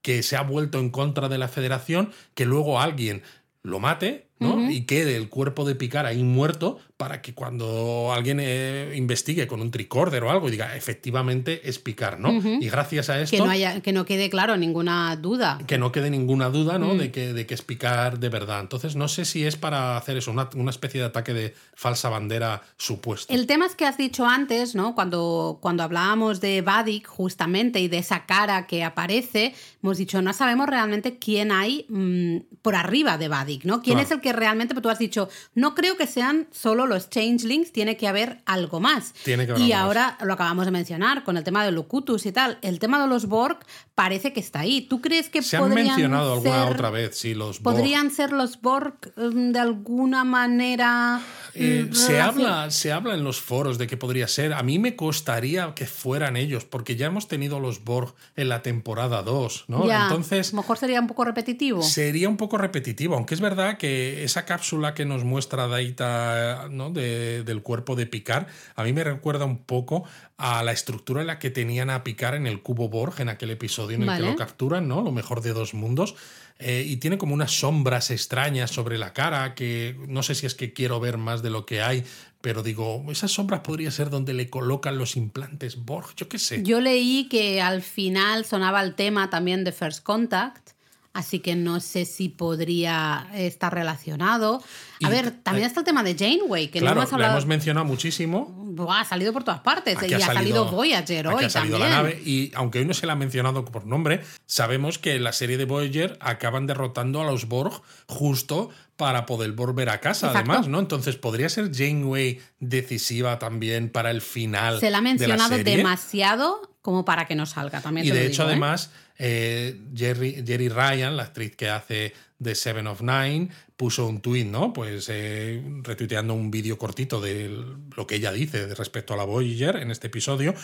que 0.04 0.22
se 0.22 0.36
ha 0.36 0.42
vuelto 0.42 0.78
en 0.80 0.90
contra 0.90 1.30
de 1.30 1.38
la 1.38 1.48
federación, 1.48 2.12
que 2.34 2.44
luego 2.44 2.78
alguien 2.78 3.22
lo 3.62 3.80
mate 3.80 4.28
¿no? 4.38 4.70
y 4.70 4.82
quede 4.82 5.16
el 5.16 5.28
cuerpo 5.28 5.64
de 5.64 5.74
Picar 5.74 6.06
ahí 6.06 6.22
muerto 6.22 6.78
para 6.96 7.22
que 7.22 7.34
cuando 7.34 8.12
alguien 8.12 8.38
eh, 8.40 8.92
investigue 8.94 9.46
con 9.46 9.60
un 9.60 9.70
tricorder 9.70 10.22
o 10.24 10.30
algo 10.30 10.48
y 10.48 10.52
diga 10.52 10.76
efectivamente 10.76 11.68
es 11.68 11.78
Picar, 11.78 12.20
¿no? 12.20 12.32
Y 12.32 12.68
gracias 12.68 13.10
a 13.10 13.20
esto... 13.20 13.36
Que 13.36 13.42
no, 13.42 13.50
haya, 13.50 13.80
que 13.80 13.92
no 13.92 14.04
quede 14.04 14.30
claro 14.30 14.56
ninguna 14.56 15.16
duda. 15.16 15.58
Que 15.66 15.76
no 15.76 15.90
quede 15.90 16.10
ninguna 16.10 16.50
duda, 16.50 16.78
¿no? 16.78 16.94
De, 16.94 17.10
que, 17.10 17.32
de 17.32 17.46
que 17.46 17.54
es 17.54 17.62
Picar 17.62 18.18
de 18.20 18.28
verdad. 18.28 18.60
Entonces 18.60 18.96
no 18.96 19.08
sé 19.08 19.24
si 19.24 19.44
es 19.44 19.56
para 19.56 19.96
hacer 19.96 20.16
eso, 20.16 20.30
una, 20.30 20.48
una, 20.54 20.70
especie 20.70 21.00
de 21.00 21.06
ataque 21.06 21.34
de 21.34 21.54
falsa 21.74 22.08
bandera 22.08 22.62
supuesto. 22.76 23.32
El 23.32 23.46
tema 23.46 23.66
es 23.66 23.74
que 23.74 23.86
has 23.86 23.96
dicho 23.96 24.26
antes, 24.26 24.74
¿no? 24.74 24.94
Cuando, 24.94 25.58
cuando 25.60 25.82
hablábamos 25.82 26.40
de 26.40 26.62
Vadik 26.62 27.06
justamente 27.06 27.80
y 27.80 27.88
de 27.88 27.98
esa 27.98 28.24
cara 28.26 28.66
que 28.66 28.84
aparece, 28.84 29.54
hemos 29.82 29.98
dicho, 29.98 30.22
no 30.22 30.32
sabemos 30.32 30.68
realmente 30.68 31.18
quién 31.18 31.50
hay 31.50 31.86
mm, 31.88 32.56
por 32.62 32.76
arriba 32.76 33.18
de 33.18 33.28
Vadik, 33.28 33.64
¿no? 33.64 33.82
¿Quién 33.82 33.98
es 33.98 34.10
el 34.10 34.20
que 34.24 34.32
realmente, 34.32 34.74
pero 34.74 34.80
tú 34.80 34.88
has 34.88 34.98
dicho, 34.98 35.28
no 35.54 35.74
creo 35.74 35.98
que 35.98 36.06
sean 36.06 36.48
solo 36.50 36.86
los 36.86 37.10
changelings, 37.10 37.72
tiene 37.72 37.98
que 37.98 38.08
haber 38.08 38.40
algo 38.46 38.80
más. 38.80 39.12
Tiene 39.22 39.46
que 39.46 39.60
y 39.60 39.72
ahora 39.72 40.16
lo 40.22 40.32
acabamos 40.32 40.64
de 40.64 40.70
mencionar 40.70 41.24
con 41.24 41.36
el 41.36 41.44
tema 41.44 41.62
de 41.62 41.72
Locutus 41.72 42.24
y 42.24 42.32
tal. 42.32 42.58
El 42.62 42.78
tema 42.78 43.00
de 43.02 43.06
los 43.06 43.26
Borg 43.26 43.58
parece 43.94 44.32
que 44.32 44.40
está 44.40 44.60
ahí. 44.60 44.80
¿Tú 44.80 45.02
crees 45.02 45.28
que 45.28 45.42
Se 45.42 45.58
han 45.58 45.68
mencionado 45.68 46.32
alguna 46.32 46.64
otra 46.64 46.88
vez, 46.88 47.18
sí, 47.18 47.34
los 47.34 47.60
Borg. 47.60 47.76
¿Podrían 47.76 48.10
ser 48.10 48.32
los 48.32 48.62
Borg 48.62 48.94
um, 49.16 49.52
de 49.52 49.60
alguna 49.60 50.24
manera? 50.24 51.20
Eh, 51.54 51.86
mm, 51.88 51.94
se, 51.94 52.20
habla, 52.20 52.70
se 52.70 52.92
habla 52.92 53.14
en 53.14 53.24
los 53.24 53.40
foros 53.40 53.78
de 53.78 53.86
que 53.86 53.96
podría 53.96 54.28
ser. 54.28 54.52
A 54.52 54.62
mí 54.62 54.78
me 54.78 54.96
costaría 54.96 55.72
que 55.74 55.86
fueran 55.86 56.36
ellos, 56.36 56.64
porque 56.64 56.96
ya 56.96 57.06
hemos 57.06 57.28
tenido 57.28 57.60
los 57.60 57.84
Borg 57.84 58.14
en 58.36 58.48
la 58.48 58.62
temporada 58.62 59.22
2, 59.22 59.66
¿no? 59.68 59.90
Entonces. 59.90 60.48
A 60.48 60.56
lo 60.56 60.62
mejor 60.62 60.78
sería 60.78 61.00
un 61.00 61.06
poco 61.06 61.24
repetitivo. 61.24 61.82
Sería 61.82 62.28
un 62.28 62.36
poco 62.36 62.58
repetitivo, 62.58 63.14
aunque 63.14 63.34
es 63.34 63.40
verdad 63.40 63.78
que 63.78 64.24
esa 64.24 64.44
cápsula 64.44 64.94
que 64.94 65.04
nos 65.04 65.24
muestra 65.24 65.68
Daita 65.68 66.68
¿no? 66.70 66.90
del 66.90 67.62
cuerpo 67.62 67.96
de 67.96 68.06
Picard, 68.06 68.46
a 68.74 68.84
mí 68.84 68.92
me 68.92 69.04
recuerda 69.04 69.44
un 69.44 69.58
poco 69.58 70.04
a 70.36 70.62
la 70.64 70.72
estructura 70.72 71.20
en 71.20 71.28
la 71.28 71.38
que 71.38 71.50
tenían 71.50 71.90
a 71.90 72.02
Picard 72.02 72.34
en 72.34 72.46
el 72.46 72.62
cubo 72.62 72.88
Borg, 72.88 73.20
en 73.20 73.28
aquel 73.28 73.50
episodio 73.50 73.96
en 73.96 74.08
el 74.08 74.16
que 74.16 74.22
lo 74.22 74.36
capturan, 74.36 74.88
¿no? 74.88 75.02
Lo 75.02 75.12
mejor 75.12 75.40
de 75.40 75.52
dos 75.52 75.74
mundos. 75.74 76.16
Eh, 76.60 76.84
y 76.86 76.98
tiene 76.98 77.18
como 77.18 77.34
unas 77.34 77.50
sombras 77.50 78.10
extrañas 78.10 78.70
sobre 78.70 78.96
la 78.96 79.12
cara 79.12 79.54
que 79.54 79.96
no 80.06 80.22
sé 80.22 80.36
si 80.36 80.46
es 80.46 80.54
que 80.54 80.72
quiero 80.72 81.00
ver 81.00 81.18
más 81.18 81.42
de 81.42 81.50
lo 81.50 81.66
que 81.66 81.82
hay, 81.82 82.04
pero 82.40 82.62
digo, 82.62 83.04
esas 83.10 83.32
sombras 83.32 83.60
podría 83.60 83.90
ser 83.90 84.08
donde 84.08 84.34
le 84.34 84.48
colocan 84.48 84.96
los 84.96 85.16
implantes 85.16 85.84
Borg, 85.84 86.14
yo 86.14 86.28
qué 86.28 86.38
sé. 86.38 86.62
Yo 86.62 86.80
leí 86.80 87.26
que 87.28 87.60
al 87.60 87.82
final 87.82 88.44
sonaba 88.44 88.82
el 88.82 88.94
tema 88.94 89.30
también 89.30 89.64
de 89.64 89.72
First 89.72 90.04
Contact 90.04 90.73
así 91.14 91.38
que 91.38 91.54
no 91.54 91.80
sé 91.80 92.04
si 92.04 92.28
podría 92.28 93.28
estar 93.32 93.72
relacionado. 93.72 94.62
A 95.02 95.08
ver, 95.08 95.30
también 95.30 95.66
está 95.66 95.80
el 95.80 95.86
tema 95.86 96.02
de 96.02 96.16
Janeway, 96.16 96.68
que 96.68 96.80
no 96.80 96.90
hemos 96.90 97.12
hablado. 97.12 97.32
Lo 97.32 97.38
hemos 97.38 97.46
mencionado 97.46 97.86
muchísimo. 97.86 98.74
ha 98.90 99.04
salido 99.04 99.32
por 99.32 99.44
todas 99.44 99.60
partes. 99.60 99.96
y 100.06 100.12
ha 100.12 100.20
salido, 100.20 100.66
Voyager 100.70 101.28
hoy 101.28 101.44
ha 101.44 101.50
salido 101.50 101.78
La 101.78 101.88
nave, 101.88 102.20
y 102.24 102.50
aunque 102.54 102.80
hoy 102.80 102.84
no 102.84 102.94
se 102.94 103.06
la 103.06 103.14
ha 103.14 103.16
mencionado 103.16 103.64
por 103.64 103.86
nombre, 103.86 104.22
sabemos 104.46 104.98
que 104.98 105.14
en 105.14 105.24
la 105.24 105.32
serie 105.32 105.56
de 105.56 105.64
Voyager 105.64 106.18
acaban 106.20 106.66
derrotando 106.66 107.20
a 107.20 107.24
los 107.24 107.46
Borg 107.48 107.80
justo 108.08 108.70
para 108.96 109.24
poder 109.24 109.52
volver 109.52 109.90
a 109.90 110.00
casa, 110.00 110.30
además, 110.30 110.68
¿no? 110.68 110.80
Entonces, 110.80 111.16
¿podría 111.16 111.48
ser 111.48 111.74
Janeway 111.74 112.40
decisiva 112.58 113.38
también 113.38 113.88
para 113.88 114.10
el 114.10 114.20
final? 114.20 114.80
Se 114.80 114.90
la 114.90 114.98
ha 114.98 115.00
mencionado 115.00 115.56
demasiado 115.58 116.74
como 116.84 117.06
para 117.06 117.26
que 117.26 117.34
no 117.34 117.46
salga 117.46 117.80
también. 117.80 118.06
Y 118.06 118.10
de 118.10 118.26
hecho, 118.26 118.42
¿eh? 118.42 118.46
además, 118.48 118.90
eh, 118.92 119.03
Jerry, 119.16 120.42
Jerry 120.46 120.68
Ryan, 120.68 121.16
la 121.16 121.24
actriz 121.24 121.54
que 121.56 121.68
hace 121.68 122.12
The 122.42 122.54
Seven 122.54 122.86
of 122.86 123.00
Nine, 123.00 123.48
puso 123.76 124.06
un 124.06 124.20
tweet, 124.20 124.44
¿no? 124.44 124.72
Pues 124.72 125.08
eh, 125.10 125.62
retuiteando 125.82 126.34
un 126.34 126.50
vídeo 126.50 126.78
cortito 126.78 127.20
de 127.20 127.64
lo 127.96 128.06
que 128.06 128.16
ella 128.16 128.32
dice 128.32 128.72
respecto 128.74 129.14
a 129.14 129.16
la 129.16 129.24
Voyager 129.24 129.76
en 129.76 129.90
este 129.90 130.06
episodio. 130.08 130.54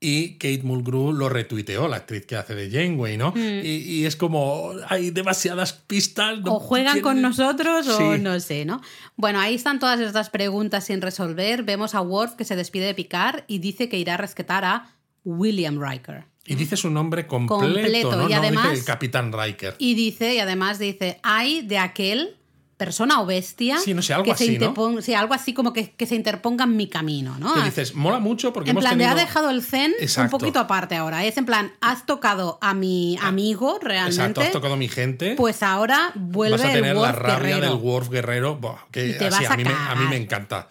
Y 0.00 0.34
Kate 0.34 0.62
Mulgrew 0.62 1.12
lo 1.12 1.28
retuiteó, 1.28 1.88
la 1.88 1.96
actriz 1.96 2.24
que 2.24 2.36
hace 2.36 2.54
de 2.54 2.70
Janeway, 2.70 3.16
¿no? 3.16 3.32
Hmm. 3.32 3.60
Y, 3.64 4.04
es 4.04 4.16
como, 4.16 4.72
hay 4.88 5.10
demasiadas 5.10 5.72
pistas. 5.72 6.38
o 6.44 6.60
juegan 6.60 7.00
con 7.00 7.20
nosotros 7.20 7.88
o 7.88 8.16
no 8.16 8.38
sé, 8.38 8.64
¿no? 8.64 8.80
Bueno, 9.16 9.40
ahí 9.40 9.54
están 9.54 9.80
todas 9.80 9.98
estas 10.00 10.30
preguntas 10.30 10.84
sin 10.84 11.00
resolver. 11.00 11.64
Vemos 11.64 11.94
a 11.94 12.00
Worf 12.00 12.34
que 12.34 12.44
se 12.44 12.54
despide 12.54 12.86
de 12.86 12.94
Picard 12.94 13.42
y 13.48 13.58
dice 13.58 13.88
que 13.88 13.98
irá 13.98 14.14
a 14.14 14.18
rescatar 14.18 14.64
a 14.64 14.94
William 15.24 15.82
Riker. 15.82 16.24
Y 16.48 16.54
dice 16.54 16.76
su 16.76 16.90
nombre 16.90 17.26
completo, 17.26 18.16
¿no? 18.16 18.28
Y 18.28 18.32
además, 18.32 18.70
dice 18.70 18.80
el 18.80 18.84
Capitán 18.84 19.32
Riker. 19.32 19.76
Y 19.78 19.94
dice, 19.94 20.34
y 20.34 20.38
además 20.38 20.78
dice, 20.78 21.20
hay 21.22 21.62
de 21.62 21.78
aquel 21.78 22.38
persona 22.78 23.20
o 23.20 23.26
bestia 23.26 23.78
sí, 23.78 23.92
no 23.92 24.02
sé, 24.02 24.14
algo 24.14 24.24
que 24.24 24.30
así, 24.30 24.56
¿no? 24.56 25.02
sí, 25.02 25.12
algo 25.12 25.34
así 25.34 25.52
como 25.52 25.72
que, 25.72 25.92
se 26.06 26.14
interponga 26.14 26.64
en 26.64 26.76
mi 26.76 26.86
camino, 26.86 27.36
¿no? 27.38 27.52
Que 27.52 27.62
dices, 27.62 27.94
mola 27.94 28.20
mucho 28.20 28.52
porque 28.52 28.70
en 28.70 28.74
hemos 28.76 28.84
plan, 28.84 28.96
tenido... 28.96 29.10
ha 29.10 29.14
dejado 29.16 29.50
el 29.50 29.62
zen 29.62 29.92
un 30.16 30.30
poquito 30.30 30.60
aparte 30.60 30.94
ahora. 30.94 31.24
Es 31.24 31.36
en 31.36 31.44
plan, 31.44 31.72
has 31.80 32.06
tocado 32.06 32.58
a 32.62 32.72
mi 32.72 33.18
ah, 33.20 33.28
amigo 33.28 33.78
realmente. 33.82 34.22
Exacto, 34.22 34.40
has 34.40 34.52
tocado 34.52 34.74
a 34.74 34.76
mi 34.76 34.88
gente. 34.88 35.34
Pues 35.36 35.62
ahora 35.62 36.12
vuelve 36.14 36.56
Vas 36.56 36.66
a 36.66 36.72
tener 36.72 36.96
la 36.96 37.12
rabia 37.12 37.58
del 37.58 37.74
Worf 37.74 38.08
guerrero, 38.08 38.60
que 38.92 39.18
así, 39.20 39.44
a, 39.44 39.56
mí 39.56 39.64
me, 39.64 39.72
a 39.72 39.94
mí 39.96 40.06
me 40.08 40.16
encanta. 40.16 40.68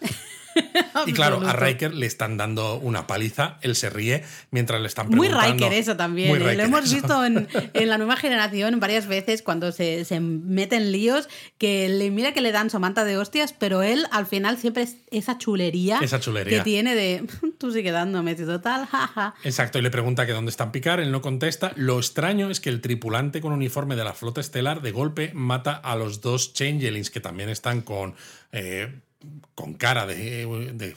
y 1.06 1.12
claro, 1.12 1.46
a 1.46 1.52
Riker 1.52 1.94
le 1.94 2.06
están 2.06 2.36
dando 2.36 2.78
una 2.78 3.06
paliza, 3.06 3.58
él 3.62 3.76
se 3.76 3.90
ríe 3.90 4.24
mientras 4.50 4.80
le 4.80 4.88
están 4.88 5.08
preguntando. 5.08 5.40
Muy 5.40 5.52
Riker 5.52 5.72
eso 5.72 5.96
también. 5.96 6.34
¿eh? 6.36 6.54
Lo 6.54 6.62
hemos 6.62 6.92
visto 6.92 7.24
en, 7.24 7.48
la 7.74 7.98
nueva 7.98 8.16
generación 8.16 8.80
varias 8.80 9.06
veces 9.06 9.42
cuando 9.42 9.72
se, 9.72 10.04
se 10.04 10.20
mete 10.20 10.76
en 10.76 10.92
líos, 10.92 11.28
que 11.58 11.88
le 11.88 12.10
mira 12.10 12.32
que 12.32 12.40
le 12.40 12.52
dan 12.52 12.70
su 12.70 12.78
manta 12.78 13.04
de 13.04 13.16
hostias, 13.16 13.52
pero 13.52 13.82
él 13.82 14.06
al 14.10 14.26
final 14.26 14.58
siempre 14.58 14.82
es 14.84 14.96
esa 15.10 15.38
chulería, 15.38 15.98
esa 16.02 16.20
chulería. 16.20 16.58
que 16.58 16.64
tiene 16.64 16.94
de 16.94 17.24
tú 17.58 17.72
sigue 17.72 17.90
dándome, 17.90 18.34
total, 18.34 18.86
jaja. 18.86 19.34
Exacto, 19.44 19.78
y 19.78 19.82
le 19.82 19.90
pregunta 19.90 20.26
que 20.26 20.32
dónde 20.32 20.50
están 20.50 20.72
Picar, 20.72 21.00
él 21.00 21.10
no 21.10 21.22
contesta. 21.22 21.72
Lo 21.76 21.98
extraño 21.98 22.50
es 22.50 22.60
que 22.60 22.68
el 22.68 22.80
tripulante 22.80 23.40
con 23.40 23.52
uniforme 23.52 23.96
de 23.96 24.04
la 24.04 24.12
flota 24.12 24.40
estelar 24.40 24.82
de 24.82 24.92
golpe 24.92 25.32
mata 25.34 25.72
a 25.72 25.96
los 25.96 26.20
dos 26.20 26.52
changelings 26.52 27.10
que 27.10 27.20
también 27.20 27.48
están 27.48 27.82
con 27.82 28.14
eh, 28.52 29.00
con 29.54 29.74
cara 29.74 30.06
de, 30.06 30.94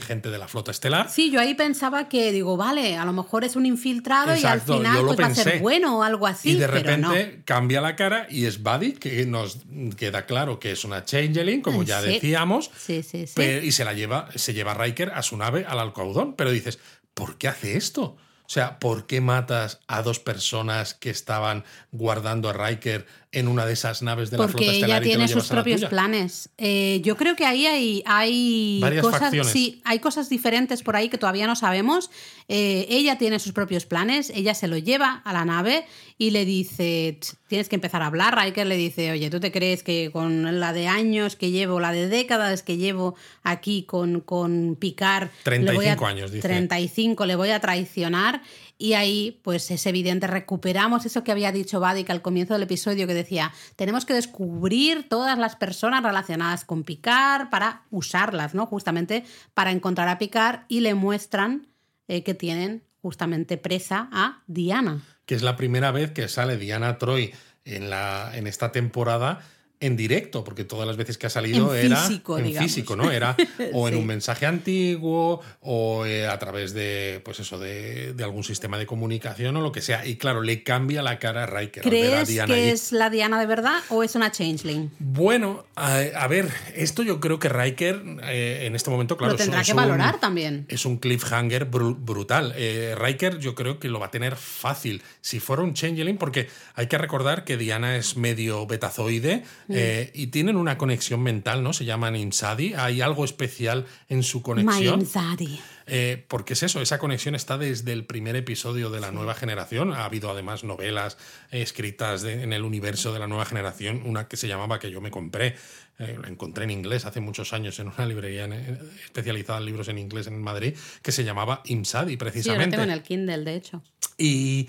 gente 0.00 0.30
de 0.30 0.38
la 0.38 0.48
flota 0.48 0.70
estelar. 0.70 1.10
Sí, 1.10 1.30
yo 1.30 1.40
ahí 1.40 1.54
pensaba 1.54 2.08
que, 2.08 2.32
digo, 2.32 2.56
vale, 2.56 2.96
a 2.96 3.04
lo 3.04 3.12
mejor 3.12 3.44
es 3.44 3.56
un 3.56 3.66
infiltrado 3.66 4.36
y 4.36 4.44
al 4.44 4.60
final 4.60 5.04
pues, 5.04 5.18
va 5.18 5.26
a 5.26 5.34
ser 5.34 5.60
bueno 5.60 5.98
o 5.98 6.02
algo 6.02 6.26
así. 6.26 6.50
Y 6.50 6.54
de 6.54 6.66
repente 6.66 7.42
cambia 7.44 7.80
la 7.80 7.96
cara 7.96 8.26
y 8.30 8.44
es 8.44 8.62
Buddy, 8.62 8.92
que 8.92 9.26
nos 9.26 9.58
queda 9.96 10.26
claro 10.26 10.58
que 10.58 10.72
es 10.72 10.84
una 10.84 11.04
Changeling, 11.04 11.62
como 11.62 11.82
ya 11.82 12.02
decíamos. 12.02 12.70
Sí, 12.76 13.02
sí, 13.02 13.26
sí. 13.26 13.42
y 13.62 13.72
se 13.72 13.84
la 13.84 13.92
lleva, 13.92 14.28
se 14.34 14.54
lleva 14.54 14.74
Riker 14.74 15.10
a 15.10 15.22
su 15.22 15.36
nave 15.36 15.64
al 15.68 15.78
alcaudón. 15.78 16.34
Pero 16.34 16.50
dices, 16.50 16.78
¿por 17.14 17.38
qué 17.38 17.48
hace 17.48 17.76
esto? 17.76 18.16
O 18.46 18.48
sea, 18.48 18.78
¿por 18.78 19.06
qué 19.06 19.20
matas 19.20 19.80
a 19.88 20.02
dos 20.02 20.20
personas 20.20 20.94
que 20.94 21.10
estaban 21.10 21.64
guardando 21.90 22.48
a 22.48 22.52
Riker 22.52 23.06
en 23.32 23.48
una 23.48 23.66
de 23.66 23.72
esas 23.72 24.02
naves 24.02 24.30
de 24.30 24.38
la 24.38 24.46
flota 24.46 24.64
estelar? 24.64 25.00
Porque 25.00 25.08
ella 25.08 25.18
tiene 25.18 25.28
sus 25.28 25.48
propios 25.48 25.84
planes. 25.86 26.48
Eh, 26.56 27.00
yo 27.02 27.16
creo 27.16 27.34
que 27.34 27.44
ahí 27.44 27.66
hay, 27.66 28.04
hay 28.06 28.80
cosas, 29.00 29.34
sí, 29.48 29.82
hay 29.84 29.98
cosas 29.98 30.28
diferentes 30.28 30.82
por 30.82 30.94
ahí 30.94 31.08
que 31.08 31.18
todavía 31.18 31.48
no 31.48 31.56
sabemos. 31.56 32.10
Eh, 32.48 32.86
ella 32.88 33.18
tiene 33.18 33.38
sus 33.38 33.52
propios 33.52 33.86
planes, 33.86 34.30
ella 34.30 34.54
se 34.54 34.68
lo 34.68 34.78
lleva 34.78 35.22
a 35.24 35.32
la 35.32 35.44
nave 35.44 35.84
y 36.16 36.30
le 36.30 36.44
dice, 36.44 37.18
tienes 37.48 37.68
que 37.68 37.74
empezar 37.74 38.02
a 38.02 38.06
hablar. 38.06 38.36
Riker 38.36 38.66
le 38.66 38.76
dice, 38.76 39.10
oye, 39.10 39.30
¿tú 39.30 39.40
te 39.40 39.50
crees 39.50 39.82
que 39.82 40.10
con 40.12 40.60
la 40.60 40.72
de 40.72 40.86
años 40.86 41.36
que 41.36 41.50
llevo, 41.50 41.80
la 41.80 41.92
de 41.92 42.08
décadas 42.08 42.62
que 42.62 42.76
llevo 42.76 43.16
aquí 43.42 43.82
con, 43.82 44.20
con 44.20 44.76
Picard... 44.76 45.30
35 45.42 46.06
años, 46.06 46.30
dice. 46.30 46.46
35, 46.46 47.26
le 47.26 47.36
voy 47.36 47.50
a 47.50 47.60
traicionar 47.60 48.42
y 48.78 48.92
ahí, 48.92 49.40
pues 49.42 49.70
es 49.70 49.86
evidente, 49.86 50.26
recuperamos 50.26 51.06
eso 51.06 51.24
que 51.24 51.32
había 51.32 51.50
dicho 51.50 51.80
Vadik 51.80 52.10
al 52.10 52.22
comienzo 52.22 52.54
del 52.54 52.64
episodio, 52.64 53.06
que 53.06 53.14
decía, 53.14 53.52
tenemos 53.74 54.04
que 54.04 54.12
descubrir 54.12 55.08
todas 55.08 55.38
las 55.38 55.56
personas 55.56 56.02
relacionadas 56.02 56.64
con 56.64 56.84
Picard 56.84 57.48
para 57.48 57.82
usarlas, 57.90 58.54
¿no? 58.54 58.66
Justamente 58.66 59.24
para 59.54 59.70
encontrar 59.70 60.08
a 60.08 60.18
Picard 60.18 60.60
y 60.68 60.80
le 60.80 60.94
muestran 60.94 61.66
eh, 62.08 62.22
que 62.22 62.34
tienen 62.34 62.84
justamente 63.02 63.56
presa 63.56 64.08
a 64.12 64.42
Diana. 64.46 65.02
Que 65.26 65.34
es 65.34 65.42
la 65.42 65.56
primera 65.56 65.90
vez 65.90 66.10
que 66.10 66.28
sale 66.28 66.56
Diana 66.56 66.98
Troy 66.98 67.34
en, 67.64 67.90
la, 67.90 68.30
en 68.34 68.46
esta 68.46 68.72
temporada 68.72 69.40
en 69.78 69.96
directo, 69.96 70.42
porque 70.42 70.64
todas 70.64 70.86
las 70.86 70.96
veces 70.96 71.18
que 71.18 71.26
ha 71.26 71.30
salido 71.30 71.74
En 71.74 71.86
era 71.92 71.96
físico, 72.02 72.38
en 72.38 72.44
digamos. 72.46 72.70
físico, 72.70 72.96
¿no? 72.96 73.10
Era 73.12 73.36
o 73.74 73.88
en 73.88 73.94
Sí. 73.94 74.00
un 74.00 74.06
mensaje 74.06 74.46
antiguo 74.46 75.40
o 75.60 76.06
eh, 76.06 76.26
a 76.26 76.38
través 76.38 76.72
de, 76.74 77.20
pues 77.24 77.40
eso, 77.40 77.58
de, 77.58 78.12
de 78.14 78.24
algún 78.24 78.42
sistema 78.44 78.78
de 78.78 78.86
comunicación 78.86 79.56
o 79.56 79.60
lo 79.60 79.72
que 79.72 79.82
sea. 79.82 80.06
Y 80.06 80.16
claro, 80.16 80.42
le 80.42 80.62
cambia 80.62 81.02
la 81.02 81.18
cara 81.18 81.42
a 81.44 81.46
Riker. 81.46 81.82
a 81.86 81.88
¿Crees 81.88 82.28
Diana 82.28 82.54
que 82.54 82.60
ahí. 82.60 82.68
es 82.70 82.92
la 82.92 83.10
Diana 83.10 83.38
de 83.38 83.46
verdad 83.46 83.80
o 83.90 84.02
es 84.02 84.14
una 84.14 84.30
changeling? 84.32 84.90
Bueno, 84.98 85.64
a, 85.76 85.96
a 85.98 86.26
ver, 86.28 86.48
esto 86.74 87.02
yo 87.02 87.20
creo 87.20 87.38
que 87.38 87.48
Riker 87.48 88.02
eh, 88.24 88.62
en 88.66 88.74
este 88.76 88.90
momento, 88.90 89.16
claro, 89.16 89.32
lo 89.32 89.38
tendrá 89.38 89.60
es 89.60 89.66
que 89.66 89.74
valorar 89.74 90.18
también. 90.20 90.64
es 90.68 90.84
un 90.86 90.96
cliffhanger 90.98 91.70
bru- 91.70 91.96
brutal. 91.98 92.54
Eh, 92.56 92.94
Riker 92.98 93.38
yo 93.38 93.54
creo 93.54 93.78
que 93.78 93.88
lo 93.88 93.98
va 94.00 94.06
a 94.06 94.10
tener 94.10 94.36
fácil 94.36 95.02
si 95.20 95.38
fuera 95.40 95.62
un 95.62 95.74
changeling, 95.74 96.16
porque 96.16 96.48
hay 96.74 96.86
que 96.86 96.98
recordar 96.98 97.44
que 97.44 97.56
Diana 97.56 97.96
es 97.96 98.16
medio 98.16 98.66
betazoide. 98.66 99.42
Eh, 99.68 100.10
y 100.14 100.28
tienen 100.28 100.56
una 100.56 100.78
conexión 100.78 101.22
mental, 101.22 101.62
¿no? 101.62 101.72
Se 101.72 101.84
llaman 101.84 102.16
Insadi. 102.16 102.74
Hay 102.74 103.00
algo 103.00 103.24
especial 103.24 103.86
en 104.08 104.22
su 104.22 104.42
conexión. 104.42 104.98
My 104.98 105.04
anxiety. 105.04 105.60
Eh, 105.88 106.24
porque 106.28 106.54
es 106.54 106.62
eso, 106.64 106.80
esa 106.80 106.98
conexión 106.98 107.34
está 107.36 107.58
desde 107.58 107.92
el 107.92 108.04
primer 108.06 108.34
episodio 108.36 108.90
de 108.90 108.98
la 109.00 109.12
nueva 109.12 109.34
generación. 109.34 109.92
Ha 109.92 110.04
habido 110.04 110.30
además 110.30 110.64
novelas 110.64 111.16
escritas 111.50 112.22
de- 112.22 112.42
en 112.42 112.52
el 112.52 112.62
universo 112.62 113.12
de 113.12 113.18
la 113.20 113.26
nueva 113.28 113.44
generación, 113.44 114.02
una 114.04 114.26
que 114.28 114.36
se 114.36 114.48
llamaba 114.48 114.78
que 114.80 114.90
yo 114.90 115.00
me 115.00 115.10
compré, 115.12 115.54
eh, 115.98 116.18
la 116.20 116.28
encontré 116.28 116.64
en 116.64 116.70
inglés 116.72 117.06
hace 117.06 117.20
muchos 117.20 117.52
años 117.52 117.78
en 117.78 117.86
una 117.88 118.04
librería 118.04 118.44
en- 118.44 118.78
especializada 119.04 119.58
en 119.60 119.64
libros 119.66 119.88
en 119.88 119.98
inglés 119.98 120.26
en 120.26 120.42
Madrid, 120.42 120.74
que 121.02 121.12
se 121.12 121.24
llamaba 121.24 121.62
Imsadi 121.66 122.12
Sí, 122.12 122.16
yo 122.18 122.24
lo 122.24 122.30
precisamente. 122.32 122.70
tengo 122.76 122.82
en 122.84 122.90
el 122.90 123.02
Kindle, 123.02 123.38
de 123.44 123.54
hecho. 123.54 123.82
Y, 124.18 124.68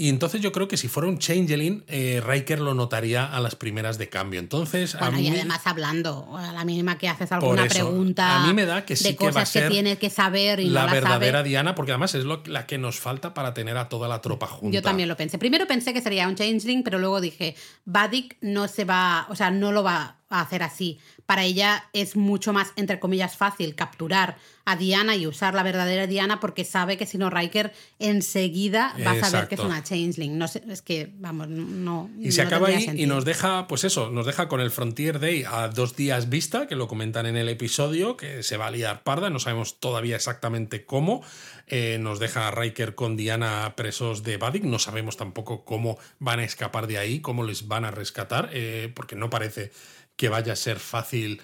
y 0.00 0.08
entonces 0.08 0.40
yo 0.40 0.50
creo 0.50 0.66
que 0.66 0.78
si 0.78 0.88
fuera 0.88 1.10
un 1.10 1.18
changeling, 1.18 1.84
eh, 1.86 2.22
Riker 2.26 2.58
lo 2.58 2.72
notaría 2.72 3.26
a 3.26 3.38
las 3.38 3.54
primeras 3.54 3.98
de 3.98 4.08
cambio. 4.08 4.40
Entonces, 4.40 4.94
a 4.94 5.00
Bueno, 5.00 5.18
y 5.18 5.28
además 5.28 5.60
hablando, 5.66 6.38
a 6.38 6.54
la 6.54 6.64
mínima 6.64 6.96
que 6.96 7.06
haces 7.06 7.30
alguna 7.32 7.66
eso, 7.66 7.74
pregunta 7.74 8.42
a 8.42 8.46
mí 8.46 8.54
me 8.54 8.64
da 8.64 8.86
que 8.86 8.96
sí 8.96 9.04
de 9.04 9.16
que 9.16 9.24
va 9.24 9.30
a 9.30 9.32
cosas 9.34 9.52
que, 9.52 9.58
ser 9.58 9.70
tienes 9.70 9.98
que 9.98 10.08
saber 10.08 10.60
y 10.60 10.70
la 10.70 10.80
no 10.80 10.86
la 10.86 10.92
verdadera 10.94 11.40
sabe. 11.40 11.50
Diana, 11.50 11.74
porque 11.74 11.92
además 11.92 12.14
es 12.14 12.24
lo, 12.24 12.42
la 12.46 12.64
que 12.64 12.78
nos 12.78 12.98
falta 12.98 13.34
para 13.34 13.52
tener 13.52 13.76
a 13.76 13.90
toda 13.90 14.08
la 14.08 14.22
tropa 14.22 14.46
junta. 14.46 14.74
Yo 14.74 14.80
también 14.80 15.06
lo 15.06 15.18
pensé. 15.18 15.36
Primero 15.36 15.66
pensé 15.66 15.92
que 15.92 16.00
sería 16.00 16.26
un 16.28 16.34
changeling, 16.34 16.82
pero 16.82 16.98
luego 16.98 17.20
dije, 17.20 17.54
Vadik 17.84 18.38
no 18.40 18.68
se 18.68 18.86
va, 18.86 19.26
o 19.28 19.36
sea, 19.36 19.50
no 19.50 19.70
lo 19.70 19.82
va 19.82 20.16
a 20.30 20.40
hacer 20.40 20.62
así. 20.62 20.98
Para 21.30 21.44
ella 21.44 21.84
es 21.92 22.16
mucho 22.16 22.52
más, 22.52 22.72
entre 22.74 22.98
comillas, 22.98 23.36
fácil 23.36 23.76
capturar 23.76 24.36
a 24.64 24.74
Diana 24.74 25.14
y 25.14 25.28
usar 25.28 25.54
la 25.54 25.62
verdadera 25.62 26.08
Diana 26.08 26.40
porque 26.40 26.64
sabe 26.64 26.96
que 26.96 27.06
si 27.06 27.18
no 27.18 27.30
Riker 27.30 27.72
enseguida 28.00 28.96
va 29.06 29.12
a 29.12 29.20
saber 29.20 29.46
que 29.46 29.54
es 29.54 29.60
una 29.60 29.80
changeling. 29.84 30.36
No 30.36 30.48
sé, 30.48 30.64
es 30.68 30.82
que, 30.82 31.12
vamos, 31.18 31.46
no. 31.46 32.10
Y 32.18 32.32
se 32.32 32.42
no 32.42 32.48
acaba 32.48 32.66
ahí 32.66 32.84
y 32.96 33.06
nos 33.06 33.24
deja, 33.24 33.68
pues 33.68 33.84
eso, 33.84 34.10
nos 34.10 34.26
deja 34.26 34.48
con 34.48 34.60
el 34.60 34.72
Frontier 34.72 35.20
Day 35.20 35.44
a 35.48 35.68
dos 35.68 35.94
días 35.94 36.28
vista, 36.28 36.66
que 36.66 36.74
lo 36.74 36.88
comentan 36.88 37.26
en 37.26 37.36
el 37.36 37.48
episodio, 37.48 38.16
que 38.16 38.42
se 38.42 38.56
va 38.56 38.66
a 38.66 38.70
liar 38.72 39.04
parda, 39.04 39.30
no 39.30 39.38
sabemos 39.38 39.78
todavía 39.78 40.16
exactamente 40.16 40.84
cómo. 40.84 41.22
Eh, 41.68 41.98
nos 42.00 42.18
deja 42.18 42.48
a 42.48 42.50
Riker 42.50 42.96
con 42.96 43.16
Diana 43.16 43.74
presos 43.76 44.24
de 44.24 44.36
Vadik, 44.36 44.64
no 44.64 44.80
sabemos 44.80 45.16
tampoco 45.16 45.64
cómo 45.64 45.96
van 46.18 46.40
a 46.40 46.44
escapar 46.44 46.88
de 46.88 46.98
ahí, 46.98 47.20
cómo 47.20 47.44
les 47.44 47.68
van 47.68 47.84
a 47.84 47.92
rescatar, 47.92 48.50
eh, 48.52 48.90
porque 48.92 49.14
no 49.14 49.30
parece 49.30 49.70
que 50.20 50.28
vaya 50.28 50.52
a 50.52 50.56
ser 50.56 50.78
fácil. 50.78 51.40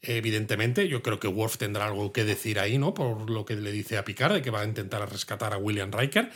Evidentemente, 0.00 0.86
yo 0.86 1.02
creo 1.02 1.18
que 1.18 1.26
Worf 1.26 1.56
tendrá 1.58 1.86
algo 1.86 2.12
que 2.12 2.24
decir 2.24 2.60
ahí, 2.60 2.78
¿no? 2.78 2.94
Por 2.94 3.28
lo 3.28 3.44
que 3.44 3.56
le 3.56 3.72
dice 3.72 3.98
a 3.98 4.04
Picard, 4.04 4.34
de 4.34 4.42
que 4.42 4.50
va 4.50 4.60
a 4.60 4.64
intentar 4.64 5.10
rescatar 5.10 5.52
a 5.52 5.56
William 5.58 5.90
Riker. 5.90 6.30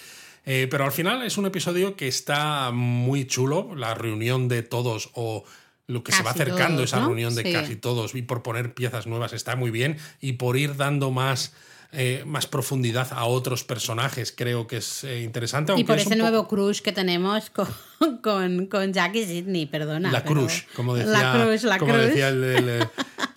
Eh, 0.44 0.66
pero 0.68 0.84
al 0.84 0.90
final 0.90 1.22
es 1.22 1.38
un 1.38 1.46
episodio 1.46 1.94
que 1.94 2.08
está 2.08 2.72
muy 2.72 3.24
chulo, 3.28 3.76
la 3.76 3.94
reunión 3.94 4.48
de 4.48 4.64
todos 4.64 5.10
o 5.14 5.44
lo 5.86 6.02
que 6.02 6.10
se 6.10 6.24
va 6.24 6.30
acercando, 6.32 6.78
todos, 6.78 6.90
esa 6.90 7.00
¿no? 7.00 7.06
reunión 7.06 7.36
de 7.36 7.42
Sí. 7.44 7.52
casi 7.52 7.76
todos 7.76 8.16
y 8.16 8.22
por 8.22 8.42
poner 8.42 8.74
piezas 8.74 9.06
nuevas 9.06 9.32
está 9.32 9.54
muy 9.54 9.70
bien 9.70 9.96
y 10.20 10.32
por 10.32 10.56
ir 10.56 10.74
dando 10.76 11.12
más, 11.12 11.54
eh, 11.97 12.23
más 12.27 12.47
profundidad 12.47 13.09
a 13.12 13.24
otros 13.24 13.64
personajes 13.64 14.32
creo 14.36 14.66
que 14.66 14.77
es 14.77 15.02
eh, 15.05 15.23
interesante. 15.23 15.73
Y 15.77 15.85
por 15.85 15.97
es 15.97 16.02
ese 16.06 16.12
un 16.14 16.18
nuevo 16.20 16.47
crush 16.47 16.81
que 16.82 16.93
tenemos 16.93 17.51
con, 17.51 17.66
con, 18.23 18.66
con 18.66 18.93
Jackie 18.93 19.24
Sidney, 19.24 19.66
perdona. 19.66 20.12
La 20.12 20.23
crush, 20.24 20.62
como 20.77 20.94
decía, 20.94 21.10
La 21.12 21.32
crush, 21.44 21.62
la 21.64 21.78
como 21.78 21.93
crush. 21.94 22.05
decía 22.06 22.28
el, 22.28 22.44
el- 22.44 22.89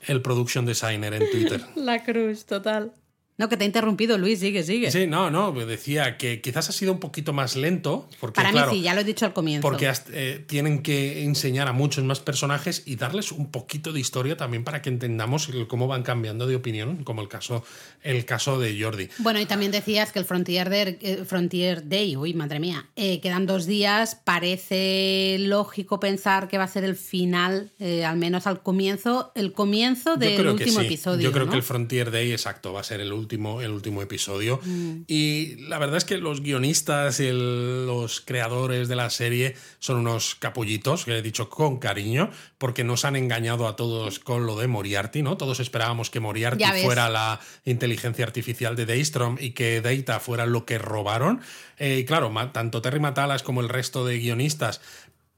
el 0.08 0.22
production 0.24 0.66
designer 0.66 1.14
en 1.14 1.30
Twitter. 1.30 1.64
La 1.76 2.04
crush, 2.04 2.40
total. 2.44 2.92
No, 3.40 3.50
que 3.50 3.58
te 3.58 3.64
he 3.64 3.68
interrumpido, 3.68 4.18
Luis, 4.20 4.40
sigue, 4.40 4.62
sigue. 4.64 4.92
Sí, 4.92 5.08
no, 5.08 5.32
no, 5.32 5.52
decía 5.66 6.18
que 6.18 6.42
quizás 6.42 6.70
ha 6.70 6.72
sido 6.74 6.92
un 6.92 7.00
poquito 7.00 7.34
más 7.34 7.56
lento. 7.56 8.08
Porque, 8.20 8.36
Para 8.36 8.52
claro, 8.52 8.72
mí 8.72 8.78
sí, 8.78 8.84
ya 8.84 8.94
lo 8.94 9.00
he 9.02 9.04
dicho 9.06 9.26
al 9.26 9.34
comienzo. 9.34 9.62
Porque 9.62 9.88
has- 9.88 10.06
eh, 10.12 10.44
tienen 10.46 10.84
que 10.84 11.24
enseñar 11.24 11.68
a 11.70 11.74
muchos 11.74 12.04
más 12.04 12.20
personajes 12.20 12.84
y 12.86 12.98
darles 12.98 13.32
un 13.32 13.50
poquito 13.50 13.94
de 13.94 14.00
historia 14.02 14.38
también 14.38 14.64
para 14.64 14.82
que 14.82 14.90
entendamos 14.90 15.50
cómo 15.70 15.88
van 15.88 16.04
cambiando 16.04 16.46
de 16.48 16.56
opinión, 16.58 17.04
como 17.06 17.22
el 17.22 17.28
caso, 17.30 17.64
el 18.04 18.26
caso 18.26 18.60
de 18.60 18.78
Jordi. 18.80 19.08
Bueno, 19.20 19.40
y 19.40 19.46
también 19.46 19.72
decías 19.72 20.12
que 20.12 20.20
el 20.20 20.26
Frontier, 20.26 20.70
Day- 20.70 20.98
eh, 21.02 21.24
Frontier 21.26 21.88
Day, 21.88 22.18
uy, 22.18 22.34
madre 22.34 22.60
mía, 22.60 22.88
eh, 22.98 23.22
quedan 23.22 23.46
dos 23.46 23.66
días, 23.66 24.16
parece 24.16 25.38
lógico 25.40 26.00
pensar 26.00 26.48
que 26.50 26.58
va 26.58 26.66
a 26.66 26.68
ser 26.68 26.84
el 26.84 26.96
final, 26.98 27.72
eh, 27.80 28.04
al 28.04 28.18
menos 28.18 28.48
al 28.48 28.62
comienzo, 28.62 29.32
el 29.36 29.54
comienzo 29.54 30.18
del 30.18 30.46
último 30.48 30.82
sí. 30.82 30.86
episodio. 30.88 31.22
Yo 31.22 31.32
creo 31.32 31.46
¿no? 31.46 31.52
que 31.52 31.58
el 31.58 31.64
Frontier 31.64 32.12
Day, 32.12 32.32
exacto, 32.32 32.74
va 32.74 32.82
a 32.82 32.84
ser 32.84 33.00
el 33.00 33.14
último, 33.14 33.29
el 33.34 33.72
último 33.72 34.02
episodio. 34.02 34.60
Mm. 34.64 35.02
Y 35.08 35.56
la 35.68 35.78
verdad 35.80 35.98
es 35.98 36.06
que 36.06 36.18
los 36.18 36.42
guionistas 36.42 37.20
y 37.20 37.28
el- 37.28 37.86
los 37.86 38.22
creadores 38.22 38.88
de 38.88 38.96
la 38.96 39.10
serie 39.10 39.56
son 39.80 39.98
unos 39.98 40.36
capullitos, 40.36 41.06
que 41.06 41.18
he 41.18 41.22
dicho 41.22 41.50
con 41.50 41.80
cariño, 41.80 42.30
porque 42.58 42.84
nos 42.84 43.06
han 43.06 43.16
engañado 43.16 43.68
a 43.68 43.76
todos 43.76 44.20
con 44.20 44.46
lo 44.46 44.56
de 44.58 44.68
Moriarty, 44.68 45.22
¿no? 45.22 45.38
Todos 45.38 45.60
esperábamos 45.60 46.10
que 46.10 46.20
Moriarty 46.20 46.64
fuera 46.84 47.10
la 47.10 47.40
inteligencia 47.66 48.26
artificial 48.26 48.76
de 48.76 48.86
Daystrom 48.86 49.38
y 49.40 49.52
que 49.52 49.82
Data 49.82 50.20
fuera 50.20 50.46
lo 50.46 50.66
que 50.66 50.78
robaron. 50.78 51.42
Eh, 51.78 52.00
y 52.00 52.06
claro, 52.06 52.32
tanto 52.52 52.82
Terry 52.82 53.00
Matalas 53.00 53.44
como 53.44 53.62
el 53.62 53.70
resto 53.70 54.06
de 54.06 54.20
guionistas 54.20 54.82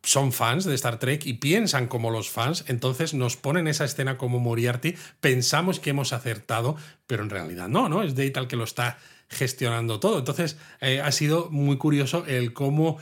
son 0.03 0.31
fans 0.31 0.65
de 0.65 0.73
Star 0.75 0.99
Trek 0.99 1.25
y 1.25 1.33
piensan 1.33 1.87
como 1.87 2.09
los 2.09 2.29
fans, 2.29 2.63
entonces 2.67 3.13
nos 3.13 3.37
ponen 3.37 3.67
esa 3.67 3.85
escena 3.85 4.17
como 4.17 4.39
Moriarty, 4.39 4.95
pensamos 5.19 5.79
que 5.79 5.91
hemos 5.91 6.13
acertado, 6.13 6.75
pero 7.07 7.23
en 7.23 7.29
realidad 7.29 7.67
no, 7.67 7.87
¿no? 7.87 8.01
Es 8.03 8.15
Data 8.15 8.39
el 8.39 8.47
que 8.47 8.55
lo 8.55 8.63
está 8.63 8.97
gestionando 9.29 9.99
todo. 9.99 10.19
Entonces 10.19 10.57
eh, 10.81 11.01
ha 11.01 11.11
sido 11.11 11.49
muy 11.49 11.77
curioso 11.77 12.25
el 12.27 12.53
cómo 12.53 12.97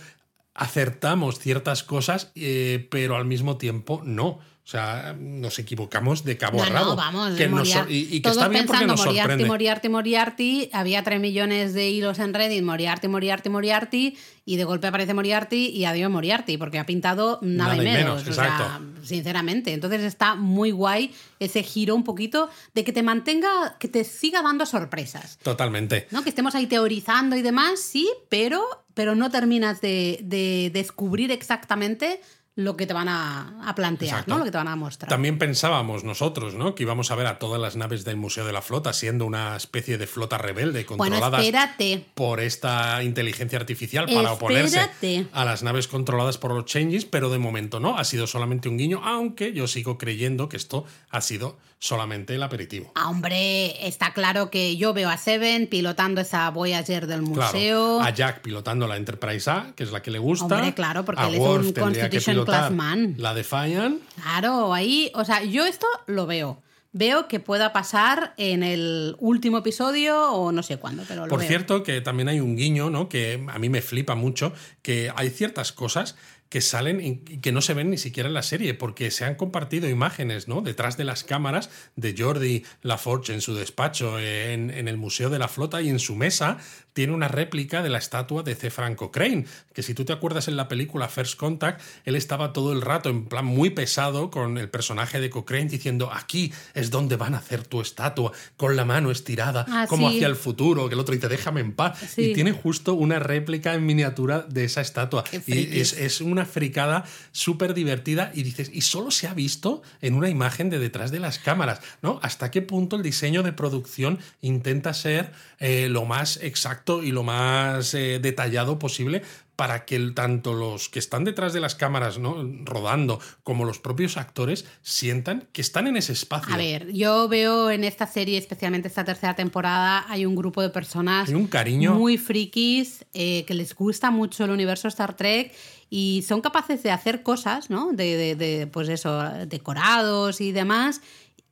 acertamos 0.54 1.40
ciertas 1.40 1.84
cosas, 1.84 2.32
eh, 2.36 2.88
pero 2.92 3.16
al 3.16 3.26
mismo 3.26 3.58
tiempo 3.58 4.02
no. 4.04 4.40
O 4.70 4.72
sea, 4.72 5.16
nos 5.20 5.58
equivocamos 5.58 6.24
de 6.24 6.38
cabo 6.38 6.60
No, 6.60 6.64
a 6.64 6.70
no, 6.70 6.74
rabo. 6.76 6.96
vamos, 6.96 7.34
que 7.36 7.48
nos 7.48 7.68
y, 7.90 8.02
y 8.02 8.10
que 8.12 8.20
todos 8.22 8.38
está 8.38 8.50
bien 8.50 8.68
porque 8.68 8.82
pensando 8.82 8.94
nos 8.94 9.04
Moriarty, 9.04 9.20
sorprende. 9.32 9.46
Moriarty, 9.48 9.90
Moriarty, 9.90 10.70
había 10.74 11.04
3 11.04 11.20
millones 11.20 11.74
de 11.74 11.90
hilos 11.90 12.20
en 12.20 12.36
Reddit, 12.36 12.62
Moriarty, 12.62 13.08
Moriarty, 13.08 13.50
Moriarty, 13.50 14.16
y 14.46 14.58
de 14.58 14.64
golpe 14.66 14.86
aparece 14.86 15.16
Moriarty 15.16 15.70
y 15.70 15.86
adiós 15.86 16.12
Moriarty, 16.12 16.58
porque 16.58 16.78
ha 16.78 16.86
pintado 16.86 17.40
nada, 17.42 17.72
Nada 17.78 17.82
y 17.82 17.86
menos, 17.96 18.22
menos, 18.24 18.28
o 18.28 18.34
sea, 18.40 18.80
sinceramente. 19.04 19.74
Entonces 19.74 20.04
está 20.04 20.36
muy 20.36 20.70
guay 20.70 21.16
ese 21.40 21.64
giro 21.64 21.96
un 21.96 22.04
poquito 22.04 22.52
de 22.76 22.84
que 22.84 22.94
te 22.94 23.02
mantenga, 23.02 23.76
que 23.80 23.88
te 23.88 24.04
siga 24.04 24.44
dando 24.44 24.68
sorpresas. 24.68 25.40
Totalmente. 25.42 26.06
¿no? 26.12 26.22
Que 26.22 26.30
estemos 26.30 26.54
ahí 26.54 26.68
teorizando 26.68 27.36
y 27.36 27.42
demás, 27.42 27.80
sí, 27.82 28.08
pero, 28.30 28.64
pero 28.94 29.16
no 29.16 29.32
terminas 29.32 29.82
de, 29.82 30.20
de 30.22 30.70
descubrir 30.72 31.32
exactamente 31.32 32.22
lo 32.60 32.76
que 32.76 32.86
te 32.86 32.94
van 32.94 33.08
a, 33.08 33.56
a 33.66 33.74
plantear, 33.74 34.10
Exacto. 34.10 34.32
¿no? 34.32 34.40
Lo 34.40 34.44
que 34.44 34.52
te 34.52 34.58
van 34.58 34.68
a 34.68 34.76
mostrar. 34.76 35.10
También 35.10 35.38
pensábamos 35.38 36.04
nosotros, 36.04 36.56
¿no? 36.56 36.76
Que 36.76 36.84
íbamos 36.84 37.10
a 37.10 37.16
ver 37.16 37.28
a 37.28 37.40
todas 37.40 37.60
las 37.60 37.76
naves 37.76 38.04
del 38.04 38.18
Museo 38.18 38.46
de 38.46 38.52
la 38.52 38.62
Flota 38.62 38.92
siendo 38.92 39.26
una 39.26 39.56
especie 39.56 39.98
de 39.98 40.08
flota 40.08 40.38
rebelde 40.38 40.86
bueno, 40.98 41.18
espérate. 41.18 42.06
por 42.14 42.40
esta 42.40 43.02
inteligencia 43.04 43.58
artificial 43.60 44.08
para 44.14 44.34
oponerse 44.34 44.90
a 45.32 45.46
las 45.46 45.64
naves 45.64 45.88
controladas 45.88 46.38
por 46.38 46.54
los 46.54 46.66
changes, 46.66 47.06
pero 47.06 47.30
de 47.30 47.38
momento 47.38 47.80
no, 47.80 47.98
ha 47.98 48.04
sido 48.04 48.28
solamente 48.28 48.70
un 48.70 48.78
guiño, 48.78 49.02
aunque 49.04 49.54
yo 49.54 49.68
sigo 49.68 49.98
creyendo 49.98 50.50
que 50.50 50.58
esto 50.58 50.86
ha 51.10 51.22
sido 51.22 51.58
solamente 51.80 52.36
el 52.36 52.44
aperitivo. 52.44 52.92
Ah, 52.96 53.10
hombre, 53.10 53.88
está 53.88 54.14
claro 54.14 54.52
que 54.52 54.76
yo 54.76 54.94
veo 54.94 55.10
a 55.10 55.18
Seven 55.18 55.68
pilotando 55.68 56.20
esa 56.22 56.50
Voyager 56.50 57.08
del 57.08 57.22
museo. 57.22 57.98
Claro, 57.98 58.02
a 58.02 58.10
Jack 58.10 58.42
pilotando 58.42 58.86
la 58.86 58.98
Enterprise 58.98 59.50
A, 59.50 59.74
que 59.76 59.84
es 59.84 59.92
la 59.92 60.02
que 60.02 60.12
le 60.12 60.20
gusta. 60.20 60.46
Hombre, 60.46 60.74
claro, 60.74 61.06
porque 61.06 61.22
a 61.22 61.28
él 61.30 61.36
es 61.36 61.40
Worf 61.40 61.68
un 61.68 61.74
tendría 61.74 62.10
que 62.10 62.18
Constitution 62.18 62.46
Class 62.46 62.72
man. 62.72 63.16
La 63.18 63.34
Defiant. 63.34 64.02
Claro, 64.22 64.74
ahí, 64.74 65.10
o 65.16 65.24
sea, 65.24 65.44
yo 65.44 65.66
esto 65.66 65.88
lo 66.06 66.28
veo. 66.28 66.62
Veo 66.92 67.28
que 67.28 67.40
pueda 67.40 67.72
pasar 67.72 68.34
en 68.38 68.64
el 68.64 69.16
último 69.20 69.60
episodio 69.60 70.32
o 70.32 70.52
no 70.52 70.64
sé 70.64 70.78
cuándo, 70.78 71.04
pero 71.08 71.26
lo 71.26 71.30
Por 71.30 71.40
veo. 71.40 71.48
cierto, 71.48 71.84
que 71.84 72.02
también 72.02 72.30
hay 72.30 72.40
un 72.40 72.58
guiño, 72.58 72.90
¿no? 72.90 73.08
Que 73.08 73.46
a 73.48 73.60
mí 73.60 73.70
me 73.70 73.82
flipa 73.82 74.16
mucho, 74.16 74.54
que 74.82 75.12
hay 75.16 75.30
ciertas 75.30 75.72
cosas 75.72 76.16
que 76.50 76.62
salen 76.62 77.00
y 77.00 77.18
que 77.40 77.52
no 77.52 77.62
se 77.62 77.74
ven 77.76 77.90
ni 77.92 77.98
siquiera 77.98 78.28
en 78.28 78.34
la 78.34 78.42
serie, 78.44 78.74
porque 78.74 79.12
se 79.12 79.24
han 79.24 79.36
compartido 79.36 79.88
imágenes, 79.88 80.48
¿no? 80.48 80.62
Detrás 80.62 80.98
de 80.98 81.04
las 81.04 81.24
cámaras 81.24 81.70
de 81.96 82.16
Jordi 82.18 82.64
Laforge 82.82 83.34
en 83.34 83.42
su 83.42 83.54
despacho, 83.56 84.20
en, 84.20 84.72
en 84.72 84.88
el 84.88 84.98
Museo 84.98 85.30
de 85.30 85.38
la 85.40 85.48
Flota 85.48 85.82
y 85.82 85.90
en 85.90 86.00
su 86.00 86.16
mesa 86.16 86.58
tiene 86.94 87.14
una 87.14 87.28
réplica 87.28 87.82
de 87.84 87.90
la 87.90 88.00
estatua 88.00 88.42
de 88.44 88.56
C. 88.56 88.72
Franco 88.72 89.12
Crane, 89.12 89.46
que 89.74 89.84
si 89.84 89.94
tú 89.94 90.04
te 90.06 90.12
acuerdas 90.12 90.48
en 90.48 90.58
la 90.58 90.68
película 90.68 91.08
First 91.08 91.38
Contact, 91.38 91.82
él 92.04 92.16
estaba 92.16 92.52
todo 92.52 92.74
el 92.74 92.82
rato 92.82 93.10
en 93.10 93.26
plan 93.26 93.46
muy 93.46 93.70
pesado 93.70 94.32
con 94.32 94.58
el 94.58 94.70
personaje 94.70 95.20
de 95.22 95.30
Cochrane 95.30 95.66
diciendo 95.70 96.10
aquí 96.12 96.52
es 96.74 96.90
donde 96.90 97.16
van 97.16 97.36
a 97.36 97.38
hacer 97.38 97.64
tu 97.66 97.80
estatua, 97.80 98.32
con 98.58 98.76
la 98.76 98.86
mano 98.86 99.12
estirada, 99.12 99.66
Ah, 99.70 99.86
como 99.88 100.10
sí. 100.10 100.16
hacia 100.18 100.28
el 100.28 100.36
futuro, 100.36 100.90
que 100.90 100.96
el 100.96 101.00
otro 101.00 101.14
dice 101.14 101.28
déjame 101.30 101.62
en 101.62 101.74
paz. 101.74 102.00
Sí. 102.16 102.32
Y 102.32 102.34
tiene 102.34 102.52
justo 102.52 102.96
una 102.96 103.20
réplica 103.20 103.76
en 103.76 103.86
miniatura 103.86 104.42
de 104.50 104.64
esa 104.66 104.82
estatua. 104.82 105.24
Y 105.46 105.80
es 105.80 106.22
una 106.22 106.39
fricada 106.46 107.06
súper 107.32 107.74
divertida 107.74 108.32
y 108.34 108.44
dices, 108.44 108.72
y 108.74 108.82
solo 108.82 109.12
se 109.12 109.28
ha 109.28 109.34
visto 109.34 109.82
en 110.02 110.14
una 110.14 110.30
imagen 110.30 110.70
de 110.70 110.80
detrás 110.80 111.12
de 111.12 111.20
las 111.20 111.40
cámaras, 111.40 111.82
¿no? 112.02 112.20
¿Hasta 112.22 112.52
qué 112.52 112.62
punto 112.62 112.96
el 112.96 113.04
diseño 113.04 113.44
de 113.44 113.54
producción 113.54 114.20
intenta 114.42 114.94
ser 114.94 115.32
eh, 115.60 115.88
lo 115.90 116.06
más 116.06 116.40
exacto 116.42 117.04
y 117.04 117.12
lo 117.12 117.24
más 117.24 117.94
eh, 117.94 118.20
detallado 118.22 118.80
posible? 118.80 119.24
Para 119.60 119.84
que 119.86 120.00
tanto 120.16 120.54
los 120.54 120.88
que 120.88 121.00
están 121.00 121.26
detrás 121.26 121.52
de 121.52 121.60
las 121.60 121.76
cámaras, 121.76 122.18
¿no? 122.18 122.36
rodando, 122.64 123.20
como 123.44 123.66
los 123.66 123.78
propios 123.80 124.16
actores 124.16 124.64
sientan 124.82 125.50
que 125.52 125.60
están 125.62 125.86
en 125.88 125.98
ese 125.98 126.14
espacio. 126.14 126.54
A 126.54 126.58
ver, 126.58 126.92
yo 126.94 127.28
veo 127.28 127.70
en 127.70 127.84
esta 127.84 128.08
serie, 128.08 128.38
especialmente 128.38 128.88
esta 128.88 129.04
tercera 129.04 129.36
temporada, 129.36 130.06
hay 130.08 130.26
un 130.26 130.36
grupo 130.36 130.62
de 130.62 130.70
personas 130.70 131.28
Hay 131.28 131.36
un 131.36 131.48
cariño. 131.48 131.94
muy 131.94 132.18
frikis 132.18 133.06
eh, 133.14 133.44
que 133.46 133.54
les 133.54 133.76
gusta 133.76 134.12
mucho 134.12 134.46
el 134.46 134.52
universo 134.52 134.88
Star 134.88 135.18
Trek 135.18 135.54
y 135.90 136.24
son 136.28 136.40
capaces 136.40 136.82
de 136.84 136.92
hacer 136.92 137.22
cosas, 137.22 137.70
¿no? 137.70 137.92
De, 137.92 138.16
de- 138.16 138.36
de, 138.36 138.68
pues 138.68 138.88
eso, 138.88 139.22
decorados 139.48 140.40
y 140.40 140.52
demás. 140.54 141.02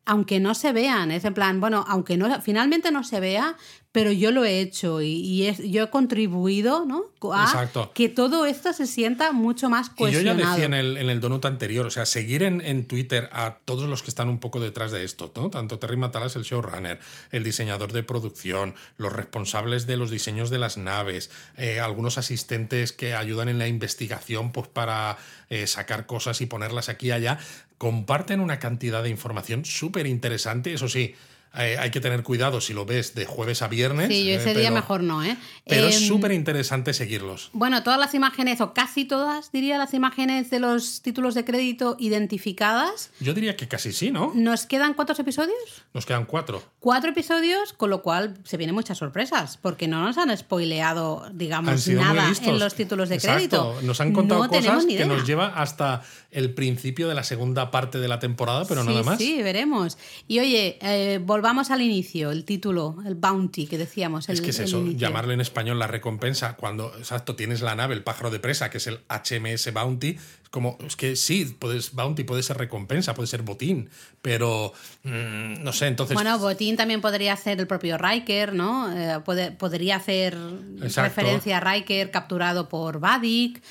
Aunque 0.09 0.39
no 0.39 0.55
se 0.55 0.71
vean, 0.71 1.11
es 1.11 1.25
en 1.25 1.33
plan, 1.33 1.59
bueno, 1.59 1.83
aunque 1.85 2.15
no, 2.15 2.41
finalmente 2.41 2.91
no 2.91 3.03
se 3.03 3.19
vea, 3.19 3.57
pero 3.97 4.11
yo 4.11 4.31
lo 4.31 4.45
he 4.45 4.59
hecho 4.59 5.01
y, 5.01 5.07
y 5.07 5.47
es- 5.47 5.57
yo 5.63 5.83
he 5.85 5.89
contribuido, 5.89 6.85
¿no? 6.85 7.05
A 7.33 7.45
Exacto. 7.45 7.91
que 7.95 8.09
todo 8.09 8.45
esto 8.45 8.71
se 8.73 8.85
sienta 8.85 9.31
mucho 9.31 9.69
más 9.71 9.87
Y 9.87 9.89
yo 9.89 9.95
ya 9.95 10.33
cohesionado. 10.35 10.51
decía 10.51 10.65
en 10.65 10.73
el, 10.75 10.97
en 10.97 11.09
el 11.09 11.19
donut 11.19 11.43
anterior, 11.45 11.85
o 11.87 11.89
sea, 11.89 12.05
seguir 12.05 12.43
en, 12.43 12.61
en 12.61 12.85
Twitter 12.85 13.27
a 13.33 13.57
todos 13.65 13.89
los 13.89 14.03
que 14.03 14.09
están 14.09 14.29
un 14.29 14.39
poco 14.39 14.59
detrás 14.59 14.91
de 14.91 15.03
esto, 15.03 15.31
¿no? 15.35 15.49
Tanto 15.49 15.79
Terry 15.79 15.97
Matalas, 15.97 16.35
el 16.35 16.43
showrunner, 16.43 16.99
el 17.31 17.43
diseñador 17.43 17.91
de 17.91 18.03
producción, 18.03 18.75
los 18.97 19.11
responsables 19.13 19.87
de 19.87 19.97
los 19.97 20.11
diseños 20.11 20.51
de 20.51 20.59
las 20.59 20.77
naves, 20.77 21.31
eh, 21.57 21.79
algunos 21.79 22.19
asistentes 22.19 22.91
que 22.93 23.15
ayudan 23.15 23.49
en 23.49 23.57
la 23.57 23.67
investigación 23.67 24.51
pues, 24.51 24.67
para 24.67 25.17
eh, 25.49 25.65
sacar 25.65 26.05
cosas 26.05 26.39
y 26.41 26.45
ponerlas 26.45 26.87
aquí 26.89 27.07
y 27.07 27.11
allá, 27.11 27.39
comparten 27.79 28.41
una 28.41 28.59
cantidad 28.59 29.01
de 29.01 29.09
información 29.09 29.65
súper 29.65 30.05
interesante, 30.05 30.73
eso 30.73 30.87
sí. 30.87 31.15
Eh, 31.57 31.77
hay 31.77 31.91
que 31.91 31.99
tener 31.99 32.23
cuidado 32.23 32.61
si 32.61 32.73
lo 32.73 32.85
ves 32.85 33.15
de 33.15 33.25
jueves 33.25 33.61
a 33.61 33.67
viernes. 33.67 34.07
Sí, 34.09 34.25
yo 34.25 34.31
eh, 34.31 34.35
ese 34.35 34.53
día 34.53 34.71
mejor 34.71 35.03
no, 35.03 35.23
¿eh? 35.23 35.37
Pero 35.65 35.87
es 35.87 35.97
Em, 36.01 36.07
súper 36.07 36.31
interesante 36.31 36.93
seguirlos. 36.93 37.49
Bueno, 37.53 37.83
todas 37.83 37.99
las 37.99 38.13
imágenes, 38.13 38.61
o 38.61 38.73
casi 38.73 39.05
todas, 39.05 39.51
diría, 39.51 39.77
las 39.77 39.93
imágenes 39.93 40.49
de 40.49 40.59
los 40.59 41.01
títulos 41.01 41.33
de 41.35 41.45
crédito 41.45 41.95
identificadas. 41.99 43.11
Yo 43.19 43.33
diría 43.33 43.55
que 43.55 43.67
casi 43.67 43.91
sí, 43.93 44.11
¿no? 44.11 44.31
¿Nos 44.35 44.65
quedan 44.65 44.93
cuántos 44.93 45.19
episodios? 45.19 45.57
Nos 45.93 46.05
quedan 46.05 46.25
cuatro. 46.25 46.63
Cuatro 46.79 47.09
episodios, 47.11 47.73
con 47.73 47.89
lo 47.89 48.01
cual 48.01 48.37
se 48.43 48.57
vienen 48.57 48.75
muchas 48.75 48.97
sorpresas, 48.97 49.57
porque 49.57 49.87
no 49.87 50.01
nos 50.03 50.17
han 50.17 50.35
spoileado, 50.37 51.27
digamos, 51.33 51.87
nada 51.87 52.31
en 52.43 52.59
los 52.59 52.75
títulos 52.75 53.09
de 53.09 53.15
Exacto. 53.15 53.35
crédito. 53.35 53.75
Nos 53.81 53.99
han 54.01 54.13
contado 54.13 54.43
no 54.43 54.49
cosas 54.49 54.85
que 54.85 55.05
nos 55.05 55.25
lleva 55.25 55.47
hasta 55.47 56.03
el 56.31 56.53
principio 56.53 57.07
de 57.07 57.15
la 57.15 57.23
segunda 57.23 57.71
parte 57.71 57.99
de 57.99 58.07
la 58.07 58.19
temporada, 58.19 58.65
pero 58.67 58.81
sí, 58.81 58.87
nada 58.87 59.03
más. 59.03 59.17
Sí, 59.17 59.41
veremos. 59.41 59.97
Y 60.27 60.39
oye, 60.39 60.77
eh, 60.81 61.19
volvamos 61.47 61.71
al 61.71 61.81
inicio, 61.81 62.31
el 62.31 62.43
título, 62.43 62.97
el 63.05 63.15
bounty 63.15 63.67
que 63.67 63.77
decíamos. 63.77 64.27
Es 64.27 64.41
que 64.41 64.49
es 64.49 64.59
eso, 64.59 64.79
inicio. 64.81 64.99
llamarle 64.99 65.33
en 65.33 65.39
español 65.39 65.79
la 65.79 65.87
recompensa, 65.87 66.57
cuando, 66.57 66.93
exacto, 66.97 67.37
tienes 67.37 67.61
la 67.61 67.73
nave, 67.73 67.95
el 67.95 68.03
pájaro 68.03 68.29
de 68.31 68.39
presa, 68.39 68.69
que 68.69 68.79
es 68.79 68.87
el 68.87 68.99
HMS 69.07 69.71
Bounty, 69.71 70.09
es 70.09 70.49
como, 70.49 70.77
es 70.85 70.97
que 70.97 71.15
sí, 71.15 71.55
puedes, 71.57 71.93
Bounty 71.93 72.25
puede 72.25 72.43
ser 72.43 72.57
recompensa, 72.57 73.13
puede 73.13 73.27
ser 73.27 73.43
botín, 73.43 73.89
pero 74.21 74.73
mm, 75.03 75.63
no 75.63 75.71
sé, 75.71 75.87
entonces... 75.87 76.15
Bueno, 76.15 76.37
Botín 76.37 76.75
también 76.75 76.99
podría 76.99 77.33
ser 77.37 77.61
el 77.61 77.67
propio 77.67 77.97
Riker, 77.97 78.53
¿no? 78.53 78.91
Eh, 78.91 79.21
puede- 79.23 79.51
podría 79.51 79.95
hacer 79.95 80.35
Exacto. 80.81 81.03
referencia 81.21 81.57
a 81.57 81.59
Riker 81.61 82.11
capturado 82.11 82.67
por 82.67 82.99
Vadik. 82.99 83.63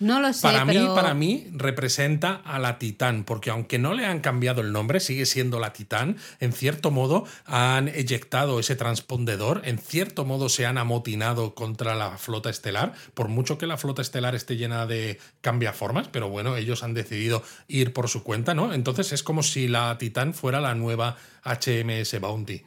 No 0.00 0.18
lo 0.20 0.32
sé, 0.32 0.42
Para 0.42 0.64
pero... 0.64 0.80
mí, 0.80 0.88
para 0.94 1.14
mí 1.14 1.46
representa 1.52 2.34
a 2.44 2.58
la 2.58 2.78
Titán, 2.78 3.24
porque 3.24 3.50
aunque 3.50 3.78
no 3.78 3.94
le 3.94 4.06
han 4.06 4.20
cambiado 4.20 4.62
el 4.62 4.72
nombre, 4.72 4.98
sigue 4.98 5.26
siendo 5.26 5.60
la 5.60 5.72
Titán. 5.72 6.16
En 6.40 6.52
cierto 6.52 6.90
modo 6.90 7.26
han 7.44 7.88
eyectado 7.88 8.58
ese 8.58 8.76
transpondedor, 8.76 9.60
en 9.64 9.78
cierto 9.78 10.24
modo 10.24 10.48
se 10.48 10.64
han 10.64 10.78
amotinado 10.78 11.54
contra 11.54 11.94
la 11.94 12.16
flota 12.16 12.48
estelar, 12.50 12.94
por 13.14 13.28
mucho 13.28 13.58
que 13.58 13.66
la 13.66 13.76
flota 13.76 14.00
estelar 14.02 14.34
esté 14.34 14.56
llena 14.56 14.86
de 14.86 15.18
cambiaformas, 15.42 16.08
pero 16.08 16.28
bueno, 16.30 16.56
ellos 16.56 16.82
han 16.82 16.94
decidido 16.94 17.42
ir 17.68 17.92
por 17.92 18.08
su 18.08 18.22
cuenta, 18.22 18.54
¿no? 18.54 18.72
Entonces 18.72 19.12
es 19.12 19.22
como 19.22 19.42
si 19.42 19.68
la 19.68 19.96
Titán 19.98 20.32
fuera 20.32 20.60
la 20.60 20.74
nueva 20.74 21.16
HMS 21.44 22.18
Bounty. 22.20 22.62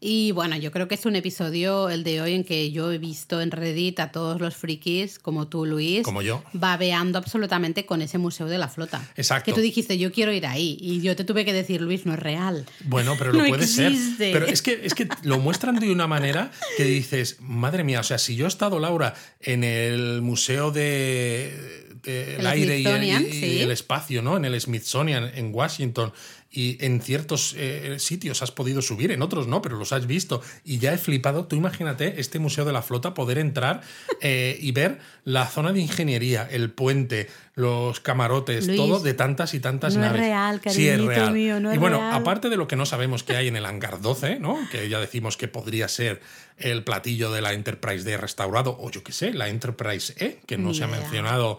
Y 0.00 0.30
bueno, 0.30 0.56
yo 0.56 0.70
creo 0.70 0.86
que 0.86 0.94
es 0.94 1.06
un 1.06 1.16
episodio, 1.16 1.90
el 1.90 2.04
de 2.04 2.20
hoy, 2.20 2.34
en 2.34 2.44
que 2.44 2.70
yo 2.70 2.92
he 2.92 2.98
visto 2.98 3.40
en 3.40 3.50
Reddit 3.50 3.98
a 3.98 4.12
todos 4.12 4.40
los 4.40 4.54
frikis, 4.54 5.18
como 5.18 5.48
tú, 5.48 5.66
Luis, 5.66 6.02
Como 6.02 6.22
yo. 6.22 6.44
babeando 6.52 7.18
absolutamente 7.18 7.84
con 7.84 8.00
ese 8.00 8.16
museo 8.16 8.46
de 8.46 8.58
la 8.58 8.68
flota. 8.68 9.02
Exacto. 9.16 9.46
Que 9.46 9.52
tú 9.52 9.60
dijiste, 9.60 9.98
yo 9.98 10.12
quiero 10.12 10.32
ir 10.32 10.46
ahí. 10.46 10.78
Y 10.80 11.00
yo 11.00 11.16
te 11.16 11.24
tuve 11.24 11.44
que 11.44 11.52
decir, 11.52 11.80
Luis, 11.80 12.06
no 12.06 12.14
es 12.14 12.20
real. 12.20 12.64
Bueno, 12.84 13.16
pero 13.18 13.32
lo 13.32 13.42
No 13.42 13.48
puede 13.48 13.66
ser. 13.66 13.92
Pero 14.18 14.46
es 14.46 14.62
que, 14.62 14.80
es 14.84 14.94
que 14.94 15.08
lo 15.24 15.40
muestran 15.40 15.80
de 15.80 15.90
una 15.90 16.06
manera 16.06 16.52
que 16.76 16.84
dices, 16.84 17.38
madre 17.40 17.82
mía, 17.82 17.98
o 18.00 18.04
sea, 18.04 18.18
si 18.18 18.36
yo 18.36 18.44
he 18.44 18.48
estado, 18.48 18.78
Laura, 18.78 19.14
en 19.40 19.64
el 19.64 20.22
Museo 20.22 20.70
de, 20.70 21.88
El 22.04 22.40
el 22.40 22.46
aire 22.46 22.78
y 22.78 22.86
el, 22.86 22.92
Smithsonian, 22.92 23.26
y 23.26 23.32
sí. 23.32 23.60
el 23.62 23.70
espacio, 23.72 24.22
¿no? 24.22 24.36
En 24.36 24.44
el 24.44 24.60
Smithsonian, 24.60 25.32
en 25.34 25.52
Washington, 25.52 26.12
y 26.50 26.82
en 26.84 27.02
ciertos 27.02 27.54
eh, 27.58 27.96
sitios 27.98 28.42
has 28.42 28.52
podido 28.52 28.80
subir, 28.80 29.12
en 29.12 29.20
otros 29.20 29.46
no, 29.46 29.60
pero 29.60 29.76
los 29.76 29.92
has 29.92 30.06
visto, 30.06 30.42
y 30.64 30.78
ya 30.78 30.94
he 30.94 30.98
flipado. 30.98 31.44
Tú 31.44 31.56
imagínate 31.56 32.20
este 32.20 32.38
Museo 32.38 32.64
de 32.64 32.72
la 32.72 32.82
Flota, 32.82 33.12
poder 33.12 33.38
entrar 33.38 33.82
eh, 34.22 34.56
y 34.60 34.72
ver 34.72 34.98
la 35.24 35.46
zona 35.46 35.72
de 35.72 35.80
ingeniería, 35.80 36.48
el 36.50 36.70
puente, 36.70 37.28
los 37.54 38.00
camarotes, 38.00 38.66
Luis, 38.66 38.78
todo 38.78 39.00
de 39.00 39.12
tantas 39.12 39.52
y 39.52 39.60
tantas 39.60 39.94
no 39.96 40.02
es 40.02 40.06
naves. 40.06 40.20
real, 40.20 40.60
sí, 40.68 40.88
es 40.88 41.04
real. 41.04 41.32
mío, 41.32 41.60
no 41.60 41.70
y 41.70 41.74
es 41.74 41.80
bueno, 41.80 41.98
real. 41.98 42.14
aparte 42.14 42.48
de 42.48 42.56
lo 42.56 42.66
que 42.66 42.76
no 42.76 42.86
sabemos 42.86 43.22
que 43.24 43.36
hay 43.36 43.48
en 43.48 43.56
el 43.56 43.66
hangar 43.66 44.00
12, 44.00 44.38
¿no? 44.38 44.58
Que 44.70 44.88
ya 44.88 45.00
decimos 45.00 45.36
que 45.36 45.48
podría 45.48 45.86
ser 45.88 46.20
el 46.56 46.82
platillo 46.82 47.30
de 47.30 47.42
la 47.42 47.52
Enterprise 47.52 48.04
D 48.04 48.16
restaurado, 48.16 48.76
o 48.80 48.90
yo 48.90 49.02
qué 49.04 49.12
sé, 49.12 49.32
la 49.34 49.48
Enterprise 49.48 50.14
E, 50.16 50.40
que 50.46 50.56
no 50.56 50.72
se 50.72 50.84
ha 50.84 50.88
mencionado 50.88 51.58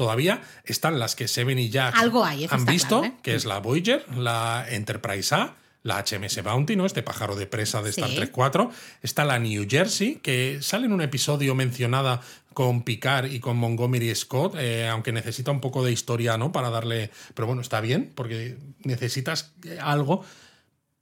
todavía. 0.00 0.40
Están 0.64 0.98
las 0.98 1.14
que 1.14 1.28
Seven 1.28 1.58
y 1.58 1.68
Jack 1.68 1.94
Algo 1.94 2.24
hay, 2.24 2.46
han 2.48 2.64
visto, 2.64 3.00
claro, 3.00 3.14
¿eh? 3.14 3.18
que 3.22 3.34
es 3.34 3.44
la 3.44 3.58
Voyager, 3.58 4.02
la 4.16 4.64
Enterprise 4.66 5.34
A, 5.34 5.56
la 5.82 6.02
HMS 6.02 6.42
Bounty, 6.42 6.74
¿no? 6.74 6.86
Este 6.86 7.02
pájaro 7.02 7.36
de 7.36 7.46
presa 7.46 7.82
de 7.82 7.90
Star 7.90 8.08
Sí. 8.08 8.16
Trek 8.16 8.30
4. 8.30 8.70
Está 9.02 9.26
la 9.26 9.38
New 9.38 9.66
Jersey, 9.68 10.14
que 10.22 10.62
sale 10.62 10.86
en 10.86 10.94
un 10.94 11.02
episodio 11.02 11.54
mencionada 11.54 12.22
con 12.54 12.82
Picard 12.82 13.30
y 13.30 13.40
con 13.40 13.58
Montgomery 13.58 14.14
Scott, 14.14 14.54
eh, 14.58 14.88
aunque 14.88 15.12
necesita 15.12 15.50
un 15.50 15.60
poco 15.60 15.84
de 15.84 15.92
historia, 15.92 16.38
¿no? 16.38 16.50
Para 16.50 16.70
darle. 16.70 17.10
Pero 17.34 17.46
bueno, 17.46 17.60
está 17.60 17.82
bien, 17.82 18.10
porque 18.14 18.56
necesitas 18.84 19.52
eh, 19.66 19.76
algo 19.82 20.24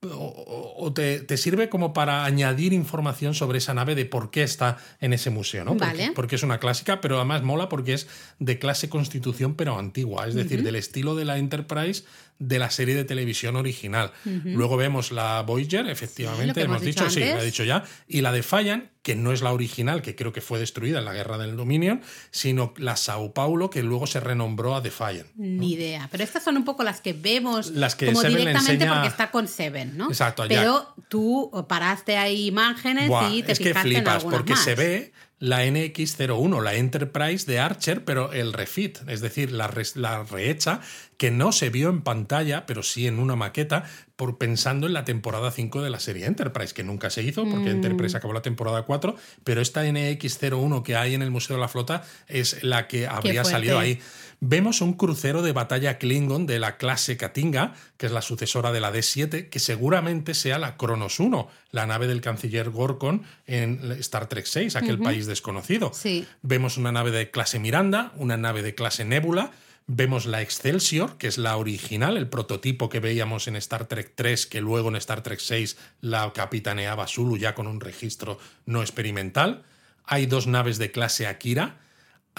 o, 0.02 0.74
o 0.78 0.92
te, 0.92 1.20
te 1.20 1.36
sirve 1.36 1.68
como 1.68 1.92
para 1.92 2.24
añadir 2.24 2.72
información 2.72 3.34
sobre 3.34 3.58
esa 3.58 3.74
nave 3.74 3.94
de 3.96 4.06
por 4.06 4.30
qué 4.30 4.44
está 4.44 4.76
en 5.00 5.12
ese 5.12 5.30
museo, 5.30 5.64
¿no? 5.64 5.74
Vale. 5.74 6.12
porque 6.14 6.36
es 6.36 6.42
una 6.44 6.58
clásica, 6.60 7.00
pero 7.00 7.16
además 7.16 7.42
mola 7.42 7.68
porque 7.68 7.94
es 7.94 8.06
de 8.38 8.58
clase 8.58 8.88
Constitución, 8.88 9.54
pero 9.54 9.78
antigua, 9.78 10.28
es 10.28 10.34
decir, 10.34 10.62
del 10.62 10.76
estilo 10.76 11.16
de 11.16 11.24
la 11.24 11.38
Enterprise 11.38 12.04
de 12.38 12.58
la 12.58 12.70
serie 12.70 12.94
de 12.94 13.04
televisión 13.04 13.56
original. 13.56 14.12
Luego 14.44 14.76
vemos 14.76 15.10
la 15.12 15.42
Voyager, 15.42 15.88
efectivamente, 15.88 16.60
hemos, 16.62 16.76
hemos 16.76 16.86
dicho, 16.86 17.04
dicho 17.04 17.14
sí, 17.14 17.20
lo 17.20 17.40
he 17.40 17.44
dicho 17.44 17.64
ya, 17.64 17.84
y 18.06 18.20
la 18.20 18.30
Defiant, 18.32 18.84
que 19.02 19.16
no 19.16 19.32
es 19.32 19.42
la 19.42 19.52
original, 19.52 20.02
que 20.02 20.14
creo 20.14 20.32
que 20.32 20.40
fue 20.40 20.58
destruida 20.58 20.98
en 20.98 21.04
la 21.04 21.12
guerra 21.14 21.38
del 21.38 21.56
Dominion, 21.56 22.00
sino 22.30 22.74
la 22.76 22.96
Sao 22.96 23.32
Paulo, 23.32 23.70
que 23.70 23.82
luego 23.82 24.06
se 24.06 24.20
renombró 24.20 24.76
a 24.76 24.80
Defiant. 24.80 25.26
Ni 25.36 25.72
idea. 25.72 26.08
Pero 26.12 26.22
estas 26.24 26.44
son 26.44 26.56
un 26.56 26.64
poco 26.64 26.82
las 26.84 27.00
que 27.00 27.12
vemos 27.12 27.70
Las 27.70 27.96
que 27.96 28.06
como 28.06 28.20
Seven 28.20 28.36
directamente 28.36 28.84
enseña- 28.84 28.92
porque 28.94 29.08
está 29.08 29.30
con 29.30 29.48
Seven, 29.48 29.96
¿no? 29.96 30.08
Exacto. 30.08 30.44
Pero 30.46 30.94
tú 31.08 31.50
paraste 31.68 32.16
ahí 32.18 32.46
imágenes 32.46 33.08
Buah, 33.08 33.30
y 33.30 33.42
te 33.42 33.52
es 33.52 33.58
que 33.58 33.68
fijaste 33.70 33.88
en 33.88 33.94
flipas, 33.96 34.14
algunas 34.16 34.38
porque 34.38 34.52
más. 34.52 34.64
se 34.64 34.74
ve 34.74 35.12
la 35.40 35.64
NX01, 35.64 36.62
la 36.62 36.74
Enterprise 36.74 37.46
de 37.46 37.60
Archer, 37.60 38.04
pero 38.04 38.32
el 38.32 38.52
refit, 38.52 38.98
es 39.06 39.20
decir, 39.20 39.52
la, 39.52 39.68
rehecha, 39.68 40.80
que 41.16 41.30
no 41.30 41.52
se 41.52 41.70
vio 41.70 41.90
en 41.90 42.02
pantalla, 42.02 42.66
pero 42.66 42.82
sí 42.82 43.06
en 43.06 43.18
una 43.18 43.36
maqueta, 43.36 43.84
por 44.16 44.38
pensando 44.38 44.88
en 44.88 44.92
la 44.92 45.04
temporada 45.04 45.50
5 45.52 45.82
de 45.82 45.90
la 45.90 46.00
serie 46.00 46.26
Enterprise, 46.26 46.74
que 46.74 46.82
nunca 46.82 47.10
se 47.10 47.22
hizo 47.22 47.44
porque 47.44 47.70
Mm. 47.70 47.76
Enterprise 47.76 48.16
acabó 48.16 48.32
la 48.32 48.42
temporada 48.42 48.82
4, 48.82 49.16
pero 49.44 49.60
esta 49.60 49.84
NX01 49.84 50.82
que 50.82 50.96
hay 50.96 51.14
en 51.14 51.22
el 51.22 51.30
Museo 51.30 51.56
de 51.56 51.60
la 51.60 51.68
Flota 51.68 52.02
es 52.26 52.64
la 52.64 52.88
que 52.88 53.06
habría 53.06 53.44
salido 53.44 53.78
ahí. 53.78 54.00
Vemos 54.40 54.80
un 54.82 54.92
crucero 54.92 55.42
de 55.42 55.52
batalla 55.52 55.98
Klingon 55.98 56.46
de 56.46 56.60
la 56.60 56.76
clase 56.76 57.16
Katinga, 57.16 57.74
que 57.96 58.06
es 58.06 58.12
la 58.12 58.22
sucesora 58.22 58.70
de 58.70 58.80
la 58.80 58.92
D7, 58.92 59.48
que 59.48 59.58
seguramente 59.58 60.32
sea 60.32 60.60
la 60.60 60.76
Kronos 60.76 61.18
1, 61.18 61.48
la 61.72 61.86
nave 61.86 62.06
del 62.06 62.20
canciller 62.20 62.70
Gorkon 62.70 63.24
en 63.46 63.92
Star 63.98 64.28
Trek 64.28 64.46
6, 64.46 64.76
aquel 64.76 65.00
país 65.00 65.26
desconocido. 65.26 65.90
Sí. 65.92 66.24
Vemos 66.42 66.76
una 66.76 66.92
nave 66.92 67.10
de 67.10 67.32
clase 67.32 67.58
Miranda, 67.58 68.12
una 68.16 68.36
nave 68.36 68.62
de 68.62 68.76
clase 68.76 69.04
Nebula. 69.04 69.50
Vemos 69.88 70.24
la 70.26 70.40
Excelsior, 70.40 71.16
que 71.16 71.26
es 71.26 71.38
la 71.38 71.56
original, 71.56 72.16
el 72.16 72.28
prototipo 72.28 72.88
que 72.88 73.00
veíamos 73.00 73.48
en 73.48 73.56
Star 73.56 73.86
Trek 73.86 74.12
3, 74.14 74.46
que 74.46 74.60
luego 74.60 74.88
en 74.88 74.96
Star 74.96 75.22
Trek 75.22 75.40
6 75.40 75.76
la 76.00 76.32
capitaneaba 76.32 77.08
Zulu 77.08 77.38
ya 77.38 77.56
con 77.56 77.66
un 77.66 77.80
registro 77.80 78.38
no 78.66 78.82
experimental. 78.82 79.64
Hay 80.04 80.26
dos 80.26 80.46
naves 80.46 80.78
de 80.78 80.92
clase 80.92 81.26
Akira. 81.26 81.78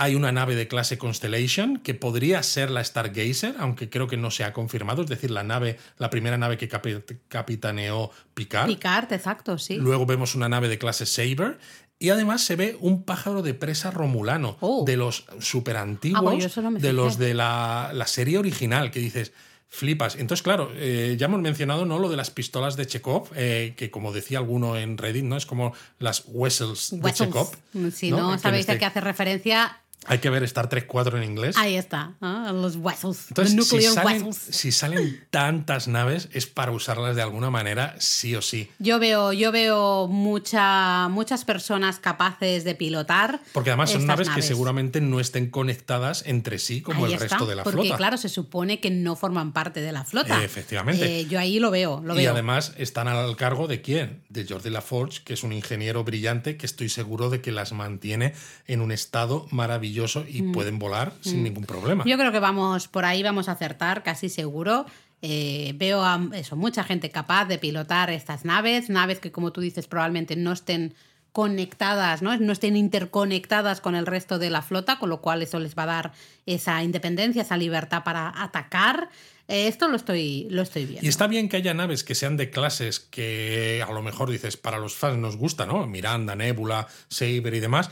Hay 0.02 0.16
una 0.16 0.32
nave 0.32 0.56
de 0.56 0.68
clase 0.70 0.98
Constellation 0.98 1.78
que 1.78 1.94
podría 1.94 2.42
ser 2.42 2.72
la 2.72 2.82
Stargazer, 2.84 3.56
aunque 3.60 3.90
creo 3.90 4.08
que 4.08 4.16
no 4.16 4.32
se 4.32 4.46
ha 4.46 4.54
confirmado, 4.54 5.02
es 5.04 5.10
decir, 5.10 5.30
la 5.30 5.44
nave, 5.44 5.78
la 5.98 6.10
primera 6.10 6.38
nave 6.38 6.58
que 6.58 6.70
capi- 6.70 7.04
capitaneó 7.28 8.10
Picard. 8.34 8.68
Picard, 8.68 9.12
exacto, 9.12 9.58
sí. 9.58 9.76
Luego 9.76 10.06
vemos 10.06 10.36
una 10.36 10.48
nave 10.50 10.70
de 10.70 10.78
clase 10.78 11.06
Saber. 11.06 11.60
Y 12.02 12.12
además 12.12 12.42
se 12.46 12.56
ve 12.56 12.78
un 12.80 13.04
pájaro 13.04 13.42
de 13.42 13.54
presa 13.54 13.92
romulano, 13.92 14.56
Oh. 14.62 14.86
de 14.86 14.96
los 14.96 15.26
super 15.42 15.76
antiguos, 15.76 16.22
Ah, 16.58 16.62
no 16.62 16.72
me 16.72 16.80
de 16.80 16.94
los 16.94 17.18
de 17.18 17.34
la, 17.34 17.92
la 17.94 18.08
serie 18.08 18.38
original, 18.38 18.90
que 18.92 19.02
dices, 19.02 19.34
flipas. 19.68 20.16
Entonces, 20.16 20.42
claro, 20.42 20.72
eh, 20.76 21.18
ya 21.20 21.26
hemos 21.26 21.42
mencionado 21.42 21.86
¿no? 21.86 22.00
lo 22.00 22.08
de 22.10 22.16
las 22.16 22.32
pistolas 22.32 22.78
de 22.78 22.88
Chekhov, 22.88 23.28
eh, 23.36 23.74
que 23.76 23.92
como 23.92 24.14
decía 24.14 24.38
alguno 24.38 24.78
en 24.78 24.98
Reddit, 24.98 25.26
¿no? 25.26 25.36
Es 25.36 25.46
como 25.46 25.74
las 26.00 26.24
Wessels, 26.28 26.92
de. 27.02 27.12
Chekhov. 27.14 27.52
Si 27.94 28.12
¿no? 28.12 28.38
sabéis 28.40 28.62
este- 28.62 28.72
a 28.72 28.80
qué 28.80 28.86
hace 28.86 29.02
referencia, 29.02 29.82
Hay 30.06 30.20
que 30.20 30.30
ver 30.30 30.44
Star 30.44 30.70
Trek 30.70 30.88
4 30.88 31.18
en 31.18 31.24
inglés. 31.24 31.58
ahí 31.58 31.76
está, 31.76 32.14
los 32.54 32.78
Wessels. 32.78 33.26
Entonces, 33.30 33.56
the 33.56 33.62
si 33.64 33.82
salen, 33.82 34.34
si 34.34 34.72
salen 34.72 35.28
tantas 35.30 35.88
naves, 35.88 36.30
es 36.32 36.48
para 36.48 36.72
usarlas 36.72 37.16
de 37.18 37.22
alguna 37.22 37.50
manera, 37.50 37.96
sí 38.00 38.34
o 38.36 38.42
sí. 38.42 38.72
Yo 38.80 38.98
veo, 38.98 39.34
yo 39.34 39.52
veo 39.52 40.08
mucha, 40.08 41.10
muchas 41.10 41.44
personas 41.44 42.00
capaces 42.00 42.64
de 42.64 42.76
pilotar. 42.76 43.42
Porque 43.52 43.72
además 43.72 43.92
son 43.92 44.06
naves, 44.08 44.30
que 44.30 44.42
seguramente 44.42 45.02
no 45.02 45.20
estén 45.20 45.50
conectadas 45.50 46.24
entre 46.26 46.60
sí 46.60 46.82
como 46.82 47.06
Ahí 47.06 47.14
el 47.14 47.22
está, 47.22 47.36
resto 47.38 47.46
de 47.46 47.56
la 47.58 47.64
porque 47.64 47.82
flota. 47.82 47.98
claro, 47.98 48.18
se 48.18 48.30
supone 48.30 48.80
que 48.80 48.90
no 48.92 49.16
forman 49.18 49.52
parte 49.52 49.82
de 49.82 49.92
la 49.92 50.06
flota. 50.06 50.42
Eh, 50.42 50.46
efectivamente. 50.46 51.20
Eh, 51.20 51.26
yo 51.28 51.40
ahí 51.40 51.60
lo 51.60 51.72
veo, 51.72 52.02
lo 52.04 52.14
y 52.16 52.20
veo. 52.20 52.32
además 52.32 52.74
están 52.78 53.10
al 53.10 53.36
cargo 53.36 53.68
de 53.68 53.82
quién? 53.82 54.24
De 54.30 54.46
Jordi 54.48 54.70
LaForge, 54.70 55.22
que 55.26 55.34
es 55.34 55.44
un 55.44 55.52
ingeniero 55.52 56.04
brillante 56.06 56.56
que 56.58 56.66
estoy 56.66 56.88
seguro 56.90 57.30
de 57.30 57.42
que 57.42 57.52
las 57.52 57.74
mantiene 57.74 58.34
en 58.66 58.80
un 58.82 58.92
estado 58.94 59.46
maravilloso 59.52 59.89
y 60.28 60.42
pueden 60.54 60.80
volar 60.80 61.14
sin 61.22 61.44
ningún 61.44 61.66
problema. 61.66 62.04
Mm. 62.04 62.08
Yo 62.08 62.18
creo 62.18 62.32
que 62.32 62.40
vamos 62.40 62.88
por 62.88 63.06
ahí 63.06 63.24
vamos 63.24 63.50
a 63.50 63.54
acertar, 63.54 64.04
casi 64.04 64.30
seguro. 64.30 64.86
Eh, 65.22 65.74
veo 65.76 66.02
a 66.04 66.22
eso, 66.34 66.56
mucha 66.56 66.84
gente 66.84 67.10
capaz 67.10 67.46
de 67.46 67.58
pilotar 67.58 68.10
estas 68.10 68.46
naves, 68.46 68.90
naves 68.90 69.20
que 69.20 69.32
como 69.32 69.52
tú 69.52 69.60
dices 69.60 69.86
probablemente 69.88 70.38
no 70.38 70.54
estén 70.54 70.94
conectadas, 71.32 72.22
¿no? 72.22 72.36
no 72.38 72.52
estén 72.52 72.76
interconectadas 72.76 73.82
con 73.82 73.96
el 73.96 74.06
resto 74.06 74.40
de 74.40 74.50
la 74.50 74.62
flota, 74.62 74.98
con 74.98 75.10
lo 75.10 75.22
cual 75.22 75.42
eso 75.42 75.60
les 75.60 75.78
va 75.78 75.84
a 75.84 75.88
dar 75.88 76.12
esa 76.46 76.82
independencia, 76.84 77.44
esa 77.44 77.58
libertad 77.58 78.04
para 78.04 78.34
atacar. 78.42 79.10
Eh, 79.48 79.68
esto 79.68 79.88
lo 79.88 79.96
estoy, 79.96 80.48
lo 80.50 80.62
estoy 80.62 80.86
viendo. 80.86 81.06
Y 81.06 81.10
está 81.10 81.28
bien 81.28 81.50
que 81.50 81.58
haya 81.58 81.74
naves 81.74 82.04
que 82.04 82.16
sean 82.16 82.38
de 82.38 82.50
clases 82.50 83.00
que 83.00 83.84
a 83.86 83.92
lo 83.92 84.02
mejor 84.02 84.30
dices, 84.30 84.58
para 84.58 84.80
los 84.80 84.96
fans 84.96 85.18
nos 85.18 85.38
gusta, 85.38 85.66
¿no? 85.66 85.86
Miranda, 85.88 86.36
Nebula, 86.36 86.88
Saber 87.10 87.54
y 87.54 87.60
demás, 87.60 87.90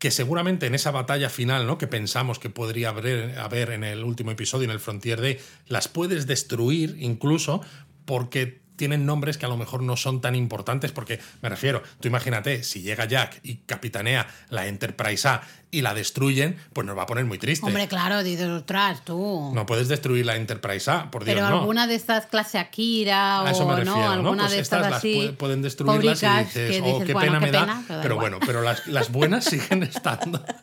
que 0.00 0.10
seguramente 0.10 0.66
en 0.66 0.74
esa 0.74 0.90
batalla 0.90 1.28
final, 1.28 1.66
¿no? 1.66 1.76
Que 1.76 1.86
pensamos 1.86 2.38
que 2.38 2.48
podría 2.48 2.88
haber, 2.88 3.38
haber 3.38 3.70
en 3.70 3.84
el 3.84 4.02
último 4.02 4.30
episodio, 4.30 4.64
en 4.64 4.70
el 4.70 4.80
Frontier 4.80 5.20
Day, 5.20 5.38
las 5.68 5.88
puedes 5.88 6.26
destruir 6.26 6.96
incluso 6.98 7.60
porque 8.06 8.59
tienen 8.80 9.04
nombres 9.04 9.36
que 9.36 9.44
a 9.44 9.48
lo 9.50 9.58
mejor 9.58 9.82
no 9.82 9.94
son 9.94 10.22
tan 10.22 10.34
importantes, 10.34 10.90
porque 10.90 11.20
me 11.42 11.50
refiero, 11.50 11.82
tú 12.00 12.08
imagínate, 12.08 12.62
si 12.62 12.80
llega 12.80 13.04
Jack 13.04 13.38
y 13.42 13.56
capitanea 13.56 14.26
la 14.48 14.68
Enterprise 14.68 15.28
A 15.28 15.42
y 15.70 15.82
la 15.82 15.92
destruyen, 15.92 16.56
pues 16.72 16.86
nos 16.86 16.96
va 16.96 17.02
a 17.02 17.06
poner 17.06 17.26
muy 17.26 17.36
triste. 17.36 17.66
Hombre, 17.66 17.88
claro, 17.88 18.22
dices, 18.22 18.48
ostras, 18.48 19.04
tú. 19.04 19.52
No 19.54 19.66
puedes 19.66 19.88
destruir 19.88 20.24
la 20.24 20.36
Enterprise 20.36 20.90
A, 20.90 21.10
por 21.10 21.24
Dios, 21.26 21.34
Pero 21.36 21.50
no. 21.50 21.58
alguna 21.60 21.86
de 21.86 21.94
estas 21.94 22.24
clase 22.24 22.56
Akira 22.58 23.42
A 23.42 23.50
eso 23.50 23.66
me 23.66 23.74
o 23.74 23.76
refiero, 23.76 23.98
no, 23.98 24.02
¿no? 24.06 24.10
alguna 24.12 24.44
Pues 24.44 24.52
de 24.52 24.60
estas, 24.60 24.78
estas 24.78 24.90
las 24.92 24.98
así. 25.00 25.34
pueden 25.38 25.60
destruirlas 25.60 26.22
y 26.22 26.26
dices, 26.26 26.82
oh, 26.82 27.04
qué 27.04 27.12
bueno, 27.12 27.38
pena 27.38 27.40
me 27.40 27.50
da. 27.52 27.60
pena, 27.60 27.84
da 27.86 28.00
pero 28.00 28.16
bueno, 28.16 28.38
pero 28.46 28.62
las, 28.62 28.86
las 28.86 29.12
buenas 29.12 29.44
siguen 29.52 29.82
estando. 29.82 30.42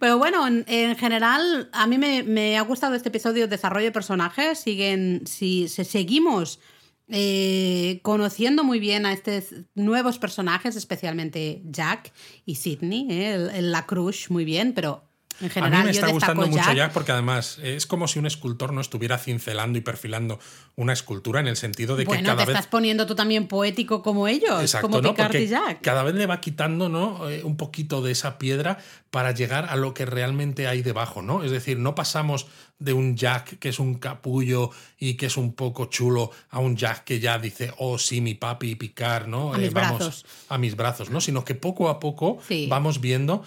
Pero 0.00 0.16
bueno, 0.18 0.46
en, 0.46 0.64
en 0.68 0.94
general, 0.96 1.68
a 1.72 1.88
mí 1.88 1.98
me, 1.98 2.22
me 2.22 2.56
ha 2.56 2.62
gustado 2.62 2.94
este 2.94 3.08
episodio 3.08 3.44
de 3.44 3.48
desarrollo 3.48 3.86
de 3.86 3.90
personajes. 3.92 4.60
Siguen, 4.60 5.22
si, 5.26 5.66
se 5.66 5.84
seguimos 5.84 6.60
eh, 7.10 8.00
conociendo 8.02 8.64
muy 8.64 8.80
bien 8.80 9.06
a 9.06 9.12
estos 9.12 9.54
nuevos 9.74 10.18
personajes, 10.18 10.76
especialmente 10.76 11.62
Jack 11.64 12.12
y 12.44 12.56
Sidney, 12.56 13.06
eh, 13.10 13.62
la 13.62 13.86
crush, 13.86 14.28
muy 14.28 14.44
bien, 14.44 14.74
pero 14.74 15.07
en 15.40 15.62
A 15.64 15.70
mí 15.70 15.84
me 15.84 15.90
está 15.90 16.08
gustando 16.10 16.46
mucho 16.46 16.56
Jack. 16.64 16.76
Jack 16.76 16.92
porque 16.92 17.12
además 17.12 17.58
es 17.62 17.86
como 17.86 18.08
si 18.08 18.18
un 18.18 18.26
escultor 18.26 18.72
no 18.72 18.80
estuviera 18.80 19.18
cincelando 19.18 19.78
y 19.78 19.80
perfilando 19.82 20.38
una 20.76 20.92
escultura 20.92 21.40
en 21.40 21.46
el 21.48 21.56
sentido 21.56 21.96
de 21.96 22.04
que 22.04 22.08
bueno, 22.08 22.24
cada 22.26 22.42
te 22.44 22.46
vez 22.46 22.56
estás 22.56 22.70
poniendo 22.70 23.06
tú 23.06 23.14
también 23.14 23.46
poético 23.48 24.02
como 24.02 24.28
ellos, 24.28 24.60
Exacto, 24.60 24.88
como 24.88 25.00
¿no? 25.00 25.10
Picard 25.10 25.28
Porque 25.28 25.42
y 25.44 25.48
Jack. 25.48 25.80
cada 25.82 26.02
vez 26.02 26.14
le 26.14 26.26
va 26.26 26.40
quitando 26.40 26.88
¿no? 26.88 27.28
Eh, 27.30 27.42
un 27.44 27.56
poquito 27.56 28.02
de 28.02 28.12
esa 28.12 28.38
piedra 28.38 28.78
para 29.10 29.32
llegar 29.32 29.66
a 29.70 29.76
lo 29.76 29.94
que 29.94 30.04
realmente 30.06 30.66
hay 30.66 30.82
debajo, 30.82 31.22
¿no? 31.22 31.42
Es 31.44 31.50
decir, 31.50 31.78
no 31.78 31.94
pasamos 31.94 32.46
de 32.78 32.92
un 32.92 33.16
Jack 33.16 33.58
que 33.58 33.70
es 33.70 33.78
un 33.80 33.94
capullo 33.96 34.70
y 34.98 35.14
que 35.14 35.26
es 35.26 35.36
un 35.36 35.52
poco 35.54 35.86
chulo 35.86 36.30
a 36.50 36.58
un 36.60 36.76
Jack 36.76 37.04
que 37.04 37.18
ya 37.18 37.38
dice, 37.38 37.72
oh 37.78 37.98
sí, 37.98 38.20
mi 38.20 38.34
papi 38.34 38.74
Picard, 38.76 39.26
¿no? 39.26 39.52
A 39.54 39.58
mis 39.58 39.72
vamos 39.72 39.98
brazos. 39.98 40.26
a 40.48 40.58
mis 40.58 40.76
brazos, 40.76 41.10
¿no? 41.10 41.20
Sino 41.20 41.44
que 41.44 41.54
poco 41.54 41.88
a 41.88 41.98
poco 41.98 42.38
Sí. 42.46 42.66
vamos 42.68 43.00
viendo 43.00 43.42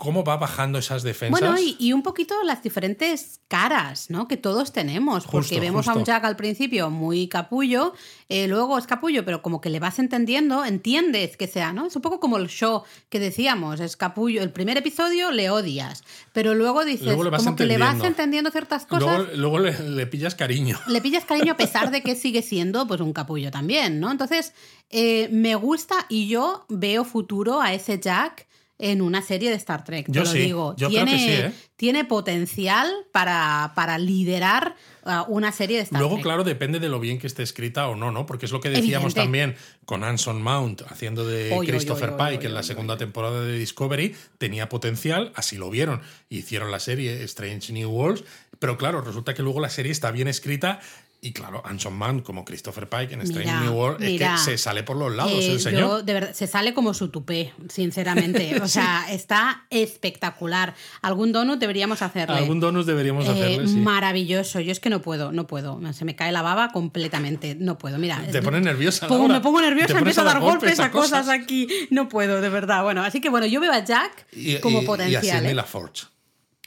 cómo 0.00 0.24
va 0.24 0.38
bajando 0.38 0.78
esas 0.78 1.02
defensas. 1.02 1.38
Bueno, 1.38 1.58
y, 1.58 1.76
y 1.78 1.92
un 1.92 2.02
poquito 2.02 2.34
las 2.42 2.62
diferentes 2.62 3.40
caras, 3.48 4.08
¿no? 4.08 4.26
Que 4.28 4.38
todos 4.38 4.72
tenemos. 4.72 5.24
Porque 5.24 5.48
Justo, 5.48 5.60
vemos 5.60 5.88
a 5.88 5.94
un. 5.94 6.06
Jack 6.06 6.24
al 6.24 6.36
principio 6.36 6.88
muy 6.88 7.28
capullo, 7.28 7.92
eh, 8.30 8.48
luego 8.48 8.78
es 8.78 8.86
capullo, 8.86 9.26
pero 9.26 9.42
como 9.42 9.60
que 9.60 9.68
le 9.68 9.78
vas 9.78 9.98
entendiendo, 9.98 10.64
entiendes 10.64 11.36
que 11.36 11.46
sea, 11.46 11.74
¿no? 11.74 11.86
Es 11.86 11.94
un 11.96 12.00
poco 12.00 12.18
como 12.18 12.38
el 12.38 12.48
show 12.48 12.82
que 13.10 13.20
decíamos, 13.20 13.78
es 13.80 13.98
capullo. 13.98 14.42
El 14.42 14.50
primer 14.52 14.78
episodio 14.78 15.30
le 15.32 15.50
odias, 15.50 16.02
pero 16.32 16.54
luego 16.54 16.82
dices, 16.86 17.04
Luego 17.04 17.30
como 17.36 17.54
que 17.54 17.66
le 17.66 17.76
vas 17.76 17.90
entendiendo. 17.90 18.06
entendiendo 18.06 18.50
ciertas 18.50 18.86
cosas. 18.86 19.18
Luego, 19.18 19.36
luego 19.36 19.58
le, 19.58 19.78
le 19.90 20.06
pillas 20.06 20.34
cariño. 20.34 20.80
Le 20.88 21.02
pillas 21.02 21.26
cariño 21.26 21.52
a 21.52 21.56
pesar 21.58 21.90
de 21.90 22.02
que 22.02 22.16
sigue 22.16 22.40
siendo 22.40 22.86
pues 22.86 23.02
un 23.02 23.12
capullo 23.12 23.50
también, 23.50 24.00
¿no? 24.00 24.10
Entonces, 24.10 24.54
eh, 24.88 25.28
me 25.30 25.56
gusta 25.56 26.06
y 26.08 26.26
yo 26.26 26.64
veo 26.70 27.04
futuro 27.04 27.60
a 27.60 27.74
ese 27.74 28.00
Jack 28.00 28.48
en 28.80 29.02
una 29.02 29.22
serie 29.22 29.50
de 29.50 29.56
Star 29.56 29.84
Trek. 29.84 30.06
Te 30.06 30.12
Yo 30.12 30.22
lo 30.22 30.30
sí, 30.30 30.38
digo. 30.38 30.74
yo 30.76 30.88
creo 30.88 31.04
tiene, 31.04 31.12
que 31.12 31.18
sí, 31.18 31.42
¿eh? 31.42 31.52
tiene 31.76 32.04
potencial 32.04 32.90
para, 33.12 33.72
para 33.74 33.98
liderar 33.98 34.74
uh, 35.04 35.22
una 35.28 35.52
serie 35.52 35.76
de 35.76 35.82
Star 35.84 36.00
Luego, 36.00 36.16
Trek. 36.16 36.24
claro, 36.24 36.44
depende 36.44 36.80
de 36.80 36.88
lo 36.88 37.00
bien 37.00 37.18
que 37.18 37.26
esté 37.26 37.42
escrita 37.42 37.88
o 37.88 37.96
no, 37.96 38.10
¿no? 38.10 38.26
Porque 38.26 38.46
es 38.46 38.52
lo 38.52 38.60
que 38.60 38.70
decíamos 38.70 39.12
Evidente. 39.12 39.20
también 39.20 39.56
con 39.84 40.04
Anson 40.04 40.42
Mount 40.42 40.82
haciendo 40.88 41.26
de 41.26 41.52
Oy, 41.52 41.66
Christopher 41.66 42.10
oy, 42.10 42.16
oy, 42.18 42.32
Pike 42.32 42.46
en 42.46 42.54
la 42.54 42.62
segunda 42.62 42.96
temporada 42.96 43.42
de 43.42 43.58
Discovery, 43.58 44.14
tenía 44.38 44.68
potencial, 44.68 45.32
así 45.34 45.56
lo 45.56 45.70
vieron. 45.70 46.00
Hicieron 46.28 46.70
la 46.70 46.80
serie 46.80 47.22
Strange 47.24 47.72
New 47.72 47.90
Worlds, 47.90 48.24
pero 48.58 48.76
claro, 48.76 49.00
resulta 49.00 49.34
que 49.34 49.42
luego 49.42 49.60
la 49.60 49.70
serie 49.70 49.92
está 49.92 50.10
bien 50.10 50.28
escrita. 50.28 50.80
Y 51.22 51.32
claro, 51.34 51.60
Anson 51.66 51.94
Mount 51.98 52.22
como 52.22 52.46
Christopher 52.46 52.88
Pike 52.88 53.12
en 53.12 53.20
Strange 53.20 53.46
Mira, 53.50 53.60
New 53.60 53.74
World 53.74 54.00
mira. 54.00 54.36
es 54.36 54.40
que 54.40 54.52
se 54.52 54.56
sale 54.58 54.82
por 54.84 54.96
los 54.96 55.14
lados 55.14 55.32
Eh, 55.32 55.52
el 55.52 55.60
señor. 55.60 55.80
yo, 55.80 56.02
de 56.02 56.14
verdad, 56.14 56.32
se 56.32 56.46
sale 56.46 56.72
como 56.72 56.94
su 56.94 57.08
tupé, 57.10 57.52
sinceramente. 57.68 58.58
O 58.62 58.68
sea, 58.68 59.04
está 59.10 59.66
espectacular. 59.68 60.74
Algún 61.02 61.32
donut 61.32 61.58
deberíamos 61.60 62.00
hacerle. 62.00 62.36
Algún 62.36 62.58
donus 62.58 62.86
deberíamos 62.86 63.26
Eh, 63.26 63.30
hacerle, 63.30 63.68
sí. 63.68 63.76
Maravilloso. 63.76 64.60
Yo 64.60 64.72
es 64.72 64.80
que 64.80 64.88
no 64.88 65.02
puedo, 65.02 65.30
no 65.30 65.46
puedo. 65.46 65.78
Se 65.92 66.06
me 66.06 66.16
cae 66.16 66.32
la 66.32 66.40
baba 66.40 66.70
completamente. 66.72 67.54
No 67.54 67.76
puedo. 67.76 67.98
Mira, 67.98 68.22
Te 68.32 68.40
pones 68.40 68.62
nerviosa. 68.62 69.06
Pongo- 69.06 69.28
me 69.28 69.40
pongo 69.40 69.60
nerviosa, 69.60 69.98
empiezo 69.98 70.22
a 70.22 70.24
dar 70.24 70.40
golpes 70.40 70.80
a 70.80 70.90
cosas 70.90 71.26
cosas. 71.26 71.28
aquí. 71.28 71.68
No 71.90 72.08
puedo, 72.08 72.40
de 72.40 72.48
verdad. 72.48 72.82
Bueno, 72.82 73.02
así 73.04 73.20
que 73.20 73.28
bueno, 73.28 73.44
yo 73.46 73.60
veo 73.60 73.72
a 73.72 73.84
Jack 73.84 74.26
Y, 74.32 74.56
como 74.60 74.78
y- 74.78 74.80
y 74.80 74.84
a 74.84 74.86
potencial. 74.86 75.22
Sidney 75.38 75.52
¿eh? 75.52 75.54
LaForge. 75.54 76.04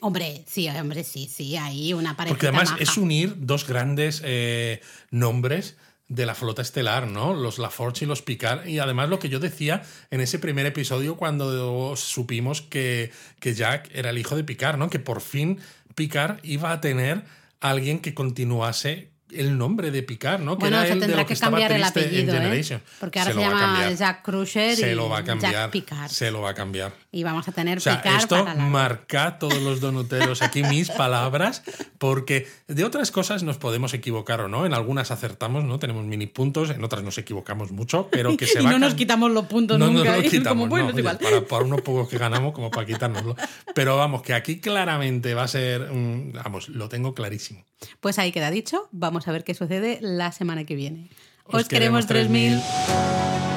Hombre, 0.03 0.43
sí, 0.45 0.67
hombre, 0.67 1.05
sí, 1.05 1.30
sí, 1.34 1.55
ahí 1.55 1.93
una 1.93 2.17
pareja. 2.17 2.34
Porque 2.34 2.47
además 2.47 2.73
es 2.77 2.97
unir 2.97 3.35
dos 3.38 3.65
grandes 3.65 4.21
eh, 4.25 4.81
nombres 5.11 5.77
de 6.09 6.25
la 6.25 6.35
flota 6.35 6.61
estelar, 6.61 7.07
¿no? 7.07 7.34
Los 7.34 7.57
LaForge 7.57 8.03
y 8.03 8.07
los 8.09 8.21
Picard. 8.21 8.67
Y 8.67 8.80
además 8.80 9.07
lo 9.07 9.17
que 9.17 9.30
yo 9.30 9.39
decía 9.39 9.81
en 10.11 10.19
ese 10.19 10.39
primer 10.39 10.65
episodio 10.65 11.15
cuando 11.15 11.95
supimos 11.95 12.61
que, 12.61 13.13
que 13.39 13.53
Jack 13.53 13.91
era 13.93 14.09
el 14.09 14.17
hijo 14.17 14.35
de 14.35 14.43
Picard, 14.43 14.77
¿no? 14.77 14.89
Que 14.89 14.99
por 14.99 15.21
fin 15.21 15.59
Picard 15.95 16.39
iba 16.43 16.73
a 16.73 16.81
tener 16.81 17.23
alguien 17.61 17.99
que 17.99 18.13
continuase 18.13 19.13
el 19.31 19.57
nombre 19.57 19.89
de 19.89 20.03
Picard, 20.03 20.41
¿no? 20.41 20.57
bueno, 20.57 20.75
era 20.75 20.85
se 20.85 20.91
él 20.91 20.99
de 20.99 21.05
tendrá 21.05 21.21
lo 21.21 21.27
que 21.27 21.34
estaba 21.34 21.51
cambiar 21.51 21.71
el 21.71 21.84
apellido, 21.85 22.34
¿eh? 22.34 22.38
Generation. 22.38 22.81
Porque 22.99 23.19
ahora 23.19 23.31
Se 23.31 23.38
se, 23.38 23.45
llama. 23.45 23.91
Jack 23.93 24.21
Crusher 24.21 24.75
Se 24.75 24.91
y 24.91 24.95
lo 24.95 25.07
va 25.07 25.19
a 25.19 25.23
cambiar. 25.23 25.53
Jack 25.53 25.71
Picard. 25.71 26.11
Se 26.11 26.30
lo 26.30 26.41
va 26.41 26.49
a 26.49 26.53
cambiar. 26.53 27.02
Y 27.15 27.23
vamos 27.23 27.48
a 27.48 27.52
tener 27.52 27.77
O 27.77 27.81
sea, 27.81 28.02
Picard 28.02 28.22
esto 28.22 28.44
para 28.44 28.56
la... 28.56 28.65
marca 28.65 29.38
todos 29.38 29.61
los 29.61 29.80
donuteros 29.80 30.41
aquí 30.41 30.64
mis 30.64 30.90
palabras, 30.98 31.61
porque 31.99 32.48
de 32.68 32.84
otras 32.84 33.11
cosas 33.11 33.44
nos 33.44 33.57
podemos 33.57 33.94
equivocar 33.94 34.41
o 34.41 34.48
no. 34.48 34.65
En 34.65 34.73
algunas 34.73 35.11
acertamos, 35.11 35.64
¿no? 35.64 35.77
Tenemos 35.77 36.03
mini 36.06 36.26
puntos, 36.26 36.72
en 36.72 36.84
otras 36.84 37.03
nos 37.03 37.19
equivocamos 37.19 37.72
mucho, 37.72 38.10
pero 38.11 38.35
que 38.35 38.48
se 38.48 38.61
y 38.61 38.65
va 38.65 38.72
no 38.72 38.80
nos 38.80 38.95
quitamos 38.95 39.31
los 39.31 39.45
puntos 39.45 39.77
no 39.77 39.91
nunca. 39.91 40.06
nos 40.06 40.18
lo 40.18 40.23
y 40.23 40.26
es 40.26 40.31
quitamos, 40.31 40.64
como, 40.64 40.68
bueno, 40.68 40.85
no, 40.85 40.90
es 40.90 40.95
oye, 40.95 41.02
igual. 41.02 41.18
para, 41.19 41.45
para 41.45 41.64
unos 41.64 41.81
pocos 41.84 42.10
que 42.10 42.18
ganamos, 42.18 42.52
como 42.52 42.72
para 42.72 42.88
quitárnoslo. 42.88 43.35
Pero 43.76 43.95
vamos, 43.95 44.23
que 44.23 44.34
aquí 44.34 44.60
claramente 44.60 45.35
va 45.35 45.44
a 45.44 45.48
ser, 45.48 45.88
vamos, 46.34 46.68
lo 46.69 46.90
tengo 46.90 47.14
clarísimo. 47.14 47.64
Pues 47.99 48.18
ahí 48.18 48.31
queda 48.31 48.49
dicho. 48.49 48.90
Vamos 48.91 49.27
a 49.27 49.31
ver 49.31 49.44
qué 49.44 49.53
sucede 49.53 49.99
la 50.02 50.31
semana 50.31 50.65
que 50.65 50.76
viene. 50.76 51.10
Os 51.45 51.61
Os, 51.61 51.68
queremos 51.68 52.06
queremos 52.06 52.07
3000. 52.07 52.60
3000. 52.60 53.52